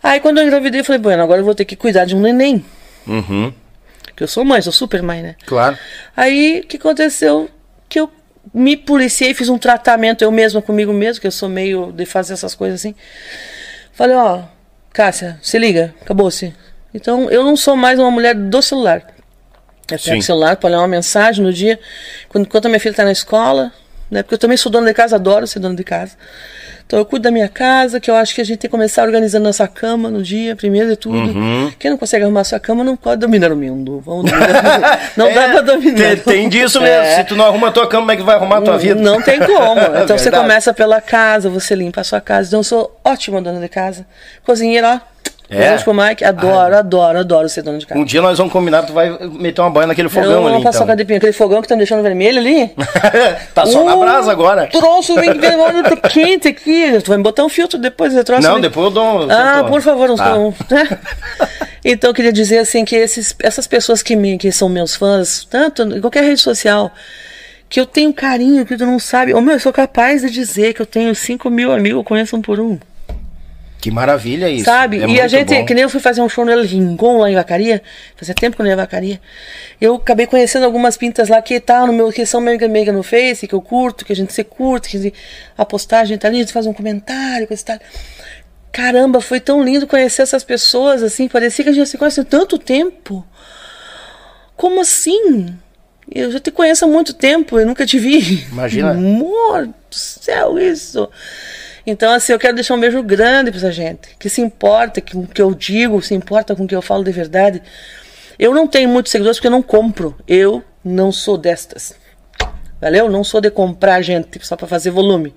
Aí 0.00 0.20
quando 0.20 0.38
eu 0.38 0.44
engravidei, 0.44 0.80
eu 0.80 0.84
falei, 0.84 1.00
bueno, 1.00 1.24
agora 1.24 1.40
eu 1.40 1.44
vou 1.44 1.56
ter 1.56 1.64
que 1.64 1.74
cuidar 1.74 2.04
de 2.04 2.14
um 2.14 2.20
neném. 2.20 2.64
Uhum. 3.04 3.52
Que 4.18 4.24
eu 4.24 4.28
sou 4.28 4.44
mãe, 4.44 4.60
sou 4.60 4.72
super 4.72 5.00
mãe, 5.00 5.22
né? 5.22 5.36
Claro. 5.46 5.78
Aí 6.16 6.62
o 6.64 6.66
que 6.66 6.76
aconteceu? 6.76 7.48
Que 7.88 8.00
eu 8.00 8.10
me 8.52 8.76
policiei, 8.76 9.32
fiz 9.32 9.48
um 9.48 9.56
tratamento 9.56 10.22
eu 10.22 10.32
mesma 10.32 10.60
comigo 10.60 10.92
mesmo, 10.92 11.20
que 11.20 11.28
eu 11.28 11.30
sou 11.30 11.48
meio 11.48 11.92
de 11.92 12.04
fazer 12.04 12.32
essas 12.32 12.52
coisas 12.52 12.80
assim. 12.80 12.96
Falei, 13.92 14.16
ó, 14.16 14.42
Cássia, 14.92 15.38
se 15.40 15.56
liga, 15.56 15.94
acabou-se. 16.02 16.52
Então 16.92 17.30
eu 17.30 17.44
não 17.44 17.54
sou 17.56 17.76
mais 17.76 18.00
uma 18.00 18.10
mulher 18.10 18.34
do 18.34 18.60
celular. 18.60 19.06
Eu 19.88 19.96
Sim. 19.96 20.06
pego 20.06 20.18
o 20.18 20.24
celular 20.24 20.56
para 20.56 20.66
olhar 20.68 20.78
uma 20.80 20.88
mensagem 20.88 21.44
no 21.44 21.52
dia, 21.52 21.78
quando, 22.28 22.44
enquanto 22.44 22.66
a 22.66 22.68
minha 22.68 22.80
filha 22.80 22.90
está 22.90 23.04
na 23.04 23.12
escola, 23.12 23.72
né? 24.10 24.24
Porque 24.24 24.34
eu 24.34 24.38
também 24.38 24.56
sou 24.56 24.72
dona 24.72 24.88
de 24.88 24.94
casa, 24.94 25.14
adoro 25.14 25.46
ser 25.46 25.60
dona 25.60 25.76
de 25.76 25.84
casa. 25.84 26.16
Então 26.88 26.98
eu 26.98 27.04
cuido 27.04 27.24
da 27.24 27.30
minha 27.30 27.48
casa, 27.50 28.00
que 28.00 28.10
eu 28.10 28.14
acho 28.16 28.34
que 28.34 28.40
a 28.40 28.44
gente 28.44 28.56
tem 28.60 28.68
que 28.70 28.72
começar 28.74 29.02
organizando 29.04 29.44
nossa 29.44 29.68
cama 29.68 30.08
no 30.08 30.22
dia, 30.22 30.56
primeiro 30.56 30.88
de 30.88 30.96
tudo. 30.96 31.18
Uhum. 31.18 31.70
Quem 31.78 31.90
não 31.90 31.98
consegue 31.98 32.24
arrumar 32.24 32.44
sua 32.44 32.58
cama 32.58 32.82
não 32.82 32.96
pode 32.96 33.20
dominar 33.20 33.52
o 33.52 33.56
mundo. 33.56 34.02
Vamos 34.06 34.30
dominar. 34.30 35.10
Não 35.14 35.26
dá 35.34 35.42
É, 35.42 35.48
pra 35.52 35.60
dominar. 35.60 35.96
Tem, 35.98 36.16
tem 36.16 36.48
disso 36.48 36.80
mesmo. 36.80 36.96
É. 36.96 37.16
Se 37.16 37.24
tu 37.24 37.36
não 37.36 37.44
arruma 37.44 37.68
a 37.68 37.70
tua 37.72 37.86
cama, 37.86 38.00
como 38.06 38.12
é 38.12 38.16
que 38.16 38.22
vai 38.22 38.36
arrumar 38.36 38.56
a 38.58 38.62
tua 38.62 38.78
vida? 38.78 38.98
Não 39.02 39.20
tem 39.20 39.38
como. 39.38 39.78
É 39.98 40.02
Então 40.04 40.16
você 40.16 40.24
verdade. 40.24 40.42
começa 40.44 40.72
pela 40.72 40.98
casa, 41.02 41.50
você 41.50 41.74
limpa 41.74 42.00
a 42.00 42.04
sua 42.04 42.22
casa. 42.22 42.48
Então 42.48 42.60
eu 42.60 42.64
sou 42.64 42.98
ótima 43.04 43.42
dona 43.42 43.60
de 43.60 43.68
casa. 43.68 44.06
Cozinheira, 44.46 44.94
ó. 45.04 45.17
É? 45.50 45.70
Beijo 45.70 45.84
pro 45.84 45.94
Mike. 45.94 46.22
Adoro, 46.24 46.76
adoro, 46.76 47.18
adoro 47.18 47.48
ser 47.48 47.62
dona 47.62 47.78
de 47.78 47.86
casa. 47.86 47.98
Um 47.98 48.04
dia 48.04 48.20
nós 48.20 48.36
vamos 48.36 48.52
combinar, 48.52 48.82
tu 48.82 48.92
vai 48.92 49.16
meter 49.32 49.60
uma 49.62 49.70
banha 49.70 49.86
naquele 49.86 50.08
fogão 50.10 50.30
eu 50.30 50.46
ali, 50.46 50.54
vou 50.56 50.62
passar 50.62 50.78
então. 50.78 50.86
o 50.86 50.88
cadepinho, 50.88 51.16
aquele 51.16 51.32
fogão 51.32 51.62
que 51.62 51.68
tá 51.68 51.74
me 51.74 51.78
deixando 51.78 52.02
vermelho 52.02 52.38
ali. 52.38 52.70
tá 53.54 53.64
só 53.64 53.82
na 53.84 53.94
Uh, 53.94 54.00
brasa 54.00 54.30
agora. 54.30 54.66
Troço 54.66 55.14
vem 55.14 55.32
vermelho, 55.32 55.82
quente 56.12 56.48
aqui. 56.48 57.00
Tu 57.02 57.08
vai 57.08 57.16
me 57.16 57.22
botar 57.22 57.44
um 57.44 57.48
filtro 57.48 57.78
depois, 57.78 58.12
esse 58.12 58.22
troço 58.24 58.42
Não, 58.42 58.54
ali. 58.54 58.62
depois 58.62 58.86
eu 58.86 58.90
dou 58.90 59.04
um... 59.04 59.30
Ah, 59.30 59.58
eu 59.58 59.64
por 59.64 59.80
favor, 59.80 60.10
uns 60.10 60.20
um, 60.20 60.52
né? 60.70 60.98
Então 61.84 62.10
eu 62.10 62.14
queria 62.14 62.32
dizer 62.32 62.58
assim 62.58 62.84
que 62.84 62.94
esses, 62.96 63.34
essas 63.40 63.66
pessoas 63.66 64.02
que, 64.02 64.14
me, 64.14 64.36
que 64.36 64.52
são 64.52 64.68
meus 64.68 64.94
fãs, 64.94 65.46
tanto 65.48 65.82
em 65.82 66.00
qualquer 66.00 66.24
rede 66.24 66.40
social, 66.40 66.92
que 67.68 67.78
eu 67.80 67.86
tenho 67.86 68.12
carinho, 68.12 68.66
que 68.66 68.76
tu 68.76 68.84
não 68.84 68.98
sabe. 68.98 69.32
Ô 69.32 69.40
meu, 69.40 69.54
eu 69.54 69.60
sou 69.60 69.72
capaz 69.72 70.22
de 70.22 70.30
dizer 70.30 70.74
que 70.74 70.82
eu 70.82 70.86
tenho 70.86 71.14
5 71.14 71.48
mil 71.48 71.72
amigos, 71.72 71.98
eu 71.98 72.04
conheço 72.04 72.36
um 72.36 72.42
por 72.42 72.58
um. 72.58 72.78
Que 73.80 73.90
maravilha 73.90 74.50
isso. 74.50 74.64
Sabe? 74.64 75.02
É 75.02 75.06
e 75.06 75.20
a 75.20 75.28
gente, 75.28 75.54
bom. 75.54 75.64
que 75.64 75.72
nem 75.72 75.82
eu 75.84 75.88
fui 75.88 76.00
fazer 76.00 76.20
um 76.20 76.28
show 76.28 76.44
no 76.44 76.50
El 76.50 76.62
Rincon 76.62 77.18
lá 77.18 77.30
em 77.30 77.34
Vacaria, 77.34 77.80
fazia 78.16 78.34
tempo 78.34 78.56
que 78.56 78.62
eu 78.62 78.64
não 78.64 78.70
ia 78.70 78.74
em 78.74 78.76
Vacaria. 78.76 79.20
Eu 79.80 79.94
acabei 79.94 80.26
conhecendo 80.26 80.64
algumas 80.64 80.96
pintas 80.96 81.28
lá 81.28 81.40
que 81.40 81.60
tá 81.60 81.86
no 81.86 81.92
meu, 81.92 82.10
que 82.10 82.26
são 82.26 82.40
meio 82.40 82.62
amiga 82.64 82.92
no 82.92 83.04
Face, 83.04 83.46
que 83.46 83.54
eu 83.54 83.60
curto, 83.62 84.04
que 84.04 84.12
a 84.12 84.16
gente 84.16 84.32
se 84.32 84.42
curte, 84.42 84.98
que 84.98 85.14
a 85.56 85.64
postagem 85.64 86.18
tá 86.18 86.26
ali, 86.26 86.38
a 86.38 86.40
gente 86.40 86.52
faz 86.52 86.66
um 86.66 86.72
comentário, 86.72 87.46
coisa 87.46 87.62
e 87.62 87.66
tal. 87.66 87.78
Caramba, 88.72 89.20
foi 89.20 89.38
tão 89.38 89.62
lindo 89.62 89.86
conhecer 89.86 90.22
essas 90.22 90.42
pessoas, 90.42 91.02
assim, 91.02 91.28
parecia 91.28 91.64
que 91.64 91.70
a 91.70 91.74
gente 91.74 91.88
se 91.88 91.96
conhece 91.96 92.20
há 92.20 92.24
tanto 92.24 92.58
tempo. 92.58 93.24
Como 94.56 94.80
assim? 94.80 95.54
Eu 96.12 96.32
já 96.32 96.40
te 96.40 96.50
conheço 96.50 96.84
há 96.84 96.88
muito 96.88 97.14
tempo, 97.14 97.58
eu 97.58 97.66
nunca 97.66 97.86
te 97.86 97.98
vi. 97.98 98.44
Imagina. 98.50 98.90
Amor 98.90 99.66
do 99.66 99.74
céu, 99.96 100.58
isso. 100.58 101.08
Então, 101.90 102.12
assim, 102.12 102.34
eu 102.34 102.38
quero 102.38 102.54
deixar 102.54 102.74
um 102.74 102.80
beijo 102.80 103.02
grande 103.02 103.50
pra 103.50 103.56
essa 103.56 103.72
gente, 103.72 104.14
que 104.18 104.28
se 104.28 104.42
importa 104.42 105.00
com 105.00 105.20
o 105.20 105.26
que 105.26 105.40
eu 105.40 105.54
digo, 105.54 106.02
se 106.02 106.14
importa 106.14 106.54
com 106.54 106.64
o 106.64 106.66
que 106.66 106.76
eu 106.76 106.82
falo 106.82 107.02
de 107.02 107.10
verdade. 107.10 107.62
Eu 108.38 108.52
não 108.52 108.68
tenho 108.68 108.90
muitos 108.90 109.10
seguidores 109.10 109.38
porque 109.38 109.46
eu 109.46 109.52
não 109.52 109.62
compro. 109.62 110.14
Eu 110.28 110.62
não 110.84 111.10
sou 111.10 111.38
destas. 111.38 111.94
Valeu? 112.78 113.08
Não 113.08 113.24
sou 113.24 113.40
de 113.40 113.50
comprar 113.50 114.02
gente 114.02 114.38
só 114.44 114.54
pra 114.54 114.66
fazer 114.66 114.90
volume. 114.90 115.34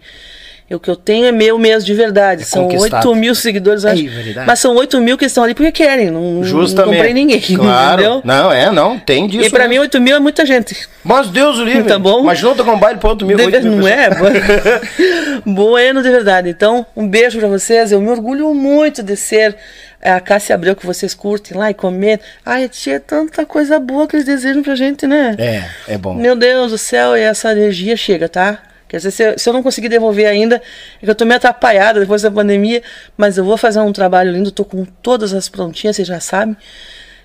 O 0.76 0.80
que 0.80 0.89
eu 0.89 0.95
tenho 0.95 1.26
é 1.26 1.31
meu 1.31 1.57
mesmo 1.60 1.85
de 1.85 1.93
verdade. 1.93 2.43
são 2.45 2.64
conquistado. 2.68 3.07
8 3.10 3.15
mil 3.19 3.35
seguidores, 3.35 3.84
É 3.85 3.91
acho. 3.91 4.03
verdade. 4.10 4.48
Mas 4.48 4.60
são 4.60 4.76
8 4.76 4.99
mil 5.02 5.18
que 5.18 5.26
estão 5.26 5.43
ali 5.43 5.53
porque 5.53 5.72
querem. 5.72 6.10
Não, 6.11 6.43
Justamente. 6.43 6.85
não 6.88 6.93
comprei 6.98 7.14
ninguém. 7.14 7.41
Claro. 7.56 8.02
Entendeu? 8.02 8.22
Não, 8.23 8.52
é, 8.52 8.72
não, 8.72 8.98
tem 8.99 9.27
disso. 9.27 9.45
E 9.48 9.49
pra 9.49 9.64
né? 9.64 9.68
mim, 9.69 9.80
8 9.80 9.99
mil 10.02 10.15
é 10.15 10.19
muita 10.19 10.45
gente. 10.45 10.76
Mas 11.03 11.27
Deus 11.30 11.57
o 11.57 11.64
livre. 11.64 11.84
Tá 11.84 11.98
bom. 11.99 12.22
Imagina 12.22 12.49
eu 12.49 12.56
tocar 12.56 12.72
um 12.73 12.80
baile 12.80 12.99
pra 12.99 13.10
outro 13.10 13.27
mil, 13.27 13.35
De- 13.38 13.43
oito 13.45 13.61
mil 13.61 13.77
não 13.77 13.84
pessoas. 13.84 14.35
é? 14.35 15.41
bueno 15.45 16.02
de 16.02 16.10
verdade. 16.10 16.49
Então, 16.49 16.85
um 16.95 17.07
beijo 17.07 17.39
pra 17.39 17.48
vocês. 17.48 17.91
Eu 17.91 18.02
me 18.02 18.10
orgulho 18.10 18.53
muito 18.53 19.02
de 19.03 19.15
ser 19.15 19.56
a 20.02 20.19
Cássia 20.19 20.56
Abreu 20.56 20.76
que 20.76 20.85
vocês 20.85 21.14
curtem 21.14 21.57
lá 21.57 21.69
e 21.69 21.73
comentam. 21.73 22.26
Ai, 22.45 22.68
tia, 22.68 22.95
é 22.95 22.99
tanta 22.99 23.45
coisa 23.45 23.80
boa 23.80 24.07
que 24.07 24.15
eles 24.15 24.26
desejam 24.26 24.64
pra 24.64 24.76
gente, 24.76 25.06
né? 25.06 25.35
É, 25.38 25.64
é 25.93 25.98
bom. 25.98 26.14
Meu 26.14 26.35
Deus 26.35 26.72
do 26.72 26.77
céu, 26.77 27.15
e 27.15 27.22
essa 27.22 27.52
energia 27.52 27.95
chega, 27.95 28.27
tá? 28.27 28.60
Quer 28.91 28.97
dizer, 28.97 29.11
se 29.11 29.23
eu, 29.23 29.39
se 29.39 29.47
eu 29.47 29.53
não 29.53 29.63
conseguir 29.63 29.88
devolver 29.88 30.27
ainda, 30.27 30.57
é 31.01 31.05
que 31.05 31.09
eu 31.09 31.15
tô 31.15 31.23
meio 31.23 31.38
atrapalhada 31.38 32.01
depois 32.01 32.23
da 32.23 32.30
pandemia, 32.30 32.84
mas 33.15 33.38
eu 33.38 33.45
vou 33.45 33.55
fazer 33.55 33.80
um 33.80 33.93
trabalho 33.93 34.34
lindo, 34.34 34.51
tô 34.51 34.65
com 34.65 34.84
todas 34.84 35.34
as 35.34 35.47
prontinhas, 35.47 35.95
vocês 35.95 36.05
já 36.05 36.19
sabem. 36.19 36.57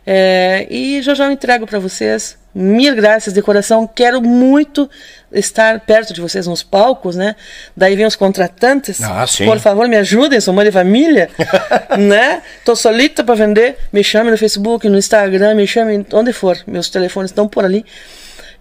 É, 0.07 0.65
e 0.71 1.03
já 1.03 1.13
já 1.13 1.25
eu 1.27 1.33
entrego 1.33 1.67
para 1.67 1.81
vocês. 1.81 2.39
Mil 2.55 2.95
graças 2.95 3.35
de 3.35 3.43
coração. 3.43 3.85
Quero 3.85 4.23
muito 4.23 4.89
estar 5.33 5.81
perto 5.81 6.15
de 6.15 6.21
vocês 6.21 6.47
nos 6.47 6.63
palcos, 6.63 7.17
né? 7.17 7.35
Daí 7.77 7.97
vem 7.97 8.07
os 8.07 8.15
contratantes. 8.15 9.03
Ah, 9.03 9.27
sim. 9.27 9.45
Por 9.45 9.59
favor, 9.59 9.89
me 9.89 9.97
ajudem, 9.97 10.41
sou 10.41 10.55
mãe 10.55 10.67
de 10.67 10.71
família, 10.71 11.29
né? 11.99 12.43
Tô 12.65 12.77
solita 12.77 13.25
para 13.25 13.35
vender. 13.35 13.77
Me 13.93 14.05
chame 14.05 14.31
no 14.31 14.39
Facebook, 14.39 14.89
no 14.89 14.97
Instagram, 14.97 15.57
me 15.57 15.67
chame 15.67 16.07
onde 16.13 16.33
for. 16.33 16.57
Meus 16.65 16.89
telefones 16.89 17.33
estão 17.33 17.49
por 17.49 17.65
ali. 17.65 17.85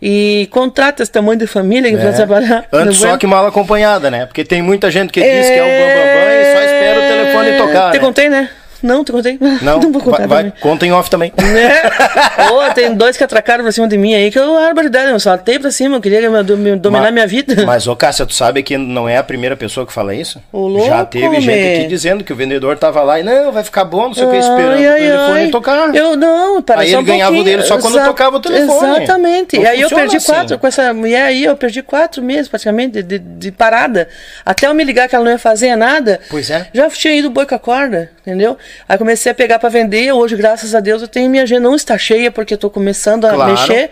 E 0.01 0.47
contrata 0.51 1.01
esse 1.01 1.11
tamanho 1.11 1.39
de 1.39 1.47
família 1.47 1.89
que 1.89 1.97
vai 1.97 2.13
trabalhar. 2.13 2.65
É. 2.71 2.77
Antes 2.77 2.97
só 2.97 3.17
que 3.17 3.25
mal 3.25 3.45
acompanhada, 3.45 4.11
né? 4.11 4.25
Porque 4.25 4.43
tem 4.43 4.61
muita 4.61 4.91
gente 4.91 5.11
que 5.11 5.21
diz 5.21 5.47
que 5.47 5.53
é 5.53 5.63
o 5.63 5.65
bambambam 5.65 6.31
e 6.31 6.53
só 6.53 6.61
espera 6.63 6.99
o 6.99 7.03
telefone 7.03 7.57
tocar. 7.57 7.91
Te 7.91 7.97
né? 7.97 8.03
contei, 8.03 8.29
né? 8.29 8.49
Não, 8.83 9.03
te 9.03 9.11
contei. 9.11 9.37
Não, 9.61 9.79
vou 9.79 10.01
contar 10.01 10.27
vai, 10.27 10.43
vai, 10.43 10.53
conta 10.59 10.85
em 10.85 10.91
off 10.91 11.09
também. 11.09 11.31
Né? 11.37 11.81
Ô, 12.51 12.73
tem 12.73 12.93
dois 12.93 13.17
que 13.17 13.23
atracaram 13.23 13.63
pra 13.63 13.71
cima 13.71 13.87
de 13.87 13.97
mim 13.97 14.13
aí, 14.13 14.29
que 14.31 14.37
eu, 14.39 14.57
a 14.57 14.61
barbaridade, 14.65 15.11
eu 15.11 15.19
saltei 15.19 15.57
pra 15.59 15.71
cima, 15.71 15.95
eu 15.97 16.01
queria 16.01 16.29
me- 16.29 16.43
dominar 16.75 17.03
Ma- 17.03 17.11
minha 17.11 17.27
vida. 17.27 17.63
Mas, 17.65 17.87
ô 17.87 17.95
Cássia, 17.95 18.25
tu 18.25 18.33
sabe 18.33 18.61
que 18.63 18.77
não 18.77 19.07
é 19.07 19.17
a 19.17 19.23
primeira 19.23 19.55
pessoa 19.55 19.85
que 19.85 19.93
fala 19.93 20.13
isso? 20.13 20.41
Ô, 20.51 20.67
louco, 20.67 20.87
Já 20.87 21.05
teve 21.05 21.39
gente 21.41 21.47
me. 21.47 21.75
aqui 21.79 21.87
dizendo 21.87 22.23
que 22.23 22.31
o 22.33 22.35
vendedor 22.35 22.77
tava 22.77 23.01
lá 23.03 23.19
e 23.19 23.23
não, 23.23 23.51
vai 23.51 23.63
ficar 23.63 23.85
bom, 23.85 24.07
não 24.07 24.13
sei 24.13 24.25
o 24.25 24.31
que, 24.31 24.37
esperando 24.37 24.73
Ai, 24.73 24.85
o 24.87 24.95
telefone 24.95 25.39
ai. 25.39 25.49
tocar. 25.49 25.95
Eu 25.95 26.15
não, 26.15 26.61
para 26.61 26.81
Aí 26.81 26.91
só 26.91 26.97
ele 26.97 27.03
um 27.03 27.05
ganhava 27.05 27.35
o 27.37 27.43
dele 27.43 27.63
só 27.63 27.77
quando 27.77 28.03
tocava 28.03 28.37
o 28.37 28.39
telefone. 28.39 28.97
Exatamente. 29.03 29.55
Não 29.57 29.63
e 29.63 29.67
aí 29.67 29.81
eu 29.81 29.89
perdi 29.89 30.17
assim. 30.17 30.31
quatro 30.31 30.59
com 30.59 30.67
essa 30.67 30.93
mulher 30.93 31.23
aí, 31.23 31.43
eu 31.45 31.55
perdi 31.55 31.81
quatro 31.81 32.21
meses 32.21 32.47
praticamente 32.47 33.01
de, 33.01 33.19
de- 33.19 33.35
de 33.35 33.51
parada. 33.51 34.07
Até 34.45 34.67
eu 34.67 34.73
me 34.73 34.83
ligar 34.83 35.07
que 35.07 35.15
ela 35.15 35.23
não 35.25 35.31
ia 35.31 35.39
fazer 35.39 35.75
nada. 35.75 36.19
Pois 36.29 36.49
é. 36.49 36.67
Já 36.73 36.89
tinha 36.89 37.13
ido 37.15 37.29
boi 37.29 37.45
com 37.45 37.55
a 37.55 37.59
corda, 37.59 38.09
entendeu? 38.21 38.57
Aí 38.87 38.97
comecei 38.97 39.31
a 39.31 39.35
pegar 39.35 39.59
pra 39.59 39.69
vender. 39.69 40.11
Hoje, 40.11 40.35
graças 40.35 40.73
a 40.75 40.79
Deus, 40.79 41.01
eu 41.01 41.07
tenho 41.07 41.29
minha 41.29 41.43
agenda 41.43 41.61
não 41.61 41.75
está 41.75 41.97
cheia 41.97 42.31
porque 42.31 42.55
tô 42.57 42.69
começando 42.69 43.25
a 43.25 43.33
Claro. 43.33 43.51
mexer. 43.51 43.89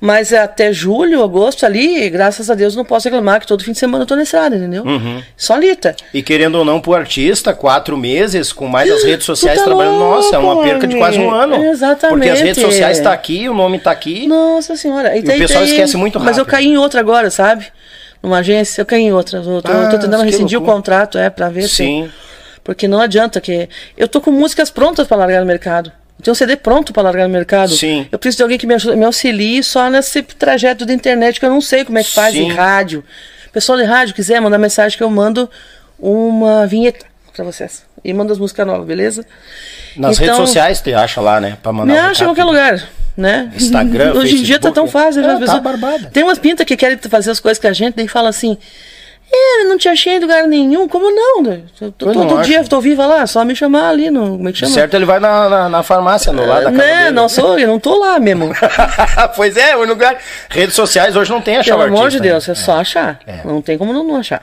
Mas 0.00 0.32
até 0.32 0.72
julho, 0.72 1.24
agosto 1.24 1.66
ali, 1.66 2.08
graças 2.08 2.48
a 2.48 2.54
Deus, 2.54 2.76
não 2.76 2.84
posso 2.84 3.08
reclamar 3.08 3.40
que 3.40 3.48
todo 3.48 3.64
fim 3.64 3.72
de 3.72 3.78
semana 3.78 4.04
eu 4.04 4.06
tô 4.06 4.14
nessa 4.14 4.38
área, 4.40 4.54
entendeu? 4.54 4.84
Uhum. 4.84 5.20
Solita. 5.36 5.96
E 6.14 6.22
querendo 6.22 6.54
ou 6.54 6.64
não, 6.64 6.80
pro 6.80 6.94
artista, 6.94 7.52
quatro 7.52 7.96
meses 7.96 8.52
com 8.52 8.68
mais 8.68 8.88
as 8.92 9.02
redes 9.02 9.26
sociais 9.26 9.58
tá 9.58 9.64
trabalhando, 9.64 9.98
nossa, 9.98 10.36
é 10.36 10.38
uma 10.38 10.52
louco, 10.52 10.68
perca 10.68 10.86
de 10.86 10.96
quase 10.96 11.18
um 11.18 11.28
ano. 11.32 11.56
Exatamente. 11.64 12.16
Porque 12.16 12.28
as 12.30 12.40
redes 12.40 12.62
sociais 12.62 13.00
tá 13.00 13.12
aqui, 13.12 13.48
o 13.48 13.54
nome 13.54 13.80
tá 13.80 13.90
aqui. 13.90 14.28
Nossa 14.28 14.76
senhora. 14.76 15.12
o 15.18 15.22
pessoal 15.24 15.64
esquece 15.64 15.96
muito 15.96 16.20
Mas 16.20 16.38
eu 16.38 16.44
rápido. 16.44 16.50
caí 16.52 16.66
em 16.68 16.76
outra 16.78 17.00
agora, 17.00 17.28
sabe? 17.28 17.66
Numa 18.22 18.38
agência, 18.38 18.80
eu 18.82 18.86
caí 18.86 19.02
em 19.02 19.12
outra. 19.12 19.38
Eu 19.38 19.60
tô, 19.62 19.72
Ah, 19.72 19.84
eu 19.84 19.90
tô 19.90 19.98
tentando 19.98 20.22
rescindir 20.22 20.60
o 20.60 20.62
contrato, 20.64 21.18
é, 21.18 21.28
pra 21.28 21.48
ver 21.48 21.62
se. 21.62 21.74
Sim. 21.76 22.10
Porque 22.68 22.86
não 22.86 23.00
adianta 23.00 23.40
que. 23.40 23.66
Eu 23.96 24.06
tô 24.06 24.20
com 24.20 24.30
músicas 24.30 24.68
prontas 24.68 25.06
pra 25.08 25.16
largar 25.16 25.40
no 25.40 25.46
mercado. 25.46 25.90
Eu 26.18 26.22
tenho 26.24 26.32
um 26.32 26.34
CD 26.34 26.54
pronto 26.54 26.92
para 26.92 27.02
largar 27.04 27.26
no 27.26 27.32
mercado. 27.32 27.70
Sim. 27.72 28.06
Eu 28.12 28.18
preciso 28.18 28.36
de 28.36 28.42
alguém 28.42 28.58
que 28.58 28.66
me, 28.66 28.74
ajude, 28.74 28.94
me 28.94 29.06
auxilie 29.06 29.62
só 29.62 29.88
nesse 29.88 30.20
trajeto 30.22 30.84
da 30.84 30.92
internet 30.92 31.40
que 31.40 31.46
eu 31.46 31.48
não 31.50 31.62
sei 31.62 31.82
como 31.82 31.96
é 31.96 32.04
que 32.04 32.10
faz 32.10 32.34
Sim. 32.34 32.42
em 32.42 32.52
rádio. 32.52 33.02
Pessoal 33.54 33.78
de 33.78 33.84
rádio 33.84 34.14
quiser 34.14 34.38
mandar 34.42 34.58
mensagem 34.58 34.98
que 34.98 35.02
eu 35.02 35.08
mando 35.08 35.48
uma 35.98 36.66
vinheta 36.66 37.06
para 37.34 37.42
vocês. 37.42 37.84
E 38.04 38.12
mando 38.12 38.34
as 38.34 38.38
músicas 38.38 38.66
novas, 38.66 38.86
beleza? 38.86 39.24
Nas 39.96 40.16
Então- 40.20 40.26
redes 40.34 40.46
sociais, 40.46 40.82
te 40.82 40.92
acha 40.92 41.22
lá, 41.22 41.40
né? 41.40 41.56
Pra 41.62 41.72
mandar 41.72 41.90
Me 41.94 41.98
acha 41.98 42.22
em 42.22 42.26
qualquer 42.26 42.44
lugar, 42.44 42.86
né? 43.16 43.50
Instagram, 43.56 44.12
Hoje 44.20 44.36
em 44.36 44.42
dia 44.42 44.58
tá 44.58 44.68
Facebook. 44.68 44.74
tão 44.74 44.86
fácil. 44.88 45.24
É, 45.24 45.26
tá 45.26 45.38
pessoas- 45.38 45.62
barbada. 45.62 46.10
Tem 46.12 46.22
umas 46.22 46.38
pintas 46.38 46.66
que 46.66 46.76
querem 46.76 46.98
fazer 46.98 47.30
as 47.30 47.40
coisas 47.40 47.58
com 47.58 47.66
a 47.66 47.72
gente, 47.72 47.94
daí 47.96 48.06
fala 48.08 48.28
assim. 48.28 48.58
É, 49.30 49.64
não 49.64 49.76
te 49.76 49.88
achei 49.88 50.14
em 50.14 50.20
lugar 50.20 50.46
nenhum. 50.46 50.88
Como 50.88 51.10
não? 51.10 51.42
né? 51.42 51.60
Eu 51.80 51.86
não 51.86 51.92
todo 51.92 52.38
acho. 52.38 52.48
dia 52.48 52.58
eu 52.58 52.68
tô 52.68 52.80
viva 52.80 53.06
lá, 53.06 53.26
só 53.26 53.44
me 53.44 53.54
chamar 53.54 53.90
ali 53.90 54.10
no. 54.10 54.38
Como 54.38 54.48
é 54.48 54.52
que 54.52 54.58
chama? 54.58 54.72
Certo, 54.72 54.94
ele 54.94 55.04
vai 55.04 55.20
na, 55.20 55.48
na, 55.48 55.68
na 55.68 55.82
farmácia, 55.82 56.32
no 56.32 56.46
lado 56.46 56.64
da 56.64 56.72
casa 56.72 56.84
né? 56.84 56.98
dele. 57.04 57.10
Não 57.10 57.28
sou, 57.28 57.58
eu 57.58 57.68
não 57.68 57.78
tô 57.78 57.98
lá 57.98 58.18
mesmo. 58.18 58.52
pois 59.36 59.56
é, 59.56 59.76
o 59.76 59.84
lugar. 59.84 60.16
Redes 60.48 60.74
sociais 60.74 61.14
hoje 61.14 61.30
não 61.30 61.42
tem 61.42 61.58
a 61.58 61.64
Pelo 61.64 61.82
amor 61.82 62.04
artista, 62.04 62.22
de 62.22 62.28
Deus, 62.28 62.46
né? 62.46 62.52
é 62.52 62.54
só 62.54 62.80
achar. 62.80 63.20
É. 63.26 63.40
Não 63.44 63.60
tem 63.60 63.76
como 63.76 63.92
não, 63.92 64.02
não 64.02 64.16
achar. 64.16 64.42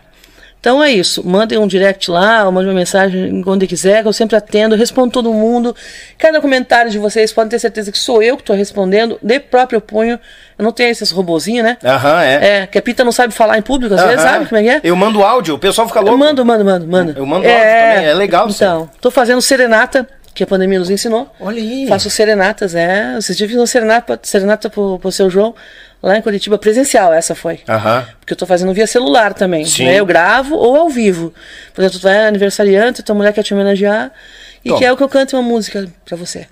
Então 0.59 0.83
é 0.83 0.91
isso. 0.91 1.23
Mandem 1.23 1.59
um 1.59 1.67
direct 1.67 2.09
lá, 2.09 2.49
mandem 2.49 2.69
uma 2.69 2.79
mensagem 2.79 3.43
onde 3.45 3.67
quiser, 3.67 4.01
que 4.01 4.07
eu 4.07 4.13
sempre 4.13 4.35
atendo, 4.35 4.75
respondo 4.75 5.11
todo 5.11 5.31
mundo. 5.31 5.75
Cada 6.17 6.41
comentário 6.41 6.89
de 6.89 6.97
vocês 6.97 7.31
podem 7.31 7.51
ter 7.51 7.59
certeza 7.59 7.91
que 7.91 7.97
sou 7.97 8.23
eu 8.23 8.35
que 8.35 8.41
estou 8.41 8.55
respondendo, 8.55 9.19
de 9.21 9.39
próprio 9.39 9.79
punho. 9.79 10.19
Eu 10.57 10.63
não 10.63 10.71
tenho 10.71 10.89
esses 10.89 11.11
robozinhos, 11.11 11.63
né? 11.63 11.77
Aham, 11.83 12.23
é. 12.23 12.61
É, 12.61 12.67
que 12.67 12.77
a 12.79 12.81
Pita 12.81 13.03
não 13.03 13.11
sabe 13.11 13.33
falar 13.33 13.57
em 13.57 13.61
público, 13.61 13.93
às 13.93 14.01
vezes, 14.01 14.23
Aham. 14.23 14.33
sabe 14.33 14.45
como 14.47 14.59
é 14.59 14.63
que 14.63 14.69
é? 14.69 14.81
Eu 14.83 14.95
mando 14.95 15.21
áudio, 15.21 15.53
o 15.55 15.59
pessoal 15.59 15.87
fica 15.87 15.99
louco. 15.99 16.15
Eu 16.15 16.17
mando, 16.17 16.45
mando, 16.45 16.65
mando, 16.65 16.87
mando. 16.87 17.13
Eu 17.15 17.25
mando 17.25 17.45
áudio 17.47 17.61
também, 17.61 18.05
é 18.07 18.13
legal 18.13 18.47
isso 18.47 18.63
Então, 18.63 18.89
tô 18.99 19.11
fazendo 19.11 19.41
serenata, 19.41 20.07
que 20.35 20.43
a 20.43 20.47
pandemia 20.47 20.77
nos 20.79 20.89
ensinou. 20.89 21.31
Olha 21.39 21.61
aí. 21.61 21.87
Faço 21.87 22.09
serenatas, 22.09 22.75
é. 22.75 23.17
Fiz 23.21 23.55
uma 23.55 23.65
serenata, 23.65 24.19
serenata 24.21 24.69
pro, 24.69 24.99
pro 24.99 25.11
seu 25.11 25.29
João, 25.29 25.55
lá 26.09 26.17
em 26.17 26.21
Curitiba, 26.21 26.57
presencial, 26.57 27.13
essa 27.13 27.33
foi. 27.35 27.59
Porque 28.19 28.33
eu 28.33 28.37
tô 28.37 28.45
fazendo 28.45 28.73
via 28.73 28.87
celular 28.87 29.33
também. 29.33 29.65
Sim. 29.65 29.85
Né? 29.85 29.95
Eu 29.99 30.05
gravo 30.05 30.55
ou 30.55 30.75
ao 30.75 30.89
vivo. 30.89 31.33
Por 31.73 31.81
exemplo, 31.81 31.99
tu 31.99 32.03
vai 32.03 32.27
aniversariante, 32.27 33.01
tua 33.03 33.15
mulher 33.15 33.33
quer 33.33 33.43
te 33.43 33.53
homenagear 33.53 34.11
e 34.63 34.69
Toma. 34.69 34.79
quer 34.79 34.95
que 34.95 35.03
eu 35.03 35.09
cante 35.09 35.35
uma 35.35 35.41
música 35.41 35.87
pra 36.05 36.15
você. 36.15 36.47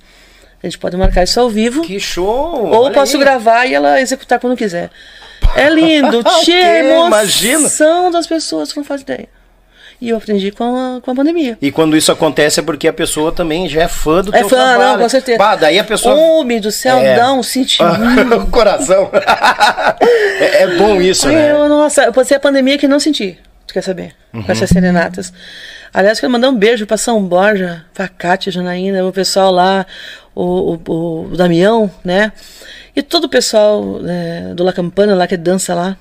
A 0.62 0.68
gente 0.68 0.78
pode 0.78 0.96
marcar 0.96 1.24
isso 1.24 1.40
ao 1.40 1.50
vivo. 1.50 1.82
Que 1.82 2.00
show! 2.00 2.26
Ou 2.66 2.84
olha 2.86 2.94
posso 2.94 3.18
aí. 3.18 3.20
gravar 3.24 3.66
e 3.66 3.74
ela 3.74 4.00
executar 4.00 4.40
quando 4.40 4.56
quiser. 4.56 4.90
É 5.56 5.70
lindo, 5.70 6.24
Que 6.24 6.46
tia, 6.46 6.56
a 6.56 6.80
emoção 6.80 7.08
imagina. 7.08 8.12
das 8.12 8.26
pessoas, 8.26 8.70
tu 8.70 8.78
não 8.78 8.84
faz 8.84 9.02
ideia. 9.02 9.28
E 10.04 10.10
eu 10.10 10.18
aprendi 10.18 10.52
com 10.52 10.66
a, 10.66 11.00
com 11.02 11.12
a 11.12 11.16
pandemia. 11.16 11.58
E 11.62 11.72
quando 11.72 11.96
isso 11.96 12.12
acontece 12.12 12.60
é 12.60 12.64
porque 12.64 12.90
a 12.90 12.92
pessoa 12.94 13.32
também 13.32 13.70
já 13.70 13.84
é 13.84 13.88
fã 13.88 14.22
do 14.22 14.36
É 14.36 14.40
teu 14.40 14.50
fã, 14.50 14.58
trabalho. 14.58 14.80
não, 14.92 15.00
com 15.00 15.08
certeza. 15.08 15.38
Bah, 15.38 15.56
daí 15.56 15.80
a 15.80 15.84
pessoa... 15.86 16.14
Homem 16.14 16.60
do 16.60 16.72
céu, 16.74 16.98
É. 16.98 17.16
dá 17.16 17.32
um 17.32 17.42
sentimento. 17.42 18.36
o 18.36 18.48
coração. 18.52 19.10
é, 20.42 20.64
é 20.64 20.78
bom 20.78 21.00
isso, 21.02 21.26
Ai, 21.30 21.36
né? 21.36 21.52
eu, 21.54 21.70
nossa, 21.70 22.04
eu 22.04 22.12
passei 22.12 22.36
a 22.36 22.40
pandemia 22.40 22.78
que 22.78 22.86
não 22.86 23.00
senti. 23.00 23.38
Tu 23.66 23.74
quer 23.74 23.82
saber? 23.82 24.14
Uhum. 24.34 24.44
Com 24.44 24.52
essas 24.52 24.70
serenatas. 24.70 25.32
Aliás, 25.94 26.20
quero 26.20 26.32
mandar 26.34 26.50
um 26.50 26.56
beijo 26.56 26.86
pra 26.86 26.98
São 26.98 27.24
Borja, 27.24 27.86
pra 27.94 28.10
Cátia, 28.10 28.52
Janaína, 28.52 29.06
o 29.06 29.14
pessoal 29.14 29.52
lá, 29.54 29.86
o, 30.36 30.78
o, 30.86 31.28
o 31.32 31.38
Damião, 31.38 31.90
né? 32.04 32.34
E 32.94 33.02
todo 33.02 33.24
o 33.24 33.30
pessoal 33.30 34.00
né, 34.02 34.52
do 34.54 34.66
La 34.66 34.74
Campana 34.74 35.16
lá 35.16 35.28
que 35.28 35.38
dança 35.38 35.74
lá. 35.74 35.96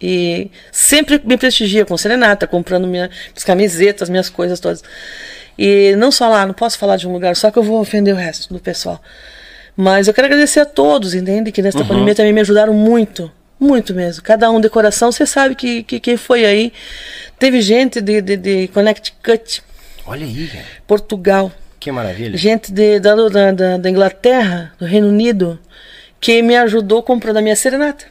E 0.00 0.50
sempre 0.70 1.20
me 1.24 1.36
prestigia 1.38 1.84
com 1.86 1.96
serenata, 1.96 2.46
comprando 2.46 2.86
minha, 2.86 3.08
minhas 3.28 3.44
camisetas, 3.44 4.08
minhas 4.10 4.28
coisas 4.28 4.60
todas. 4.60 4.82
E 5.58 5.94
não 5.96 6.12
só 6.12 6.28
lá, 6.28 6.44
não 6.46 6.52
posso 6.54 6.78
falar 6.78 6.96
de 6.96 7.08
um 7.08 7.12
lugar 7.12 7.34
só 7.34 7.50
que 7.50 7.58
eu 7.58 7.62
vou 7.62 7.80
ofender 7.80 8.12
o 8.14 8.16
resto 8.16 8.52
do 8.52 8.60
pessoal. 8.60 9.00
Mas 9.74 10.06
eu 10.08 10.14
quero 10.14 10.26
agradecer 10.26 10.60
a 10.60 10.66
todos, 10.66 11.14
entende? 11.14 11.50
Que 11.52 11.62
nesta 11.62 11.84
pandemia 11.84 12.14
também 12.14 12.32
me 12.32 12.40
ajudaram 12.40 12.72
muito. 12.74 13.30
Muito 13.58 13.94
mesmo. 13.94 14.22
Cada 14.22 14.50
um 14.50 14.60
de 14.60 14.68
coração, 14.68 15.10
você 15.10 15.24
sabe 15.24 15.54
que, 15.54 15.82
que 15.82 15.98
quem 15.98 16.16
foi 16.18 16.44
aí. 16.44 16.72
Teve 17.38 17.62
gente 17.62 18.00
de, 18.02 18.20
de, 18.20 18.36
de 18.36 18.68
Connecticut, 18.68 19.62
Olha 20.06 20.24
aí, 20.26 20.46
cara. 20.48 20.64
Portugal, 20.86 21.50
que 21.80 21.90
maravilha. 21.90 22.36
gente 22.36 22.70
de, 22.70 23.00
da, 23.00 23.14
da, 23.14 23.52
da- 23.52 23.76
da 23.78 23.90
Inglaterra, 23.90 24.72
do 24.78 24.84
Reino 24.84 25.08
Unido, 25.08 25.58
que 26.20 26.42
me 26.42 26.54
ajudou 26.56 27.02
comprando 27.02 27.38
a 27.38 27.42
minha 27.42 27.56
serenata. 27.56 28.04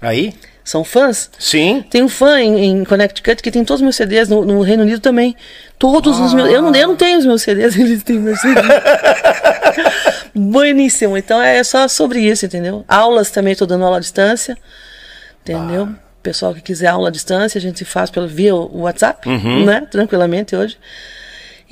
Aí? 0.00 0.34
São 0.64 0.84
fãs. 0.84 1.28
Sim. 1.38 1.84
Tem 1.90 2.02
um 2.02 2.08
fã 2.08 2.40
em, 2.40 2.64
em 2.64 2.84
Connecticut 2.84 3.42
que 3.42 3.50
tem 3.50 3.64
todos 3.64 3.80
os 3.80 3.82
meus 3.82 3.96
CDs, 3.96 4.28
no, 4.28 4.44
no 4.44 4.60
Reino 4.62 4.82
Unido 4.82 5.00
também. 5.00 5.36
Todos 5.78 6.20
os 6.20 6.32
meus. 6.32 6.48
Eu 6.50 6.62
não, 6.62 6.74
eu 6.74 6.88
não 6.88 6.96
tenho 6.96 7.18
os 7.18 7.26
meus 7.26 7.42
CDs, 7.42 7.74
eles 7.78 8.02
têm 8.02 8.18
meus 8.18 8.40
CDs. 8.40 8.64
Bueníssimo. 10.34 11.16
Então 11.16 11.42
é 11.42 11.62
só 11.64 11.88
sobre 11.88 12.20
isso, 12.20 12.46
entendeu? 12.46 12.84
Aulas 12.86 13.30
também, 13.30 13.52
estou 13.52 13.66
dando 13.66 13.84
aula 13.84 13.96
à 13.96 14.00
distância. 14.00 14.56
Entendeu? 15.42 15.88
Pessoal 16.22 16.54
que 16.54 16.60
quiser 16.60 16.86
aula 16.86 17.08
à 17.08 17.10
distância, 17.10 17.58
a 17.58 17.60
gente 17.60 17.84
faz 17.84 18.08
pelo, 18.08 18.28
via 18.28 18.54
o 18.54 18.82
WhatsApp, 18.82 19.28
né? 19.64 19.86
Tranquilamente 19.90 20.54
hoje. 20.54 20.78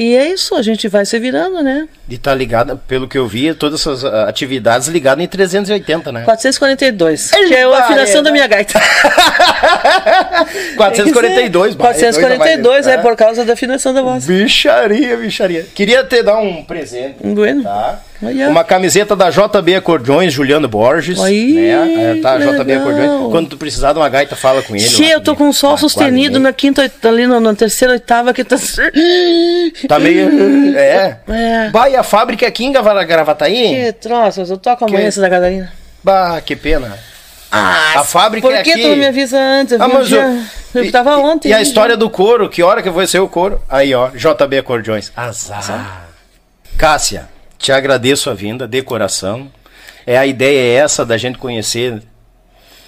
E 0.00 0.16
é 0.16 0.32
isso, 0.32 0.54
a 0.54 0.62
gente 0.62 0.88
vai 0.88 1.04
se 1.04 1.18
virando, 1.18 1.62
né? 1.62 1.86
E 2.08 2.16
tá 2.16 2.34
ligada, 2.34 2.74
pelo 2.74 3.06
que 3.06 3.18
eu 3.18 3.28
vi, 3.28 3.52
todas 3.52 3.80
essas 3.82 4.02
ah, 4.02 4.26
atividades 4.26 4.88
ligadas 4.88 5.22
em 5.22 5.28
380, 5.28 6.10
né? 6.10 6.22
442, 6.22 7.30
que 7.30 7.54
é 7.54 7.64
a 7.64 7.78
afinação 7.80 8.20
é, 8.20 8.22
da 8.22 8.32
minha 8.32 8.46
gaita. 8.46 8.80
442, 10.74 11.74
bah, 11.74 11.88
442 11.88 12.86
é 12.86 12.96
né? 12.96 13.02
por 13.02 13.14
causa 13.14 13.44
da 13.44 13.52
afinação 13.52 13.92
da 13.92 14.00
voz. 14.00 14.24
Bicharia, 14.24 15.18
bicharia. 15.18 15.66
Queria 15.74 16.02
te 16.02 16.22
dar 16.22 16.38
um 16.38 16.64
presente. 16.64 17.16
Bueno. 17.22 17.64
Tá? 17.64 18.00
Olha. 18.22 18.48
Uma 18.50 18.62
camiseta 18.64 19.16
da 19.16 19.30
JB 19.30 19.76
Acordeões, 19.76 20.32
Juliano 20.32 20.68
Borges. 20.68 21.18
Aí, 21.20 21.54
né? 21.54 22.12
É, 22.18 22.20
tá, 22.20 22.36
que 22.38 22.44
JB. 22.46 22.72
Acordeões. 22.74 23.30
Quando 23.30 23.48
tu 23.48 23.56
precisar 23.56 23.92
de 23.94 23.98
uma 23.98 24.08
gaita, 24.08 24.36
fala 24.36 24.62
com 24.62 24.76
ele. 24.76 24.84
Che, 24.84 25.04
eu 25.08 25.20
tô 25.22 25.32
que- 25.32 25.38
com 25.38 25.48
o 25.48 25.54
sol 25.54 25.70
Ah, 25.70 25.72
quase 25.74 25.80
sustenido 25.82 26.34
ninguém. 26.34 26.42
na 26.42 26.52
quinta, 26.52 26.90
ali 27.04 27.26
na, 27.26 27.40
na 27.40 27.54
terceira, 27.54 27.94
oitava, 27.94 28.34
que 28.34 28.44
tá. 28.44 28.56
Tá 29.88 29.98
meio. 29.98 30.76
É. 30.76 31.18
É. 31.28 31.70
E 31.90 31.96
a 31.96 32.02
fábrica 32.02 32.44
é 32.44 32.48
aqui 32.48 32.64
em 32.64 32.72
Gravataí? 32.72 33.84
Que 33.86 33.92
troço, 33.92 34.42
eu 34.42 34.58
toco 34.58 34.84
amanhã 34.84 35.00
Que- 35.02 35.06
essa 35.08 35.20
da 35.20 35.30
Catarina. 35.30 35.72
Bah, 36.04 36.40
que 36.44 36.54
pena. 36.56 36.98
a 37.50 38.04
fábrica 38.04 38.46
Por 38.46 38.54
é 38.54 38.62
que 38.62 38.70
aqui. 38.72 38.82
tu 38.82 38.88
não 38.88 38.96
me 38.96 39.06
avisa 39.06 39.38
antes? 39.38 39.72
Eu, 39.72 39.82
Ah, 39.82 39.86
vi 39.86 39.92
um 39.92 39.98
mas 39.98 40.08
dia- 40.08 40.38
eu, 40.74 40.84
eu 40.84 40.92
tava 40.92 41.16
ontem. 41.16 41.48
E 41.48 41.52
a 41.52 41.56
né? 41.56 41.62
história 41.62 41.96
do 41.96 42.08
couro, 42.10 42.48
que 42.48 42.62
hora 42.62 42.82
que 42.82 42.90
vai 42.90 43.06
ser 43.06 43.18
o 43.18 43.28
couro? 43.28 43.60
Aí, 43.68 43.94
ó, 43.94 44.08
JB 44.10 44.58
Acordeões. 44.58 45.10
Azar. 45.16 46.06
Cássia, 46.78 47.28
te 47.60 47.70
agradeço 47.70 48.30
a 48.30 48.34
vinda, 48.34 48.66
de 48.66 48.82
coração. 48.82 49.52
É 50.06 50.16
a 50.16 50.26
ideia 50.26 50.58
é 50.58 50.82
essa 50.82 51.04
da 51.04 51.18
gente 51.18 51.38
conhecer 51.38 52.02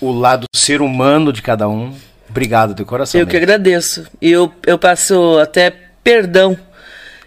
o 0.01 0.11
lado 0.11 0.47
ser 0.57 0.81
humano 0.81 1.31
de 1.31 1.43
cada 1.43 1.69
um. 1.69 1.95
Obrigado 2.29 2.75
de 2.75 2.83
coração. 2.83 3.21
Eu 3.21 3.27
que 3.27 3.35
mesmo. 3.35 3.45
agradeço. 3.45 4.07
E 4.21 4.31
eu, 4.31 4.51
eu 4.67 4.79
passo 4.79 5.39
até 5.39 5.75
perdão 6.03 6.59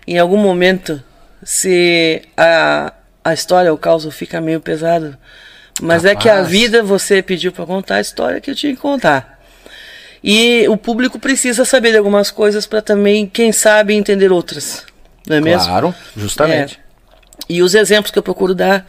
em 0.07 0.17
algum 0.17 0.37
momento 0.37 1.01
se 1.43 2.23
a, 2.35 2.91
a 3.23 3.33
história, 3.33 3.71
o 3.71 3.77
caos 3.77 4.11
fica 4.13 4.41
meio 4.41 4.59
pesado. 4.59 5.15
Mas 5.79 6.03
é 6.03 6.15
que 6.15 6.27
a 6.27 6.37
Capaz. 6.37 6.49
vida 6.49 6.81
você 6.81 7.21
pediu 7.21 7.51
para 7.51 7.65
contar 7.65 7.95
a 7.95 8.01
história 8.01 8.41
que 8.41 8.49
eu 8.49 8.55
tinha 8.55 8.73
que 8.73 8.81
contar. 8.81 9.39
E 10.23 10.67
o 10.67 10.77
público 10.77 11.19
precisa 11.19 11.63
saber 11.63 11.91
de 11.91 11.97
algumas 11.97 12.31
coisas 12.31 12.65
para 12.65 12.81
também, 12.81 13.27
quem 13.27 13.51
sabe, 13.51 13.93
entender 13.93 14.31
outras. 14.31 14.83
Não 15.27 15.35
é 15.35 15.41
mesmo? 15.41 15.67
Claro, 15.67 15.95
justamente. 16.17 16.79
E 17.47 17.61
os 17.61 17.75
exemplos 17.75 18.11
que 18.11 18.19
eu 18.19 18.23
procuro 18.23 18.55
dar 18.55 18.85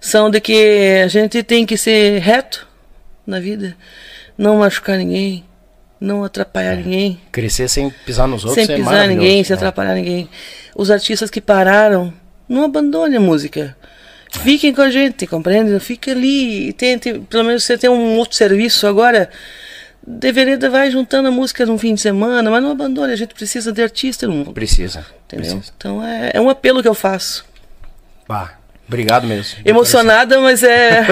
são 0.00 0.30
de 0.30 0.40
que 0.40 1.00
a 1.04 1.08
gente 1.08 1.42
tem 1.42 1.64
que 1.64 1.76
ser 1.76 2.20
reto 2.20 2.66
na 3.26 3.40
vida, 3.40 3.76
não 4.36 4.58
machucar 4.58 4.98
ninguém, 4.98 5.44
não 6.00 6.22
atrapalhar 6.22 6.76
ninguém, 6.76 7.20
Crescer 7.32 7.68
sem 7.68 7.90
pisar 8.04 8.28
nos 8.28 8.44
outros 8.44 8.64
sem 8.64 8.74
é 8.74 8.78
pisar 8.78 8.92
maravilhoso, 8.92 9.20
ninguém, 9.20 9.44
sem 9.44 9.54
né? 9.54 9.56
atrapalhar 9.56 9.94
ninguém. 9.94 10.28
Os 10.74 10.90
artistas 10.90 11.30
que 11.30 11.40
pararam, 11.40 12.12
não 12.48 12.64
abandone 12.64 13.16
a 13.16 13.20
música. 13.20 13.76
Fiquem 14.30 14.74
com 14.74 14.82
a 14.82 14.90
gente, 14.90 15.26
compreende? 15.26 15.78
Fique 15.80 16.10
ali 16.10 16.68
e 16.68 16.72
tente, 16.72 17.20
pelo 17.30 17.44
menos 17.44 17.64
você 17.64 17.78
tem 17.78 17.88
um 17.88 18.16
outro 18.16 18.36
serviço 18.36 18.86
agora. 18.86 19.30
Deveria 20.06 20.58
vai 20.70 20.90
juntando 20.90 21.28
a 21.28 21.30
música 21.32 21.66
num 21.66 21.78
fim 21.78 21.94
de 21.94 22.00
semana, 22.00 22.48
mas 22.48 22.62
não 22.62 22.70
abandone, 22.70 23.12
a 23.12 23.16
gente 23.16 23.34
precisa 23.34 23.72
de 23.72 23.82
artista 23.82 24.26
no 24.26 24.34
mundo. 24.34 24.52
Precisa. 24.52 25.04
Entendeu? 25.24 25.52
Precisa. 25.52 25.72
Então 25.76 26.04
é, 26.04 26.32
é 26.34 26.40
um 26.40 26.48
apelo 26.48 26.82
que 26.82 26.88
eu 26.88 26.94
faço. 26.94 27.44
Bah, 28.28 28.50
obrigado 28.88 29.26
mesmo. 29.26 29.58
Emocionada, 29.64 30.40
mas 30.40 30.62
é 30.62 31.04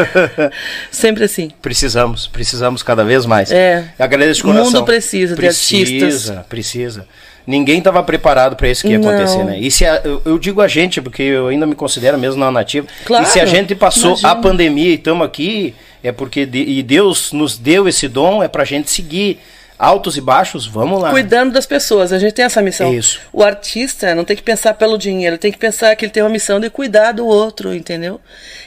sempre 0.90 1.24
assim. 1.24 1.50
Precisamos, 1.62 2.26
precisamos 2.26 2.82
cada 2.82 3.04
vez 3.04 3.26
mais. 3.26 3.50
É. 3.50 3.84
Agradeço 3.98 4.40
de 4.42 4.46
O 4.46 4.52
coração. 4.52 4.72
mundo 4.72 4.84
precisa 4.84 5.34
de 5.36 5.46
artistas. 5.46 6.00
Precisa, 6.00 6.46
precisa. 6.48 7.06
Ninguém 7.46 7.78
estava 7.78 8.02
preparado 8.02 8.56
para 8.56 8.68
isso 8.70 8.82
que 8.82 8.88
ia 8.88 8.98
Não. 8.98 9.08
acontecer, 9.08 9.44
né? 9.44 9.58
E 9.58 9.70
se 9.70 9.84
a- 9.84 10.00
eu, 10.02 10.22
eu 10.24 10.38
digo 10.38 10.62
a 10.62 10.68
gente, 10.68 11.02
porque 11.02 11.22
eu 11.22 11.48
ainda 11.48 11.66
me 11.66 11.74
considero 11.74 12.16
mesmo 12.16 12.40
não 12.40 12.50
nativo. 12.50 12.86
Claro, 13.04 13.24
e 13.24 13.28
se 13.28 13.38
a 13.38 13.44
gente 13.44 13.74
passou 13.74 14.10
imagina. 14.12 14.30
a 14.30 14.36
pandemia 14.36 14.90
e 14.90 14.94
estamos 14.94 15.26
aqui, 15.26 15.74
é 16.02 16.10
porque 16.10 16.46
de- 16.46 16.62
e 16.64 16.82
Deus 16.82 17.32
nos 17.32 17.58
deu 17.58 17.86
esse 17.86 18.08
dom, 18.08 18.42
é 18.42 18.48
pra 18.48 18.64
gente 18.64 18.90
seguir 18.90 19.40
Altos 19.78 20.16
e 20.16 20.20
baixos, 20.20 20.66
vamos 20.66 21.02
lá. 21.02 21.10
Cuidando 21.10 21.52
das 21.52 21.66
pessoas, 21.66 22.12
a 22.12 22.18
gente 22.18 22.32
tem 22.32 22.44
essa 22.44 22.62
missão. 22.62 22.94
Isso. 22.94 23.20
O 23.32 23.42
artista 23.42 24.14
não 24.14 24.24
tem 24.24 24.36
que 24.36 24.42
pensar 24.42 24.74
pelo 24.74 24.96
dinheiro, 24.96 25.36
tem 25.36 25.50
que 25.50 25.58
pensar 25.58 25.94
que 25.96 26.04
ele 26.04 26.12
tem 26.12 26.22
uma 26.22 26.28
missão 26.30 26.60
de 26.60 26.70
cuidar 26.70 27.10
do 27.12 27.26
outro, 27.26 27.74
entendeu? 27.74 28.20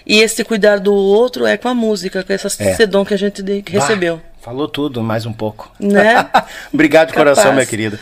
E 0.06 0.20
esse 0.20 0.44
cuidar 0.44 0.80
do 0.80 0.94
outro 0.94 1.46
é 1.46 1.56
com 1.56 1.70
a 1.70 1.74
música, 1.74 2.24
com 2.24 2.34
essa 2.34 2.50
É. 2.62 2.72
esse 2.72 2.86
dom 2.86 3.06
que 3.06 3.14
a 3.14 3.18
gente 3.18 3.42
de- 3.42 3.62
que 3.62 3.74
Bah, 3.74 3.80
recebeu. 3.82 4.22
Falou 4.42 4.68
tudo, 4.68 5.02
mais 5.02 5.26
um 5.26 5.32
pouco. 5.34 5.72
Né? 5.80 6.26
Obrigado 6.74 7.08
de 7.08 7.14
coração, 7.14 7.54
minha 7.54 7.66
querida. 7.66 7.98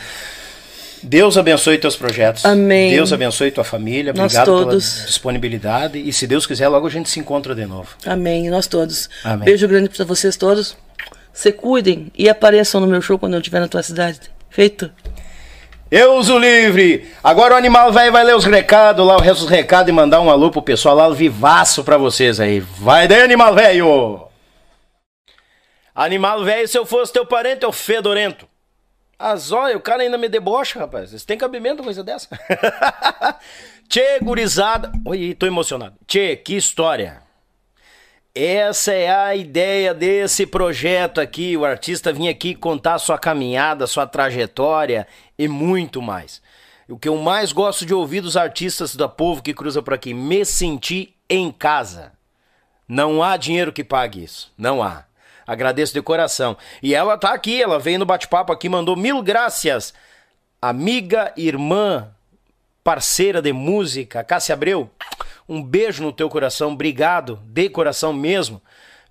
Deus 1.02 1.38
abençoe 1.38 1.78
teus 1.78 1.94
projetos. 1.94 2.44
Amém. 2.44 2.90
Deus 2.90 3.12
abençoe 3.12 3.50
tua 3.52 3.62
família. 3.62 4.12
Nós 4.12 4.24
Obrigado 4.34 4.46
todos. 4.46 4.94
pela 4.94 5.06
disponibilidade. 5.06 5.98
E 6.00 6.12
se 6.12 6.26
Deus 6.26 6.46
quiser, 6.46 6.66
logo 6.68 6.86
a 6.86 6.90
gente 6.90 7.08
se 7.08 7.20
encontra 7.20 7.54
de 7.54 7.64
novo. 7.66 7.90
Amém, 8.04 8.50
nós 8.50 8.66
todos. 8.66 9.08
Amém. 9.22 9.44
Beijo 9.44 9.68
grande 9.68 9.88
pra 9.88 10.04
vocês 10.04 10.36
todos. 10.36 10.76
Se 11.36 11.52
cuidem 11.52 12.10
e 12.16 12.30
apareçam 12.30 12.80
no 12.80 12.86
meu 12.86 13.02
show 13.02 13.18
quando 13.18 13.34
eu 13.34 13.40
estiver 13.40 13.60
na 13.60 13.68
tua 13.68 13.82
cidade. 13.82 14.22
Feito? 14.48 14.90
Eu 15.90 16.14
uso 16.14 16.38
livre. 16.38 17.12
Agora 17.22 17.52
o 17.52 17.58
animal 17.58 17.92
velho 17.92 18.10
vai 18.10 18.24
ler 18.24 18.34
os 18.34 18.46
recados 18.46 19.06
lá, 19.06 19.16
o 19.16 19.20
resto 19.20 19.42
dos 19.42 19.50
recados 19.50 19.90
e 19.90 19.92
mandar 19.92 20.22
um 20.22 20.30
alô 20.30 20.50
pro 20.50 20.62
pessoal 20.62 20.96
lá, 20.96 21.10
vivaço 21.10 21.84
pra 21.84 21.98
vocês 21.98 22.40
aí. 22.40 22.60
Vai 22.60 23.06
daí, 23.06 23.20
animal 23.20 23.54
velho! 23.54 24.28
Animal 25.94 26.42
velho, 26.42 26.66
se 26.66 26.78
eu 26.78 26.86
fosse 26.86 27.12
teu 27.12 27.26
parente, 27.26 27.66
o 27.66 27.70
fedorento. 27.72 28.48
As 29.18 29.52
olha, 29.52 29.76
o 29.76 29.80
cara 29.80 30.04
ainda 30.04 30.16
me 30.16 30.30
debocha, 30.30 30.78
rapaz. 30.78 31.10
Vocês 31.10 31.26
têm 31.26 31.36
cabimento 31.36 31.82
coisa 31.82 32.02
dessa? 32.02 32.30
Tchê, 33.90 34.20
gurizada. 34.22 34.90
Oi, 35.04 35.36
tô 35.38 35.46
emocionado. 35.46 35.96
Tchê, 36.06 36.34
que 36.34 36.56
história. 36.56 37.25
Essa 38.38 38.92
é 38.92 39.08
a 39.10 39.34
ideia 39.34 39.94
desse 39.94 40.44
projeto 40.44 41.22
aqui. 41.22 41.56
O 41.56 41.64
artista 41.64 42.12
vinha 42.12 42.30
aqui 42.30 42.54
contar 42.54 42.98
sua 42.98 43.18
caminhada, 43.18 43.86
sua 43.86 44.06
trajetória 44.06 45.08
e 45.38 45.48
muito 45.48 46.02
mais. 46.02 46.42
O 46.86 46.98
que 46.98 47.08
eu 47.08 47.16
mais 47.16 47.50
gosto 47.50 47.86
de 47.86 47.94
ouvir 47.94 48.20
dos 48.20 48.36
artistas 48.36 48.94
da 48.94 49.08
povo 49.08 49.42
que 49.42 49.54
cruza 49.54 49.80
por 49.80 49.94
aqui, 49.94 50.12
me 50.12 50.44
sentir 50.44 51.16
em 51.30 51.50
casa. 51.50 52.12
Não 52.86 53.22
há 53.22 53.38
dinheiro 53.38 53.72
que 53.72 53.82
pague 53.82 54.24
isso. 54.24 54.52
Não 54.58 54.82
há. 54.82 55.04
Agradeço 55.46 55.94
de 55.94 56.02
coração. 56.02 56.58
E 56.82 56.94
ela 56.94 57.16
tá 57.16 57.32
aqui, 57.32 57.62
ela 57.62 57.78
veio 57.78 57.98
no 57.98 58.04
bate-papo 58.04 58.52
aqui, 58.52 58.68
mandou 58.68 58.96
mil 58.96 59.22
graças. 59.22 59.94
Amiga, 60.60 61.32
irmã, 61.38 62.10
parceira 62.84 63.40
de 63.40 63.54
música, 63.54 64.22
Cássia 64.22 64.52
Abreu, 64.52 64.90
um 65.48 65.62
beijo 65.62 66.02
no 66.02 66.12
teu 66.12 66.28
coração, 66.28 66.72
obrigado, 66.72 67.40
de 67.44 67.68
coração 67.68 68.12
mesmo, 68.12 68.60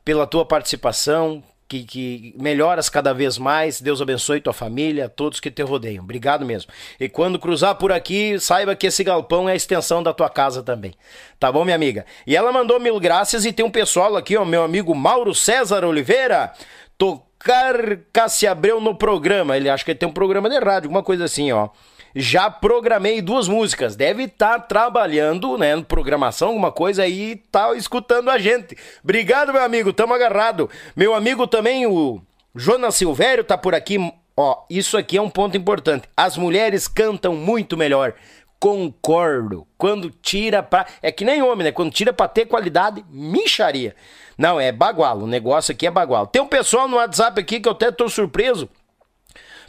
pela 0.03 0.27
tua 0.27 0.45
participação, 0.45 1.43
que, 1.67 1.83
que 1.83 2.35
melhoras 2.37 2.89
cada 2.89 3.13
vez 3.13 3.37
mais, 3.37 3.81
Deus 3.81 4.01
abençoe 4.01 4.39
tua 4.39 4.53
família, 4.53 5.09
todos 5.09 5.39
que 5.39 5.49
te 5.49 5.63
rodeiam, 5.63 6.03
obrigado 6.03 6.45
mesmo. 6.45 6.71
E 6.99 7.09
quando 7.09 7.39
cruzar 7.39 7.75
por 7.75 7.91
aqui, 7.91 8.39
saiba 8.39 8.75
que 8.75 8.87
esse 8.87 9.03
galpão 9.03 9.49
é 9.49 9.53
a 9.53 9.55
extensão 9.55 10.03
da 10.03 10.13
tua 10.13 10.29
casa 10.29 10.61
também, 10.61 10.93
tá 11.39 11.51
bom, 11.51 11.63
minha 11.63 11.75
amiga? 11.75 12.05
E 12.27 12.35
ela 12.35 12.51
mandou 12.51 12.79
mil 12.79 12.99
graças 12.99 13.45
e 13.45 13.53
tem 13.53 13.65
um 13.65 13.71
pessoal 13.71 14.15
aqui, 14.15 14.37
ó, 14.37 14.45
meu 14.45 14.63
amigo 14.63 14.93
Mauro 14.93 15.33
César 15.33 15.83
Oliveira, 15.83 16.53
tocar 16.97 17.97
Cássia 18.13 18.51
Abreu 18.51 18.79
no 18.79 18.95
programa, 18.95 19.57
ele 19.57 19.69
acha 19.69 19.83
que 19.83 19.91
ele 19.91 19.99
tem 19.99 20.07
um 20.07 20.13
programa 20.13 20.49
de 20.49 20.59
rádio, 20.59 20.87
alguma 20.87 21.03
coisa 21.03 21.25
assim, 21.25 21.51
ó. 21.51 21.69
Já 22.17 22.49
programei 22.49 23.21
duas 23.21 23.49
músicas. 23.49 23.97
Deve 23.97 24.23
estar 24.23 24.57
trabalhando, 24.59 25.57
né, 25.57 25.81
programação, 25.81 26.47
alguma 26.49 26.71
coisa 26.71 27.03
aí, 27.03 27.35
tá 27.51 27.75
escutando 27.75 28.29
a 28.29 28.37
gente. 28.37 28.77
Obrigado, 29.03 29.51
meu 29.51 29.61
amigo, 29.61 29.91
tamo 29.91 30.13
agarrado. 30.13 30.69
Meu 30.95 31.13
amigo 31.13 31.45
também, 31.45 31.85
o 31.85 32.21
Jonas 32.55 32.95
Silvério, 32.95 33.43
tá 33.43 33.57
por 33.57 33.75
aqui. 33.75 33.97
Ó, 34.37 34.63
isso 34.69 34.97
aqui 34.97 35.17
é 35.17 35.21
um 35.21 35.29
ponto 35.29 35.57
importante. 35.57 36.07
As 36.15 36.37
mulheres 36.37 36.87
cantam 36.87 37.35
muito 37.35 37.75
melhor. 37.75 38.13
Concordo. 38.59 39.67
Quando 39.77 40.09
tira 40.09 40.63
pra. 40.63 40.85
É 41.01 41.11
que 41.11 41.25
nem 41.25 41.41
homem, 41.41 41.65
né? 41.65 41.71
Quando 41.71 41.91
tira 41.91 42.13
pra 42.13 42.27
ter 42.27 42.45
qualidade, 42.45 43.05
micharia. 43.09 43.93
Não, 44.37 44.59
é 44.59 44.71
bagualo. 44.71 45.25
O 45.25 45.27
negócio 45.27 45.73
aqui 45.73 45.85
é 45.85 45.91
bagualo. 45.91 46.27
Tem 46.27 46.41
um 46.41 46.47
pessoal 46.47 46.87
no 46.87 46.97
WhatsApp 46.97 47.39
aqui 47.39 47.59
que 47.59 47.67
eu 47.67 47.73
até 47.73 47.91
tô 47.91 48.07
surpreso. 48.07 48.69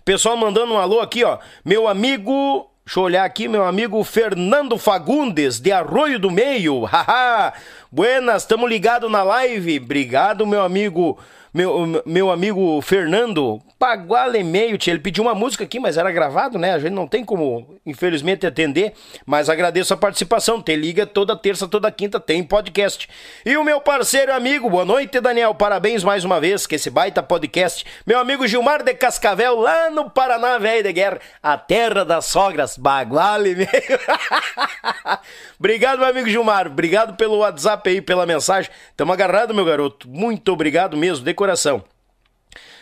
Pessoal 0.06 0.36
mandando 0.36 0.72
um 0.72 0.78
alô 0.78 1.00
aqui, 1.00 1.24
ó. 1.24 1.38
Meu 1.64 1.88
amigo. 1.88 2.70
Deixa 2.84 3.00
eu 3.00 3.02
olhar 3.02 3.24
aqui, 3.24 3.48
meu 3.48 3.64
amigo 3.64 4.04
Fernando 4.04 4.78
Fagundes, 4.78 5.58
de 5.58 5.72
Arroio 5.72 6.20
do 6.20 6.30
Meio. 6.30 6.84
Haha! 6.86 7.52
Buenas, 7.90 8.42
estamos 8.42 8.70
ligados 8.70 9.10
na 9.10 9.24
live. 9.24 9.80
Obrigado, 9.80 10.46
meu 10.46 10.62
amigo. 10.62 11.18
Meu, 11.52 12.00
meu 12.06 12.30
amigo 12.30 12.80
Fernando, 12.82 13.60
Paguala 13.86 14.36
e 14.36 14.42
meio, 14.42 14.76
tia. 14.76 14.92
Ele 14.92 14.98
pediu 14.98 15.22
uma 15.22 15.32
música 15.32 15.62
aqui, 15.62 15.78
mas 15.78 15.96
era 15.96 16.10
gravado, 16.10 16.58
né? 16.58 16.72
A 16.72 16.78
gente 16.80 16.92
não 16.92 17.06
tem 17.06 17.24
como, 17.24 17.78
infelizmente, 17.86 18.44
atender. 18.44 18.92
Mas 19.24 19.48
agradeço 19.48 19.94
a 19.94 19.96
participação. 19.96 20.60
Te 20.60 20.74
liga 20.74 21.06
toda 21.06 21.36
terça, 21.36 21.68
toda 21.68 21.88
quinta, 21.92 22.18
tem 22.18 22.42
podcast. 22.42 23.08
E 23.44 23.56
o 23.56 23.62
meu 23.62 23.80
parceiro 23.80 24.34
amigo, 24.34 24.68
boa 24.68 24.84
noite, 24.84 25.20
Daniel. 25.20 25.54
Parabéns 25.54 26.02
mais 26.02 26.24
uma 26.24 26.40
vez, 26.40 26.66
que 26.66 26.74
esse 26.74 26.90
baita 26.90 27.22
podcast. 27.22 27.86
Meu 28.04 28.18
amigo 28.18 28.44
Gilmar 28.48 28.82
de 28.82 28.92
Cascavel, 28.92 29.60
lá 29.60 29.88
no 29.88 30.10
Paraná, 30.10 30.58
velho 30.58 30.82
de 30.82 30.92
guerra. 30.92 31.20
A 31.40 31.56
terra 31.56 32.04
das 32.04 32.24
sogras, 32.24 32.76
Baguala 32.76 33.46
e 33.46 33.54
meio. 33.54 33.68
obrigado, 35.60 36.00
meu 36.00 36.08
amigo 36.08 36.28
Gilmar. 36.28 36.66
Obrigado 36.66 37.16
pelo 37.16 37.38
WhatsApp 37.38 37.88
aí, 37.88 38.02
pela 38.02 38.26
mensagem. 38.26 38.68
Tamo 38.96 39.12
agarrado, 39.12 39.54
meu 39.54 39.64
garoto. 39.64 40.08
Muito 40.08 40.52
obrigado 40.52 40.96
mesmo, 40.96 41.24
de 41.24 41.32
coração. 41.32 41.84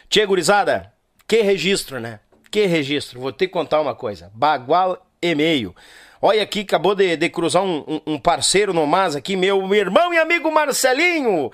Tchê, 0.09 0.25
gurizada, 0.25 0.94
que 1.27 1.43
registro, 1.43 1.99
né? 2.01 2.21
Que 2.51 2.67
registro. 2.67 3.21
Vou 3.21 3.33
que 3.33 3.49
contar 3.49 3.81
uma 3.81 3.95
coisa. 3.95 4.31
Bagual 4.35 5.05
e 5.21 5.35
meio. 5.35 5.75
Olha 6.23 6.43
aqui, 6.43 6.61
acabou 6.61 6.95
de, 6.95 7.17
de 7.17 7.29
cruzar 7.29 7.63
um, 7.63 7.85
um- 7.87 8.01
um 8.15 8.19
parceiro 8.19 8.73
no 8.73 8.87
Mas 8.87 9.15
aqui, 9.17 9.37
meu 9.37 9.75
irmão 9.75 10.13
e 10.15 10.19
amigo 10.19 10.51
Marcelinho. 10.51 11.51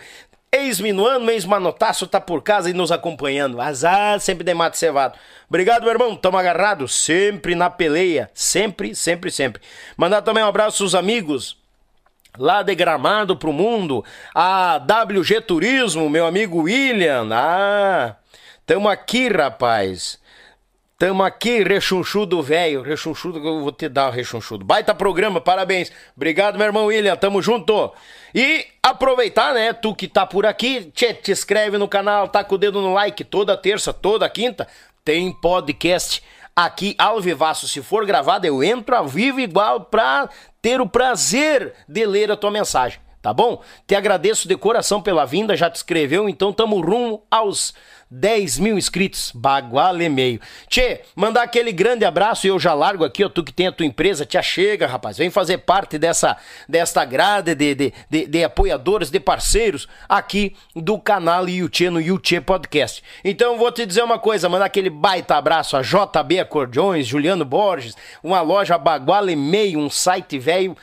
Ex-minuano, 0.53 1.31
ex-manotaço, 1.31 2.09
tá 2.09 2.21
por 2.21 2.43
casa 2.43 2.69
e 2.69 2.73
nos 2.73 2.91
acompanhando. 2.91 3.61
Azar, 3.61 4.19
sempre 4.21 4.43
de 4.45 4.53
mato 4.53 4.77
cevado. 4.77 5.17
Obrigado, 5.49 5.83
meu 5.83 5.93
irmão. 5.93 6.17
Tamo 6.17 6.37
agarrado, 6.37 6.89
sempre 6.89 7.55
na 7.55 7.71
peleia. 7.71 8.29
Sempre, 8.35 8.95
sempre, 8.95 9.31
sempre. 9.31 9.63
Mandar 9.97 10.23
também 10.23 10.43
um 10.43 10.49
abraço 10.49 10.83
aos 10.83 10.95
amigos 10.95 11.57
lá 12.39 12.63
de 12.63 12.75
Gramado 12.75 13.37
pro 13.37 13.53
mundo, 13.53 14.05
a 14.35 14.77
WG 14.79 15.41
Turismo, 15.41 16.09
meu 16.11 16.27
amigo 16.27 16.63
William. 16.63 17.29
Ah, 17.33 18.17
tamo 18.71 18.89
aqui, 18.89 19.29
rapaz. 19.29 20.17
Tamo 20.97 21.25
aqui, 21.25 21.65
rechonchudo 21.65 22.41
velho, 22.41 22.83
rechonchudo, 22.83 23.45
eu 23.45 23.63
vou 23.63 23.73
te 23.73 23.89
dar 23.89 24.07
o 24.07 24.13
rechonchudo. 24.13 24.65
Baita 24.65 24.95
programa, 24.95 25.41
parabéns. 25.41 25.91
Obrigado, 26.17 26.57
meu 26.57 26.69
irmão 26.69 26.87
William, 26.87 27.17
tamo 27.17 27.43
junto. 27.43 27.93
E 28.33 28.65
aproveitar, 28.81 29.55
né, 29.55 29.73
tu 29.73 29.93
que 29.93 30.07
tá 30.07 30.25
por 30.25 30.47
aqui, 30.47 30.85
tchê, 30.95 31.13
te 31.13 31.33
inscreve 31.33 31.79
no 31.79 31.89
canal, 31.89 32.29
tá 32.29 32.45
com 32.45 32.55
o 32.55 32.59
dedo 32.59 32.81
no 32.81 32.95
like 32.95 33.25
toda 33.25 33.57
terça, 33.57 33.93
toda 33.93 34.31
quinta, 34.31 34.69
tem 35.05 35.33
podcast 35.33 36.23
aqui 36.55 36.95
ao 36.97 37.21
vivaço. 37.21 37.67
Se 37.67 37.83
for 37.83 38.07
gravado, 38.07 38.47
eu 38.47 38.63
entro 38.63 38.95
ao 38.95 39.09
vivo 39.09 39.41
igual 39.41 39.81
pra 39.81 40.29
ter 40.63 40.81
o 40.81 40.89
prazer 40.89 41.75
de 41.89 42.07
ler 42.07 42.31
a 42.31 42.37
tua 42.37 42.53
mensagem, 42.53 43.01
tá 43.21 43.35
bom? 43.35 43.65
Te 43.85 43.97
agradeço 43.97 44.47
de 44.47 44.57
coração 44.57 45.03
pela 45.03 45.25
vinda, 45.25 45.57
já 45.57 45.69
te 45.69 45.75
escreveu, 45.75 46.29
então 46.29 46.53
tamo 46.53 46.81
rumo 46.81 47.25
aos 47.29 47.75
10 48.11 48.59
mil 48.59 48.77
inscritos, 48.77 49.31
bagual 49.33 50.01
e 50.03 50.09
meio. 50.09 50.41
Tchê, 50.69 51.03
mandar 51.15 51.43
aquele 51.43 51.71
grande 51.71 52.05
abraço 52.05 52.45
e 52.45 52.51
eu 52.51 52.59
já 52.59 52.75
largo 52.75 53.05
aqui, 53.05 53.25
ó, 53.25 53.29
tu 53.29 53.45
que 53.45 53.53
tem 53.53 53.69
a 53.69 53.73
tua 53.73 53.87
empresa, 53.87 54.27
te 54.27 54.41
chega, 54.43 54.87
rapaz, 54.87 55.17
vem 55.17 55.31
fazer 55.31 55.59
parte 55.59 55.97
dessa, 55.97 56.37
desta 56.69 57.05
grade 57.05 57.55
de, 57.55 57.75
de, 57.75 57.93
de, 58.11 58.27
de 58.27 58.45
apoiadores, 58.45 59.11
de 59.11 59.21
parceiros 59.21 59.87
aqui 60.09 60.57
do 60.75 60.99
canal 60.99 61.49
Yuchê 61.49 61.89
no 61.89 62.01
Yuchê 62.01 62.41
Podcast. 62.41 63.03
Então 63.25 63.57
vou 63.57 63.71
te 63.71 63.87
dizer 63.87 64.03
uma 64.03 64.19
coisa, 64.19 64.49
mandar 64.49 64.65
aquele 64.65 64.91
baita 64.91 65.37
abraço 65.37 65.77
a 65.77 65.83
JB 65.83 66.41
Acordeões, 66.41 67.07
Juliano 67.07 67.45
Borges, 67.45 67.97
uma 68.25 68.41
loja 68.41 68.77
bagual 68.77 69.31
e 69.31 69.37
meio, 69.37 69.79
um 69.79 69.89
site 69.89 70.39
velho 70.39 70.77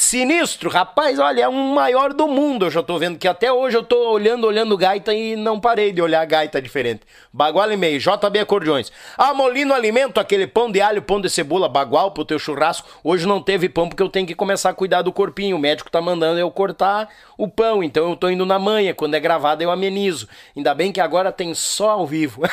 Sinistro, 0.00 0.70
rapaz, 0.70 1.18
olha, 1.18 1.42
é 1.42 1.48
um 1.48 1.74
maior 1.74 2.14
do 2.14 2.26
mundo. 2.26 2.64
Eu 2.64 2.70
já 2.70 2.82
tô 2.82 2.98
vendo 2.98 3.18
que 3.18 3.28
até 3.28 3.52
hoje 3.52 3.76
eu 3.76 3.82
tô 3.82 4.10
olhando, 4.10 4.46
olhando 4.46 4.74
gaita 4.74 5.12
e 5.12 5.36
não 5.36 5.60
parei 5.60 5.92
de 5.92 6.00
olhar 6.00 6.24
gaita 6.24 6.60
diferente. 6.60 7.02
Bagual 7.30 7.70
e 7.70 7.76
meio, 7.76 8.00
JB 8.00 8.38
Acordeões. 8.38 8.90
Ah, 9.16 9.34
Molino 9.34 9.74
Alimento, 9.74 10.18
aquele 10.18 10.46
pão 10.46 10.72
de 10.72 10.80
alho, 10.80 11.02
pão 11.02 11.20
de 11.20 11.28
cebola, 11.28 11.68
bagual 11.68 12.12
pro 12.12 12.24
teu 12.24 12.38
churrasco. 12.38 12.88
Hoje 13.04 13.26
não 13.26 13.42
teve 13.42 13.68
pão 13.68 13.90
porque 13.90 14.02
eu 14.02 14.08
tenho 14.08 14.26
que 14.26 14.34
começar 14.34 14.70
a 14.70 14.74
cuidar 14.74 15.02
do 15.02 15.12
corpinho. 15.12 15.56
O 15.56 15.60
médico 15.60 15.90
tá 15.90 16.00
mandando 16.00 16.40
eu 16.40 16.50
cortar 16.50 17.06
o 17.36 17.46
pão, 17.46 17.84
então 17.84 18.08
eu 18.08 18.16
tô 18.16 18.30
indo 18.30 18.46
na 18.46 18.58
manhã. 18.58 18.94
Quando 18.94 19.16
é 19.16 19.20
gravado 19.20 19.62
eu 19.62 19.70
amenizo. 19.70 20.26
Ainda 20.56 20.74
bem 20.74 20.92
que 20.92 21.00
agora 21.00 21.30
tem 21.30 21.52
só 21.52 21.90
ao 21.90 22.06
vivo. 22.06 22.40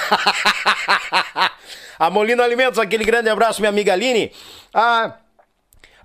A 1.98 2.10
Molino 2.10 2.44
Alimentos, 2.44 2.78
aquele 2.78 3.06
grande 3.06 3.30
abraço, 3.30 3.62
minha 3.62 3.70
amiga 3.70 3.94
Aline. 3.94 4.34
Ah. 4.74 5.14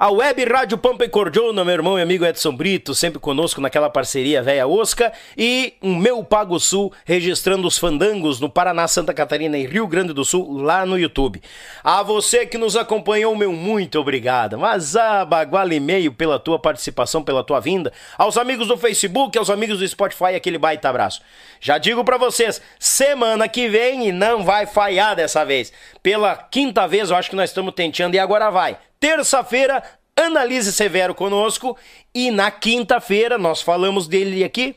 A 0.02 0.10
Web 0.10 0.44
Rádio 0.46 0.76
Pampa 0.78 1.04
e 1.04 1.08
Cordiona, 1.08 1.64
meu 1.64 1.74
irmão 1.74 1.96
e 1.96 2.02
amigo 2.02 2.24
Edson 2.24 2.56
Brito, 2.56 2.92
sempre 2.92 3.20
conosco 3.20 3.60
naquela 3.60 3.88
parceria 3.88 4.42
velha 4.42 4.66
Osca. 4.66 5.12
E 5.38 5.74
o 5.80 5.94
Meu 5.94 6.24
Pago 6.24 6.58
Sul, 6.58 6.92
registrando 7.04 7.68
os 7.68 7.78
fandangos 7.78 8.40
no 8.40 8.50
Paraná, 8.50 8.88
Santa 8.88 9.14
Catarina 9.14 9.56
e 9.56 9.64
Rio 9.64 9.86
Grande 9.86 10.12
do 10.12 10.24
Sul, 10.24 10.60
lá 10.60 10.84
no 10.84 10.98
YouTube. 10.98 11.40
A 11.84 12.02
você 12.02 12.44
que 12.44 12.58
nos 12.58 12.74
acompanhou, 12.74 13.36
meu 13.36 13.52
muito 13.52 13.96
obrigado. 14.00 14.58
Mas 14.58 14.96
a 14.96 15.24
baguala 15.24 15.72
e 15.72 15.78
meio 15.78 16.12
pela 16.12 16.36
tua 16.36 16.58
participação, 16.58 17.22
pela 17.22 17.44
tua 17.44 17.60
vinda. 17.60 17.92
Aos 18.18 18.36
amigos 18.36 18.66
do 18.66 18.76
Facebook, 18.76 19.38
aos 19.38 19.50
amigos 19.50 19.78
do 19.78 19.86
Spotify, 19.86 20.34
aquele 20.34 20.58
baita 20.58 20.88
abraço. 20.88 21.22
Já 21.60 21.78
digo 21.78 22.02
para 22.02 22.18
vocês, 22.18 22.60
semana 22.76 23.46
que 23.46 23.68
vem, 23.68 24.08
e 24.08 24.10
não 24.10 24.42
vai 24.42 24.66
falhar 24.66 25.14
dessa 25.14 25.44
vez. 25.44 25.72
Pela 26.02 26.34
quinta 26.34 26.88
vez, 26.88 27.08
eu 27.08 27.16
acho 27.16 27.30
que 27.30 27.36
nós 27.36 27.50
estamos 27.50 27.72
tentando 27.72 28.16
e 28.16 28.18
agora 28.18 28.50
vai. 28.50 28.76
Terça-feira, 29.02 29.82
Analise 30.16 30.72
Severo 30.72 31.12
conosco. 31.12 31.76
E 32.14 32.30
na 32.30 32.52
quinta-feira, 32.52 33.36
nós 33.36 33.60
falamos 33.60 34.06
dele 34.06 34.44
aqui, 34.44 34.76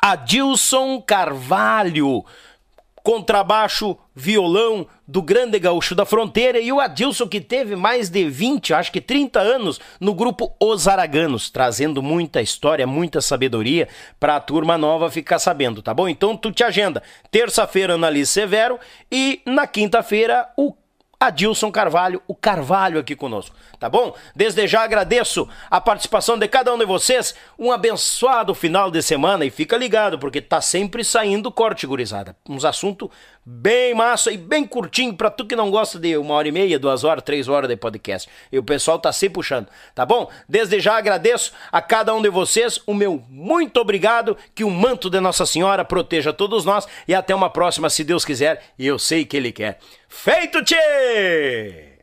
Adilson 0.00 1.02
Carvalho 1.02 2.24
contrabaixo, 3.02 3.96
violão 4.14 4.86
do 5.06 5.22
Grande 5.22 5.58
Gaúcho 5.58 5.94
da 5.94 6.04
Fronteira 6.04 6.58
e 6.58 6.70
o 6.70 6.78
Adilson 6.78 7.26
que 7.26 7.40
teve 7.40 7.74
mais 7.74 8.10
de 8.10 8.28
20, 8.28 8.74
acho 8.74 8.92
que 8.92 9.00
30 9.00 9.40
anos 9.40 9.80
no 9.98 10.12
grupo 10.14 10.54
Os 10.60 10.86
Araganos, 10.86 11.48
trazendo 11.48 12.02
muita 12.02 12.42
história, 12.42 12.86
muita 12.86 13.22
sabedoria 13.22 13.88
para 14.20 14.36
a 14.36 14.40
turma 14.40 14.76
nova 14.76 15.10
ficar 15.10 15.38
sabendo, 15.38 15.80
tá 15.80 15.94
bom? 15.94 16.06
Então 16.06 16.36
tu 16.36 16.52
te 16.52 16.62
agenda. 16.62 17.02
Terça-feira 17.30 17.94
Analise 17.94 18.30
Severo 18.30 18.78
e 19.10 19.40
na 19.46 19.66
quinta-feira 19.66 20.46
o 20.54 20.74
Adilson 21.20 21.72
Carvalho, 21.72 22.22
o 22.28 22.34
Carvalho 22.34 23.00
aqui 23.00 23.16
conosco, 23.16 23.56
tá 23.80 23.88
bom? 23.88 24.14
Desde 24.36 24.68
já 24.68 24.82
agradeço 24.82 25.48
a 25.68 25.80
participação 25.80 26.38
de 26.38 26.46
cada 26.46 26.72
um 26.72 26.78
de 26.78 26.86
vocês, 26.86 27.34
um 27.58 27.72
abençoado 27.72 28.54
final 28.54 28.88
de 28.88 29.02
semana 29.02 29.44
e 29.44 29.50
fica 29.50 29.76
ligado, 29.76 30.16
porque 30.16 30.40
tá 30.40 30.60
sempre 30.60 31.02
saindo 31.02 31.50
corte, 31.50 31.88
gurizada. 31.88 32.36
Uns 32.48 32.64
assuntos 32.64 33.08
bem 33.50 33.94
massa 33.94 34.30
e 34.30 34.36
bem 34.36 34.66
curtinho 34.66 35.14
para 35.14 35.30
tu 35.30 35.46
que 35.46 35.56
não 35.56 35.70
gosta 35.70 35.98
de 35.98 36.18
uma 36.18 36.34
hora 36.34 36.46
e 36.46 36.52
meia, 36.52 36.78
duas 36.78 37.02
horas, 37.02 37.24
três 37.24 37.48
horas 37.48 37.66
de 37.66 37.76
podcast. 37.76 38.28
E 38.52 38.58
o 38.58 38.62
pessoal 38.62 38.98
tá 38.98 39.10
sempre 39.10 39.36
puxando, 39.36 39.68
tá 39.94 40.04
bom? 40.04 40.28
Desde 40.46 40.78
já 40.78 40.98
agradeço 40.98 41.52
a 41.72 41.80
cada 41.80 42.14
um 42.14 42.20
de 42.20 42.28
vocês, 42.28 42.78
o 42.86 42.92
meu 42.92 43.22
muito 43.30 43.80
obrigado, 43.80 44.36
que 44.54 44.64
o 44.64 44.70
manto 44.70 45.08
de 45.08 45.18
Nossa 45.18 45.46
Senhora 45.46 45.82
proteja 45.82 46.30
todos 46.30 46.66
nós 46.66 46.86
e 47.06 47.14
até 47.14 47.34
uma 47.34 47.48
próxima, 47.48 47.88
se 47.88 48.04
Deus 48.04 48.22
quiser, 48.22 48.62
e 48.78 48.86
eu 48.86 48.98
sei 48.98 49.24
que 49.24 49.38
Ele 49.38 49.50
quer. 49.50 49.78
Feito, 50.08 50.62
tchê! 50.62 51.96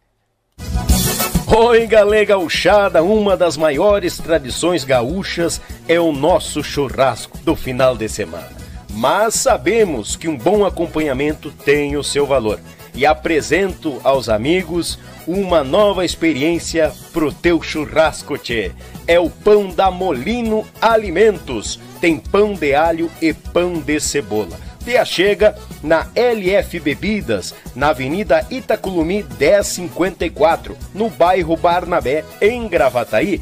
Oi, 1.55 1.85
galera 1.85 2.25
gauchada, 2.25 3.03
uma 3.03 3.37
das 3.37 3.55
maiores 3.55 4.17
tradições 4.17 4.83
gaúchas 4.83 5.61
é 5.87 5.99
o 5.99 6.11
nosso 6.11 6.63
churrasco 6.63 7.37
do 7.37 7.55
final 7.55 7.95
de 7.95 8.09
semana. 8.09 8.54
Mas 8.95 9.35
sabemos 9.35 10.15
que 10.15 10.29
um 10.29 10.37
bom 10.37 10.65
acompanhamento 10.65 11.51
tem 11.51 11.97
o 11.97 12.03
seu 12.03 12.25
valor 12.25 12.61
e 12.93 13.05
apresento 13.05 13.99
aos 14.05 14.29
amigos 14.29 14.97
uma 15.27 15.65
nova 15.65 16.05
experiência 16.05 16.93
pro 17.11 17.29
teu 17.29 17.61
churrasco, 17.61 18.37
tchê. 18.37 18.71
É 19.05 19.19
o 19.19 19.29
pão 19.29 19.67
da 19.67 19.91
Molino 19.91 20.65
Alimentos. 20.81 21.77
Tem 21.99 22.17
pão 22.17 22.53
de 22.53 22.73
alho 22.73 23.11
e 23.21 23.33
pão 23.33 23.73
de 23.73 23.99
cebola. 23.99 24.57
Te 24.85 24.95
achega 24.95 25.57
na 25.83 26.07
LF 26.15 26.79
Bebidas, 26.79 27.53
na 27.75 27.89
Avenida 27.89 28.47
Itaculumi 28.49 29.25
1054, 29.37 30.77
no 30.93 31.09
bairro 31.09 31.57
Barnabé, 31.57 32.23
em 32.39 32.65
Gravataí. 32.69 33.41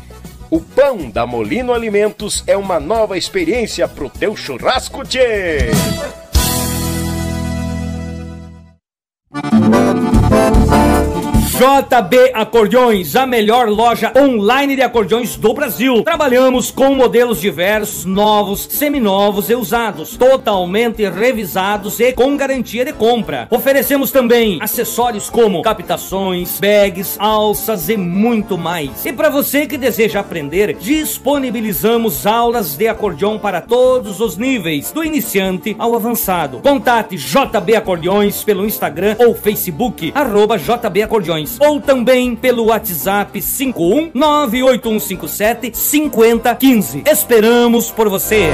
O 0.54 0.62
pão 0.62 1.10
da 1.10 1.26
Molino 1.26 1.74
Alimentos 1.74 2.44
é 2.46 2.56
uma 2.56 2.80
nova 2.80 3.18
experiência 3.18 3.88
pro 3.88 4.08
teu 4.08 4.36
churrasco, 4.36 5.04
tchê! 5.04 5.72
JB 11.54 12.32
Acordeões, 12.34 13.16
a 13.16 13.28
melhor 13.28 13.70
loja 13.70 14.12
online 14.18 14.76
de 14.76 14.82
acordeões 14.82 15.36
do 15.36 15.54
Brasil. 15.54 16.02
Trabalhamos 16.02 16.72
com 16.72 16.96
modelos 16.96 17.40
diversos, 17.40 18.06
novos, 18.06 18.68
seminovos 18.72 19.52
e 19.52 19.54
usados, 19.56 20.18
totalmente 20.18 21.08
revisados 21.08 22.00
e 22.00 22.12
com 22.12 22.36
garantia 22.36 22.84
de 22.84 22.92
compra. 22.92 23.48
Oferecemos 23.52 24.12
também 24.12 24.58
acessórios 24.64 25.30
como 25.30 25.62
captações, 25.62 26.60
bags, 26.60 27.18
alças 27.20 27.88
e 27.88 27.98
muito 27.98 28.58
mais. 28.58 29.06
E 29.06 29.14
para 29.14 29.30
você 29.30 29.68
que 29.68 29.78
deseja 29.78 30.22
aprender, 30.22 30.74
disponibilizamos 30.74 32.26
aulas 32.26 32.76
de 32.76 32.88
acordeão 32.88 33.38
para 33.38 33.62
todos 33.62 34.20
os 34.20 34.38
níveis, 34.38 34.92
do 34.92 35.04
iniciante 35.04 35.76
ao 35.78 35.96
avançado. 35.96 36.62
Contate 36.64 37.16
JB 37.16 37.76
Acordeões 37.76 38.44
pelo 38.44 38.66
Instagram 38.66 39.18
ou 39.20 39.36
Facebook, 39.36 40.12
arroba 40.16 40.58
JB 40.58 41.04
Acordeões 41.04 41.43
ou 41.60 41.80
também 41.80 42.36
pelo 42.36 42.66
WhatsApp 42.66 43.42
51 43.42 44.12
98157 44.14 45.78
5015. 45.78 47.04
Esperamos 47.06 47.92
por 47.92 48.10
você. 48.10 48.50